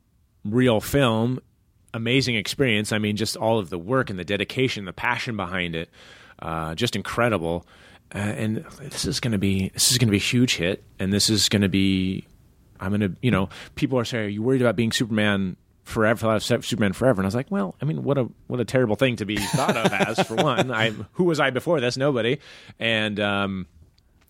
real 0.45 0.81
film, 0.81 1.41
amazing 1.95 2.35
experience. 2.35 2.93
I 2.93 2.99
mean, 2.99 3.17
just 3.17 3.37
all 3.37 3.59
of 3.59 3.71
the 3.71 3.79
work 3.79 4.11
and 4.11 4.19
the 4.19 4.25
dedication, 4.25 4.85
the 4.85 4.93
passion 4.93 5.37
behind 5.37 5.75
it, 5.75 5.91
uh, 6.41 6.75
just 6.75 6.97
incredible. 6.97 7.67
Uh, 8.15 8.19
and 8.19 8.57
this 8.81 9.05
is 9.07 9.21
going 9.21 9.33
to 9.33 9.39
be 9.39 9.71
this 9.71 9.91
is 9.91 9.99
going 9.99 10.09
to 10.09 10.13
be 10.13 10.19
a 10.19 10.21
huge 10.21 10.57
hit, 10.57 10.85
and 10.99 11.13
this 11.13 11.31
is 11.31 11.49
going 11.49 11.63
to 11.63 11.69
be 11.69 12.27
I'm 12.83 12.91
gonna, 12.91 13.11
you 13.23 13.31
know, 13.31 13.49
people 13.77 13.99
are 13.99 14.05
saying, 14.05 14.25
"Are 14.27 14.29
you 14.29 14.43
worried 14.43 14.61
about 14.61 14.75
being 14.77 14.93
Superman 14.93 15.57
forever?" 15.85 16.41
Superman 16.41 16.93
forever, 16.93 17.21
and 17.21 17.27
I 17.27 17.29
was 17.29 17.35
like, 17.35 17.51
"Well, 17.51 17.75
I 17.81 17.85
mean, 17.85 18.03
what 18.03 18.19
a 18.19 18.29
what 18.47 18.61
a 18.61 18.65
terrible 18.65 18.97
thing 18.97 19.17
to 19.17 19.25
be 19.25 19.37
thought 19.37 19.77
of 19.77 19.93
as. 19.93 20.27
For 20.27 20.37
one, 20.37 20.71
I 20.71 20.91
who 21.13 21.25
was 21.25 21.41
I 21.41 21.51
before 21.51 21.81
this? 21.81 21.97
Nobody." 21.97 22.39
And 22.79 23.19
um, 23.21 23.67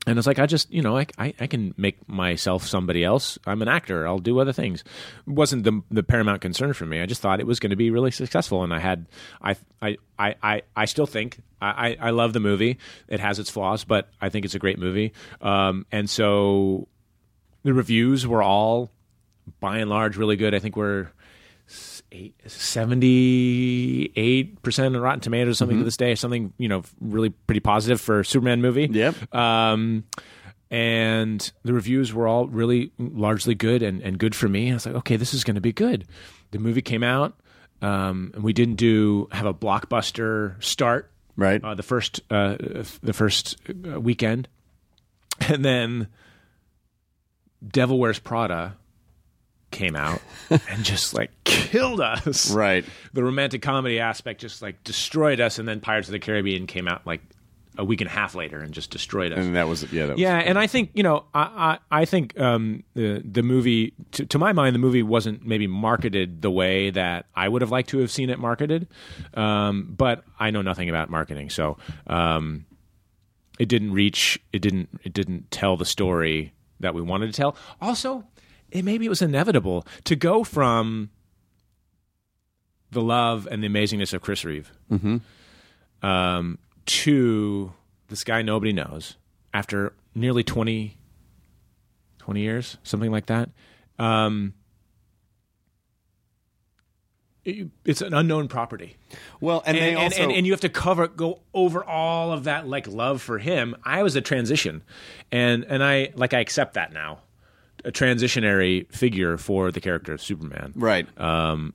and 0.07 0.18
it's 0.18 0.26
like 0.26 0.38
I 0.38 0.46
just, 0.46 0.72
you 0.72 0.82
know, 0.82 0.98
I, 0.98 1.07
I 1.16 1.34
I 1.38 1.46
can 1.46 1.74
make 1.76 2.09
myself 2.09 2.66
somebody 2.66 3.05
else. 3.05 3.38
I'm 3.46 3.62
an 3.62 3.68
actor. 3.68 4.07
I'll 4.07 4.18
do 4.18 4.40
other 4.40 4.53
things. 4.53 4.82
It 5.26 5.32
wasn't 5.32 5.64
the 5.64 5.80
the 5.90 6.03
paramount 6.03 6.40
concern 6.40 6.72
for 6.72 6.86
me. 6.86 7.00
I 7.00 7.07
just 7.07 7.20
thought 7.20 7.40
it 7.40 7.46
was 7.46 7.61
going 7.61 7.70
to 7.70 7.76
be 7.76 7.90
really 7.90 8.11
successful, 8.11 8.64
and 8.64 8.74
I 8.74 8.80
had, 8.80 9.07
I 9.40 9.57
I 9.80 9.96
I 10.18 10.34
I, 10.42 10.62
I 10.74 10.84
still 10.86 11.07
think. 11.07 11.40
I, 11.64 11.96
I 12.00 12.11
love 12.11 12.32
the 12.32 12.40
movie. 12.40 12.78
It 13.07 13.20
has 13.20 13.38
its 13.38 13.48
flaws, 13.48 13.84
but 13.84 14.09
I 14.20 14.30
think 14.30 14.44
it's 14.44 14.57
a 14.57 14.59
great 14.59 14.80
movie. 14.80 15.12
Um, 15.40 15.86
and 15.92 16.11
so 16.11 16.88
the 17.62 17.72
reviews 17.72 18.26
were 18.26 18.42
all 18.42 18.90
by 19.61 19.78
and 19.78 19.88
large 19.88 20.16
really 20.16 20.34
good. 20.34 20.57
I 20.57 20.59
think 20.59 20.76
we're 20.76 21.12
eight 24.17 24.63
percent 24.63 24.95
on 24.95 25.01
Rotten 25.03 25.21
Tomatoes, 25.21 25.59
something 25.59 25.79
to 25.79 25.85
this 25.85 25.97
day, 25.97 26.15
something 26.15 26.53
you 26.59 26.69
know 26.69 26.83
really 27.01 27.31
pretty 27.31 27.61
positive 27.61 28.01
for 28.01 28.21
a 28.21 28.25
Superman 28.25 28.61
movie. 28.61 28.89
Yep. 28.91 29.35
Um, 29.35 30.05
and 30.71 31.53
the 31.65 31.73
reviews 31.75 32.15
were 32.15 32.27
all 32.27 32.47
really 32.47 32.93
largely 32.99 33.55
good 33.55 33.83
and, 33.83 34.01
and 34.03 34.19
good 34.19 34.35
for 34.35 34.49
me. 34.49 34.71
I 34.71 34.75
was 34.75 34.87
like, 34.87 34.95
okay, 34.97 35.17
this 35.17 35.35
is 35.35 35.45
going 35.45 35.57
to 35.57 35.61
be 35.61 35.73
good. 35.73 36.07
The 36.51 36.59
movie 36.59 36.81
came 36.81 37.03
out, 37.03 37.35
um, 37.83 38.31
and 38.35 38.43
we 38.43 38.53
didn't 38.55 38.77
do 38.77 39.29
have 39.33 39.45
a 39.47 39.53
blockbuster 39.55 40.63
start 40.65 41.11
Right. 41.37 41.63
uh, 41.65 41.75
the 41.75 41.83
first 41.83 42.21
uh, 42.31 42.57
the 43.03 43.13
first 43.13 43.57
uh, 43.91 44.01
weekend, 44.01 44.49
and 45.49 45.65
then 45.65 46.09
Devil 47.67 47.99
Wears 47.99 48.19
Prada 48.19 48.77
came 49.73 49.97
out 49.97 50.20
and 50.51 50.85
just 50.85 51.14
like 51.14 51.31
killed 51.45 52.01
us. 52.01 52.53
Right. 52.53 52.85
The 53.12 53.25
romantic 53.25 53.62
comedy 53.62 53.99
aspect 53.99 54.41
just 54.41 54.62
like 54.62 54.85
destroyed 54.85 55.41
us, 55.41 55.59
and 55.59 55.66
then 55.66 55.81
Pirates 55.81 56.09
of 56.09 56.12
the 56.12 56.18
Caribbean 56.18 56.66
came 56.66 56.87
out 56.87 57.07
like 57.07 57.23
a 57.79 57.85
week 57.85 58.03
and 58.03 58.09
a 58.09 58.12
half 58.12 58.35
later 58.35 58.61
and 58.61 58.73
just 58.75 58.91
destroyed 58.91 59.33
us. 59.33 59.39
And 59.39 59.57
that 59.57 59.66
was 59.66 59.91
yeah, 59.93 60.07
that 60.07 60.12
was 60.12 60.20
Yeah, 60.20 60.37
and 60.37 60.59
I 60.59 60.66
think 60.66 60.91
you 60.95 61.03
know, 61.03 61.25
I 61.35 61.79
I, 61.91 62.01
I 62.03 62.05
think 62.05 62.39
um, 62.39 62.85
the 62.95 63.23
the 63.25 63.43
movie, 63.43 63.95
to, 64.12 64.27
to 64.27 64.39
my 64.39 64.53
mind, 64.53 64.75
the 64.75 64.79
movie 64.79 65.03
wasn't 65.03 65.47
maybe 65.47 65.66
marketed 65.66 66.43
the 66.43 66.51
way 66.51 66.91
that 66.91 67.27
I 67.35 67.49
would 67.49 67.62
have 67.62 67.70
liked 67.70 67.89
to 67.91 67.99
have 67.99 68.11
seen 68.11 68.31
it 68.31 68.39
marketed. 68.39 68.89
Um, 69.35 69.95
but 69.97 70.25
I 70.39 70.51
know 70.51 70.62
nothing 70.62 70.89
about 70.89 71.09
marketing, 71.11 71.51
so 71.51 71.79
um, 72.07 72.66
it 73.59 73.68
didn't 73.68 73.93
reach. 73.93 74.39
It 74.53 74.61
didn't. 74.61 75.01
It 75.03 75.12
didn't 75.12 75.51
tell 75.51 75.77
the 75.77 75.87
story 75.87 76.53
that 76.81 76.95
we 76.95 77.01
wanted 77.01 77.29
to 77.29 77.33
tell. 77.33 77.57
Also, 77.81 78.25
it 78.73 78.85
maybe 78.85 79.07
it 79.07 79.09
was 79.09 79.23
inevitable 79.23 79.87
to 80.05 80.16
go 80.16 80.43
from 80.45 81.11
the 82.91 83.01
love 83.03 83.47
and 83.51 83.62
the 83.62 83.68
amazingness 83.68 84.12
of 84.12 84.20
Chris 84.23 84.45
Reeve 84.45 84.70
um, 86.03 86.59
to 86.87 87.73
this 88.09 88.25
guy 88.25 88.43
nobody 88.43 88.73
knows 88.73 89.16
after 89.55 89.93
nearly 90.14 90.43
20, 90.43 90.97
20 92.18 92.41
years, 92.41 92.77
something 92.83 93.11
like 93.11 93.27
that. 93.27 93.51
Um, 93.99 94.55
it's 97.45 98.01
an 98.01 98.14
unknown 98.14 98.47
property. 98.49 98.97
Well, 99.41 99.62
and, 99.66 99.77
And, 99.77 99.85
they 99.97 100.01
and, 100.01 100.12
and, 100.14 100.33
and 100.33 100.47
you 100.47 100.53
have 100.53 100.61
to 100.61 100.68
cover 100.68 101.09
go 101.09 101.41
over 101.53 101.85
all 101.85 102.33
of 102.33 102.45
that 102.45 102.68
like 102.68 102.87
love 102.87 103.20
for 103.20 103.39
him. 103.39 103.75
I 103.85 104.03
was 104.05 104.14
a 104.14 104.20
transition, 104.20 104.83
and 105.33 105.64
and 105.64 105.83
I 105.83 106.12
like 106.14 106.35
I 106.35 106.39
accept 106.41 106.75
that 106.75 106.93
now, 106.93 107.18
a 107.85 107.93
transitionary 107.93 108.91
figure 108.93 109.37
for 109.39 109.70
the 109.72 109.80
character 109.80 110.12
of 110.12 110.22
Superman. 110.22 110.72
right. 110.76 111.07
Um, 111.20 111.74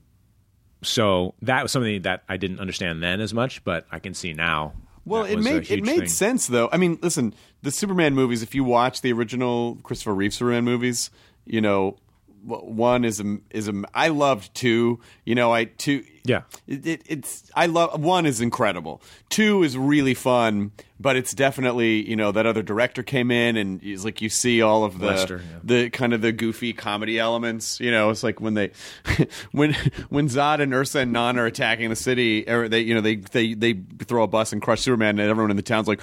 So 0.84 1.34
that 1.42 1.64
was 1.64 1.72
something 1.72 2.04
that 2.04 2.24
I 2.30 2.38
didn't 2.38 2.60
understand 2.60 3.02
then 3.02 3.20
as 3.20 3.34
much, 3.34 3.64
but 3.64 3.86
I 3.92 4.00
can 4.00 4.14
see 4.14 4.34
now. 4.34 4.74
Well, 5.06 5.24
it 5.24 5.40
made 5.40 5.72
it 5.72 5.84
made 5.84 6.00
thing. 6.00 6.08
sense 6.08 6.48
though. 6.48 6.70
I 6.72 6.78
mean, 6.78 7.00
listen, 7.02 7.34
the 7.64 7.72
Superman 7.72 8.14
movies. 8.14 8.44
If 8.44 8.54
you 8.54 8.64
watch 8.64 9.02
the 9.02 9.12
original 9.14 9.78
Christopher 9.84 10.14
Reeve 10.14 10.34
Superman 10.34 10.66
movies, 10.66 11.10
you 11.46 11.62
know, 11.62 11.98
one 12.48 13.04
is 13.04 13.20
a, 13.20 13.38
is 13.52 13.68
a. 13.68 13.84
I 13.94 14.08
loved 14.08 14.54
two. 14.56 15.00
You 15.26 15.36
know, 15.36 15.54
I 15.54 15.66
two. 15.66 16.04
Yeah. 16.24 16.42
it, 16.68 16.86
it, 16.86 17.02
it's 17.08 17.50
I 17.56 17.68
love 17.68 18.02
one 18.02 18.26
is 18.26 18.42
incredible. 18.42 19.02
Two 19.30 19.64
is 19.64 19.78
really 19.78 20.14
fun, 20.14 20.72
but 21.00 21.16
it's 21.16 21.34
definitely 21.34 22.08
you 22.10 22.16
know 22.16 22.32
that 22.32 22.46
other 22.46 22.64
director 22.64 23.04
came 23.04 23.32
in 23.32 23.58
and 23.58 23.82
it's 23.84 24.06
like 24.06 24.22
you 24.22 24.30
see 24.30 24.62
all 24.62 24.84
of 24.84 25.00
the 25.00 25.06
Lester, 25.06 25.42
yeah. 25.44 25.60
the 25.64 25.90
kind 25.90 26.14
of 26.14 26.22
the 26.22 26.32
goofy 26.32 26.74
comedy 26.74 27.20
elements. 27.20 27.80
You 27.80 27.92
know, 27.92 28.10
it's 28.10 28.24
like 28.24 28.40
when 28.40 28.54
they 28.54 28.72
when 29.52 29.74
when 30.10 30.28
Zod 30.30 30.62
and 30.62 30.74
Ursa 30.74 31.00
and 31.00 31.12
Non 31.12 31.38
are 31.38 31.46
attacking 31.46 31.90
the 31.90 31.96
city, 31.96 32.48
or 32.50 32.70
they 32.70 32.82
you 32.82 32.96
know 32.96 33.02
they 33.02 33.16
they 33.16 33.54
they 33.54 33.74
throw 34.06 34.24
a 34.24 34.28
bus 34.28 34.54
and 34.54 34.62
crush 34.62 34.82
Superman, 34.82 35.20
and 35.20 35.30
everyone 35.30 35.52
in 35.52 35.58
the 35.58 35.64
town's 35.64 35.88
like. 35.88 36.02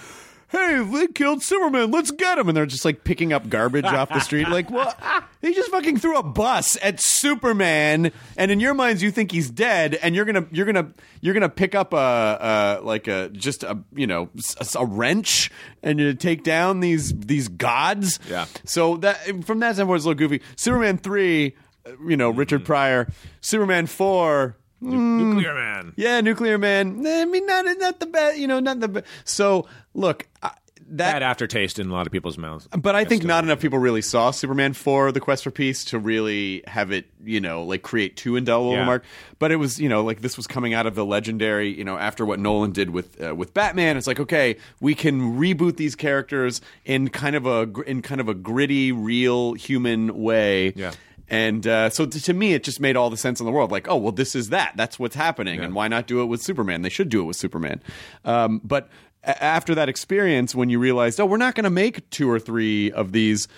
Hey, 0.51 0.83
they 0.85 1.07
killed 1.09 1.43
Superman. 1.43 1.91
Let's 1.91 2.11
get 2.11 2.39
him. 2.39 2.49
And 2.49 2.57
they're 2.57 2.67
just 2.67 2.85
like 2.85 3.05
picking 3.05 3.33
up 3.33 3.49
garbage 3.49 3.85
off 3.85 4.09
the 4.09 4.21
street. 4.21 4.49
Like, 4.49 4.71
what? 4.71 4.99
He 5.45 5.53
just 5.53 5.71
fucking 5.71 5.99
threw 5.99 6.17
a 6.17 6.23
bus 6.23 6.79
at 6.83 6.99
Superman, 7.01 8.13
and 8.39 8.51
in 8.51 8.61
your 8.61 8.73
minds, 8.73 9.03
you 9.03 9.11
think 9.11 9.31
he's 9.31 9.51
dead, 9.51 9.95
and 9.97 10.15
you're 10.15 10.25
gonna, 10.25 10.47
you're 10.51 10.65
gonna, 10.65 10.91
you're 11.21 11.35
gonna 11.35 11.51
pick 11.51 11.75
up 11.75 11.93
a, 11.93 12.79
a 12.81 12.81
like 12.83 13.09
a 13.09 13.29
just 13.29 13.63
a, 13.63 13.79
you 13.95 14.07
know, 14.07 14.31
a 14.75 14.87
wrench, 14.87 15.51
and 15.83 16.01
you 16.01 16.15
take 16.15 16.45
down 16.45 16.81
these 16.81 17.13
these 17.13 17.49
gods. 17.49 18.19
Yeah. 18.27 18.47
So 18.65 18.97
that 18.99 19.45
from 19.45 19.61
that 19.61 19.75
standpoint, 19.75 19.97
it's 19.97 20.07
a 20.07 20.09
little 20.09 20.19
goofy. 20.29 20.43
Superman 20.57 20.97
three, 20.97 21.57
uh, 21.85 21.91
you 22.09 22.17
know, 22.17 22.31
Richard 22.31 22.65
Pryor. 22.65 23.13
Superman 23.43 23.87
four. 23.87 24.57
Nuclear 24.85 25.55
Man. 25.55 25.93
Yeah, 25.97 26.21
Nuclear 26.21 26.59
Man. 26.59 27.05
eh, 27.07 27.23
I 27.23 27.25
mean, 27.25 27.47
not 27.47 27.65
not 27.79 28.01
the 28.01 28.07
best. 28.07 28.39
You 28.39 28.47
know, 28.47 28.61
not 28.61 28.81
the 28.81 28.89
best. 28.89 29.07
So 29.25 29.67
look, 29.95 30.27
I- 30.43 30.53
that 30.87 31.15
Bad 31.15 31.23
aftertaste 31.23 31.79
in 31.79 31.89
a 31.89 31.93
lot 31.95 32.07
of 32.07 32.13
people's 32.13 32.37
mouths. 32.37 32.69
but 32.79 32.95
I 32.95 33.07
think 33.07 33.25
not 33.25 33.43
enough 33.43 33.59
people 33.59 33.79
really 33.79 34.03
saw 34.03 34.31
Superman 34.31 34.75
4 34.75 35.13
The 35.13 35.21
Quest 35.21 35.43
for 35.45 35.51
Peace 35.51 35.83
to 35.87 35.99
really 35.99 36.63
have 36.67 36.93
it, 36.93 37.07
you 37.25 37.41
know, 37.41 37.63
like 37.65 37.81
create 37.81 38.19
too 38.19 38.37
indelible 38.37 38.73
Yeah. 38.75 38.85
mark. 38.85 39.05
But 39.39 39.51
it 39.51 39.57
was, 39.57 39.81
you 39.81 39.89
know, 39.89 40.05
like 40.05 40.21
this 40.21 40.37
was 40.37 40.47
coming 40.47 40.75
out 40.75 40.85
of 40.87 40.95
the 40.95 41.05
legendary, 41.05 41.71
you 41.77 41.85
know, 41.85 41.97
after 41.97 42.27
what 42.27 42.39
Nolan 42.39 42.73
did 42.73 42.91
with 42.91 43.19
uh, 43.21 43.35
with 43.35 43.55
Batman, 43.55 43.97
it's 43.97 44.07
like, 44.07 44.21
okay, 44.21 44.57
we 44.79 44.95
can 44.95 45.39
reboot 45.39 45.77
these 45.79 45.95
characters 45.95 46.61
in 46.85 47.09
kind 47.09 47.35
of 47.35 47.47
a 47.47 47.63
in 47.87 48.03
kind 48.03 48.21
of 48.21 48.29
a 48.29 48.35
gritty, 48.35 48.93
real 48.93 49.55
human 49.55 50.21
way. 50.21 50.75
Yeah. 50.77 50.93
And 51.29 51.67
uh, 51.67 51.91
so 51.91 52.05
to, 52.07 52.23
to 52.23 52.33
me, 52.35 52.53
it 52.53 52.65
just 52.65 52.81
made 52.81 52.97
all 52.97 53.09
the 53.11 53.17
sense 53.17 53.41
in 53.41 53.47
the 53.47 53.53
world. 53.53 53.71
Like, 53.73 53.89
oh, 53.89 53.97
well, 53.97 54.13
this 54.13 54.35
is 54.35 54.51
that. 54.51 54.75
That's 54.77 54.99
what's 54.99 55.15
happening. 55.17 55.61
And 55.61 55.75
why 55.75 55.89
not 55.89 56.07
do 56.07 56.21
it 56.23 56.27
with 56.27 56.43
Superman? 56.43 56.83
They 56.83 56.91
should 56.91 57.09
do 57.09 57.21
it 57.21 57.25
with 57.25 57.37
Superman. 57.37 57.81
Um, 58.25 58.61
but 58.63 58.89
a- 59.23 59.43
after 59.43 59.75
that 59.75 59.89
experience, 59.89 60.55
when 60.55 60.69
you 60.69 60.79
realized, 60.79 61.19
oh, 61.21 61.27
we're 61.27 61.39
not 61.39 61.55
going 61.55 61.65
to 61.65 61.71
make 61.71 62.09
two 62.11 62.31
or 62.31 62.39
three 62.39 62.93
of 62.93 63.13
these, 63.13 63.49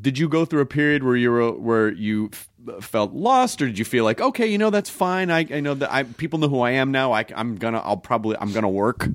did 0.00 0.18
you 0.18 0.28
go 0.28 0.44
through 0.44 0.60
a 0.60 0.66
period 0.66 1.04
where 1.04 1.16
you 1.16 1.30
were 1.30 1.52
where 1.52 1.92
you 1.92 2.30
f- 2.32 2.84
felt 2.84 3.12
lost, 3.12 3.62
or 3.62 3.66
did 3.66 3.78
you 3.78 3.84
feel 3.84 4.04
like, 4.04 4.20
okay, 4.20 4.46
you 4.46 4.58
know, 4.58 4.70
that's 4.70 4.90
fine. 4.90 5.30
I, 5.30 5.46
I 5.50 5.60
know 5.60 5.74
that 5.74 5.92
I, 5.92 6.02
people 6.02 6.38
know 6.40 6.48
who 6.48 6.60
I 6.60 6.72
am 6.72 6.90
now. 6.90 7.12
I, 7.12 7.24
I'm 7.36 7.54
gonna, 7.56 7.78
I'll 7.78 7.96
probably, 7.96 8.36
I'm 8.40 8.52
gonna 8.52 8.68
work. 8.68 9.08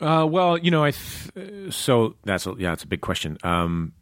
Uh, 0.00 0.26
well, 0.30 0.56
you 0.56 0.70
know, 0.70 0.84
I 0.84 0.92
th- 0.92 1.72
so 1.74 2.14
that's 2.24 2.46
a, 2.46 2.54
yeah, 2.58 2.72
it's 2.74 2.84
a 2.84 2.86
big 2.86 3.00
question. 3.00 3.38
Um, 3.42 3.92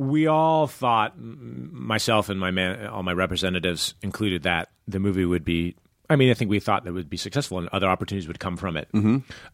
we 0.00 0.26
all 0.26 0.66
thought, 0.66 1.14
myself 1.18 2.30
and 2.30 2.40
my 2.40 2.50
man, 2.50 2.86
all 2.86 3.02
my 3.02 3.12
representatives 3.12 3.94
included, 4.02 4.44
that 4.44 4.70
the 4.88 4.98
movie 4.98 5.26
would 5.26 5.44
be. 5.44 5.76
I 6.08 6.16
mean, 6.16 6.30
I 6.30 6.34
think 6.34 6.50
we 6.50 6.58
thought 6.58 6.84
that 6.84 6.90
it 6.90 6.94
would 6.94 7.10
be 7.10 7.18
successful, 7.18 7.58
and 7.58 7.68
other 7.68 7.86
opportunities 7.86 8.26
would 8.26 8.40
come 8.40 8.56
from 8.56 8.76
it. 8.78 8.88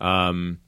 Um, 0.01 0.61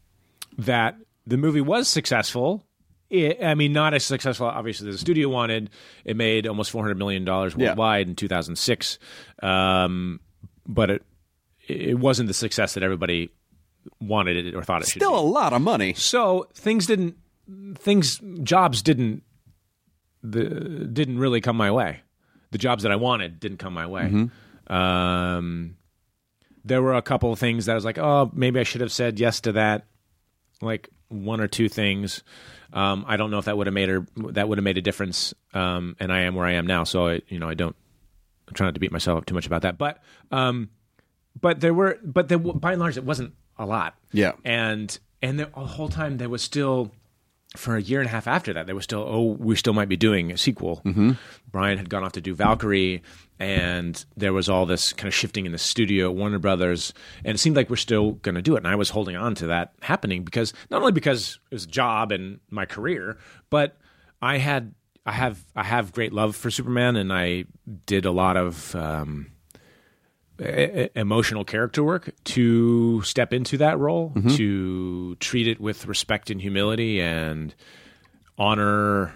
that 0.58 0.96
the 1.26 1.36
movie 1.36 1.60
was 1.60 1.86
successful. 1.88 2.64
It, 3.08 3.42
I 3.42 3.54
mean, 3.54 3.72
not 3.72 3.94
as 3.94 4.04
successful, 4.04 4.46
obviously, 4.48 4.88
as 4.88 4.96
the 4.96 4.98
studio 4.98 5.28
wanted. 5.28 5.70
It 6.04 6.16
made 6.16 6.46
almost 6.46 6.70
four 6.72 6.82
hundred 6.82 6.98
million 6.98 7.24
dollars 7.24 7.54
Yeah. 7.56 7.68
worldwide 7.68 8.08
in 8.08 8.16
two 8.16 8.28
thousand 8.28 8.56
six, 8.56 8.98
um, 9.42 10.20
but 10.66 10.90
it 10.90 11.02
it 11.68 11.98
wasn't 11.98 12.26
the 12.26 12.34
success 12.34 12.74
that 12.74 12.82
everybody 12.82 13.30
wanted 14.00 14.44
it 14.44 14.54
or 14.54 14.62
thought 14.64 14.82
it 14.82 14.88
should. 14.88 15.00
Still 15.02 15.18
a 15.18 15.20
lot 15.20 15.52
of 15.52 15.62
money. 15.62 15.94
So 15.94 16.48
things 16.54 16.86
didn't 16.86 17.16
things 17.76 18.20
jobs 18.42 18.82
didn't 18.82 19.22
the 20.30 20.44
didn't 20.92 21.18
really 21.18 21.40
come 21.40 21.56
my 21.56 21.70
way. 21.70 22.00
The 22.50 22.58
jobs 22.58 22.82
that 22.82 22.92
I 22.92 22.96
wanted 22.96 23.40
didn't 23.40 23.58
come 23.58 23.74
my 23.74 23.86
way. 23.86 24.28
Um, 24.66 25.76
there 26.64 26.82
were 26.82 26.94
a 26.94 27.02
couple 27.02 27.32
of 27.32 27.38
things 27.38 27.66
that 27.66 27.72
I 27.72 27.74
was 27.74 27.84
like, 27.84 27.98
oh, 27.98 28.30
maybe 28.34 28.60
I 28.60 28.62
should 28.62 28.80
have 28.80 28.92
said 28.92 29.18
yes 29.18 29.40
to 29.42 29.52
that. 29.52 29.86
Like 30.60 30.88
one 31.08 31.40
or 31.40 31.48
two 31.48 31.68
things. 31.68 32.22
Um, 32.72 33.04
I 33.08 33.16
don't 33.16 33.30
know 33.30 33.38
if 33.38 33.46
that 33.46 33.56
would 33.56 33.66
have 33.66 33.74
made 33.74 33.88
her 33.88 34.06
that 34.16 34.48
would 34.48 34.58
have 34.58 34.64
made 34.64 34.78
a 34.78 34.82
difference. 34.82 35.32
Um, 35.54 35.96
and 36.00 36.12
I 36.12 36.20
am 36.20 36.34
where 36.34 36.46
I 36.46 36.52
am 36.52 36.66
now, 36.66 36.84
so 36.84 37.08
I, 37.08 37.20
you 37.28 37.38
know, 37.38 37.48
I 37.48 37.54
don't. 37.54 37.76
I'm 38.46 38.54
trying 38.54 38.68
not 38.68 38.74
to 38.74 38.80
beat 38.80 38.92
myself 38.92 39.18
up 39.18 39.26
too 39.26 39.34
much 39.34 39.46
about 39.46 39.62
that, 39.62 39.76
but 39.78 40.02
um, 40.30 40.70
but 41.38 41.60
there 41.60 41.74
were, 41.74 41.98
but 42.02 42.28
there, 42.28 42.38
by 42.38 42.72
and 42.72 42.80
large, 42.80 42.96
it 42.96 43.04
wasn't 43.04 43.34
a 43.58 43.66
lot. 43.66 43.94
Yeah. 44.12 44.32
and 44.44 44.98
and 45.22 45.38
the 45.38 45.46
whole 45.46 45.88
time 45.88 46.16
there 46.18 46.28
was 46.28 46.42
still 46.42 46.92
for 47.56 47.76
a 47.76 47.82
year 47.82 48.00
and 48.00 48.06
a 48.06 48.10
half 48.10 48.26
after 48.26 48.52
that 48.52 48.66
there 48.66 48.74
was 48.74 48.84
still 48.84 49.00
oh 49.00 49.36
we 49.38 49.56
still 49.56 49.72
might 49.72 49.88
be 49.88 49.96
doing 49.96 50.30
a 50.30 50.36
sequel. 50.36 50.82
Mm-hmm. 50.84 51.12
Bryan 51.50 51.78
had 51.78 51.88
gone 51.88 52.04
off 52.04 52.12
to 52.12 52.20
do 52.20 52.34
Valkyrie, 52.34 53.02
and 53.38 54.04
there 54.16 54.32
was 54.32 54.48
all 54.48 54.66
this 54.66 54.92
kind 54.92 55.08
of 55.08 55.14
shifting 55.14 55.46
in 55.46 55.52
the 55.52 55.58
studio, 55.58 56.10
at 56.10 56.14
Warner 56.14 56.38
Brothers, 56.38 56.92
and 57.24 57.34
it 57.34 57.38
seemed 57.38 57.56
like 57.56 57.70
we're 57.70 57.76
still 57.76 58.12
going 58.12 58.34
to 58.34 58.42
do 58.42 58.54
it. 58.54 58.58
And 58.58 58.68
I 58.68 58.74
was 58.74 58.90
holding 58.90 59.16
on 59.16 59.34
to 59.36 59.46
that 59.46 59.72
happening 59.80 60.24
because 60.24 60.52
not 60.70 60.80
only 60.80 60.92
because 60.92 61.38
it 61.50 61.54
was 61.54 61.64
a 61.64 61.68
job 61.68 62.12
and 62.12 62.40
my 62.50 62.66
career, 62.66 63.16
but 63.48 63.78
I 64.20 64.36
had 64.38 64.74
I 65.06 65.12
have 65.12 65.42
I 65.56 65.64
have 65.64 65.92
great 65.92 66.12
love 66.12 66.36
for 66.36 66.50
Superman, 66.50 66.96
and 66.96 67.12
I 67.12 67.44
did 67.86 68.04
a 68.04 68.10
lot 68.10 68.36
of. 68.36 68.74
Um, 68.74 69.32
emotional 70.38 71.44
character 71.44 71.82
work 71.82 72.10
to 72.24 73.02
step 73.02 73.32
into 73.32 73.58
that 73.58 73.78
role, 73.78 74.12
to 74.36 75.14
treat 75.16 75.48
it 75.48 75.60
with 75.60 75.86
respect 75.86 76.30
and 76.30 76.40
humility, 76.40 77.00
and 77.00 77.54
honor 78.38 79.14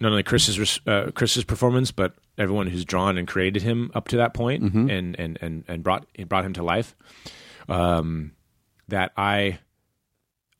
not 0.00 0.10
only 0.10 0.22
Chris's 0.22 0.80
uh, 0.86 1.10
Chris's 1.14 1.44
performance, 1.44 1.90
but 1.90 2.14
everyone 2.38 2.66
who's 2.66 2.84
drawn 2.84 3.16
and 3.18 3.26
created 3.26 3.62
him 3.62 3.90
up 3.94 4.08
to 4.08 4.18
that 4.18 4.34
point 4.34 4.62
and, 4.90 5.18
and 5.18 5.38
and 5.40 5.64
and 5.68 5.82
brought 5.82 6.06
brought 6.28 6.44
him 6.44 6.52
to 6.54 6.62
life. 6.62 6.94
Um, 7.68 8.32
that 8.88 9.12
I 9.16 9.58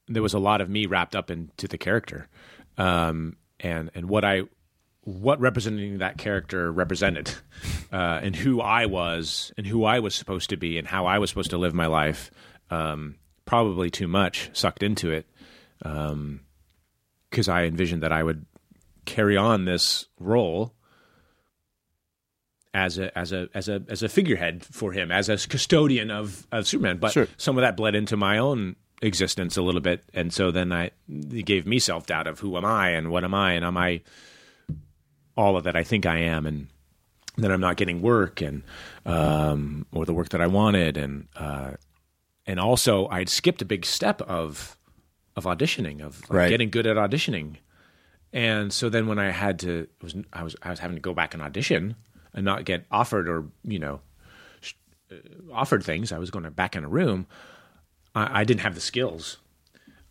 there 0.08 0.22
was 0.22 0.34
a 0.34 0.38
lot 0.38 0.60
of 0.60 0.68
me 0.70 0.86
wrapped 0.86 1.14
up 1.16 1.30
into 1.30 1.68
the 1.68 1.78
character, 1.78 2.28
um, 2.78 3.36
and 3.60 3.90
and 3.94 4.08
what 4.08 4.24
I 4.24 4.42
what 5.06 5.38
representing 5.40 5.98
that 5.98 6.18
character 6.18 6.70
represented, 6.72 7.30
uh, 7.92 8.20
and 8.22 8.34
who 8.34 8.60
I 8.60 8.86
was, 8.86 9.52
and 9.56 9.64
who 9.64 9.84
I 9.84 10.00
was 10.00 10.16
supposed 10.16 10.50
to 10.50 10.56
be, 10.56 10.78
and 10.78 10.86
how 10.88 11.06
I 11.06 11.18
was 11.18 11.30
supposed 11.30 11.50
to 11.50 11.58
live 11.58 11.72
my 11.74 11.86
life. 11.86 12.30
Um, 12.70 13.14
probably 13.44 13.88
too 13.88 14.08
much 14.08 14.50
sucked 14.52 14.82
into 14.82 15.12
it, 15.12 15.26
because 15.78 17.48
I 17.48 17.64
envisioned 17.64 18.02
that 18.02 18.10
I 18.10 18.24
would 18.24 18.44
carry 19.04 19.36
on 19.36 19.64
this 19.64 20.06
role 20.18 20.74
as 22.74 22.98
a 22.98 23.16
as 23.16 23.32
a 23.32 23.48
as 23.54 23.68
a 23.68 23.84
as 23.88 24.02
a 24.02 24.08
figurehead 24.08 24.64
for 24.64 24.90
him, 24.90 25.12
as 25.12 25.28
a 25.28 25.36
custodian 25.36 26.10
of 26.10 26.48
of 26.50 26.66
Superman. 26.66 26.98
But 26.98 27.12
Sure. 27.12 27.28
some 27.36 27.56
of 27.56 27.62
that 27.62 27.76
bled 27.76 27.94
into 27.94 28.16
my 28.16 28.38
own 28.38 28.74
existence 29.02 29.56
a 29.56 29.62
little 29.62 29.80
bit, 29.80 30.02
and 30.12 30.34
so 30.34 30.50
then 30.50 30.72
I 30.72 30.90
it 31.08 31.46
gave 31.46 31.64
me 31.64 31.78
self 31.78 32.06
doubt 32.06 32.26
of 32.26 32.40
who 32.40 32.56
am 32.56 32.64
I 32.64 32.90
and 32.90 33.12
what 33.12 33.22
am 33.22 33.34
I 33.34 33.52
and 33.52 33.64
am 33.64 33.76
I 33.76 34.02
all 35.36 35.56
of 35.56 35.64
that 35.64 35.76
I 35.76 35.84
think 35.84 36.06
I 36.06 36.18
am 36.18 36.46
and 36.46 36.68
then 37.36 37.50
I'm 37.50 37.60
not 37.60 37.76
getting 37.76 38.00
work 38.02 38.40
and 38.40 38.62
um, 39.04 39.86
or 39.92 40.06
the 40.06 40.14
work 40.14 40.30
that 40.30 40.40
I 40.40 40.46
wanted 40.46 40.96
and 40.96 41.28
uh, 41.36 41.72
and 42.46 42.58
also 42.58 43.08
I'd 43.08 43.28
skipped 43.28 43.60
a 43.62 43.66
big 43.66 43.84
step 43.84 44.22
of 44.22 44.76
of 45.36 45.44
auditioning 45.44 46.00
of 46.00 46.20
like, 46.22 46.30
Right. 46.30 46.48
getting 46.48 46.70
good 46.70 46.86
at 46.86 46.96
auditioning. 46.96 47.56
And 48.32 48.72
so 48.72 48.88
then 48.88 49.06
when 49.06 49.18
I 49.18 49.30
had 49.30 49.58
to 49.60 49.86
was 50.02 50.14
I 50.32 50.42
was 50.42 50.56
I 50.62 50.70
was 50.70 50.78
having 50.78 50.96
to 50.96 51.00
go 51.02 51.12
back 51.14 51.34
and 51.34 51.42
audition 51.42 51.94
and 52.34 52.44
not 52.44 52.64
get 52.64 52.86
offered 52.90 53.28
or 53.28 53.44
you 53.64 53.78
know 53.78 54.00
sh- 54.60 54.72
uh, 55.12 55.16
offered 55.52 55.82
things 55.84 56.12
I 56.12 56.18
was 56.18 56.30
going 56.30 56.44
to 56.44 56.50
back 56.50 56.74
in 56.76 56.84
a 56.84 56.88
room. 56.88 57.26
I, 58.14 58.40
I 58.40 58.44
didn't 58.44 58.60
have 58.62 58.74
the 58.74 58.80
skills. 58.80 59.36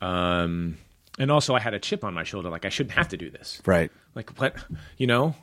Um, 0.01 0.77
and 1.19 1.31
also 1.31 1.55
I 1.55 1.59
had 1.59 1.73
a 1.73 1.79
chip 1.79 2.03
on 2.03 2.13
my 2.13 2.23
shoulder 2.23 2.49
like 2.49 2.65
I 2.65 2.69
shouldn't 2.69 2.95
have 2.95 3.07
to 3.09 3.17
do 3.17 3.29
this 3.29 3.61
Right. 3.65 3.91
like 4.15 4.39
what 4.39 4.55
you 4.97 5.07
know 5.07 5.35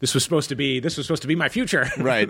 this 0.00 0.14
was 0.14 0.24
supposed 0.24 0.48
to 0.48 0.56
be 0.56 0.80
this 0.80 0.96
was 0.96 1.06
supposed 1.06 1.22
to 1.22 1.28
be 1.28 1.36
my 1.36 1.48
future, 1.48 1.86
Right. 1.98 2.28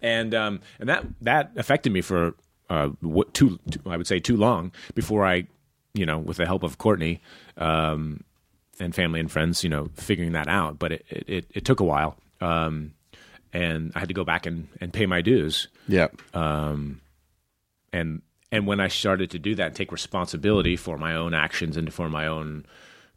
and 0.00 0.34
um, 0.34 0.60
and 0.78 0.88
that 0.88 1.04
that 1.22 1.50
affected 1.56 1.90
me 1.92 2.00
for 2.00 2.34
uh, 2.70 2.88
what, 3.00 3.34
too, 3.34 3.58
too 3.70 3.80
I 3.86 3.96
would 3.96 4.06
say 4.06 4.20
too 4.20 4.36
long 4.36 4.70
before 4.94 5.24
I, 5.26 5.46
you 5.94 6.06
know, 6.06 6.18
with 6.18 6.36
the 6.36 6.46
help 6.46 6.62
of 6.62 6.78
Courtney 6.78 7.20
um, 7.56 8.22
and 8.78 8.94
family 8.94 9.18
and 9.20 9.30
friends, 9.30 9.64
you 9.64 9.70
know, 9.70 9.88
figuring 9.94 10.32
that 10.32 10.46
out. 10.48 10.78
But 10.78 10.92
it 10.92 11.04
it, 11.10 11.44
it 11.54 11.64
took 11.64 11.80
a 11.80 11.84
while, 11.84 12.16
um, 12.40 12.92
and 13.52 13.90
I 13.96 13.98
had 13.98 14.08
to 14.08 14.14
go 14.14 14.22
back 14.24 14.46
and, 14.46 14.68
and 14.80 14.92
pay 14.92 15.06
my 15.06 15.22
dues 15.22 15.66
Yeah. 15.88 16.08
and 17.92 18.22
and 18.56 18.66
when 18.66 18.80
I 18.80 18.88
started 18.88 19.30
to 19.30 19.38
do 19.38 19.54
that, 19.54 19.66
and 19.68 19.76
take 19.76 19.92
responsibility 19.92 20.76
for 20.76 20.98
my 20.98 21.14
own 21.14 21.34
actions 21.34 21.76
and 21.76 21.92
for 21.92 22.08
my 22.08 22.26
own 22.26 22.64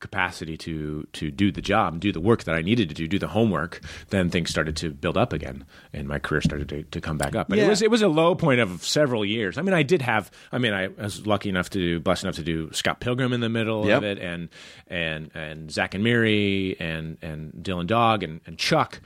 capacity 0.02 0.56
to 0.56 1.06
to 1.12 1.30
do 1.30 1.52
the 1.52 1.62
job, 1.62 2.00
do 2.00 2.12
the 2.14 2.22
work 2.22 2.46
that 2.46 2.56
I 2.56 2.62
needed 2.62 2.88
to 2.88 2.96
do, 2.96 3.06
do 3.06 3.20
the 3.20 3.28
homework, 3.28 3.82
then 4.12 4.30
things 4.30 4.50
started 4.50 4.78
to 4.78 4.92
build 4.92 5.18
up 5.18 5.34
again, 5.34 5.66
and 5.92 6.08
my 6.08 6.20
career 6.20 6.40
started 6.40 6.70
to, 6.70 6.84
to 6.84 7.02
come 7.02 7.18
back 7.18 7.36
up. 7.36 7.50
But 7.50 7.58
Yeah. 7.58 7.66
it 7.66 7.70
was 7.70 7.82
it 7.82 7.92
was 7.92 8.02
a 8.02 8.08
low 8.08 8.34
point 8.34 8.62
of 8.62 8.82
several 8.86 9.26
years. 9.26 9.58
I 9.58 9.62
mean, 9.62 9.74
I 9.74 9.84
did 9.84 10.02
have. 10.02 10.32
I 10.54 10.58
mean, 10.58 10.74
I 10.74 10.88
was 10.88 11.28
lucky 11.28 11.50
enough 11.50 11.70
to 11.72 11.80
do, 11.80 12.00
blessed 12.00 12.24
enough 12.24 12.36
to 12.36 12.44
do 12.44 12.72
Scott 12.72 13.02
Pilgrim 13.02 13.34
in 13.34 13.42
the 13.42 13.50
middle 13.50 13.86
Yep. 13.88 13.98
of 13.98 14.04
it, 14.06 14.20
and 14.20 14.48
and 14.88 15.32
and 15.36 15.70
Zack 15.70 15.96
and 15.96 16.04
Miri, 16.04 16.78
and 16.80 17.18
and 17.22 17.52
Dylan 17.62 17.88
Dog, 17.88 18.24
and, 18.24 18.40
and 18.46 18.58
Chuck, 18.58 19.02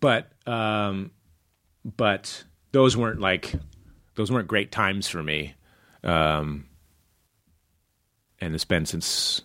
but 0.00 0.32
um, 0.48 1.12
but 1.84 2.42
those 2.72 2.96
weren't 2.96 3.20
like 3.20 3.52
those 4.16 4.32
weren't 4.32 4.48
great 4.48 4.72
times 4.72 5.08
for 5.08 5.22
me. 5.22 5.54
Um, 6.04 6.66
and 8.40 8.54
it's 8.54 8.64
been 8.64 8.86
since 8.86 9.42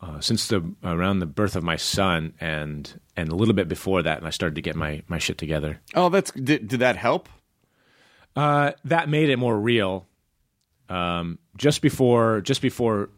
uh, 0.00 0.20
since 0.20 0.48
the 0.48 0.62
around 0.84 1.18
the 1.18 1.26
birth 1.26 1.56
of 1.56 1.64
my 1.64 1.76
son 1.76 2.34
and 2.40 3.00
and 3.16 3.28
a 3.28 3.34
little 3.34 3.54
bit 3.54 3.68
before 3.68 4.02
that, 4.02 4.18
and 4.18 4.26
I 4.26 4.30
started 4.30 4.54
to 4.56 4.62
get 4.62 4.76
my 4.76 5.02
my 5.08 5.18
shit 5.18 5.38
together. 5.38 5.80
Oh, 5.94 6.08
that's 6.08 6.30
did, 6.32 6.68
did 6.68 6.80
that 6.80 6.96
help? 6.96 7.28
Uh, 8.36 8.72
that 8.84 9.08
made 9.08 9.30
it 9.30 9.36
more 9.36 9.58
real. 9.58 10.06
Um, 10.88 11.38
just 11.56 11.82
before, 11.82 12.40
just 12.40 12.62
before, 12.62 13.10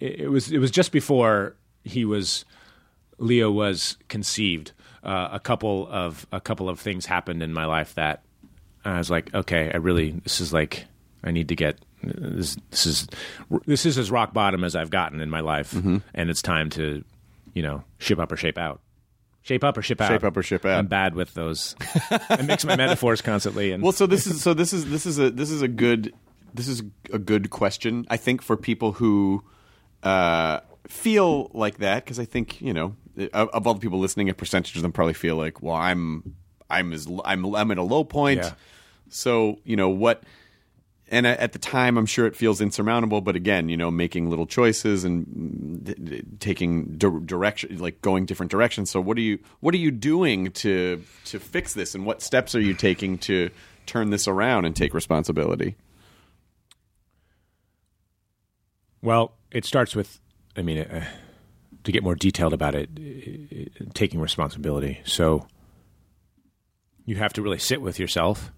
it, 0.00 0.20
it 0.20 0.28
was 0.28 0.52
it 0.52 0.58
was 0.58 0.70
just 0.70 0.92
before 0.92 1.56
he 1.82 2.04
was 2.04 2.44
Leo 3.18 3.50
was 3.50 3.96
conceived. 4.08 4.72
Uh, 5.02 5.28
a 5.32 5.40
couple 5.40 5.86
of 5.90 6.26
a 6.32 6.40
couple 6.40 6.68
of 6.68 6.80
things 6.80 7.06
happened 7.06 7.42
in 7.42 7.52
my 7.52 7.66
life 7.66 7.94
that 7.94 8.22
I 8.84 8.98
was 8.98 9.10
like, 9.10 9.34
okay, 9.34 9.70
I 9.72 9.78
really 9.78 10.12
this 10.12 10.40
is 10.40 10.52
like 10.52 10.86
I 11.24 11.30
need 11.30 11.48
to 11.48 11.56
get 11.56 11.78
this. 12.02 12.56
This 12.70 12.86
is 12.86 13.08
this 13.66 13.86
is 13.86 13.96
as 13.98 14.10
rock 14.10 14.32
bottom 14.34 14.62
as 14.62 14.76
I've 14.76 14.90
gotten 14.90 15.20
in 15.20 15.30
my 15.30 15.40
life, 15.40 15.72
and 15.72 16.02
it's 16.30 16.42
time 16.42 16.68
to, 16.70 17.02
you 17.54 17.62
know, 17.62 17.82
ship 17.98 18.18
up 18.18 18.30
or 18.30 18.36
shape 18.36 18.58
out. 18.58 18.80
Shape 19.42 19.64
up 19.64 19.76
or 19.76 19.82
ship 19.82 20.00
out. 20.00 20.08
Shape 20.08 20.24
up 20.24 20.36
or 20.36 20.42
ship 20.42 20.64
out. 20.64 20.78
I'm 20.78 20.86
bad 20.86 21.14
with 21.14 21.34
those. 21.34 21.76
I 22.10 22.42
mix 22.42 22.64
my 22.64 22.76
metaphors 22.76 23.20
constantly, 23.22 23.72
and 23.72 23.82
Well, 23.82 23.92
so 23.92 24.06
this 24.06 24.26
is 24.26 24.42
so 24.42 24.54
this 24.54 24.72
is 24.72 24.88
this 24.90 25.06
is 25.06 25.18
a 25.18 25.30
this 25.30 25.50
is 25.50 25.60
a 25.62 25.68
good 25.68 26.14
this 26.54 26.68
is 26.68 26.82
a 27.12 27.18
good 27.18 27.50
question 27.50 28.06
I 28.08 28.16
think 28.16 28.40
for 28.42 28.56
people 28.56 28.92
who 28.92 29.42
uh, 30.02 30.60
feel 30.88 31.50
like 31.54 31.78
that 31.78 32.04
because 32.04 32.18
I 32.18 32.24
think 32.24 32.60
you 32.60 32.72
know 32.74 32.96
of, 33.32 33.48
of 33.50 33.66
all 33.66 33.74
the 33.74 33.80
people 33.80 33.98
listening, 33.98 34.28
a 34.28 34.34
percentage 34.34 34.76
of 34.76 34.82
them 34.82 34.92
probably 34.92 35.14
feel 35.14 35.36
like, 35.36 35.62
well, 35.62 35.74
I'm 35.76 36.34
I'm 36.70 36.92
as 36.92 37.06
I'm 37.24 37.54
I'm 37.54 37.70
at 37.70 37.78
a 37.78 37.82
low 37.82 38.04
point, 38.04 38.40
Yeah. 38.40 38.52
so 39.08 39.58
you 39.64 39.76
know 39.76 39.88
what. 39.88 40.22
And 41.10 41.26
at 41.26 41.52
the 41.52 41.58
time, 41.58 41.98
I'm 41.98 42.06
sure 42.06 42.26
it 42.26 42.34
feels 42.34 42.60
insurmountable. 42.60 43.20
But 43.20 43.36
again, 43.36 43.68
you 43.68 43.76
know, 43.76 43.90
making 43.90 44.30
little 44.30 44.46
choices 44.46 45.04
and 45.04 45.84
d- 45.84 45.94
d- 45.94 46.22
taking 46.40 46.96
di- 46.96 47.20
direction, 47.26 47.78
like 47.78 48.00
going 48.00 48.24
different 48.24 48.50
directions. 48.50 48.90
So, 48.90 49.00
what 49.00 49.18
are 49.18 49.22
you 49.22 49.38
what 49.60 49.74
are 49.74 49.78
you 49.78 49.90
doing 49.90 50.50
to 50.52 51.02
to 51.26 51.38
fix 51.38 51.74
this? 51.74 51.94
And 51.94 52.06
what 52.06 52.22
steps 52.22 52.54
are 52.54 52.60
you 52.60 52.72
taking 52.72 53.18
to 53.18 53.50
turn 53.86 54.10
this 54.10 54.26
around 54.26 54.64
and 54.64 54.74
take 54.74 54.94
responsibility? 54.94 55.76
Well, 59.02 59.34
it 59.50 59.66
starts 59.66 59.94
with, 59.94 60.18
I 60.56 60.62
mean, 60.62 60.78
uh, 60.78 61.04
to 61.84 61.92
get 61.92 62.02
more 62.02 62.14
detailed 62.14 62.54
about 62.54 62.74
it, 62.74 62.88
uh, 62.98 63.84
taking 63.92 64.18
responsibility. 64.18 65.00
So 65.04 65.46
you 67.04 67.16
have 67.16 67.34
to 67.34 67.42
really 67.42 67.58
sit 67.58 67.82
with 67.82 67.98
yourself, 67.98 68.50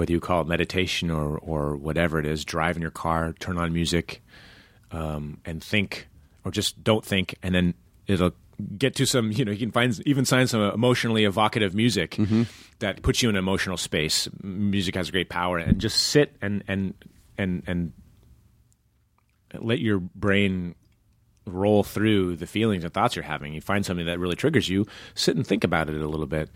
whether 0.00 0.12
you 0.12 0.18
call 0.18 0.40
it 0.40 0.46
meditation 0.46 1.10
or, 1.10 1.36
or 1.36 1.76
whatever 1.76 2.18
it 2.18 2.24
is, 2.24 2.42
drive 2.42 2.74
in 2.74 2.80
your 2.80 2.90
car, 2.90 3.34
turn 3.38 3.58
on 3.58 3.70
music, 3.70 4.22
um, 4.92 5.36
and 5.44 5.62
think, 5.62 6.08
or 6.42 6.50
just 6.50 6.82
don't 6.82 7.04
think, 7.04 7.34
and 7.42 7.54
then 7.54 7.74
it'll 8.06 8.32
get 8.78 8.94
to 8.94 9.04
some, 9.04 9.30
you 9.30 9.44
know, 9.44 9.52
you 9.52 9.58
can 9.58 9.70
find 9.70 10.00
even 10.06 10.24
find 10.24 10.48
some 10.48 10.62
emotionally 10.62 11.26
evocative 11.26 11.74
music 11.74 12.16
that 12.78 13.02
puts 13.02 13.22
you 13.22 13.28
in 13.28 13.34
an 13.34 13.38
emotional 13.38 13.76
space. 13.76 14.26
Music 14.42 14.94
has 14.94 15.10
great 15.10 15.28
power, 15.28 15.58
and 15.58 15.78
just 15.78 15.98
sit 15.98 16.34
and 16.40 16.64
and 16.66 16.94
and 17.36 17.62
and 17.66 17.92
let 19.60 19.80
your 19.80 19.98
brain 19.98 20.76
roll 21.44 21.82
through 21.82 22.36
the 22.36 22.46
feelings 22.46 22.84
and 22.84 22.94
thoughts 22.94 23.16
you're 23.16 23.22
having. 23.22 23.52
You 23.52 23.60
find 23.60 23.84
something 23.84 24.06
that 24.06 24.18
really 24.18 24.36
triggers 24.36 24.66
you, 24.66 24.86
sit 25.14 25.36
and 25.36 25.46
think 25.46 25.62
about 25.62 25.90
it 25.90 26.00
a 26.00 26.08
little 26.08 26.24
bit. 26.26 26.48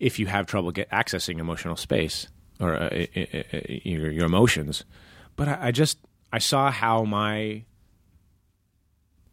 If 0.00 0.18
you 0.18 0.26
have 0.26 0.46
trouble 0.46 0.70
get 0.72 0.90
accessing 0.90 1.38
emotional 1.40 1.76
space 1.76 2.28
or 2.60 2.74
uh, 2.74 2.88
i- 2.92 3.08
i- 3.16 3.44
i- 3.52 3.80
your, 3.84 4.10
your 4.10 4.26
emotions, 4.26 4.84
but 5.36 5.48
I, 5.48 5.68
I 5.68 5.70
just 5.70 5.98
I 6.32 6.38
saw 6.38 6.70
how 6.70 7.04
my 7.04 7.64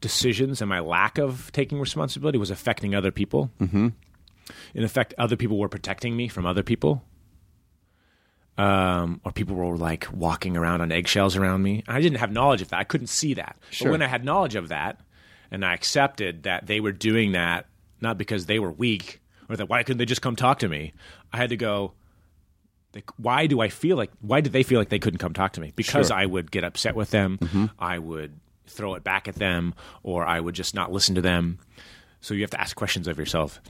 decisions 0.02 0.62
and 0.62 0.70
my 0.70 0.80
lack 0.80 1.18
of 1.18 1.52
taking 1.52 1.80
responsibility 1.80 2.38
was 2.38 2.52
affecting 2.52 2.94
other 2.96 3.12
people. 3.12 3.52
Mm-hmm. 3.60 3.90
In 4.74 4.84
effect, 4.84 5.14
other 5.18 5.36
people 5.36 5.58
were 5.58 5.70
protecting 5.70 6.16
me 6.16 6.28
from 6.28 6.46
other 6.46 6.62
people 6.64 7.04
um, 8.58 9.20
or 9.26 9.32
people 9.32 9.56
were 9.56 9.76
like 9.78 10.08
walking 10.14 10.56
around 10.56 10.82
on 10.82 10.92
eggshells 10.92 11.36
around 11.36 11.62
me. 11.64 11.84
I 11.88 12.00
didn't 12.02 12.20
have 12.20 12.32
knowledge 12.32 12.62
of 12.62 12.70
that. 12.70 12.80
I 12.80 12.84
couldn't 12.84 13.08
see 13.08 13.34
that. 13.36 13.58
But 13.82 13.92
when 13.92 14.02
I 14.02 14.08
had 14.08 14.24
knowledge 14.24 14.56
of 14.56 14.70
that, 14.70 15.00
and 15.52 15.66
I 15.66 15.74
accepted 15.74 16.44
that 16.44 16.66
they 16.68 16.80
were 16.80 16.92
doing 16.92 17.34
that 17.34 17.66
not 18.02 18.18
because 18.18 18.46
they 18.46 18.60
were 18.60 18.72
weak 18.72 19.20
or 19.50 19.56
that 19.58 19.70
why 19.70 19.84
couldn't 19.84 19.98
they 20.00 20.06
just 20.06 20.22
come 20.22 20.36
talk 20.36 20.60
to 20.60 20.70
me, 20.70 20.94
I 21.34 21.38
had 21.38 21.50
to 21.50 21.58
go. 21.58 21.94
Like, 22.94 23.10
why 23.18 23.48
do 23.48 23.60
I 23.60 23.68
feel 23.68 23.98
like? 23.98 24.12
Why 24.22 24.40
did 24.42 24.54
they 24.54 24.64
feel 24.64 24.80
like 24.80 24.88
they 24.90 25.00
couldn't 25.00 25.18
come 25.20 25.34
talk 25.34 25.54
to 25.54 25.62
me? 25.62 25.74
Because 25.76 26.12
I 26.12 26.26
would 26.26 26.50
get 26.50 26.64
upset 26.64 26.96
with 26.96 27.12
them. 27.12 27.70
I 27.78 28.00
would 28.00 28.40
throw 28.68 28.96
it 28.96 29.04
back 29.04 29.28
at 29.28 29.36
them, 29.36 29.74
or 30.02 30.26
I 30.26 30.40
would 30.40 30.56
just 30.56 30.74
not 30.74 30.92
listen 30.92 31.16
to 31.16 31.22
them. 31.22 31.60
So 32.22 32.34
you 32.34 32.42
have 32.42 32.52
to 32.52 32.60
ask 32.62 32.76
questions 32.76 33.08
of 33.08 33.18
yourself 33.20 33.62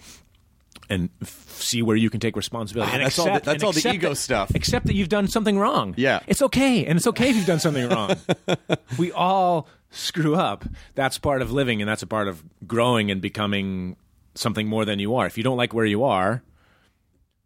and 0.89 1.09
f- 1.21 1.49
see 1.49 1.81
where 1.81 1.95
you 1.97 2.09
can 2.11 2.19
take 2.19 2.35
responsibility. 2.37 2.91
Ah, 2.91 2.95
and 2.95 3.03
that's 3.03 3.17
all 3.17 3.25
the- 3.33 3.39
that's 3.39 3.63
all 3.63 3.71
the 3.71 3.91
ego 3.91 4.09
that- 4.09 4.15
stuff. 4.15 4.51
Accept 4.53 4.85
that 4.85 4.93
you've 4.93 5.09
done 5.09 5.27
something 5.27 5.57
wrong. 5.57 5.95
Yeah. 5.97 6.19
it's 6.27 6.41
okay, 6.43 6.85
and 6.85 6.95
it's 6.97 7.07
okay 7.07 7.29
if 7.31 7.35
you've 7.35 7.45
done 7.47 7.59
something 7.59 7.89
wrong. 7.89 8.15
we 8.99 9.11
all 9.11 9.67
screw 9.89 10.35
up. 10.35 10.63
That's 10.93 11.17
part 11.17 11.41
of 11.41 11.51
living, 11.51 11.81
and 11.81 11.89
that's 11.89 12.03
a 12.03 12.07
part 12.07 12.27
of 12.27 12.43
growing 12.67 13.09
and 13.09 13.19
becoming 13.21 13.95
something 14.35 14.67
more 14.67 14.85
than 14.85 14.99
you 14.99 15.15
are. 15.15 15.25
If 15.25 15.37
you 15.37 15.43
don't 15.43 15.57
like 15.57 15.73
where 15.73 15.85
you 15.85 16.03
are, 16.03 16.43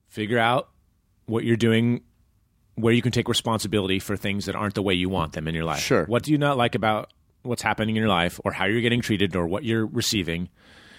figure 0.09 0.39
out 0.39 0.69
what 1.25 1.43
you're 1.43 1.55
doing. 1.57 2.01
Where 2.75 2.93
you 2.93 3.01
can 3.01 3.11
take 3.11 3.27
responsibility 3.27 3.99
for 3.99 4.15
things 4.15 4.45
that 4.45 4.55
aren't 4.55 4.73
the 4.75 4.81
way 4.81 4.93
you 4.93 5.09
want 5.09 5.33
them 5.33 5.49
in 5.49 5.53
your 5.55 5.65
life. 5.65 5.81
Sure. 5.81 6.05
What 6.05 6.23
do 6.23 6.31
you 6.31 6.37
not 6.37 6.55
like 6.57 6.75
about 6.75 7.11
what's 7.41 7.61
happening 7.61 7.89
in 7.95 7.99
your 7.99 8.07
life, 8.07 8.39
or 8.45 8.53
how 8.53 8.65
you're 8.65 8.79
getting 8.81 9.01
treated, 9.01 9.35
or 9.35 9.45
what 9.47 9.65
you're 9.65 9.85
receiving, 9.85 10.47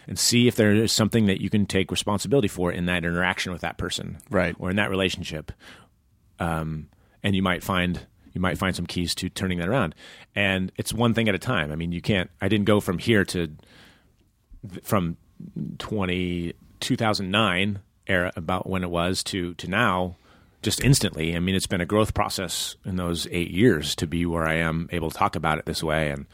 and 0.07 0.19
see 0.19 0.47
if 0.47 0.57
there 0.57 0.75
is 0.75 0.93
something 0.93 1.25
that 1.27 1.41
you 1.41 1.49
can 1.49 1.65
take 1.65 1.91
responsibility 1.91 2.49
for 2.49 2.71
in 2.71 2.85
that 2.87 2.99
interaction 3.05 3.51
with 3.53 3.63
that 3.63 3.79
person, 3.79 4.19
Right. 4.29 4.55
or 4.59 4.69
in 4.69 4.77
that 4.77 4.91
relationship. 4.91 5.53
Um, 6.39 6.89
and 7.23 7.35
you 7.35 7.43
might 7.43 7.63
find 7.63 8.07
you 8.33 8.41
might 8.43 8.59
find 8.59 8.77
some 8.77 8.87
keys 8.87 9.15
to 9.17 9.29
turning 9.31 9.59
that 9.59 9.69
around. 9.69 9.95
And 10.37 10.71
it's 10.77 10.93
one 10.93 11.15
thing 11.15 11.29
at 11.31 11.35
a 11.35 11.39
time. 11.39 11.73
I 11.73 11.77
mean, 11.77 11.93
you 11.93 12.01
can't. 12.03 12.31
I 12.43 12.49
didn't 12.49 12.67
go 12.67 12.79
from 12.81 12.99
here 12.99 13.25
to 13.25 13.49
from 14.83 15.17
20, 15.79 16.55
2009 16.81 17.79
era 18.07 18.33
about 18.37 18.69
when 18.69 18.83
it 18.83 18.91
was 18.91 19.23
to 19.25 19.55
to 19.55 19.69
now 19.69 20.17
just 20.63 20.83
instantly. 20.85 21.35
I 21.37 21.41
mean, 21.41 21.55
it's 21.55 21.67
been 21.67 21.81
a 21.81 21.87
growth 21.87 22.13
process 22.15 22.77
in 22.85 22.97
those 22.97 23.27
eight 23.31 23.51
years 23.51 23.95
to 23.97 24.07
be 24.07 24.27
where 24.27 24.47
I 24.47 24.55
am 24.57 24.89
able 24.93 25.11
to 25.11 25.17
talk 25.17 25.37
about 25.37 25.59
it 25.59 25.65
this 25.67 25.83
way. 25.83 26.11
And 26.11 26.27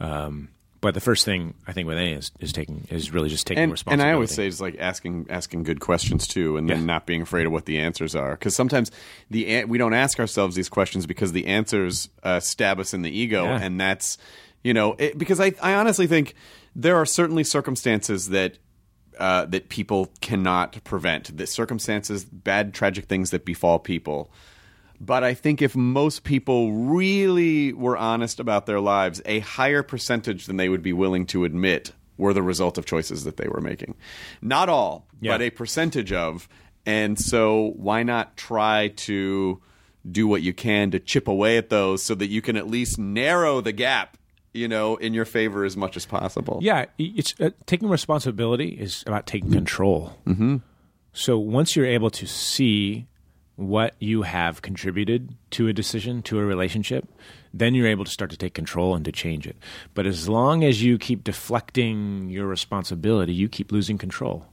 um, 0.00 0.48
but 0.80 0.94
the 0.94 1.00
first 1.00 1.24
thing 1.26 1.54
I 1.66 1.72
think 1.72 1.86
with 1.86 1.98
any 1.98 2.12
is, 2.12 2.32
is 2.40 2.52
taking 2.52 2.86
is 2.90 3.12
really 3.12 3.28
just 3.28 3.46
taking 3.46 3.62
and, 3.64 3.82
and. 3.86 4.00
I 4.02 4.12
always 4.12 4.34
say 4.34 4.46
it's 4.46 4.60
like 4.60 4.76
asking 4.80 5.26
asking 5.28 5.64
good 5.64 5.78
questions 5.80 6.26
too, 6.26 6.56
and 6.56 6.68
then 6.70 6.78
Yeah. 6.80 6.84
not 6.84 7.06
being 7.06 7.22
afraid 7.22 7.46
of 7.46 7.52
what 7.52 7.66
the 7.66 7.78
answers 7.78 8.16
are. 8.16 8.30
Because 8.32 8.56
sometimes 8.56 8.90
the 9.30 9.64
we 9.66 9.76
don't 9.78 9.94
ask 9.94 10.18
ourselves 10.18 10.56
these 10.56 10.68
questions 10.70 11.06
because 11.06 11.32
the 11.32 11.46
answers 11.46 12.08
uh, 12.22 12.40
stab 12.40 12.80
us 12.80 12.94
in 12.94 13.02
the 13.02 13.10
ego, 13.10 13.44
Yeah. 13.44 13.60
and 13.60 13.78
that's 13.78 14.16
you 14.64 14.72
know 14.74 14.94
it, 14.98 15.18
because 15.18 15.38
I 15.38 15.52
I 15.62 15.74
honestly 15.74 16.06
think 16.06 16.34
there 16.74 16.96
are 16.96 17.06
certainly 17.06 17.44
circumstances 17.44 18.28
that. 18.30 18.58
Uh, 19.18 19.44
that 19.44 19.68
people 19.68 20.10
cannot 20.22 20.82
prevent. 20.82 21.36
The 21.36 21.46
circumstances, 21.46 22.24
bad, 22.24 22.72
tragic 22.72 23.04
things 23.04 23.30
that 23.32 23.44
befall 23.44 23.78
people. 23.78 24.32
But 24.98 25.24
I 25.24 25.34
think 25.34 25.60
if 25.60 25.76
most 25.76 26.24
people 26.24 26.72
really 26.72 27.74
were 27.74 27.98
honest 27.98 28.40
about 28.40 28.64
their 28.64 28.80
lives, 28.80 29.20
a 29.26 29.40
higher 29.40 29.82
percentage 29.82 30.46
than 30.46 30.56
they 30.56 30.70
would 30.70 30.80
be 30.82 30.94
willing 30.94 31.26
to 31.26 31.44
admit 31.44 31.92
were 32.16 32.32
the 32.32 32.42
result 32.42 32.78
of 32.78 32.86
choices 32.86 33.24
that 33.24 33.36
they 33.36 33.46
were 33.48 33.60
making. 33.60 33.94
Not 34.40 34.70
all, 34.70 35.06
Yeah. 35.20 35.32
but 35.34 35.42
a 35.42 35.50
percentage 35.50 36.12
of. 36.12 36.48
And 36.86 37.18
so 37.20 37.74
why 37.76 38.02
not 38.04 38.38
try 38.38 38.88
to 38.98 39.60
do 40.10 40.26
what 40.26 40.40
you 40.40 40.54
can 40.54 40.92
to 40.92 40.98
chip 40.98 41.28
away 41.28 41.58
at 41.58 41.68
those 41.68 42.02
so 42.02 42.14
that 42.14 42.28
you 42.28 42.40
can 42.40 42.56
at 42.56 42.68
least 42.70 42.98
narrow 42.98 43.60
the 43.60 43.72
gap, 43.72 44.16
you 44.52 44.68
know, 44.68 44.96
in 44.96 45.14
your 45.14 45.24
favor 45.24 45.64
as 45.64 45.76
much 45.76 45.96
as 45.96 46.06
possible. 46.06 46.58
Yeah, 46.62 46.86
it's 46.98 47.34
uh, 47.40 47.50
taking 47.66 47.88
responsibility 47.88 48.68
is 48.68 49.04
about 49.06 49.26
taking 49.26 49.52
control. 49.52 50.16
Mm-hmm. 50.26 50.56
So 51.12 51.38
once 51.38 51.76
you're 51.76 51.86
able 51.86 52.10
to 52.10 52.26
see 52.26 53.06
what 53.56 53.94
you 53.98 54.22
have 54.22 54.62
contributed 54.62 55.36
to 55.50 55.68
a 55.68 55.72
decision, 55.72 56.22
to 56.22 56.38
a 56.38 56.44
relationship, 56.44 57.06
then 57.52 57.74
you're 57.74 57.86
able 57.86 58.04
to 58.04 58.10
start 58.10 58.30
to 58.30 58.36
take 58.36 58.54
control 58.54 58.94
and 58.94 59.04
to 59.04 59.12
change 59.12 59.46
it. 59.46 59.56
But 59.92 60.06
as 60.06 60.28
long 60.28 60.64
as 60.64 60.82
you 60.82 60.96
keep 60.96 61.24
deflecting 61.24 62.30
your 62.30 62.46
responsibility, 62.46 63.34
you 63.34 63.48
keep 63.48 63.70
losing 63.70 63.98
control. 63.98 64.46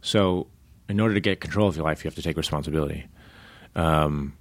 So 0.00 0.46
in 0.88 1.00
order 1.00 1.14
to 1.14 1.20
get 1.20 1.40
control 1.40 1.68
of 1.68 1.76
your 1.76 1.84
life, 1.84 2.02
you 2.02 2.08
have 2.08 2.14
to 2.14 2.22
take 2.22 2.36
responsibility. 2.36 3.06
Um, 3.74 4.38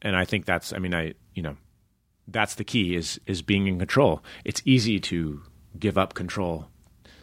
and 0.00 0.16
I 0.16 0.24
think 0.24 0.46
that's, 0.46 0.72
I 0.72 0.78
mean, 0.78 0.94
I, 0.94 1.12
you 1.34 1.42
know, 1.42 1.56
that's 2.28 2.54
the 2.54 2.64
key 2.64 2.94
is 2.94 3.20
is 3.26 3.42
being 3.42 3.66
in 3.66 3.78
control. 3.78 4.22
It's 4.44 4.62
easy 4.64 5.00
to 5.00 5.42
give 5.78 5.98
up 5.98 6.14
control. 6.14 6.68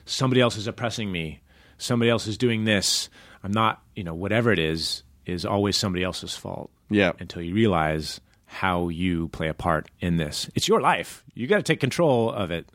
Somebody 0.06 0.42
else 0.42 0.58
is 0.58 0.68
oppressing 0.68 1.12
me. 1.12 1.42
Somebody 1.78 2.10
else 2.10 2.28
is 2.28 2.38
doing 2.38 2.66
this. 2.66 3.10
I'm 3.44 3.52
not, 3.52 3.82
you 3.96 4.04
know, 4.04 4.14
whatever 4.14 4.52
it 4.52 4.60
is, 4.60 5.04
is 5.26 5.46
always 5.46 5.78
somebody 5.78 6.04
else's 6.04 6.36
fault. 6.36 6.72
Yeah. 6.90 7.14
Until 7.20 7.42
you 7.42 7.54
realize 7.54 8.20
how 8.46 8.90
you 8.90 9.28
play 9.30 9.48
a 9.48 9.54
part 9.54 9.88
in 10.00 10.18
this. 10.18 10.50
It's 10.56 10.68
your 10.68 10.82
life. 10.82 11.24
You 11.36 11.46
got 11.48 11.58
to 11.58 11.64
take 11.64 11.80
control 11.80 12.32
of 12.32 12.50
it. 12.50 12.68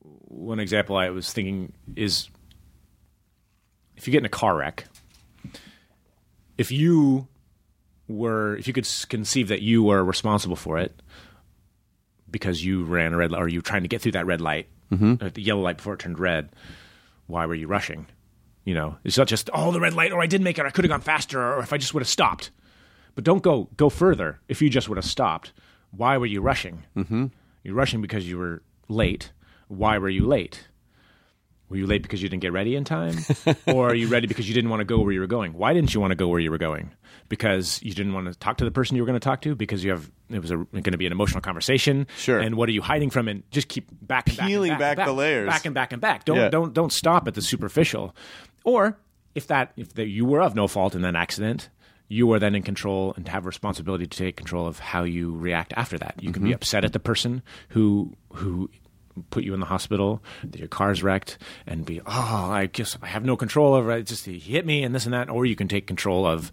One 0.00 0.58
example 0.58 0.96
I 0.96 1.10
was 1.10 1.32
thinking 1.32 1.72
is 1.94 2.28
if 3.96 4.06
you 4.06 4.12
get 4.12 4.18
in 4.18 4.26
a 4.26 4.28
car 4.28 4.56
wreck, 4.56 4.86
if 6.58 6.72
you 6.72 7.28
were 8.08 8.56
if 8.56 8.66
you 8.66 8.72
could 8.72 8.88
conceive 9.08 9.48
that 9.48 9.62
you 9.62 9.82
were 9.82 10.02
responsible 10.04 10.56
for 10.56 10.78
it 10.78 11.00
because 12.30 12.64
you 12.64 12.84
ran 12.84 13.12
a 13.12 13.16
red 13.16 13.32
light 13.32 13.40
or 13.40 13.48
you 13.48 13.58
were 13.58 13.62
trying 13.62 13.82
to 13.82 13.88
get 13.88 14.00
through 14.00 14.12
that 14.12 14.26
red 14.26 14.40
light, 14.40 14.68
uh, 15.20 15.30
the 15.34 15.42
yellow 15.42 15.62
light 15.62 15.78
before 15.78 15.94
it 15.94 16.00
turned 16.00 16.18
red, 16.18 16.50
why 17.26 17.46
were 17.46 17.54
you 17.54 17.66
rushing? 17.66 18.06
You 18.64 18.74
know, 18.74 18.96
it's 19.04 19.18
not 19.18 19.28
just 19.28 19.50
oh 19.52 19.72
the 19.72 19.80
red 19.80 19.94
light 19.94 20.12
or 20.12 20.20
I 20.20 20.26
didn't 20.26 20.44
make 20.44 20.58
it, 20.58 20.66
I 20.66 20.70
could 20.70 20.84
have 20.84 20.90
gone 20.90 21.00
faster, 21.00 21.40
or 21.40 21.60
if 21.60 21.72
I 21.72 21.78
just 21.78 21.94
would 21.94 22.02
have 22.02 22.08
stopped. 22.08 22.50
But 23.14 23.24
don't 23.24 23.42
go 23.42 23.68
go 23.76 23.88
further. 23.88 24.40
If 24.48 24.60
you 24.60 24.68
just 24.68 24.88
would 24.88 24.98
have 24.98 25.04
stopped, 25.04 25.52
why 25.90 26.18
were 26.18 26.26
you 26.26 26.40
rushing? 26.40 26.84
Mm-hmm. 26.96 27.26
You're 27.64 27.74
rushing 27.74 28.02
because 28.02 28.28
you 28.28 28.38
were 28.38 28.62
late. 28.88 29.32
Why 29.68 29.98
were 29.98 30.08
you 30.08 30.26
late? 30.26 30.68
Were 31.68 31.76
you 31.76 31.86
late 31.86 32.02
because 32.02 32.22
you 32.22 32.28
didn't 32.28 32.42
get 32.42 32.52
ready 32.52 32.76
in 32.76 32.84
time? 32.84 33.16
or 33.66 33.88
are 33.90 33.94
you 33.94 34.06
ready 34.08 34.26
because 34.28 34.48
you 34.48 34.54
didn't 34.54 34.70
want 34.70 34.80
to 34.80 34.84
go 34.84 35.00
where 35.00 35.12
you 35.12 35.18
were 35.20 35.26
going? 35.26 35.52
Why 35.52 35.74
didn't 35.74 35.92
you 35.94 36.00
want 36.00 36.12
to 36.12 36.14
go 36.14 36.28
where 36.28 36.38
you 36.38 36.50
were 36.52 36.58
going? 36.58 36.90
Because 37.28 37.82
you 37.82 37.92
didn't 37.92 38.12
want 38.12 38.32
to 38.32 38.38
talk 38.38 38.58
to 38.58 38.64
the 38.64 38.70
person 38.70 38.96
you 38.96 39.02
were 39.02 39.06
going 39.06 39.18
to 39.18 39.24
talk 39.24 39.40
to? 39.42 39.56
Because 39.56 39.82
you 39.82 39.90
have 39.90 40.08
it 40.30 40.40
was 40.40 40.50
going 40.50 40.82
to 40.84 40.96
be 40.96 41.06
an 41.06 41.12
emotional 41.12 41.40
conversation. 41.40 42.06
Sure. 42.16 42.38
And 42.38 42.54
what 42.54 42.68
are 42.68 42.72
you 42.72 42.82
hiding 42.82 43.10
from? 43.10 43.26
And 43.26 43.42
just 43.50 43.66
keep 43.68 43.88
back 44.00 44.28
and 44.28 44.36
back 44.36 44.44
and 44.44 44.48
Peeling 44.48 44.70
and 44.70 44.78
back 44.78 44.96
the 45.04 45.12
layers. 45.12 45.48
Back 45.48 45.66
and 45.66 45.74
back 45.74 45.92
and 45.92 46.00
back. 46.00 46.24
Don't 46.24 46.36
Yeah. 46.36 46.48
don't 46.50 46.72
don't 46.72 46.92
stop 46.92 47.26
at 47.26 47.34
the 47.34 47.42
superficial. 47.42 48.14
Or 48.64 48.96
if 49.34 49.48
that 49.48 49.72
if 49.76 49.94
the, 49.94 50.06
you 50.06 50.24
were 50.24 50.40
of 50.42 50.54
no 50.54 50.68
fault 50.68 50.94
in 50.94 51.02
that 51.02 51.16
accident, 51.16 51.68
you 52.08 52.30
are 52.32 52.38
then 52.38 52.54
in 52.54 52.62
control 52.62 53.12
and 53.16 53.26
have 53.26 53.44
responsibility 53.44 54.06
to 54.06 54.16
take 54.16 54.36
control 54.36 54.68
of 54.68 54.78
how 54.78 55.02
you 55.02 55.34
react 55.36 55.72
after 55.76 55.98
that. 55.98 56.14
You 56.20 56.30
can 56.32 56.42
Mm-hmm. 56.42 56.50
be 56.50 56.54
upset 56.54 56.84
at 56.84 56.92
the 56.92 57.00
person 57.00 57.42
who 57.70 58.12
who 58.34 58.70
put 59.30 59.44
you 59.44 59.54
in 59.54 59.60
the 59.60 59.66
hospital, 59.66 60.22
that 60.44 60.58
your 60.58 60.68
car's 60.68 61.02
wrecked, 61.02 61.38
and 61.66 61.84
be 61.84 62.00
oh, 62.06 62.50
I 62.50 62.66
guess 62.66 62.96
I 63.02 63.06
have 63.06 63.24
no 63.24 63.36
control 63.36 63.74
over 63.74 63.92
it. 63.92 64.04
Just 64.06 64.26
he 64.26 64.38
hit 64.38 64.64
me 64.66 64.82
and 64.82 64.94
this 64.94 65.04
and 65.06 65.14
that. 65.14 65.28
Or 65.30 65.46
you 65.46 65.56
can 65.56 65.68
take 65.68 65.86
control 65.86 66.26
of 66.26 66.50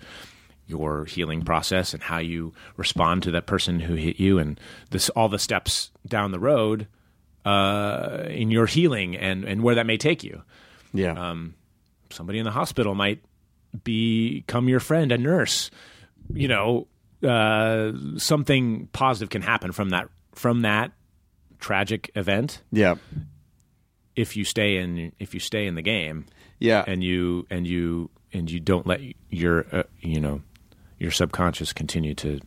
your 0.65 1.05
healing 1.05 1.41
process 1.43 1.93
and 1.93 2.01
how 2.01 2.19
you 2.19 2.53
respond 2.77 3.23
to 3.23 3.31
that 3.31 3.45
person 3.45 3.79
who 3.81 3.95
hit 3.95 4.19
you, 4.19 4.39
and 4.39 4.59
this 4.91 5.09
all 5.09 5.29
the 5.29 5.39
steps 5.39 5.91
down 6.07 6.31
the 6.31 6.39
road 6.39 6.87
uh, 7.45 8.23
in 8.27 8.49
your 8.51 8.65
healing 8.65 9.15
and 9.17 9.43
and 9.43 9.61
where 9.61 9.75
that 9.75 9.85
may 9.85 9.97
take 9.97 10.23
you 10.23 10.41
Yeah. 10.93 11.35
somebody 12.09 12.39
in 12.39 12.45
the 12.45 12.51
hospital 12.51 12.95
might 12.95 13.21
become 13.83 14.69
your 14.69 14.79
friend, 14.79 15.11
a 15.11 15.17
nurse. 15.17 15.69
You 16.33 16.47
know, 16.47 16.87
uh, 17.27 17.91
something 18.17 18.87
positive 18.93 19.29
can 19.29 19.41
happen 19.41 19.71
from 19.71 19.89
that 19.89 20.07
from 20.33 20.61
that 20.61 20.91
tragic 21.63 22.11
event 22.15 22.61
yeah. 22.71 22.95
if 24.15 24.35
you 24.37 24.43
stay 24.43 24.77
in 24.77 25.11
if 25.19 25.33
you 25.33 25.39
stay 25.39 25.65
in 25.65 25.75
the 25.75 25.81
game 25.81 26.25
Yeah. 26.59 26.83
and 26.85 27.03
you 27.03 27.47
and 27.49 27.65
you 27.65 28.09
and 28.33 28.51
you 28.51 28.59
don't 28.59 28.85
let 28.85 28.99
your 29.29 29.65
uh, 29.71 29.83
you 30.01 30.19
know 30.19 30.41
your 30.99 31.11
subconscious 31.11 31.71
continue 31.73 32.13
to 32.15 32.39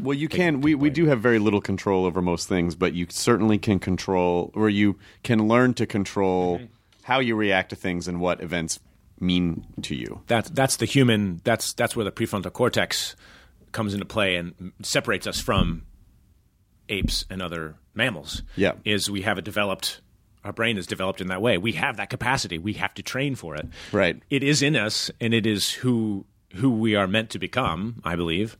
Well, 0.00 0.14
you 0.22 0.28
can. 0.28 0.60
We, 0.60 0.74
we 0.74 0.90
do 0.90 1.06
have 1.06 1.20
very 1.20 1.38
little 1.38 1.60
control 1.60 2.04
over 2.06 2.22
most 2.22 2.48
things, 2.48 2.74
but 2.74 2.94
you 2.94 3.06
certainly 3.10 3.58
can 3.58 3.78
control, 3.78 4.50
or 4.54 4.70
you 4.70 4.96
can 5.22 5.46
learn 5.48 5.74
to 5.74 5.86
control 5.86 6.60
how 7.04 7.18
you 7.20 7.36
react 7.36 7.70
to 7.70 7.76
things 7.76 8.08
and 8.08 8.18
what 8.20 8.40
events 8.42 8.80
mean 9.20 9.66
to 9.82 9.94
you. 9.94 10.20
that's 10.26 10.48
that's 10.50 10.76
the 10.76 10.86
human 10.86 11.40
that's 11.44 11.72
that's 11.74 11.94
where 11.96 12.04
the 12.04 12.12
prefrontal 12.12 12.52
cortex 12.52 13.16
comes 13.72 13.92
into 13.94 14.06
play 14.06 14.36
and 14.36 14.72
separates 14.82 15.26
us 15.26 15.40
from 15.40 15.82
apes 16.88 17.24
and 17.28 17.42
other 17.42 17.74
mammals. 17.98 18.42
Yeah. 18.56 18.72
is 18.86 19.10
we 19.10 19.20
have 19.22 19.36
a 19.36 19.42
developed 19.42 20.00
our 20.44 20.52
brain 20.52 20.78
is 20.78 20.86
developed 20.86 21.20
in 21.20 21.26
that 21.26 21.42
way. 21.42 21.58
We 21.58 21.72
have 21.72 21.98
that 21.98 22.08
capacity. 22.08 22.56
We 22.56 22.72
have 22.74 22.94
to 22.94 23.02
train 23.02 23.34
for 23.34 23.56
it. 23.56 23.68
Right. 23.92 24.22
It 24.30 24.42
is 24.42 24.62
in 24.62 24.76
us, 24.76 25.10
and 25.20 25.34
it 25.34 25.46
is 25.46 25.70
who 25.70 26.24
who 26.54 26.70
we 26.70 26.94
are 26.94 27.06
meant 27.06 27.30
to 27.30 27.38
become. 27.38 28.00
I 28.04 28.16
believe 28.16 28.56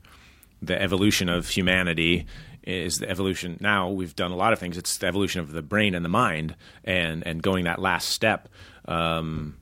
the 0.61 0.79
evolution 0.79 1.29
of 1.29 1.49
humanity 1.49 2.27
is 2.63 2.99
the 2.99 3.09
evolution. 3.09 3.57
Now 3.59 3.89
we've 3.89 4.15
done 4.15 4.31
a 4.31 4.35
lot 4.35 4.53
of 4.53 4.59
things. 4.59 4.77
It's 4.77 4.97
the 4.97 5.07
evolution 5.07 5.41
of 5.41 5.51
the 5.51 5.63
brain 5.63 5.95
and 5.95 6.05
the 6.05 6.09
mind, 6.09 6.55
and 6.83 7.25
and 7.25 7.41
going 7.41 7.63
that 7.65 7.79
last 7.79 8.09
step. 8.09 8.49
Um, 8.85 9.55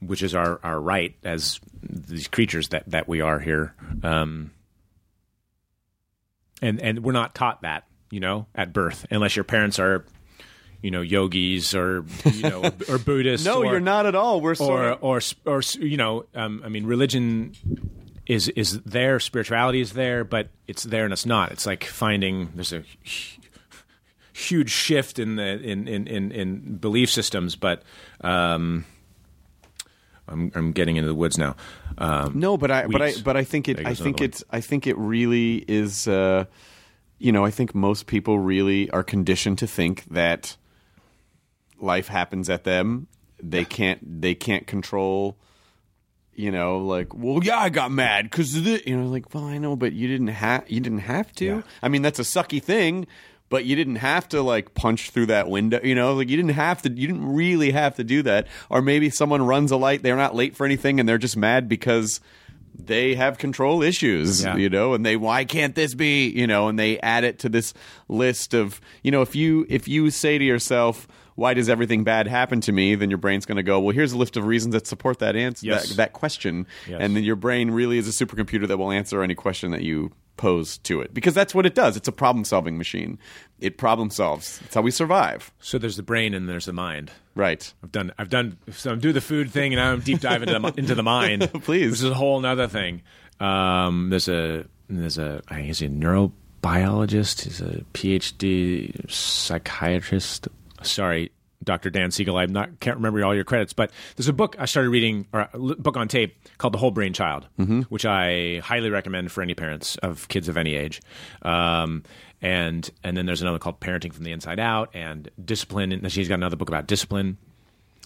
which 0.00 0.22
is 0.22 0.34
our, 0.34 0.58
our 0.64 0.80
right 0.80 1.14
as 1.22 1.60
these 1.80 2.26
creatures 2.26 2.70
that, 2.70 2.82
that 2.90 3.08
we 3.08 3.20
are 3.20 3.38
here. 3.38 3.72
Um, 4.02 4.50
and 6.60 6.80
and 6.80 7.04
we're 7.04 7.12
not 7.12 7.34
taught 7.34 7.62
that, 7.62 7.86
you 8.12 8.20
know, 8.20 8.46
at 8.54 8.74
birth, 8.74 9.06
unless 9.10 9.34
your 9.34 9.44
parents 9.44 9.78
are, 9.78 10.04
you 10.82 10.90
know, 10.90 11.00
yogis 11.00 11.74
or 11.74 12.04
you 12.26 12.42
know 12.42 12.62
or 12.90 12.98
Buddhists. 12.98 13.46
No, 13.46 13.64
or, 13.64 13.64
you're 13.64 13.80
not 13.80 14.04
at 14.04 14.14
all. 14.14 14.42
We're 14.42 14.54
sort 14.54 14.98
Or 15.00 15.16
or 15.16 15.20
or 15.46 15.62
you 15.80 15.96
know, 15.96 16.26
um, 16.34 16.60
I 16.62 16.68
mean, 16.68 16.84
religion 16.84 17.54
is 18.26 18.48
is 18.50 18.82
there, 18.82 19.18
spirituality 19.18 19.80
is 19.80 19.94
there, 19.94 20.24
but 20.24 20.50
it's 20.68 20.82
there 20.82 21.04
and 21.04 21.12
it's 21.12 21.24
not. 21.24 21.52
It's 21.52 21.64
like 21.64 21.84
finding 21.84 22.50
there's 22.54 22.74
a 22.74 22.84
huge 24.34 24.70
shift 24.70 25.18
in 25.18 25.36
the 25.36 25.58
in 25.62 25.88
in 25.88 26.06
in, 26.06 26.32
in 26.32 26.76
belief 26.76 27.10
systems, 27.10 27.56
but. 27.56 27.82
Um, 28.20 28.84
I'm, 30.28 30.52
I'm 30.54 30.72
getting 30.72 30.96
into 30.96 31.08
the 31.08 31.16
woods 31.16 31.36
now. 31.36 31.56
Um, 31.98 32.38
No, 32.38 32.56
but 32.56 32.70
I 32.70 32.86
but 32.86 33.02
I 33.02 33.14
but 33.24 33.36
I 33.36 33.42
think 33.42 33.68
it 33.68 33.84
I 33.84 33.92
think 33.92 34.20
it's 34.20 34.42
I 34.50 34.60
think 34.60 34.86
it 34.86 34.96
really 34.96 35.64
is 35.66 36.06
uh 36.06 36.44
you 37.22 37.32
know, 37.32 37.44
I 37.44 37.50
think 37.50 37.74
most 37.74 38.06
people 38.06 38.38
really 38.38 38.90
are 38.90 39.04
conditioned 39.04 39.58
to 39.58 39.66
think 39.66 40.04
that 40.10 40.56
life 41.80 42.08
happens 42.08 42.50
at 42.50 42.64
them. 42.64 43.06
They 43.42 43.64
can't 43.64 44.20
they 44.20 44.34
can't 44.34 44.66
control 44.66 45.36
you 46.34 46.50
know, 46.50 46.78
like, 46.78 47.14
well, 47.14 47.40
yeah, 47.42 47.58
I 47.58 47.68
got 47.68 47.90
mad 47.90 48.30
because 48.30 48.56
of. 48.56 48.66
You 48.66 48.96
know, 48.96 49.06
like, 49.06 49.34
well, 49.34 49.44
I 49.44 49.58
know, 49.58 49.76
but 49.76 49.92
you 49.92 50.08
didn't 50.08 50.28
have 50.28 50.64
you 50.68 50.80
didn't 50.80 51.00
have 51.00 51.30
to. 51.34 51.44
Yeah. 51.44 51.62
I 51.82 51.88
mean, 51.88 52.00
that's 52.00 52.18
a 52.18 52.22
sucky 52.22 52.62
thing, 52.62 53.06
but 53.50 53.66
you 53.66 53.76
didn't 53.76 53.96
have 53.96 54.28
to 54.30 54.40
like 54.40 54.72
punch 54.72 55.10
through 55.10 55.26
that 55.26 55.50
window. 55.50 55.78
You 55.84 55.94
know, 55.94 56.14
like 56.14 56.30
you 56.30 56.36
didn't 56.36 56.54
have 56.54 56.80
to. 56.82 56.90
You 56.90 57.06
didn't 57.06 57.34
really 57.34 57.70
have 57.72 57.96
to 57.96 58.04
do 58.04 58.22
that. 58.22 58.46
Or 58.70 58.80
maybe 58.80 59.10
someone 59.10 59.44
runs 59.44 59.70
a 59.70 59.76
light, 59.76 60.02
they're 60.02 60.16
not 60.16 60.34
late 60.34 60.56
for 60.56 60.64
anything, 60.64 60.98
and 60.98 61.06
they're 61.08 61.18
just 61.18 61.36
mad 61.36 61.68
because 61.68 62.20
they 62.74 63.14
have 63.14 63.38
control 63.38 63.82
issues. 63.82 64.42
Yeah. 64.42 64.56
You 64.56 64.68
know, 64.70 64.94
and 64.94 65.04
they 65.04 65.16
why 65.16 65.44
can't 65.44 65.74
this 65.74 65.94
be? 65.94 66.28
You 66.28 66.46
know, 66.46 66.68
and 66.68 66.78
they 66.78 66.98
add 67.00 67.24
it 67.24 67.38
to 67.40 67.48
this 67.48 67.74
list 68.08 68.54
of 68.54 68.80
you 69.02 69.10
know 69.10 69.22
if 69.22 69.34
you 69.36 69.66
if 69.68 69.88
you 69.88 70.10
say 70.10 70.38
to 70.38 70.44
yourself. 70.44 71.06
Why 71.34 71.54
does 71.54 71.70
everything 71.70 72.04
bad 72.04 72.26
happen 72.26 72.60
to 72.60 72.72
me? 72.72 72.94
Then 72.94 73.08
your 73.08 73.16
brain's 73.16 73.46
going 73.46 73.56
to 73.56 73.62
go, 73.62 73.80
well, 73.80 73.94
here's 73.94 74.12
a 74.12 74.18
list 74.18 74.36
of 74.36 74.44
reasons 74.44 74.74
that 74.74 74.86
support 74.86 75.18
that 75.20 75.34
answer, 75.34 75.66
Yes. 75.66 75.88
that, 75.88 75.96
that 75.96 76.12
question, 76.12 76.66
Yes. 76.86 76.98
and 77.00 77.16
then 77.16 77.24
your 77.24 77.36
brain 77.36 77.70
really 77.70 77.96
is 77.96 78.06
a 78.06 78.10
supercomputer 78.26 78.68
that 78.68 78.76
will 78.76 78.92
answer 78.92 79.22
any 79.22 79.34
question 79.34 79.70
that 79.70 79.80
you 79.80 80.12
pose 80.36 80.76
to 80.78 81.00
it 81.00 81.14
because 81.14 81.32
that's 81.32 81.54
what 81.54 81.64
it 81.64 81.74
does. 81.74 81.96
It's 81.96 82.06
a 82.06 82.12
problem-solving 82.12 82.76
machine. 82.76 83.18
It 83.60 83.78
problem 83.78 84.10
solves. 84.10 84.60
It's 84.66 84.74
how 84.74 84.82
we 84.82 84.90
survive. 84.90 85.50
so 85.58 85.78
there's 85.78 85.96
the 85.96 86.02
brain 86.02 86.34
and 86.34 86.50
there's 86.50 86.66
the 86.66 86.72
mind. 86.74 87.10
Right. 87.34 87.72
I've 87.82 87.92
done. 87.92 88.12
I've 88.18 88.28
done. 88.28 88.58
So 88.70 88.90
I'm 88.92 89.00
doing 89.00 89.14
the 89.14 89.20
food 89.20 89.50
thing, 89.50 89.72
and 89.72 89.80
now 89.80 89.92
I'm 89.92 90.00
deep 90.00 90.20
diving 90.20 90.48
into 90.48 90.60
the, 90.60 90.78
into 90.78 90.94
the 90.94 91.02
mind. 91.02 91.50
Please. 91.64 91.90
This 91.90 92.02
is 92.02 92.10
a 92.10 92.14
whole 92.14 92.44
other 92.44 92.68
thing. 92.68 93.02
Um, 93.40 94.10
there's 94.10 94.28
a 94.28 94.66
there's 94.88 95.18
a 95.18 95.42
I 95.48 95.54
think 95.56 95.66
he's 95.66 95.82
a 95.82 95.88
neurobiologist. 95.88 97.42
He's 97.44 97.60
a 97.60 97.84
PhD 97.94 99.10
psychiatrist. 99.10 100.48
sorry, 100.82 101.32
Dr. 101.64 101.90
Dan 101.90 102.10
Siegel, 102.10 102.36
I 102.36 102.46
not 102.46 102.80
can't 102.80 102.96
remember 102.96 103.24
all 103.24 103.34
your 103.34 103.44
credits, 103.44 103.72
but 103.72 103.90
there's 104.16 104.28
a 104.28 104.32
book 104.32 104.56
I 104.58 104.64
started 104.66 104.90
reading, 104.90 105.26
or 105.32 105.48
book 105.54 105.96
on 105.96 106.08
tape 106.08 106.36
called 106.58 106.74
The 106.74 106.78
Whole 106.78 106.90
Brain 106.90 107.12
Child, 107.12 107.46
which 107.88 108.04
I 108.04 108.60
highly 108.64 108.90
recommend 108.90 109.30
for 109.32 109.42
any 109.42 109.54
parents 109.54 109.96
of 109.98 110.28
kids 110.28 110.48
of 110.48 110.56
any 110.56 110.74
age. 110.74 111.00
Um, 111.42 112.02
and 112.42 112.90
and 113.04 113.16
then 113.16 113.24
there's 113.24 113.40
another 113.40 113.58
called 113.58 113.80
Parenting 113.80 114.12
from 114.12 114.24
the 114.24 114.32
Inside 114.32 114.58
Out 114.58 114.90
and 114.92 115.30
Discipline. 115.42 115.92
And 115.92 116.10
she's 116.12 116.28
got 116.28 116.34
another 116.34 116.56
book 116.56 116.68
about 116.68 116.86
discipline 116.86 117.38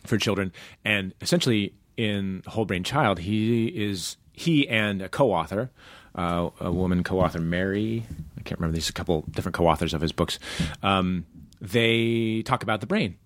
for 0.04 0.18
children. 0.18 0.52
And 0.84 1.14
essentially, 1.20 1.72
in 1.96 2.42
Whole 2.46 2.66
Brain 2.66 2.84
Child, 2.84 3.18
he 3.18 3.66
is 3.68 4.18
he 4.32 4.68
and 4.68 5.00
a 5.00 5.08
co-author, 5.08 5.70
uh, 6.14 6.50
a 6.60 6.70
woman 6.70 7.02
co-author, 7.02 7.40
Mary. 7.40 8.04
I 8.38 8.42
can't 8.42 8.60
remember. 8.60 8.74
There's 8.74 8.90
a 8.90 8.92
couple 8.92 9.24
different 9.30 9.54
co-authors 9.56 9.94
of 9.94 10.02
his 10.02 10.12
books. 10.12 10.38
Um, 10.82 11.24
they 11.60 12.42
talk 12.42 12.62
about 12.62 12.82
the 12.82 12.86
brain, 12.86 13.16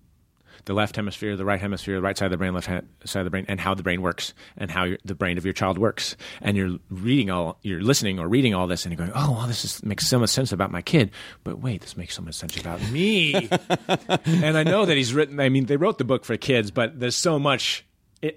the 0.65 0.73
left 0.73 0.95
hemisphere, 0.95 1.35
the 1.35 1.45
right 1.45 1.59
hemisphere, 1.59 1.95
the 1.95 2.01
right 2.01 2.17
side 2.17 2.25
of 2.25 2.31
the 2.31 2.37
brain, 2.37 2.53
left 2.53 2.67
ha- 2.67 2.81
side 3.05 3.21
of 3.21 3.25
the 3.25 3.29
brain, 3.31 3.45
and 3.47 3.59
how 3.59 3.73
the 3.73 3.83
brain 3.83 4.01
works, 4.01 4.33
and 4.57 4.69
how 4.71 4.83
your, 4.83 4.97
the 5.05 5.15
brain 5.15 5.37
of 5.37 5.45
your 5.45 5.53
child 5.53 5.77
works. 5.77 6.15
And 6.41 6.55
you're 6.57 6.77
reading 6.89 7.29
all, 7.29 7.57
you're 7.61 7.81
listening 7.81 8.19
or 8.19 8.27
reading 8.27 8.53
all 8.53 8.67
this, 8.67 8.85
and 8.85 8.91
you're 8.91 9.05
going, 9.07 9.11
"Oh, 9.15 9.31
well, 9.31 9.47
this 9.47 9.65
is, 9.65 9.83
makes 9.83 10.07
so 10.07 10.19
much 10.19 10.29
sense 10.29 10.51
about 10.51 10.71
my 10.71 10.81
kid." 10.81 11.11
But 11.43 11.59
wait, 11.59 11.81
this 11.81 11.97
makes 11.97 12.15
so 12.15 12.21
much 12.21 12.35
sense 12.35 12.57
about 12.57 12.81
me. 12.91 13.33
and 14.25 14.57
I 14.57 14.63
know 14.63 14.85
that 14.85 14.97
he's 14.97 15.13
written. 15.13 15.39
I 15.39 15.49
mean, 15.49 15.65
they 15.65 15.77
wrote 15.77 15.97
the 15.97 16.03
book 16.03 16.25
for 16.25 16.37
kids, 16.37 16.71
but 16.71 16.99
there's 16.99 17.15
so 17.15 17.39
much. 17.39 17.85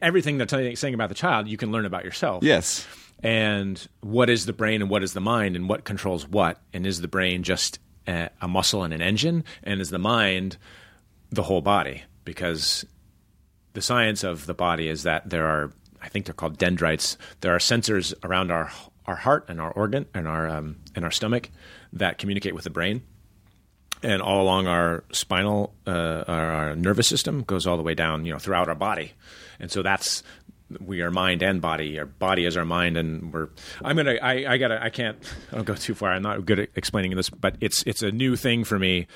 Everything 0.00 0.38
they're 0.38 0.46
telling, 0.46 0.74
saying 0.76 0.94
about 0.94 1.10
the 1.10 1.14
child, 1.14 1.46
you 1.46 1.58
can 1.58 1.70
learn 1.70 1.84
about 1.84 2.04
yourself 2.04 2.42
Yes. 2.42 2.86
and 3.22 3.86
what 4.00 4.30
is 4.30 4.46
the 4.46 4.54
brain 4.54 4.80
and 4.80 4.90
what 4.90 5.02
is 5.02 5.12
the 5.12 5.20
mind 5.20 5.56
and 5.56 5.68
what 5.68 5.84
controls 5.84 6.26
what 6.26 6.58
and 6.72 6.86
is 6.86 7.02
the 7.02 7.08
brain 7.08 7.42
just 7.42 7.78
a 8.06 8.48
muscle 8.48 8.82
and 8.82 8.94
an 8.94 9.02
engine 9.02 9.44
and 9.62 9.82
is 9.82 9.90
the 9.90 9.98
mind 9.98 10.56
the 11.30 11.42
whole 11.42 11.60
body 11.60 12.02
because 12.24 12.84
the 13.72 13.82
science 13.82 14.24
of 14.24 14.46
the 14.46 14.54
body 14.54 14.88
is 14.88 15.02
that 15.02 15.28
there 15.28 15.46
are 15.46 15.72
i 16.02 16.08
think 16.08 16.26
they're 16.26 16.34
called 16.34 16.58
dendrites 16.58 17.18
there 17.40 17.54
are 17.54 17.58
sensors 17.58 18.14
around 18.24 18.50
our 18.50 18.70
our 19.06 19.16
heart 19.16 19.44
and 19.48 19.60
our 19.60 19.70
organ 19.72 20.06
and 20.14 20.26
our 20.26 20.48
um, 20.48 20.76
and 20.94 21.04
our 21.04 21.10
stomach 21.10 21.50
that 21.92 22.18
communicate 22.18 22.54
with 22.54 22.64
the 22.64 22.70
brain 22.70 23.02
and 24.02 24.20
all 24.20 24.42
along 24.42 24.66
our 24.66 25.02
spinal, 25.12 25.74
uh, 25.86 26.24
our, 26.28 26.76
nervous 26.76 27.08
system 27.08 27.42
goes 27.42 27.66
all 27.66 27.78
the 27.78 27.82
way 27.82 27.94
down, 27.94 28.26
you 28.26 28.32
know, 28.34 28.38
throughout 28.38 28.68
our 28.68 28.74
body, 28.74 29.12
and 29.58 29.72
so 29.72 29.82
that's 29.82 30.22
we 30.80 31.00
are 31.02 31.10
mind 31.10 31.42
and 31.42 31.60
body. 31.60 31.98
Our 31.98 32.06
body 32.06 32.44
is 32.44 32.56
our 32.56 32.64
mind, 32.64 32.96
and 32.96 33.32
we're. 33.32 33.48
I'm 33.82 33.96
gonna. 33.96 34.16
I, 34.22 34.54
I 34.54 34.58
gotta. 34.58 34.82
I 34.82 34.90
can't. 34.90 35.18
I 35.52 35.56
don't 35.56 35.64
go 35.64 35.74
too 35.74 35.94
far. 35.94 36.12
I'm 36.12 36.22
not 36.22 36.44
good 36.44 36.58
at 36.58 36.68
explaining 36.74 37.14
this, 37.16 37.30
but 37.30 37.56
it's 37.60 37.82
it's 37.84 38.02
a 38.02 38.10
new 38.10 38.36
thing 38.36 38.64
for 38.64 38.78
me, 38.78 39.06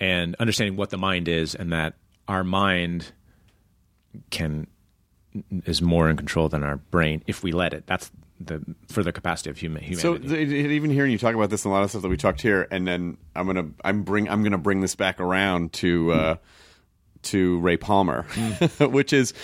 and 0.00 0.34
understanding 0.36 0.76
what 0.76 0.90
the 0.90 0.98
mind 0.98 1.28
is, 1.28 1.54
and 1.54 1.72
that 1.72 1.94
our 2.28 2.44
mind 2.44 3.12
can 4.30 4.66
is 5.66 5.82
more 5.82 6.08
in 6.08 6.16
control 6.16 6.48
than 6.48 6.62
our 6.62 6.76
brain 6.76 7.22
if 7.26 7.42
we 7.42 7.52
let 7.52 7.72
it. 7.74 7.86
That's 7.86 8.10
the 8.40 8.62
further 8.88 9.10
capacity 9.12 9.50
of 9.50 9.58
human 9.58 9.82
So 9.96 10.14
humanity. 10.14 10.46
th- 10.46 10.70
even 10.70 10.90
hearing 10.90 11.10
you 11.10 11.18
talk 11.18 11.34
about 11.34 11.50
this 11.50 11.64
and 11.64 11.72
a 11.72 11.74
lot 11.74 11.82
of 11.82 11.90
stuff 11.90 12.02
that 12.02 12.08
we 12.08 12.16
talked 12.16 12.40
here, 12.40 12.68
and 12.70 12.86
then 12.86 13.16
I'm 13.34 13.46
gonna 13.46 13.70
I'm 13.84 14.02
bring 14.04 14.28
I'm 14.28 14.42
gonna 14.42 14.58
bring 14.58 14.80
this 14.80 14.94
back 14.94 15.20
around 15.20 15.72
to 15.74 16.12
uh, 16.12 16.36
to 17.24 17.58
Ray 17.60 17.76
Palmer, 17.76 18.22
which 18.78 19.12
is 19.12 19.34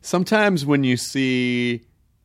sometimes 0.00 0.66
when 0.66 0.82
you 0.82 0.96
see 0.96 1.82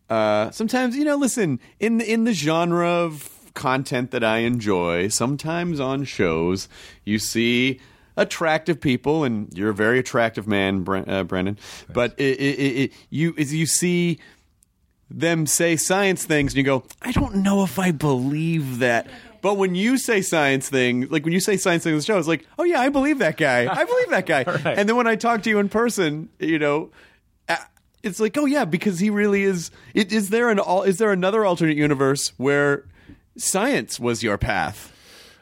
uh, 0.09 0.49
sometimes 0.51 0.95
you 0.95 1.03
know 1.05 1.15
listen 1.15 1.59
in 1.79 1.99
the, 1.99 2.11
in 2.11 2.23
the 2.23 2.33
genre 2.33 2.87
of 2.89 3.29
content 3.53 4.11
that 4.11 4.23
I 4.23 4.39
enjoy, 4.39 5.09
sometimes 5.09 5.79
on 5.79 6.03
shows 6.05 6.67
you 7.03 7.19
see 7.19 7.79
attractive 8.17 8.79
people, 8.79 9.23
and 9.23 9.49
you're 9.57 9.69
a 9.69 9.75
very 9.75 9.99
attractive 9.99 10.47
man, 10.47 10.83
Bra- 10.83 11.01
uh, 11.01 11.23
Brandon. 11.23 11.57
But 11.91 12.13
it, 12.17 12.39
it, 12.39 12.77
it, 12.77 12.93
you 13.09 13.33
as 13.37 13.53
you 13.53 13.65
see 13.65 14.19
them 15.09 15.45
say 15.45 15.75
science 15.75 16.25
things 16.25 16.53
and 16.53 16.57
you 16.57 16.63
go, 16.63 16.83
I 17.01 17.11
don't 17.11 17.35
know 17.35 17.63
if 17.63 17.77
I 17.77 17.91
believe 17.91 18.79
that. 18.79 19.07
But 19.41 19.55
when 19.55 19.75
you 19.75 19.99
say 19.99 20.21
science 20.21 20.69
things, 20.69 21.11
like 21.11 21.23
when 21.23 21.33
you 21.33 21.39
say 21.39 21.57
science 21.57 21.83
things 21.83 21.93
on 21.93 21.97
the 21.97 22.03
show, 22.03 22.17
it's 22.17 22.27
like, 22.27 22.47
oh 22.57 22.63
yeah, 22.63 22.81
I 22.81 22.89
believe 22.89 23.19
that 23.19 23.37
guy. 23.37 23.71
I 23.71 23.85
believe 23.85 24.09
that 24.09 24.25
guy. 24.25 24.43
And 24.65 24.89
then 24.89 24.95
when 24.95 25.05
I 25.05 25.15
talk 25.15 25.43
to 25.43 25.49
you 25.49 25.59
in 25.59 25.69
person, 25.69 26.29
you 26.39 26.57
know, 26.57 26.89
it's 28.05 28.19
like, 28.19 28.37
oh 28.37 28.45
yeah, 28.45 28.65
because 28.65 28.99
he 28.99 29.09
really 29.09 29.43
is. 29.43 29.71
It, 29.93 30.13
is 30.13 30.29
there 30.29 30.49
an 30.49 30.59
is 30.85 30.99
there 30.99 31.11
another 31.11 31.43
alternate 31.43 31.75
universe 31.75 32.33
where 32.37 32.85
science 33.35 33.99
was 33.99 34.23
your 34.23 34.37
path? 34.37 34.91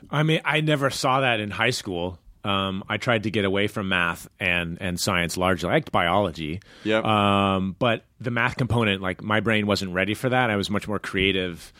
I 0.09 0.23
mean, 0.23 0.41
I 0.45 0.61
never 0.61 0.89
saw 0.89 1.21
that 1.21 1.39
in 1.39 1.51
high 1.51 1.71
school. 1.71 2.19
Um, 2.43 2.83
I 2.89 2.97
tried 2.97 3.23
to 3.23 3.31
get 3.31 3.45
away 3.45 3.67
from 3.67 3.87
math 3.89 4.27
and, 4.39 4.77
and 4.81 4.99
science 4.99 5.37
largely. 5.37 5.69
I 5.69 5.73
liked 5.73 5.91
biology. 5.91 6.59
Yep. 6.83 7.05
Um, 7.05 7.75
but 7.79 8.03
the 8.19 8.31
math 8.31 8.57
component, 8.57 9.01
like 9.01 9.23
my 9.23 9.39
brain 9.39 9.65
wasn't 9.65 9.93
ready 9.93 10.13
for 10.13 10.29
that. 10.29 10.49
I 10.49 10.55
was 10.57 10.69
much 10.69 10.87
more 10.87 10.99
creative, 10.99 11.71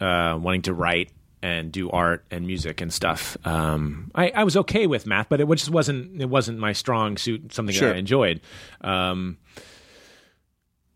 uh, 0.00 0.36
wanting 0.40 0.62
to 0.62 0.74
write 0.74 1.10
and 1.40 1.70
do 1.70 1.88
art 1.90 2.24
and 2.32 2.48
music 2.48 2.80
and 2.80 2.92
stuff. 2.92 3.36
Um, 3.44 4.10
I, 4.12 4.30
I 4.30 4.42
was 4.42 4.56
okay 4.56 4.88
with 4.88 5.06
math, 5.06 5.28
but 5.28 5.40
it 5.40 5.48
just 5.50 5.70
wasn't 5.70 6.20
it 6.20 6.28
wasn't 6.28 6.58
my 6.58 6.72
strong 6.72 7.16
suit. 7.16 7.52
Something 7.52 7.74
Sure. 7.76 7.88
that 7.90 7.94
I 7.94 7.98
enjoyed. 7.98 8.40
Um, 8.80 9.38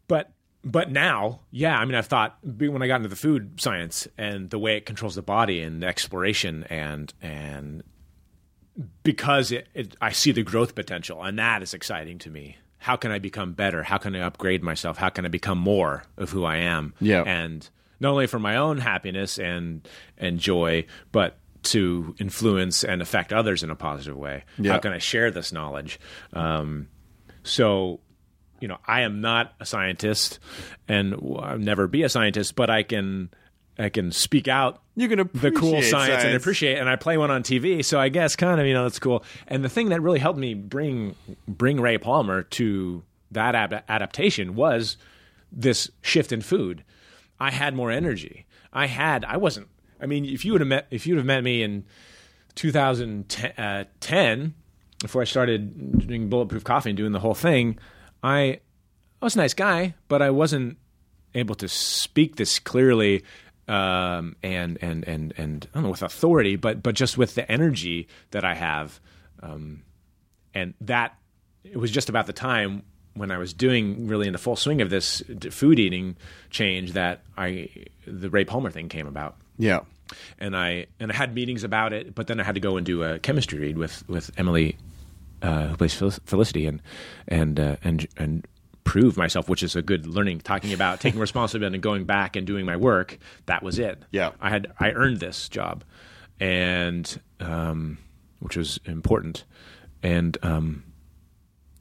but 0.09 0.33
but 0.65 0.91
now, 0.91 1.41
yeah, 1.51 1.79
I 1.79 1.85
mean, 1.85 1.95
I've 1.95 2.07
thought 2.07 2.39
when 2.43 2.83
I 2.83 2.87
got 2.87 2.97
into 2.97 3.09
the 3.09 3.17
food 3.17 3.61
science 3.61 4.07
and 4.19 4.51
the 4.51 4.59
way 4.59 4.77
it 4.77 4.87
controls 4.87 5.15
the 5.15 5.23
body 5.23 5.61
and 5.61 5.83
the 5.83 5.87
exploration 5.87 6.65
and 6.71 7.13
and 7.23 7.83
because 9.03 9.53
it, 9.53 9.69
it, 9.75 9.97
I 10.01 10.13
see 10.13 10.33
the 10.33 10.43
growth 10.43 10.75
potential, 10.75 11.23
and 11.23 11.39
that 11.39 11.63
is 11.63 11.75
exciting 11.75 12.19
to 12.21 12.31
me. 12.31 12.57
How 12.79 12.97
can 12.97 13.11
I 13.13 13.19
become 13.19 13.53
better? 13.53 13.83
How 13.83 13.99
can 13.99 14.17
I 14.17 14.21
upgrade 14.21 14.63
myself? 14.63 14.97
How 14.97 15.09
can 15.09 15.25
I 15.25 15.29
become 15.29 15.59
more 15.59 16.05
of 16.17 16.31
who 16.31 16.45
I 16.45 16.57
am? 16.57 16.95
Yeah. 17.01 17.23
and 17.23 17.69
not 18.01 18.11
only 18.11 18.27
for 18.27 18.41
my 18.41 18.57
own 18.57 18.79
happiness 18.79 19.39
and 19.39 19.89
and 20.19 20.39
joy, 20.39 20.87
but 21.13 21.39
to 21.65 22.17
influence 22.19 22.83
and 22.83 23.01
affect 23.01 23.33
others 23.33 23.63
in 23.63 23.71
a 23.71 23.77
positive 23.77 24.17
way. 24.17 24.43
Yeah. 24.59 24.73
How 24.73 24.79
can 24.79 24.93
I 24.93 24.99
share 24.99 25.31
this 25.31 25.53
knowledge? 25.53 26.01
Um, 26.33 26.89
so 27.45 28.01
you 28.63 28.69
know, 28.69 28.79
I 28.87 29.01
am 29.03 29.21
not 29.21 29.55
a 29.59 29.67
scientist, 29.67 30.39
and 30.87 31.15
I'll 31.15 31.59
never 31.59 31.89
be 31.89 32.05
a 32.05 32.09
scientist, 32.09 32.55
but 32.55 32.71
I 32.71 32.85
can, 32.85 33.31
I 33.79 33.89
can 33.89 34.13
speak 34.13 34.49
out. 34.49 34.83
You 34.95 35.09
can 35.09 35.31
the 35.33 35.51
cool 35.51 35.71
appreciate 35.71 35.91
science, 35.91 36.13
and 36.13 36.23
science. 36.23 36.43
appreciate, 36.43 36.79
and 36.79 36.89
I 36.89 36.97
play 36.97 37.17
one 37.17 37.31
on 37.31 37.43
TV, 37.43 37.85
so 37.85 37.99
I 37.99 38.11
guess 38.11 38.37
kind 38.37 38.61
of 38.61 38.67
you 38.67 38.75
know 38.75 38.83
that's 38.85 38.99
cool. 38.99 39.25
And 39.49 39.65
the 39.65 39.69
thing 39.69 39.89
that 39.89 40.03
really 40.03 40.19
helped 40.19 40.39
me 40.39 40.55
bring 40.55 41.17
bring 41.49 41.81
Ray 41.81 41.99
Palmer 41.99 42.43
to 42.43 43.03
that 43.31 43.55
adaptation 43.89 44.55
was 44.55 44.97
this 45.51 45.91
shift 46.03 46.33
in 46.33 46.43
food. 46.43 46.85
I 47.41 47.51
had 47.51 47.75
more 47.75 47.91
energy. 47.91 48.47
I 48.73 48.87
had. 48.87 49.25
I 49.25 49.37
wasn't. 49.39 49.69
I 50.01 50.07
mean, 50.07 50.25
if 50.25 50.45
you 50.45 50.53
would 50.53 50.61
have 50.61 50.69
met, 50.69 50.87
if 50.91 51.07
you'd 51.07 51.17
have 51.17 51.27
met 51.27 51.43
me 51.43 51.63
in 51.63 51.85
2010, 52.55 53.53
uh, 53.53 53.85
10, 54.01 54.55
before 55.01 55.23
I 55.23 55.25
started 55.25 56.07
doing 56.07 56.29
bulletproof 56.29 56.65
coffee 56.65 56.91
and 56.91 56.97
doing 56.97 57.13
the 57.13 57.21
whole 57.21 57.35
thing, 57.35 57.79
I, 58.23 58.41
I 58.41 58.61
was 59.25 59.35
a 59.35 59.39
nice 59.39 59.55
guy, 59.55 59.95
but 60.09 60.23
I 60.23 60.31
wasn't 60.31 60.79
able 61.35 61.55
to 61.57 61.69
speak 61.69 62.37
this 62.37 62.59
clearly 62.59 63.25
um, 63.69 64.37
and 64.43 64.79
and 64.83 65.07
and 65.07 65.33
and 65.37 65.67
I 65.73 65.77
don't 65.77 65.85
know 65.85 65.91
with 65.91 66.03
authority, 66.03 66.57
but 66.57 66.83
but 66.83 66.95
just 66.95 67.17
with 67.19 67.35
the 67.35 67.51
energy 67.51 68.09
that 68.33 68.45
I 68.45 68.55
have, 68.55 69.01
um, 69.43 69.83
and 70.55 70.75
that 70.81 71.17
it 71.65 71.77
was 71.77 71.91
just 71.91 72.09
about 72.09 72.27
the 72.27 72.33
time 72.33 72.83
when 73.15 73.31
I 73.31 73.39
was 73.39 73.53
doing 73.53 74.07
really 74.09 74.27
in 74.27 74.33
the 74.33 74.39
full 74.39 74.57
swing 74.57 74.81
of 74.81 74.91
this 74.91 75.23
food 75.51 75.79
eating 75.79 76.17
change 76.51 76.93
that 76.93 77.23
I 77.37 77.69
the 78.07 78.31
Ray 78.31 78.45
Palmer 78.45 78.71
thing 78.71 78.89
came 78.89 79.07
about 79.07 79.37
Yeah. 79.59 79.81
and 80.39 80.57
I 80.57 80.87
and 80.99 81.13
I 81.13 81.15
had 81.15 81.35
meetings 81.35 81.63
about 81.63 81.93
it, 81.93 82.15
but 82.15 82.27
then 82.27 82.41
I 82.41 82.43
had 82.43 82.55
to 82.57 82.61
go 82.61 82.77
and 82.77 82.85
do 82.87 83.03
a 83.03 83.19
chemistry 83.19 83.59
read 83.59 83.79
with 83.79 84.03
with 84.09 84.31
Emily, 84.39 84.77
uh, 85.43 85.69
who 85.69 85.77
plays 85.77 85.95
Felicity, 85.95 86.67
and 86.67 86.81
and 87.29 87.61
uh, 87.61 87.77
and 87.85 88.07
and 88.17 88.47
prove 88.93 89.17
myself, 89.17 89.49
which 89.49 89.63
is 89.63 89.75
a 89.75 89.81
good 89.81 90.07
learning. 90.07 90.39
Talking 90.41 90.75
about 90.75 91.01
taking 91.01 91.19
responsibility 91.29 91.77
and 91.77 91.83
going 91.83 92.05
back 92.05 92.37
and 92.37 92.47
doing 92.47 92.67
my 92.67 92.77
work. 92.77 93.17
That 93.47 93.63
was 93.63 93.79
it. 93.79 94.03
Yeah. 94.11 94.33
I 94.39 94.51
had 94.51 94.71
I 94.79 94.91
earned 94.91 95.19
this 95.19 95.49
job, 95.49 95.83
and 96.39 97.19
um, 97.41 97.97
which 98.41 98.55
was 98.55 98.79
important, 98.85 99.45
and 100.03 100.37
um, 100.43 100.85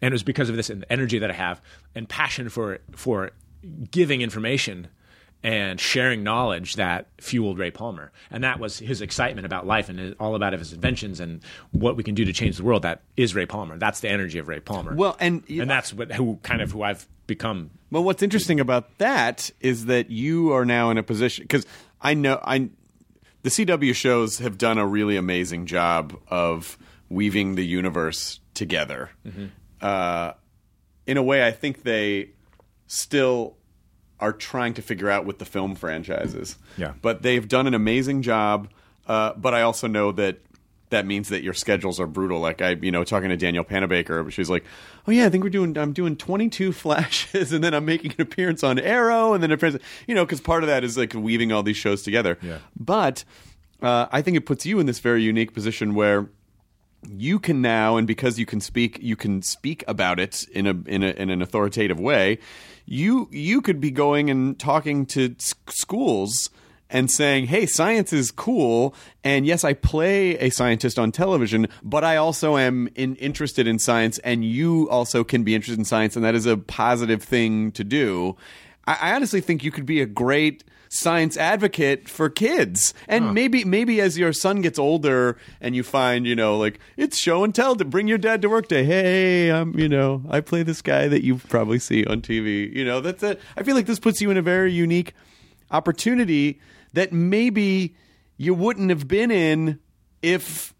and 0.01 0.13
it 0.13 0.15
was 0.15 0.23
because 0.23 0.47
of 0.47 0.55
this 0.55 0.69
and 0.69 0.83
the 0.83 0.91
energy 0.91 1.19
that 1.19 1.29
I 1.29 1.33
have 1.33 1.61
and 1.93 2.07
passion 2.07 2.47
for 2.47 2.79
for 2.95 3.31
giving 3.91 4.21
information 4.21 4.87
and 5.43 5.79
sharing 5.79 6.23
knowledge 6.23 6.75
that 6.75 7.07
fueled 7.19 7.57
Ray 7.57 7.71
Palmer, 7.71 8.11
and 8.29 8.43
that 8.43 8.59
was 8.59 8.79
his 8.79 9.01
excitement 9.01 9.45
about 9.45 9.65
life 9.65 9.89
and 9.89 10.15
all 10.19 10.35
about 10.35 10.53
his 10.53 10.73
inventions 10.73 11.19
and 11.19 11.41
what 11.71 11.95
we 11.95 12.03
can 12.03 12.15
do 12.15 12.25
to 12.25 12.33
change 12.33 12.57
the 12.57 12.63
world. 12.63 12.83
That 12.83 13.01
is 13.17 13.33
Ray 13.33 13.45
Palmer. 13.45 13.77
That's 13.77 13.99
the 14.01 14.09
energy 14.09 14.37
of 14.37 14.47
Ray 14.47 14.59
Palmer. 14.59 14.95
Well, 14.95 15.17
and 15.19 15.43
and 15.49 15.69
that's 15.69 15.93
what 15.93 16.11
who 16.11 16.39
kind 16.43 16.61
of 16.61 16.71
who 16.71 16.83
I've 16.83 17.07
become. 17.27 17.71
Well, 17.89 18.03
what's 18.03 18.21
interesting 18.21 18.59
about 18.59 18.97
that 18.99 19.49
is 19.59 19.85
that 19.85 20.09
you 20.09 20.53
are 20.53 20.65
now 20.65 20.89
in 20.89 20.97
a 20.97 21.03
position 21.03 21.43
because 21.43 21.65
I 22.01 22.13
know 22.13 22.39
I 22.43 22.69
the 23.43 23.49
CW 23.49 23.95
shows 23.95 24.39
have 24.39 24.57
done 24.57 24.77
a 24.77 24.85
really 24.85 25.17
amazing 25.17 25.65
job 25.65 26.17
of 26.27 26.77
weaving 27.09 27.55
the 27.55 27.65
universe 27.65 28.39
together. 28.53 29.09
Uh, 29.81 30.33
in 31.07 31.17
a 31.17 31.23
way, 31.23 31.45
I 31.45 31.51
think 31.51 31.83
they 31.83 32.29
still 32.87 33.57
are 34.21 34.31
trying 34.31 34.73
to 34.75 34.81
figure 34.81 35.09
out 35.09 35.25
with 35.25 35.39
the 35.39 35.45
film 35.45 35.75
franchises. 35.75 36.57
Yeah. 36.77 36.93
But 37.01 37.23
they've 37.23 37.47
done 37.47 37.67
an 37.67 37.73
amazing 37.73 38.21
job. 38.21 38.69
Uh, 39.07 39.33
but 39.35 39.53
I 39.53 39.63
also 39.63 39.87
know 39.87 40.11
that 40.13 40.37
that 40.91 41.05
means 41.05 41.29
that 41.29 41.41
your 41.41 41.53
schedules 41.53 41.99
are 41.99 42.05
brutal. 42.05 42.39
Like 42.39 42.61
I, 42.61 42.71
you 42.81 42.91
know, 42.91 43.03
talking 43.03 43.29
to 43.29 43.37
Danielle 43.37 43.63
Panabaker, 43.63 44.29
she's 44.31 44.49
like, 44.49 44.63
"Oh 45.07 45.11
yeah, 45.11 45.25
I 45.25 45.29
think 45.29 45.43
we're 45.43 45.49
doing. 45.49 45.77
I'm 45.77 45.93
doing 45.93 46.15
22 46.15 46.71
flashes, 46.73 47.51
and 47.51 47.63
then 47.63 47.73
I'm 47.73 47.85
making 47.85 48.11
an 48.11 48.21
appearance 48.21 48.63
on 48.63 48.77
Arrow, 48.77 49.33
and 49.33 49.41
then 49.41 49.51
appearance, 49.51 49.81
you 50.07 50.13
know, 50.13 50.23
because 50.25 50.39
part 50.39 50.63
of 50.63 50.67
that 50.67 50.83
is 50.83 50.97
like 50.97 51.13
weaving 51.13 51.51
all 51.51 51.63
these 51.63 51.77
shows 51.77 52.03
together. 52.03 52.37
Yeah. 52.41 52.59
But 52.79 53.23
uh, 53.81 54.07
I 54.11 54.21
think 54.21 54.37
it 54.37 54.45
puts 54.45 54.65
you 54.65 54.79
in 54.79 54.85
this 54.85 54.99
very 54.99 55.23
unique 55.23 55.53
position 55.53 55.95
where 55.95 56.29
you 57.09 57.39
can 57.39 57.61
now, 57.61 57.97
and 57.97 58.07
because 58.07 58.37
you 58.37 58.45
can 58.45 58.61
speak, 58.61 58.99
you 59.01 59.15
can 59.15 59.41
speak 59.41 59.83
about 59.87 60.19
it 60.19 60.45
in 60.53 60.67
a 60.67 60.75
in 60.85 61.03
a 61.03 61.11
in 61.11 61.29
an 61.29 61.41
authoritative 61.41 61.99
way. 61.99 62.39
You 62.85 63.27
you 63.31 63.61
could 63.61 63.79
be 63.79 63.91
going 63.91 64.29
and 64.29 64.59
talking 64.59 65.05
to 65.07 65.35
s- 65.39 65.55
schools 65.67 66.49
and 66.89 67.09
saying, 67.09 67.47
"Hey, 67.47 67.65
science 67.65 68.13
is 68.13 68.31
cool, 68.31 68.93
and 69.23 69.45
yes, 69.45 69.63
I 69.63 69.73
play 69.73 70.37
a 70.37 70.49
scientist 70.49 70.99
on 70.99 71.11
television, 71.11 71.67
but 71.81 72.03
I 72.03 72.17
also 72.17 72.57
am 72.57 72.89
in, 72.95 73.15
interested 73.15 73.65
in 73.65 73.79
science, 73.79 74.19
and 74.19 74.43
you 74.43 74.89
also 74.89 75.23
can 75.23 75.43
be 75.43 75.55
interested 75.55 75.79
in 75.79 75.85
science, 75.85 76.15
and 76.15 76.25
that 76.25 76.35
is 76.35 76.45
a 76.45 76.57
positive 76.57 77.23
thing 77.23 77.71
to 77.73 77.83
do." 77.83 78.35
I, 78.85 78.97
I 79.01 79.13
honestly 79.13 79.41
think 79.41 79.63
you 79.63 79.71
could 79.71 79.85
be 79.85 80.01
a 80.01 80.05
great 80.05 80.63
science 80.93 81.37
advocate 81.37 82.09
for 82.09 82.29
kids. 82.29 82.93
And 83.07 83.33
maybe 83.33 83.63
maybe 83.63 84.01
as 84.01 84.19
your 84.19 84.33
son 84.33 84.61
gets 84.61 84.77
older 84.77 85.37
and 85.61 85.73
you 85.73 85.83
find, 85.83 86.27
you 86.27 86.35
know, 86.35 86.57
like 86.57 86.79
it's 86.97 87.17
show 87.17 87.45
and 87.45 87.55
tell 87.55 87.77
to 87.77 87.85
bring 87.85 88.09
your 88.09 88.17
dad 88.17 88.41
to 88.41 88.49
work 88.49 88.67
day. 88.67 88.83
Hey, 88.83 89.49
I'm, 89.49 89.77
you 89.79 89.87
know, 89.87 90.21
I 90.29 90.41
play 90.41 90.63
this 90.63 90.81
guy 90.81 91.07
that 91.07 91.23
you 91.23 91.37
probably 91.37 91.79
see 91.79 92.05
on 92.05 92.21
TV. 92.21 92.71
You 92.75 92.83
know, 92.83 92.99
that's 92.99 93.23
it. 93.23 93.39
I 93.55 93.63
feel 93.63 93.73
like 93.73 93.85
this 93.85 93.99
puts 93.99 94.21
you 94.21 94.31
in 94.31 94.37
a 94.37 94.41
very 94.41 94.73
unique 94.73 95.13
opportunity 95.71 96.59
that 96.91 97.13
maybe 97.13 97.95
you 98.35 98.53
wouldn't 98.53 98.89
have 98.89 99.07
been 99.07 99.31
in 99.31 99.79
if 100.21 100.73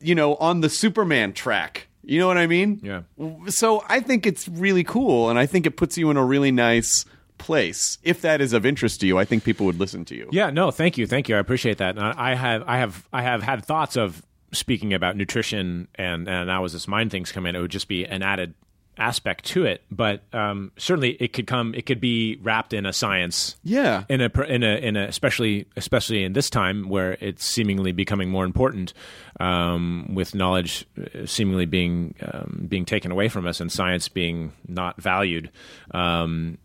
you 0.00 0.16
know 0.16 0.34
on 0.36 0.60
the 0.60 0.68
Superman 0.68 1.32
track. 1.32 1.86
You 2.04 2.18
know 2.18 2.26
what 2.26 2.36
I 2.36 2.48
mean? 2.48 2.80
Yeah. 2.82 3.02
So 3.46 3.84
I 3.88 4.00
think 4.00 4.26
it's 4.26 4.48
really 4.48 4.82
cool, 4.82 5.30
and 5.30 5.38
I 5.38 5.46
think 5.46 5.66
it 5.66 5.76
puts 5.76 5.96
you 5.96 6.10
in 6.10 6.16
a 6.16 6.24
really 6.24 6.50
nice 6.50 7.04
place. 7.38 7.98
If 8.02 8.20
that 8.22 8.40
is 8.40 8.52
of 8.52 8.64
interest 8.64 9.00
to 9.00 9.06
you, 9.06 9.18
I 9.18 9.24
think 9.24 9.44
people 9.44 9.66
would 9.66 9.78
listen 9.78 10.04
to 10.06 10.14
you. 10.14 10.28
Yeah, 10.32 10.50
no, 10.50 10.70
thank 10.70 10.98
you, 10.98 11.06
thank 11.06 11.28
you. 11.28 11.36
I 11.36 11.38
appreciate 11.38 11.78
that. 11.78 11.96
And 11.96 12.04
I 12.04 12.34
have, 12.34 12.62
I 12.66 12.78
have, 12.78 13.08
I 13.12 13.22
have 13.22 13.42
had 13.42 13.64
thoughts 13.64 13.96
of 13.96 14.22
speaking 14.52 14.92
about 14.92 15.16
nutrition, 15.16 15.88
and 15.94 16.28
and 16.28 16.46
now 16.46 16.64
as 16.64 16.72
this 16.72 16.86
mind 16.86 17.10
things 17.10 17.32
come 17.32 17.46
in, 17.46 17.56
it 17.56 17.60
would 17.60 17.70
just 17.70 17.88
be 17.88 18.04
an 18.04 18.22
added 18.22 18.54
aspect 18.98 19.46
to 19.46 19.64
it. 19.64 19.82
But 19.90 20.22
um, 20.34 20.72
certainly, 20.76 21.12
it 21.12 21.32
could 21.32 21.46
come, 21.46 21.74
it 21.74 21.86
could 21.86 22.00
be 22.00 22.38
wrapped 22.42 22.72
in 22.72 22.84
a 22.84 22.92
science. 22.92 23.56
Yeah. 23.64 24.04
in 24.08 24.20
a 24.20 24.30
in 24.42 24.62
a 24.62 24.76
in 24.76 24.96
a 24.96 25.04
especially 25.06 25.66
especially 25.76 26.24
in 26.24 26.34
this 26.34 26.50
time 26.50 26.88
where 26.88 27.16
it's 27.20 27.44
seemingly 27.44 27.92
becoming 27.92 28.28
more 28.30 28.44
important, 28.44 28.92
um, 29.40 30.10
with 30.14 30.34
knowledge 30.34 30.86
uh, 30.98 31.26
seemingly 31.26 31.66
being 31.66 32.14
um, 32.20 32.66
being 32.68 32.84
taken 32.84 33.10
away 33.10 33.28
from 33.28 33.46
us 33.46 33.60
and 33.60 33.72
science 33.72 34.08
being 34.08 34.52
not 34.68 35.00
valued. 35.00 35.50
Um, 35.92 36.58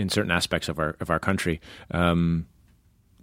in 0.00 0.08
certain 0.08 0.30
aspects 0.30 0.68
of 0.68 0.78
our 0.78 0.96
of 1.00 1.10
our 1.10 1.18
country, 1.18 1.60
um, 1.90 2.46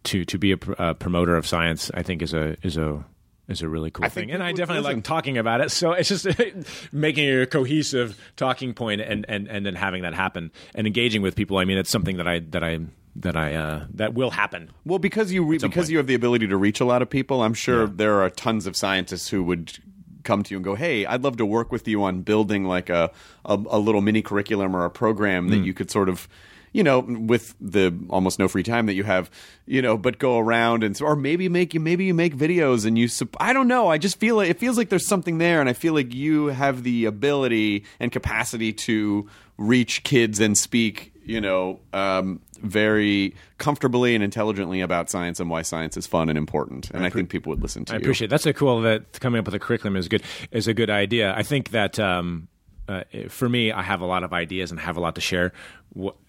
to 0.04 0.26
to 0.26 0.38
be 0.38 0.52
a, 0.52 0.58
pr- 0.58 0.74
a 0.78 0.96
promoter 0.96 1.36
of 1.36 1.46
science, 1.46 1.92
I 1.94 2.04
think 2.04 2.22
is 2.22 2.34
a 2.34 2.56
is 2.64 2.78
a 2.78 3.04
is 3.48 3.62
a 3.62 3.70
really 3.70 3.92
cool 3.92 4.06
I 4.06 4.10
thing, 4.10 4.32
and 4.32 4.44
I 4.44 4.52
definitely 4.52 4.84
like 4.84 5.04
talking 5.04 5.38
about 5.38 5.62
it. 5.62 5.72
So 5.72 5.94
it's 5.94 6.10
just 6.10 6.28
making 6.92 7.30
a 7.30 7.46
cohesive 7.46 8.18
talking 8.36 8.74
point 8.74 9.02
and, 9.02 9.26
and 9.30 9.48
and 9.48 9.66
then 9.66 9.76
having 9.76 10.04
that 10.04 10.14
happen 10.14 10.52
and 10.76 10.86
engaging 10.86 11.22
with 11.22 11.36
people. 11.36 11.58
I 11.58 11.66
mean, 11.66 11.78
it's 11.78 11.90
something 11.90 12.18
that 12.18 12.28
I 12.28 12.40
that 12.40 12.64
I 12.64 12.80
that 13.18 13.36
I 13.36 13.56
uh, 13.56 13.86
that 13.94 14.14
will 14.14 14.32
happen. 14.32 14.70
Well, 14.86 15.00
because 15.00 15.32
you 15.32 15.44
re- 15.44 15.58
because 15.58 15.74
point. 15.74 15.90
you 15.90 15.98
have 15.98 16.08
the 16.08 16.16
ability 16.16 16.48
to 16.48 16.58
reach 16.58 16.80
a 16.80 16.86
lot 16.86 17.02
of 17.02 17.10
people, 17.10 17.42
I'm 17.42 17.54
sure 17.54 17.88
there 17.88 18.22
are 18.22 18.30
tons 18.30 18.68
of 18.68 18.76
scientists 18.76 19.30
who 19.30 19.44
would 19.44 19.78
come 20.24 20.44
to 20.44 20.54
you 20.54 20.58
and 20.58 20.64
go, 20.66 20.76
"Hey, 20.76 21.06
I'd 21.06 21.24
love 21.24 21.38
to 21.38 21.46
work 21.46 21.72
with 21.72 21.88
you 21.88 22.04
on 22.04 22.22
building 22.22 22.66
like 22.66 22.90
a 22.90 23.12
a, 23.46 23.54
a 23.70 23.80
little 23.80 24.02
mini 24.02 24.22
curriculum 24.22 24.76
or 24.76 24.86
a 24.86 24.90
program 24.90 25.50
that 25.50 25.58
you 25.58 25.74
could 25.74 25.90
sort 25.90 26.10
of." 26.10 26.28
You 26.74 26.84
know, 26.84 27.00
with 27.00 27.56
the 27.60 27.98
almost 28.10 28.40
no 28.40 28.48
free 28.48 28.64
time 28.64 28.86
that 28.88 28.94
you 28.94 29.04
have, 29.04 29.32
you 29.66 29.82
know, 29.82 29.98
but 29.98 30.20
go 30.20 30.38
around 30.38 30.84
and 30.84 31.00
or 31.02 31.16
maybe 31.16 31.50
make 31.50 31.74
you 31.74 31.80
maybe 31.80 32.06
you 32.06 32.14
make 32.14 32.36
videos 32.36 32.86
and 32.86 32.98
you. 32.98 33.08
I 33.40 33.54
don't 33.54 33.68
know. 33.68 33.88
I 33.88 33.98
just 33.98 34.20
feel 34.20 34.36
like 34.36 34.50
it 34.50 34.60
feels 34.60 34.78
like 34.78 34.90
there's 34.90 35.08
something 35.08 35.38
there, 35.38 35.60
and 35.60 35.70
I 35.70 35.74
feel 35.74 35.94
like 35.94 36.14
you 36.14 36.48
have 36.48 36.84
the 36.84 37.06
ability 37.06 37.86
and 38.00 38.12
capacity 38.12 38.74
to 38.74 39.30
reach 39.58 40.04
kids 40.04 40.40
and 40.40 40.58
speak 40.58 41.14
you 41.28 41.42
know, 41.42 41.80
um, 41.92 42.40
very 42.62 43.36
comfortably 43.58 44.16
and 44.16 44.24
intelligently 44.24 44.80
about 44.80 45.10
science 45.10 45.40
and 45.40 45.50
why 45.50 45.62
science 45.62 45.98
is 45.98 46.08
fun 46.08 46.30
and 46.30 46.38
important. 46.38 46.90
And 46.92 47.06
I, 47.06 47.10
think 47.10 47.30
people 47.30 47.50
would 47.50 47.62
listen 47.62 47.84
to 47.86 47.94
I 47.94 47.98
you. 47.98 48.02
appreciate 48.02 48.30
that's 48.30 48.46
a 48.46 48.54
cool 48.54 48.82
that 48.82 49.20
coming 49.20 49.40
up 49.40 49.46
with 49.46 49.54
a 49.54 49.60
curriculum 49.60 49.98
is 49.98 50.08
good 50.08 50.24
is 50.52 50.68
a 50.68 50.74
good 50.74 50.90
idea. 50.90 51.36
I 51.36 51.44
think 51.44 51.72
that 51.72 52.00
um, 52.00 52.48
uh, 52.88 53.04
for 53.30 53.48
me, 53.50 53.72
I 53.72 53.82
have 53.82 54.02
a 54.02 54.06
lot 54.06 54.24
of 54.24 54.34
ideas 54.34 54.72
and 54.72 54.80
have 54.80 54.98
a 54.98 55.00
lot 55.00 55.16
to 55.16 55.22
share, 55.22 55.52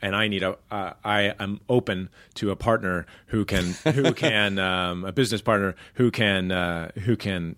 and 0.02 0.16
I 0.16 0.28
need 0.28 0.42
a 0.42 0.56
uh, 0.70 0.92
I 1.04 1.34
am 1.38 1.60
open 1.68 2.08
to 2.34 2.50
a 2.50 2.56
partner 2.56 3.06
who 3.26 3.44
can 3.44 3.64
who 3.94 4.12
can 4.12 4.58
um, 4.58 5.04
a 5.04 5.12
business 5.12 5.40
partner 5.42 5.74
who 5.94 6.10
can 6.10 6.50
uh, 6.52 6.90
who 7.04 7.16
can 7.16 7.56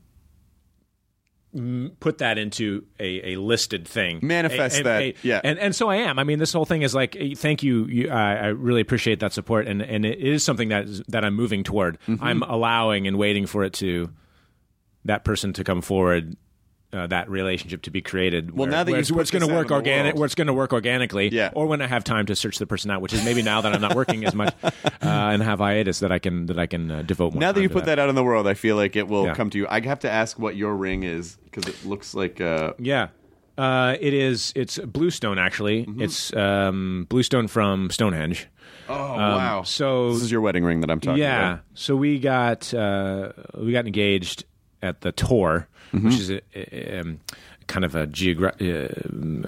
put 1.98 2.18
that 2.18 2.38
into 2.38 2.84
a, 3.00 3.32
a 3.32 3.36
listed 3.40 3.86
thing 3.88 4.20
Manifest 4.22 4.76
A- 4.76 4.80
a- 4.80 4.84
that, 4.84 5.02
a- 5.02 5.14
yeah. 5.22 5.40
and 5.42 5.58
and 5.58 5.74
so 5.74 5.88
I 5.90 5.96
am 5.96 6.16
I 6.20 6.22
mean 6.24 6.38
this 6.38 6.52
whole 6.52 6.64
thing 6.64 6.82
is 6.82 6.94
like 6.94 7.16
eh, 7.18 7.34
thank 7.36 7.64
you, 7.64 7.86
you 7.86 8.08
I, 8.08 8.34
I 8.36 8.46
really 8.48 8.80
appreciate 8.80 9.18
that 9.18 9.32
support 9.32 9.66
and 9.66 9.82
and 9.82 10.06
it 10.06 10.20
is 10.20 10.44
something 10.44 10.68
that 10.68 10.84
is, 10.84 11.02
that 11.08 11.24
I'm 11.24 11.34
moving 11.34 11.64
toward 11.64 11.98
Mm-hmm. 12.06 12.22
I'm 12.22 12.42
allowing 12.44 13.08
and 13.08 13.18
waiting 13.18 13.46
for 13.46 13.64
it 13.64 13.72
to 13.74 14.10
that 15.04 15.24
person 15.24 15.52
to 15.54 15.64
come 15.64 15.82
forward 15.82 16.36
uh, 16.92 17.06
that 17.06 17.28
relationship 17.30 17.82
to 17.82 17.90
be 17.90 18.00
created. 18.00 18.50
Well, 18.50 18.66
where, 18.66 18.70
now 18.70 18.84
that 18.84 18.90
where 18.92 19.02
where 19.02 19.20
it's 19.22 19.30
going 19.30 19.46
to 19.46 19.52
work 19.54 19.70
organic, 19.70 20.16
where 20.16 20.24
it's 20.26 20.34
going 20.34 20.46
to 20.48 20.52
work 20.52 20.72
organically, 20.72 21.28
Yeah. 21.28 21.50
or 21.54 21.66
when 21.66 21.80
I 21.82 21.86
have 21.86 22.02
time 22.04 22.26
to 22.26 22.34
search 22.36 22.58
the 22.58 22.66
person 22.66 22.90
out, 22.90 23.00
which 23.00 23.12
is 23.12 23.24
maybe 23.24 23.42
now 23.42 23.60
that 23.60 23.72
I'm 23.74 23.80
not 23.80 23.94
working 23.94 24.24
as 24.24 24.34
much 24.34 24.54
uh, 24.64 24.70
and 25.02 25.42
have 25.42 25.58
hiatus 25.60 26.00
that 26.00 26.10
I 26.12 26.18
can 26.18 26.46
that 26.46 26.58
I 26.58 26.66
can 26.66 26.90
uh, 26.90 27.02
devote 27.02 27.34
more. 27.34 27.40
now 27.40 27.52
that 27.52 27.62
you 27.62 27.68
put 27.68 27.84
that. 27.84 27.98
out 27.98 28.08
in 28.08 28.14
the 28.14 28.24
world, 28.24 28.46
I 28.48 28.54
feel 28.54 28.76
like 28.76 28.96
it 28.96 29.08
will 29.08 29.26
Yeah. 29.26 29.34
come 29.34 29.50
to 29.50 29.58
you. 29.58 29.66
I 29.68 29.80
have 29.80 30.00
to 30.00 30.10
ask 30.10 30.38
what 30.38 30.56
your 30.56 30.74
ring 30.74 31.02
is 31.04 31.36
because 31.44 31.66
it 31.72 31.84
looks 31.84 32.14
like. 32.14 32.40
Uh, 32.40 32.72
Yeah. 32.78 33.08
Uh, 33.58 33.96
it 34.00 34.14
is. 34.14 34.52
It's 34.56 34.78
bluestone. 34.78 35.38
Actually, 35.38 35.84
Mm-hmm. 35.84 36.00
it's 36.02 36.34
um, 36.34 37.06
bluestone 37.10 37.46
from 37.46 37.90
Stonehenge. 37.90 38.48
oh 38.88 38.94
Um, 38.94 39.18
wow! 39.18 39.62
So 39.64 40.14
this 40.14 40.22
is 40.22 40.30
your 40.32 40.40
wedding 40.40 40.64
ring 40.64 40.80
that 40.80 40.90
I'm 40.90 40.98
talking 41.00 41.18
yeah. 41.20 41.36
about. 41.38 41.56
Yeah. 41.56 41.58
So 41.74 41.94
we 41.94 42.18
got 42.20 42.72
uh, 42.72 43.32
we 43.58 43.72
got 43.72 43.86
engaged 43.86 44.44
at 44.82 45.02
the 45.02 45.12
Tor, 45.12 45.68
Mm-hmm. 45.92 46.06
which 46.06 46.18
is 46.18 46.30
a, 46.30 46.40
a- 46.54 47.00
um, 47.00 47.20
kind 47.66 47.84
of 47.84 47.94
a 47.94 48.06
geogra- 48.06 48.60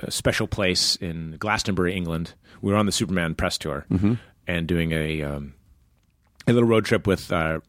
uh, 0.04 0.10
special 0.10 0.46
place 0.46 0.96
in 0.96 1.36
Glastonbury, 1.38 1.94
England. 1.94 2.34
We 2.60 2.72
were 2.72 2.78
on 2.78 2.86
the 2.86 2.92
Superman 2.92 3.34
press 3.34 3.58
tour 3.58 3.86
Mm-hmm. 3.90 4.14
and 4.46 4.66
doing 4.66 4.92
a. 4.92 5.22
Um, 5.22 5.54
a 6.46 6.52
little 6.52 6.68
road 6.68 6.84
trip 6.84 7.06
with 7.06 7.32
uh, 7.32 7.60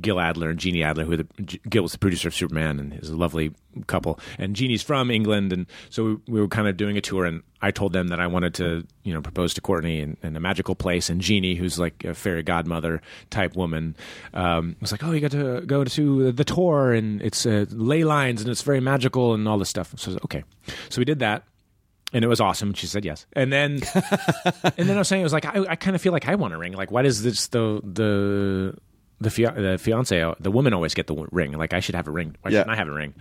Gil 0.00 0.20
Adler 0.20 0.50
and 0.50 0.58
Jeannie 0.58 0.82
Adler, 0.82 1.04
who 1.04 1.16
the, 1.16 1.58
Gil 1.68 1.82
was 1.82 1.92
the 1.92 1.98
producer 1.98 2.28
of 2.28 2.34
Superman 2.34 2.78
and 2.78 2.94
is 2.94 3.10
a 3.10 3.16
lovely 3.16 3.52
couple. 3.86 4.18
And 4.38 4.54
Jeannie's 4.54 4.82
from 4.82 5.10
England, 5.10 5.52
and 5.52 5.66
so 5.90 6.04
we, 6.04 6.16
we 6.28 6.40
were 6.40 6.48
kind 6.48 6.68
of 6.68 6.76
doing 6.76 6.96
a 6.96 7.00
Tor. 7.00 7.24
And 7.24 7.42
I 7.62 7.70
told 7.70 7.92
them 7.92 8.08
that 8.08 8.20
I 8.20 8.26
wanted 8.26 8.54
to, 8.54 8.86
you 9.02 9.14
know, 9.14 9.22
propose 9.22 9.54
to 9.54 9.60
Courtney 9.60 10.00
in, 10.00 10.16
in 10.22 10.36
a 10.36 10.40
magical 10.40 10.74
place. 10.74 11.08
And 11.08 11.20
Jeannie, 11.20 11.54
who's 11.54 11.78
like 11.78 12.04
a 12.04 12.14
fairy 12.14 12.42
godmother 12.42 13.00
type 13.30 13.56
woman, 13.56 13.96
um, 14.34 14.76
was 14.80 14.92
like, 14.92 15.02
"Oh, 15.02 15.12
you 15.12 15.20
got 15.20 15.32
to 15.32 15.62
go 15.62 15.84
to 15.84 16.32
the 16.32 16.44
tour, 16.44 16.92
and 16.92 17.22
it's 17.22 17.46
uh, 17.46 17.66
ley 17.70 18.04
lines, 18.04 18.42
and 18.42 18.50
it's 18.50 18.62
very 18.62 18.80
magical, 18.80 19.34
and 19.34 19.48
all 19.48 19.58
this 19.58 19.70
stuff." 19.70 19.94
So 19.96 20.10
I 20.10 20.14
was 20.14 20.22
okay, 20.24 20.44
so 20.88 21.00
we 21.00 21.04
did 21.04 21.20
that 21.20 21.44
and 22.12 22.24
it 22.24 22.28
was 22.28 22.40
awesome. 22.40 22.74
She 22.74 22.86
said 22.86 23.04
yes, 23.04 23.26
and 23.34 23.52
then 23.52 23.80
and 23.94 24.88
then 24.88 24.92
I 24.96 24.98
was 24.98 25.08
saying 25.08 25.20
it 25.20 25.24
was 25.24 25.32
like 25.32 25.44
I, 25.46 25.64
I 25.70 25.76
kind 25.76 25.94
of 25.94 26.02
feel 26.02 26.12
like 26.12 26.28
I 26.28 26.34
want 26.34 26.54
a 26.54 26.58
ring. 26.58 26.72
Like, 26.72 26.90
why 26.90 27.02
does 27.02 27.22
this 27.22 27.48
the 27.48 27.80
the 27.84 28.74
the, 29.20 29.30
fia- 29.30 29.52
the 29.52 29.78
fiance 29.78 30.34
the 30.40 30.50
woman 30.50 30.72
always 30.72 30.94
get 30.94 31.06
the 31.06 31.26
ring? 31.32 31.52
Like, 31.52 31.72
I 31.74 31.80
should 31.80 31.94
have 31.94 32.06
a 32.08 32.10
ring. 32.12 32.36
Why 32.42 32.50
Yeah. 32.50 32.60
shouldn't 32.60 32.70
I 32.70 32.76
have 32.76 32.88
a 32.88 32.92
ring? 32.92 33.14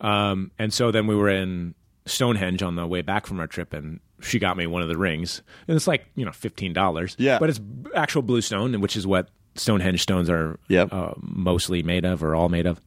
Um, 0.00 0.50
and 0.58 0.72
so 0.72 0.90
then 0.90 1.06
we 1.06 1.14
were 1.14 1.28
in 1.28 1.74
Stonehenge 2.06 2.62
on 2.62 2.74
the 2.74 2.86
way 2.86 3.02
back 3.02 3.26
from 3.26 3.38
our 3.38 3.46
trip, 3.46 3.72
and 3.72 4.00
she 4.22 4.38
got 4.38 4.56
me 4.56 4.66
one 4.66 4.82
of 4.82 4.88
the 4.88 4.96
rings, 4.98 5.42
and 5.68 5.76
it's 5.76 5.86
like 5.86 6.06
you 6.16 6.24
know 6.24 6.32
fifteen 6.32 6.72
dollars. 6.72 7.14
Yeah. 7.18 7.38
but 7.38 7.48
it's 7.50 7.60
actual 7.94 8.22
blue 8.22 8.40
stone, 8.40 8.80
which 8.80 8.96
is 8.96 9.06
what 9.06 9.28
Stonehenge 9.54 10.00
stones 10.02 10.28
are 10.30 10.58
Yep. 10.68 10.92
uh, 10.92 11.12
mostly 11.20 11.82
made 11.82 12.04
of, 12.04 12.24
or 12.24 12.34
all 12.34 12.48
made 12.48 12.66
of, 12.66 12.80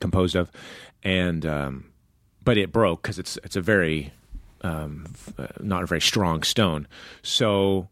composed 0.00 0.36
of, 0.36 0.50
and 1.02 1.44
um, 1.46 1.86
but 2.44 2.56
it 2.58 2.70
broke 2.72 3.02
because 3.02 3.18
it's 3.18 3.38
it's 3.42 3.56
a 3.56 3.60
very 3.60 4.12
um, 4.62 5.06
not 5.60 5.82
a 5.82 5.86
very 5.86 6.00
strong 6.00 6.42
stone. 6.42 6.86
So 7.22 7.88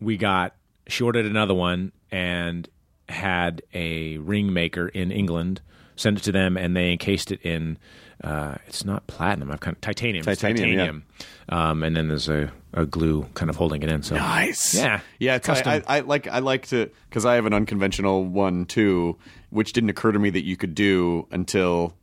we 0.00 0.16
got 0.16 0.54
she 0.88 1.04
ordered 1.04 1.26
another 1.26 1.54
one 1.54 1.92
and 2.10 2.68
had 3.08 3.62
a 3.74 4.18
ring 4.18 4.52
maker 4.52 4.88
in 4.88 5.10
England 5.10 5.60
send 5.96 6.18
it 6.18 6.24
to 6.24 6.32
them, 6.32 6.56
and 6.56 6.76
they 6.76 6.92
encased 6.92 7.32
it 7.32 7.40
in. 7.42 7.78
Uh, 8.22 8.56
it's 8.68 8.84
not 8.84 9.06
platinum. 9.06 9.50
I've 9.50 9.60
kind 9.60 9.76
of 9.76 9.80
titanium. 9.80 10.28
It's 10.28 10.40
Titanium, 10.40 11.04
yeah. 11.48 11.70
Um, 11.70 11.82
and 11.82 11.96
then 11.96 12.06
there's 12.06 12.28
a, 12.28 12.52
a 12.72 12.86
glue 12.86 13.26
kind 13.34 13.50
of 13.50 13.56
holding 13.56 13.82
it 13.82 13.90
in. 13.90 14.02
So 14.02 14.14
Nice. 14.14 14.74
Yeah. 14.74 15.00
Yeah. 15.18 15.36
It's, 15.36 15.46
Custom. 15.46 15.72
I, 15.72 15.76
I, 15.88 15.96
I 15.96 16.00
like. 16.00 16.28
I 16.28 16.38
like 16.38 16.66
to 16.68 16.90
because 17.08 17.24
I 17.24 17.34
have 17.34 17.46
an 17.46 17.52
unconventional 17.52 18.24
one 18.24 18.66
too, 18.66 19.18
which 19.50 19.72
didn't 19.72 19.90
occur 19.90 20.12
to 20.12 20.18
me 20.18 20.30
that 20.30 20.44
you 20.44 20.56
could 20.56 20.74
do 20.74 21.26
until 21.32 21.94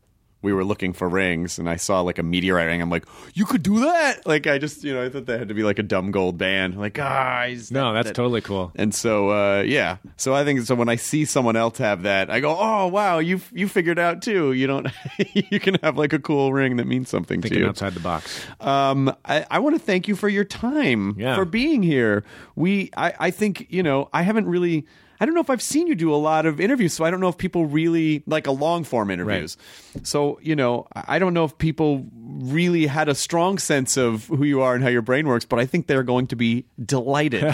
we 0.42 0.54
were 0.54 0.64
looking 0.64 0.94
for 0.94 1.10
rings, 1.10 1.60
and 1.60 1.70
I 1.70 1.76
saw 1.76 2.02
like 2.02 2.18
a 2.18 2.24
meteorite 2.24 2.68
ring. 2.68 2.82
I'm 2.82 2.90
like, 2.90 3.06
you 3.34 3.46
could 3.46 3.62
do 3.64 3.82
that. 3.82 4.26
Like 4.26 4.48
I 4.48 4.58
just, 4.58 4.84
you 4.84 4.94
know, 4.94 5.04
I 5.04 5.10
thought 5.10 5.26
that 5.26 5.40
had 5.40 5.48
to 5.50 5.54
be 5.54 5.64
like 5.64 5.80
a 5.80 5.84
dumb 5.84 6.12
gold 6.12 6.38
band. 6.38 6.78
Like, 6.80 6.94
guys. 6.94 7.72
No, 7.72 7.94
that's 7.94 8.12
totally 8.12 8.42
cool. 8.42 8.72
And 8.76 8.94
so, 8.96 9.30
uh, 9.32 9.62
yeah. 9.62 9.98
So 10.18 10.34
I 10.34 10.44
think 10.46 10.62
so. 10.62 10.76
When 10.76 10.90
I 10.90 10.96
see 10.96 11.26
someone 11.26 11.56
else 11.56 11.78
have 11.80 12.04
that, 12.04 12.30
I 12.30 12.40
go, 12.40 12.56
"Oh, 12.58 12.88
wow! 12.88 13.20
You 13.20 13.42
you 13.54 13.68
figured 13.68 14.00
out 14.00 14.22
too. 14.22 14.54
You 14.54 14.68
don't. 14.68 14.88
you 15.34 15.60
can 15.60 15.76
have 15.84 15.98
like 15.98 16.14
a 16.14 16.20
cool 16.20 16.54
ring 16.54 16.78
that 16.78 16.86
means 16.88 17.10
something 17.10 17.42
to 17.42 17.58
you." 17.58 17.68
outside 17.68 17.94
the 17.94 18.00
box. 18.00 18.46
Um, 18.60 19.14
I, 19.26 19.46
I 19.52 19.60
want 19.60 19.76
to 19.76 19.80
thank 19.80 20.08
you 20.08 20.16
for 20.16 20.30
your 20.30 20.44
time, 20.44 21.16
Yeah. 21.20 21.36
for 21.36 21.46
being 21.46 21.84
here. 21.84 22.24
We, 22.56 22.90
I, 22.98 23.14
I 23.20 23.32
think, 23.32 23.68
you 23.70 23.84
know, 23.84 24.10
I 24.14 24.22
haven't 24.24 24.48
really, 24.48 24.86
I 25.20 25.26
don't 25.26 25.36
know 25.36 25.42
if 25.42 25.50
I've 25.50 25.62
seen 25.62 25.88
you 25.88 25.96
do 25.96 26.14
a 26.14 26.18
lot 26.18 26.46
of 26.46 26.60
interviews, 26.60 26.94
so 26.94 27.04
I 27.04 27.12
don't 27.12 27.20
know 27.20 27.28
if 27.28 27.38
people 27.38 27.66
really 27.66 28.24
like 28.26 28.48
a 28.48 28.52
long 28.52 28.84
form 28.84 29.12
interviews. 29.12 29.58
So, 30.04 30.40
you 30.42 30.56
know, 30.56 30.88
I 30.96 31.20
I 31.20 31.20
don't 31.20 31.34
know 31.34 31.44
if 31.44 31.58
people 31.58 32.06
really 32.40 32.86
had 32.86 33.10
a 33.10 33.16
strong 33.16 33.58
sense 33.58 33.98
of 33.98 34.26
who 34.28 34.44
you 34.44 34.62
are 34.62 34.76
and 34.76 34.84
how 34.84 34.90
your 34.90 35.02
brain 35.02 35.28
works, 35.28 35.46
but 35.46 35.60
I 35.60 35.66
think 35.66 35.88
they're 35.88 36.04
going 36.04 36.28
to 36.28 36.36
be 36.36 36.66
delighted 36.84 37.44
uh, 37.44 37.50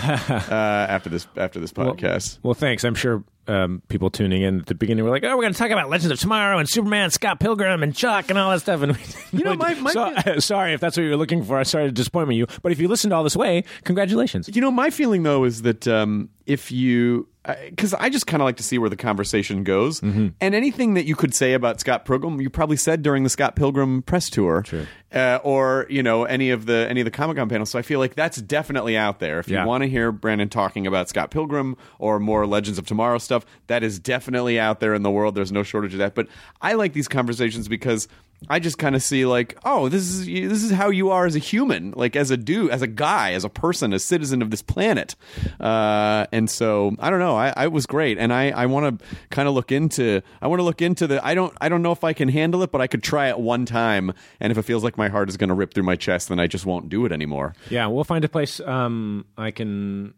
after 0.89 1.09
this 1.09 1.27
after 1.37 1.59
this 1.59 1.71
podcast. 1.71 2.39
Well, 2.43 2.53
thanks. 2.53 2.83
I'm 2.83 2.95
sure 2.95 3.23
um, 3.47 3.81
people 3.89 4.09
tuning 4.09 4.41
in 4.41 4.61
at 4.61 4.65
the 4.65 4.75
beginning 4.75 5.03
were 5.03 5.11
like, 5.11 5.23
"Oh, 5.23 5.35
we're 5.35 5.43
going 5.43 5.53
to 5.53 5.59
talk 5.59 5.71
about 5.71 5.89
Legends 5.89 6.11
of 6.11 6.19
Tomorrow 6.19 6.57
and 6.57 6.67
Superman, 6.67 7.11
Scott 7.11 7.39
Pilgrim, 7.39 7.83
and 7.83 7.95
Chuck, 7.95 8.29
and 8.29 8.37
all 8.39 8.51
that 8.51 8.61
stuff." 8.61 8.81
And 8.81 8.93
we 8.93 8.99
You 9.39 9.43
know, 9.43 9.53
my- 9.55 9.73
my- 9.75 9.91
so, 9.91 10.39
sorry 10.39 10.73
if 10.73 10.81
that's 10.81 10.97
what 10.97 11.03
you're 11.03 11.17
looking 11.17 11.43
for. 11.43 11.63
Sorry 11.63 11.85
to 11.85 11.91
disappoint 11.91 12.31
you, 12.33 12.47
but 12.63 12.71
if 12.71 12.79
you 12.79 12.87
listened 12.87 13.13
all 13.13 13.23
this 13.23 13.35
way, 13.35 13.63
congratulations. 13.83 14.49
You 14.53 14.61
know, 14.61 14.71
my 14.71 14.89
feeling 14.89 15.23
though 15.23 15.43
is 15.43 15.61
that 15.61 15.87
um, 15.87 16.29
if 16.47 16.71
you, 16.71 17.27
because 17.69 17.93
I 17.93 18.09
just 18.09 18.25
kind 18.27 18.41
of 18.41 18.45
like 18.45 18.57
to 18.57 18.63
see 18.63 18.77
where 18.79 18.89
the 18.89 18.95
conversation 18.95 19.63
goes, 19.63 20.01
Mm-hmm. 20.01 20.29
and 20.41 20.55
anything 20.55 20.95
that 20.95 21.05
you 21.05 21.15
could 21.15 21.33
say 21.35 21.53
about 21.53 21.79
Scott 21.79 22.05
Pilgrim, 22.05 22.41
you 22.41 22.49
probably 22.49 22.77
said 22.77 23.03
during 23.03 23.23
the 23.23 23.29
Scott 23.29 23.55
Pilgrim 23.55 24.01
press 24.01 24.29
tour, 24.29 24.63
true 24.65 24.87
uh, 25.15 25.39
or 25.43 25.87
you 25.89 26.03
know 26.03 26.25
any 26.25 26.51
of 26.51 26.65
the 26.65 26.85
any 26.89 27.01
of 27.01 27.05
the 27.05 27.11
Comic 27.11 27.37
Con 27.37 27.49
panels. 27.49 27.69
So 27.69 27.79
I 27.79 27.81
feel 27.81 27.99
like 27.99 28.15
that's 28.15 28.41
definitely 28.41 28.97
out 28.97 29.19
there. 29.19 29.39
If 29.39 29.47
Yeah. 29.47 29.61
you 29.61 29.67
want 29.67 29.83
to 29.83 29.87
hear 29.89 30.11
Brandon 30.11 30.49
talking 30.49 30.85
about 30.85 31.09
Scott 31.09 31.31
Pilgrim 31.31 31.77
or 31.99 32.19
more 32.19 32.45
Legends 32.45 32.77
of 32.77 32.85
Tomorrow 32.85 33.17
stuff, 33.19 33.45
that 33.67 33.81
is 33.83 33.97
definitely 33.99 34.59
out 34.59 34.79
there 34.81 34.93
in 34.93 35.01
the 35.03 35.11
world. 35.11 35.33
There's 35.35 35.51
no 35.51 35.63
shortage 35.63 35.93
of 35.93 35.99
that. 35.99 36.13
But 36.15 36.27
I 36.61 36.73
like 36.73 36.93
these 36.93 37.07
conversations 37.07 37.67
because. 37.67 38.07
I 38.49 38.59
just 38.59 38.77
kind 38.77 38.95
of 38.95 39.01
see 39.01 39.25
like, 39.25 39.57
oh, 39.63 39.87
this 39.87 40.01
is 40.03 40.25
this 40.25 40.61
is 40.61 40.69
how 40.69 40.89
you 40.89 41.09
are 41.09 41.25
as 41.25 41.37
a 41.37 41.39
human, 41.39 41.93
like 41.95 42.17
as 42.17 42.31
a 42.31 42.37
dude, 42.37 42.69
as 42.69 42.81
a 42.81 42.85
guy, 42.87 43.31
as 43.31 43.45
a 43.45 43.49
person, 43.49 43.93
a 43.93 43.97
citizen 43.97 44.41
of 44.41 44.51
this 44.51 44.61
planet. 44.61 45.15
Uh, 45.59 46.25
and 46.33 46.49
so 46.49 46.95
I 46.99 47.09
don't 47.09 47.19
know. 47.19 47.37
I, 47.37 47.53
I 47.55 47.67
was 47.67 47.85
great, 47.85 48.17
and 48.17 48.33
I, 48.33 48.49
I 48.51 48.65
want 48.65 48.99
to 48.99 49.05
kind 49.29 49.47
of 49.47 49.55
look 49.55 49.71
into. 49.71 50.21
I 50.41 50.47
want 50.47 50.59
to 50.59 50.63
look 50.63 50.81
into 50.81 51.07
the. 51.07 51.25
I 51.25 51.33
don't 51.33 51.53
I 51.61 51.69
don't 51.69 51.81
know 51.81 51.93
if 51.93 52.03
I 52.03 52.11
can 52.11 52.27
handle 52.27 52.61
it, 52.61 52.71
but 52.71 52.81
I 52.81 52.87
could 52.87 53.01
try 53.01 53.29
it 53.29 53.39
one 53.39 53.65
time, 53.65 54.11
and 54.41 54.51
if 54.51 54.57
it 54.57 54.63
feels 54.63 54.83
like 54.83 54.97
my 54.97 55.04
heart 55.09 55.29
is 55.29 55.37
going 55.37 55.49
to 55.49 55.53
rip 55.55 55.73
through 55.73 55.83
my 55.83 55.95
chest, 55.95 56.29
then 56.29 56.39
I 56.39 56.47
just 56.47 56.65
won't 56.65 56.89
do 56.89 57.05
it 57.05 57.11
anymore. 57.11 57.53
Yeah, 57.69 57.87
we'll 57.87 58.03
find 58.03 58.23
a 58.25 58.29
place. 58.29 58.59
Um, 58.59 59.25
I 59.37 59.51
can. 59.51 60.13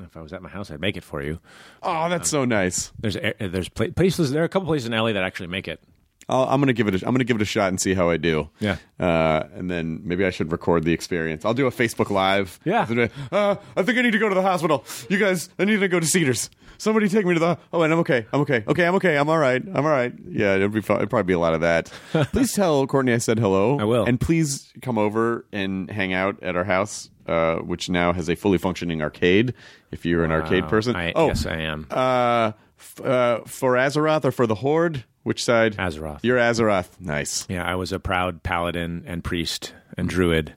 If 0.00 0.16
I 0.16 0.22
was 0.22 0.32
at 0.32 0.42
my 0.42 0.48
house, 0.48 0.70
I'd 0.70 0.80
make 0.80 0.96
it 0.96 1.02
for 1.02 1.22
you. 1.22 1.40
Oh, 1.82 2.08
that's 2.08 2.30
so 2.30 2.44
nice. 2.44 2.92
There's 3.00 3.16
there's 3.40 3.68
pla- 3.68 3.88
places. 3.94 4.30
There 4.30 4.42
are 4.42 4.44
a 4.44 4.48
couple 4.48 4.66
places 4.68 4.86
in 4.86 4.92
LA 4.92 5.12
that 5.12 5.24
actually 5.24 5.48
make 5.48 5.66
it. 5.66 5.82
I'll, 6.28 6.44
I'm 6.44 6.60
gonna 6.60 6.72
give 6.72 6.86
it. 6.88 7.02
A, 7.02 7.06
I'm 7.06 7.14
gonna 7.14 7.24
give 7.24 7.36
it 7.36 7.42
a 7.42 7.46
shot 7.46 7.68
and 7.68 7.80
see 7.80 7.94
how 7.94 8.10
I 8.10 8.16
do. 8.16 8.48
Yeah. 8.60 8.76
Uh, 9.00 9.44
and 9.54 9.70
then 9.70 10.00
maybe 10.04 10.24
I 10.24 10.30
should 10.30 10.52
record 10.52 10.84
the 10.84 10.92
experience. 10.92 11.44
I'll 11.44 11.54
do 11.54 11.66
a 11.66 11.70
Facebook 11.70 12.10
Live. 12.10 12.60
Yeah. 12.64 13.08
Uh, 13.32 13.56
I 13.76 13.82
think 13.82 13.98
I 13.98 14.02
need 14.02 14.12
to 14.12 14.18
go 14.18 14.28
to 14.28 14.34
the 14.34 14.42
hospital. 14.42 14.84
You 15.08 15.18
guys, 15.18 15.48
I 15.58 15.64
need 15.64 15.80
to 15.80 15.88
go 15.88 15.98
to 15.98 16.06
Cedars. 16.06 16.50
Somebody 16.78 17.08
take 17.08 17.26
me 17.26 17.34
to 17.34 17.40
the. 17.40 17.58
Oh, 17.72 17.82
and 17.82 17.92
I'm 17.92 17.98
okay. 18.00 18.26
I'm 18.32 18.40
okay. 18.42 18.64
Okay, 18.66 18.86
I'm 18.86 18.94
okay. 18.94 19.16
I'm 19.18 19.28
all 19.28 19.36
right. 19.38 19.60
I'm 19.62 19.84
all 19.84 19.90
right. 19.90 20.12
Yeah, 20.28 20.54
it'll 20.54 20.68
be 20.68 20.80
fun. 20.80 20.96
It'll 20.98 21.08
probably 21.08 21.26
be 21.26 21.32
a 21.34 21.38
lot 21.38 21.54
of 21.54 21.60
that. 21.62 21.92
please 22.32 22.52
tell 22.52 22.86
Courtney 22.86 23.12
I 23.12 23.18
said 23.18 23.38
hello. 23.38 23.78
I 23.78 23.84
will. 23.84 24.04
And 24.04 24.20
please 24.20 24.72
come 24.80 24.96
over 24.96 25.44
and 25.52 25.90
hang 25.90 26.12
out 26.12 26.42
at 26.42 26.54
our 26.56 26.64
house, 26.64 27.10
uh, 27.26 27.56
which 27.56 27.90
now 27.90 28.12
has 28.12 28.28
a 28.30 28.36
fully 28.36 28.58
functioning 28.58 29.02
arcade. 29.02 29.54
If 29.90 30.06
you're 30.06 30.24
an 30.24 30.30
arcade 30.30 30.68
person. 30.68 30.94
I, 30.96 31.12
oh, 31.16 31.26
yes, 31.28 31.46
I 31.46 31.56
am. 31.56 31.86
uh, 31.90 32.52
f- 32.78 33.00
uh, 33.04 33.40
for 33.44 33.72
Azeroth 33.74 34.24
or 34.24 34.30
for 34.30 34.46
the 34.46 34.54
Horde? 34.54 35.04
Which 35.24 35.42
side? 35.44 35.76
Azeroth. 35.76 36.20
You're 36.22 36.38
Azeroth. 36.38 37.00
Nice. 37.00 37.44
Yeah, 37.50 37.64
I 37.64 37.74
was 37.74 37.92
a 37.92 37.98
proud 37.98 38.42
paladin 38.42 39.02
and 39.06 39.22
priest 39.24 39.74
and 39.96 40.08
druid, 40.08 40.56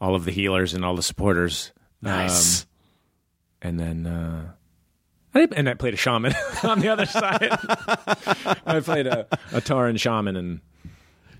all 0.00 0.14
of 0.16 0.24
the 0.24 0.32
healers 0.32 0.74
and 0.74 0.84
all 0.84 0.96
the 0.96 1.02
supporters. 1.02 1.72
Nice. 2.02 2.62
Um, 2.62 2.66
and 3.62 3.80
then, 3.80 4.06
uh, 4.06 4.52
I 5.36 5.48
and 5.56 5.68
I 5.68 5.74
played 5.74 5.94
a 5.94 5.96
shaman 5.96 6.34
on 6.62 6.80
the 6.80 6.88
other 6.88 7.06
side. 7.06 7.48
I 8.66 8.80
played 8.80 9.06
a, 9.06 9.26
a 9.52 9.60
Tauren 9.60 9.98
shaman, 9.98 10.36
and 10.36 10.60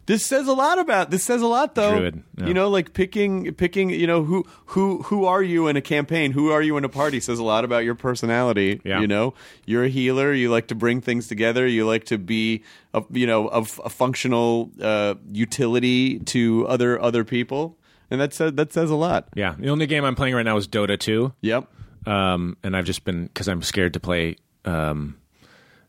this 0.06 0.24
says 0.24 0.47
a 0.47 0.52
lot 0.52 0.78
about. 0.78 1.10
This 1.10 1.24
says 1.24 1.43
a 1.43 1.47
lot, 1.47 1.74
though. 1.74 1.97
Druid, 1.97 2.23
yeah. 2.36 2.47
You 2.47 2.55
know, 2.55 2.68
like 2.68 2.93
picking, 2.93 3.52
picking. 3.55 3.90
You 3.90 4.06
know, 4.06 4.23
who, 4.23 4.44
who, 4.66 5.02
who 5.02 5.24
are 5.24 5.43
you 5.43 5.66
in 5.66 5.77
a 5.77 5.81
campaign? 5.81 6.31
Who 6.31 6.51
are 6.52 6.62
you 6.62 6.77
in 6.77 6.85
a 6.85 6.89
party? 6.89 7.18
Says 7.18 7.40
a 7.40 7.44
lot 7.44 7.64
about 7.64 7.85
your 7.85 7.97
personality. 7.97 8.81
Yeah. 8.85 9.01
You 9.01 9.09
know, 9.09 9.35
you're 9.64 9.85
a 9.85 9.89
healer. 9.89 10.32
You 10.32 10.51
like 10.51 10.68
to 10.68 10.74
bring 10.77 11.01
things 11.01 11.27
together. 11.27 11.66
You 11.66 11.86
like 11.86 12.05
to 12.05 12.18
be, 12.18 12.62
a, 12.94 13.02
you 13.10 13.27
know, 13.27 13.48
of 13.48 13.81
a 13.85 13.90
functional 13.90 14.70
uh, 14.81 15.14
utility 15.32 16.20
to 16.20 16.66
other 16.68 17.01
other 17.01 17.24
people, 17.24 17.77
and 18.09 18.20
that 18.20 18.32
says 18.32 18.52
that 18.52 18.73
says 18.73 18.90
a 18.90 18.97
lot. 18.97 19.28
yeah, 19.35 19.56
the 19.59 19.70
only 19.70 19.86
game 19.86 20.05
I'm 20.05 20.14
playing 20.14 20.35
right 20.35 20.44
now 20.44 20.56
is 20.56 20.68
Dota 20.68 20.98
2. 20.98 21.32
Yep. 21.40 21.68
Um, 22.06 22.56
and 22.62 22.76
I've 22.76 22.84
just 22.84 23.04
been 23.04 23.26
because 23.26 23.48
I'm 23.48 23.62
scared 23.62 23.92
to 23.94 24.00
play 24.00 24.36
um, 24.64 25.16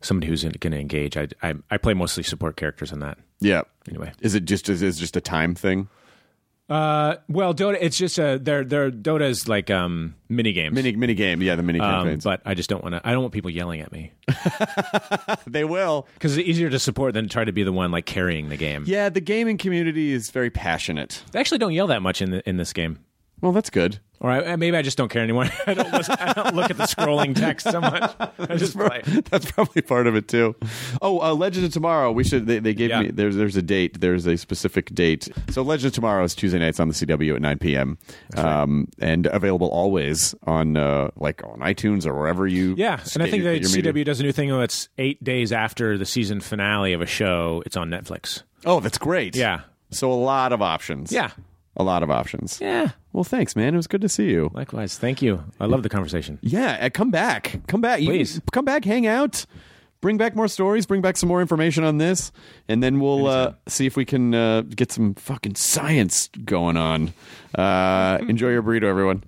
somebody 0.02 0.28
who's 0.28 0.44
going 0.44 0.72
to 0.72 0.80
engage. 0.80 1.16
I, 1.18 1.28
I 1.42 1.54
I 1.72 1.78
play 1.78 1.94
mostly 1.94 2.24
support 2.24 2.58
characters 2.58 2.92
in 2.92 3.00
that. 3.00 3.18
Yeah. 3.40 3.62
Anyway, 3.88 4.12
Is 4.22 4.36
it 4.36 4.46
just 4.46 4.68
is 4.70 4.82
it 4.82 4.92
just 4.94 5.16
a 5.16 5.22
time 5.22 5.56
thing? 5.56 5.88
uh, 6.70 7.16
well, 7.30 7.54
Dota, 7.54 7.78
it's 7.80 7.98
just 7.98 8.18
a 8.20 8.38
they're 8.42 8.66
they're 8.66 8.92
Dota 8.92 9.30
is 9.30 9.48
like 9.48 9.70
um 9.70 10.16
mini 10.28 10.52
games. 10.52 10.76
Mini 10.76 10.96
mini 10.96 11.14
game. 11.14 11.42
Yeah, 11.42 11.56
the 11.56 11.64
mini 11.64 11.80
um, 11.80 11.90
campaigns. 11.90 12.24
but 12.26 12.42
I 12.46 12.56
just 12.56 12.70
don't 12.70 12.84
want 12.84 12.96
to. 12.96 13.02
I 13.08 13.12
don't 13.14 13.22
want 13.22 13.34
people 13.34 13.50
yelling 13.52 13.80
at 13.80 13.92
me 13.92 14.12
they 15.48 15.64
will. 15.64 16.08
because 16.16 16.36
it's 16.38 16.48
easier 16.48 16.70
to 16.70 16.80
support 16.80 17.14
than 17.14 17.30
try 17.30 17.46
to 17.46 17.52
be 17.54 17.64
the 17.64 17.72
one 17.72 17.92
like 17.92 18.06
carrying 18.06 18.50
the 18.50 18.58
game. 18.58 18.84
Yeah, 18.86 19.10
the 19.10 19.22
gaming 19.22 19.58
community 19.58 20.12
is 20.12 20.30
very 20.32 20.50
passionate. 20.50 21.24
They 21.32 21.40
actually 21.40 21.60
don't 21.60 21.74
yell 21.74 21.88
that 21.88 22.02
much 22.02 22.22
in 22.22 22.32
the, 22.32 22.50
in 22.50 22.58
this 22.58 22.74
game. 22.74 23.00
Well, 23.42 23.52
that's 23.52 23.70
good. 23.70 24.00
Or 24.20 24.32
I, 24.32 24.56
maybe 24.56 24.76
I 24.76 24.82
just 24.82 24.98
don't 24.98 25.10
care 25.10 25.22
anymore. 25.22 25.46
I 25.68 25.76
don't, 25.76 25.92
listen, 25.94 26.16
I 26.20 26.34
don't 26.34 26.56
look 26.56 26.72
at 26.72 26.78
the 26.78 26.86
scrolling 26.86 27.36
text 27.36 27.70
so 27.70 27.80
much. 27.80 28.16
I 28.40 28.56
just 28.56 28.76
play. 28.76 29.04
That's 29.30 29.52
probably 29.52 29.84
part 29.84 30.08
of 30.08 30.16
it 30.16 30.28
too. 30.28 30.56
Oh, 31.04 31.22
uh, 31.22 31.36
Legend 31.36 31.68
of 31.68 31.72
Tomorrow. 31.72 32.12
We 32.14 32.24
should. 32.24 32.48
They, 32.48 32.58
they 32.58 32.74
gave 32.74 32.90
Yeah. 32.90 33.02
me. 33.04 33.12
There's 33.12 33.36
there's 33.36 33.56
a 33.56 33.62
date. 33.62 34.00
There's 34.02 34.26
a 34.26 34.36
specific 34.38 34.92
date. 34.96 35.30
So 35.52 35.62
Legend 35.62 35.90
of 35.92 35.94
Tomorrow 35.94 36.24
is 36.24 36.34
Tuesday 36.34 36.58
nights 36.58 36.80
on 36.80 36.88
the 36.88 36.96
CW 36.96 37.36
at 37.36 37.42
9 37.44 37.60
p.m. 37.60 38.00
Um, 38.36 38.88
and 39.00 39.28
available 39.28 39.68
always 39.68 40.34
on 40.48 40.78
uh, 40.78 41.12
like 41.18 41.44
on 41.44 41.60
iTunes 41.60 42.08
or 42.08 42.16
wherever 42.16 42.48
you. 42.48 42.74
Yeah, 42.76 43.00
and 43.14 43.22
I 43.22 43.30
think 43.30 43.44
your- 43.44 43.54
that 43.54 43.62
your 43.62 43.70
media. 43.70 43.94
CW 43.94 44.06
does 44.06 44.20
a 44.20 44.24
new 44.24 44.32
thing. 44.32 44.50
where 44.50 44.64
It's 44.64 44.90
eight 44.98 45.24
days 45.24 45.52
after 45.52 45.96
the 45.96 46.06
season 46.08 46.42
finale 46.42 46.94
of 46.94 47.02
a 47.02 47.06
show. 47.06 47.62
It's 47.68 47.78
on 47.78 47.92
Netflix. 47.92 48.42
Oh, 48.66 48.80
that's 48.80 48.98
great. 48.98 49.36
Yeah, 49.36 49.62
So 49.92 50.12
a 50.12 50.16
lot 50.16 50.52
of 50.54 50.64
options. 50.64 51.12
yeah, 51.12 51.30
A 51.76 51.84
lot 51.84 52.02
of 52.02 52.10
options. 52.10 52.58
yeah. 52.60 52.90
Well, 53.18 53.24
thanks, 53.24 53.56
man. 53.56 53.74
It 53.74 53.78
was 53.78 53.88
good 53.88 54.02
to 54.02 54.10
see 54.10 54.30
you. 54.30 54.52
Likewise. 54.54 55.00
Thank 55.00 55.24
you. 55.24 55.44
I 55.60 55.66
love 55.66 55.82
the 55.82 55.90
conversation. 55.90 56.38
Yeah, 56.44 56.78
uh, 56.80 56.92
come 56.92 57.10
back. 57.10 57.62
Come 57.66 57.82
back. 57.82 58.00
You- 58.00 58.10
Please. 58.10 58.40
come 58.52 58.64
back, 58.64 58.86
hang 58.86 59.08
out. 59.08 59.44
Bring 60.02 60.18
back 60.18 60.36
more 60.36 60.48
stories, 60.48 60.86
bring 60.86 61.02
back 61.02 61.18
some 61.18 61.28
more 61.28 61.42
information 61.42 61.84
on 61.84 61.98
this, 61.98 62.32
and 62.70 62.84
then 62.84 63.00
we'll 63.00 63.26
uh, 63.26 63.54
see 63.68 63.88
if 63.88 63.96
we 63.98 64.06
can 64.06 64.36
uh, 64.36 64.62
get 64.62 64.92
some 64.92 65.16
fucking 65.16 65.56
science 65.56 66.30
going 66.46 66.78
on. 66.78 67.12
Uh, 67.56 68.20
enjoy 68.30 68.50
your 68.52 68.62
burrito, 68.62 68.84
everyone. 68.84 69.24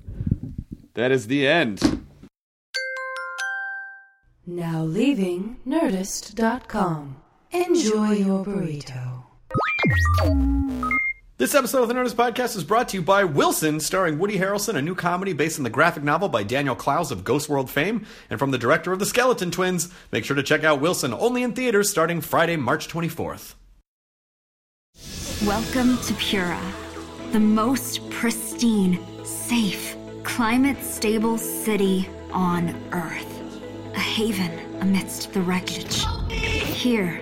That 0.93 1.09
is 1.11 1.25
the 1.25 1.47
end. 1.47 2.03
Now 4.45 4.83
leaving 4.83 5.57
Nerdist.com. 5.65 7.15
Enjoy 7.51 8.11
your 8.11 8.45
burrito. 8.45 9.23
This 11.39 11.55
episode 11.55 11.83
of 11.83 11.87
the 11.87 11.93
Nerdist 11.93 12.15
Podcast 12.15 12.57
is 12.57 12.65
brought 12.65 12.89
to 12.89 12.97
you 12.97 13.01
by 13.01 13.23
Wilson, 13.23 13.79
starring 13.79 14.19
Woody 14.19 14.37
Harrelson, 14.37 14.75
a 14.75 14.81
new 14.81 14.93
comedy 14.93 15.31
based 15.31 15.57
on 15.57 15.63
the 15.63 15.69
graphic 15.69 16.03
novel 16.03 16.27
by 16.27 16.43
Daniel 16.43 16.75
Clowes 16.75 17.13
of 17.13 17.23
Ghost 17.23 17.47
World 17.47 17.69
fame, 17.69 18.05
and 18.29 18.37
from 18.37 18.51
the 18.51 18.57
director 18.57 18.91
of 18.91 18.99
The 18.99 19.05
Skeleton 19.05 19.49
Twins. 19.49 19.87
Make 20.11 20.25
sure 20.25 20.35
to 20.35 20.43
check 20.43 20.65
out 20.65 20.81
Wilson, 20.81 21.13
only 21.13 21.43
in 21.43 21.53
theaters 21.53 21.89
starting 21.89 22.19
Friday, 22.19 22.57
March 22.57 22.89
24th. 22.89 23.53
Welcome 25.45 25.97
to 25.99 26.13
Pura, 26.15 26.61
the 27.31 27.39
most 27.39 28.09
pristine, 28.09 28.99
safe, 29.23 29.95
climate 30.25 30.83
stable 30.83 31.37
city 31.37 32.09
on 32.33 32.75
Earth. 32.91 33.41
A 33.95 33.99
haven 34.01 34.59
amidst 34.81 35.31
the 35.31 35.39
wreckage. 35.39 36.03
Here, 36.29 37.21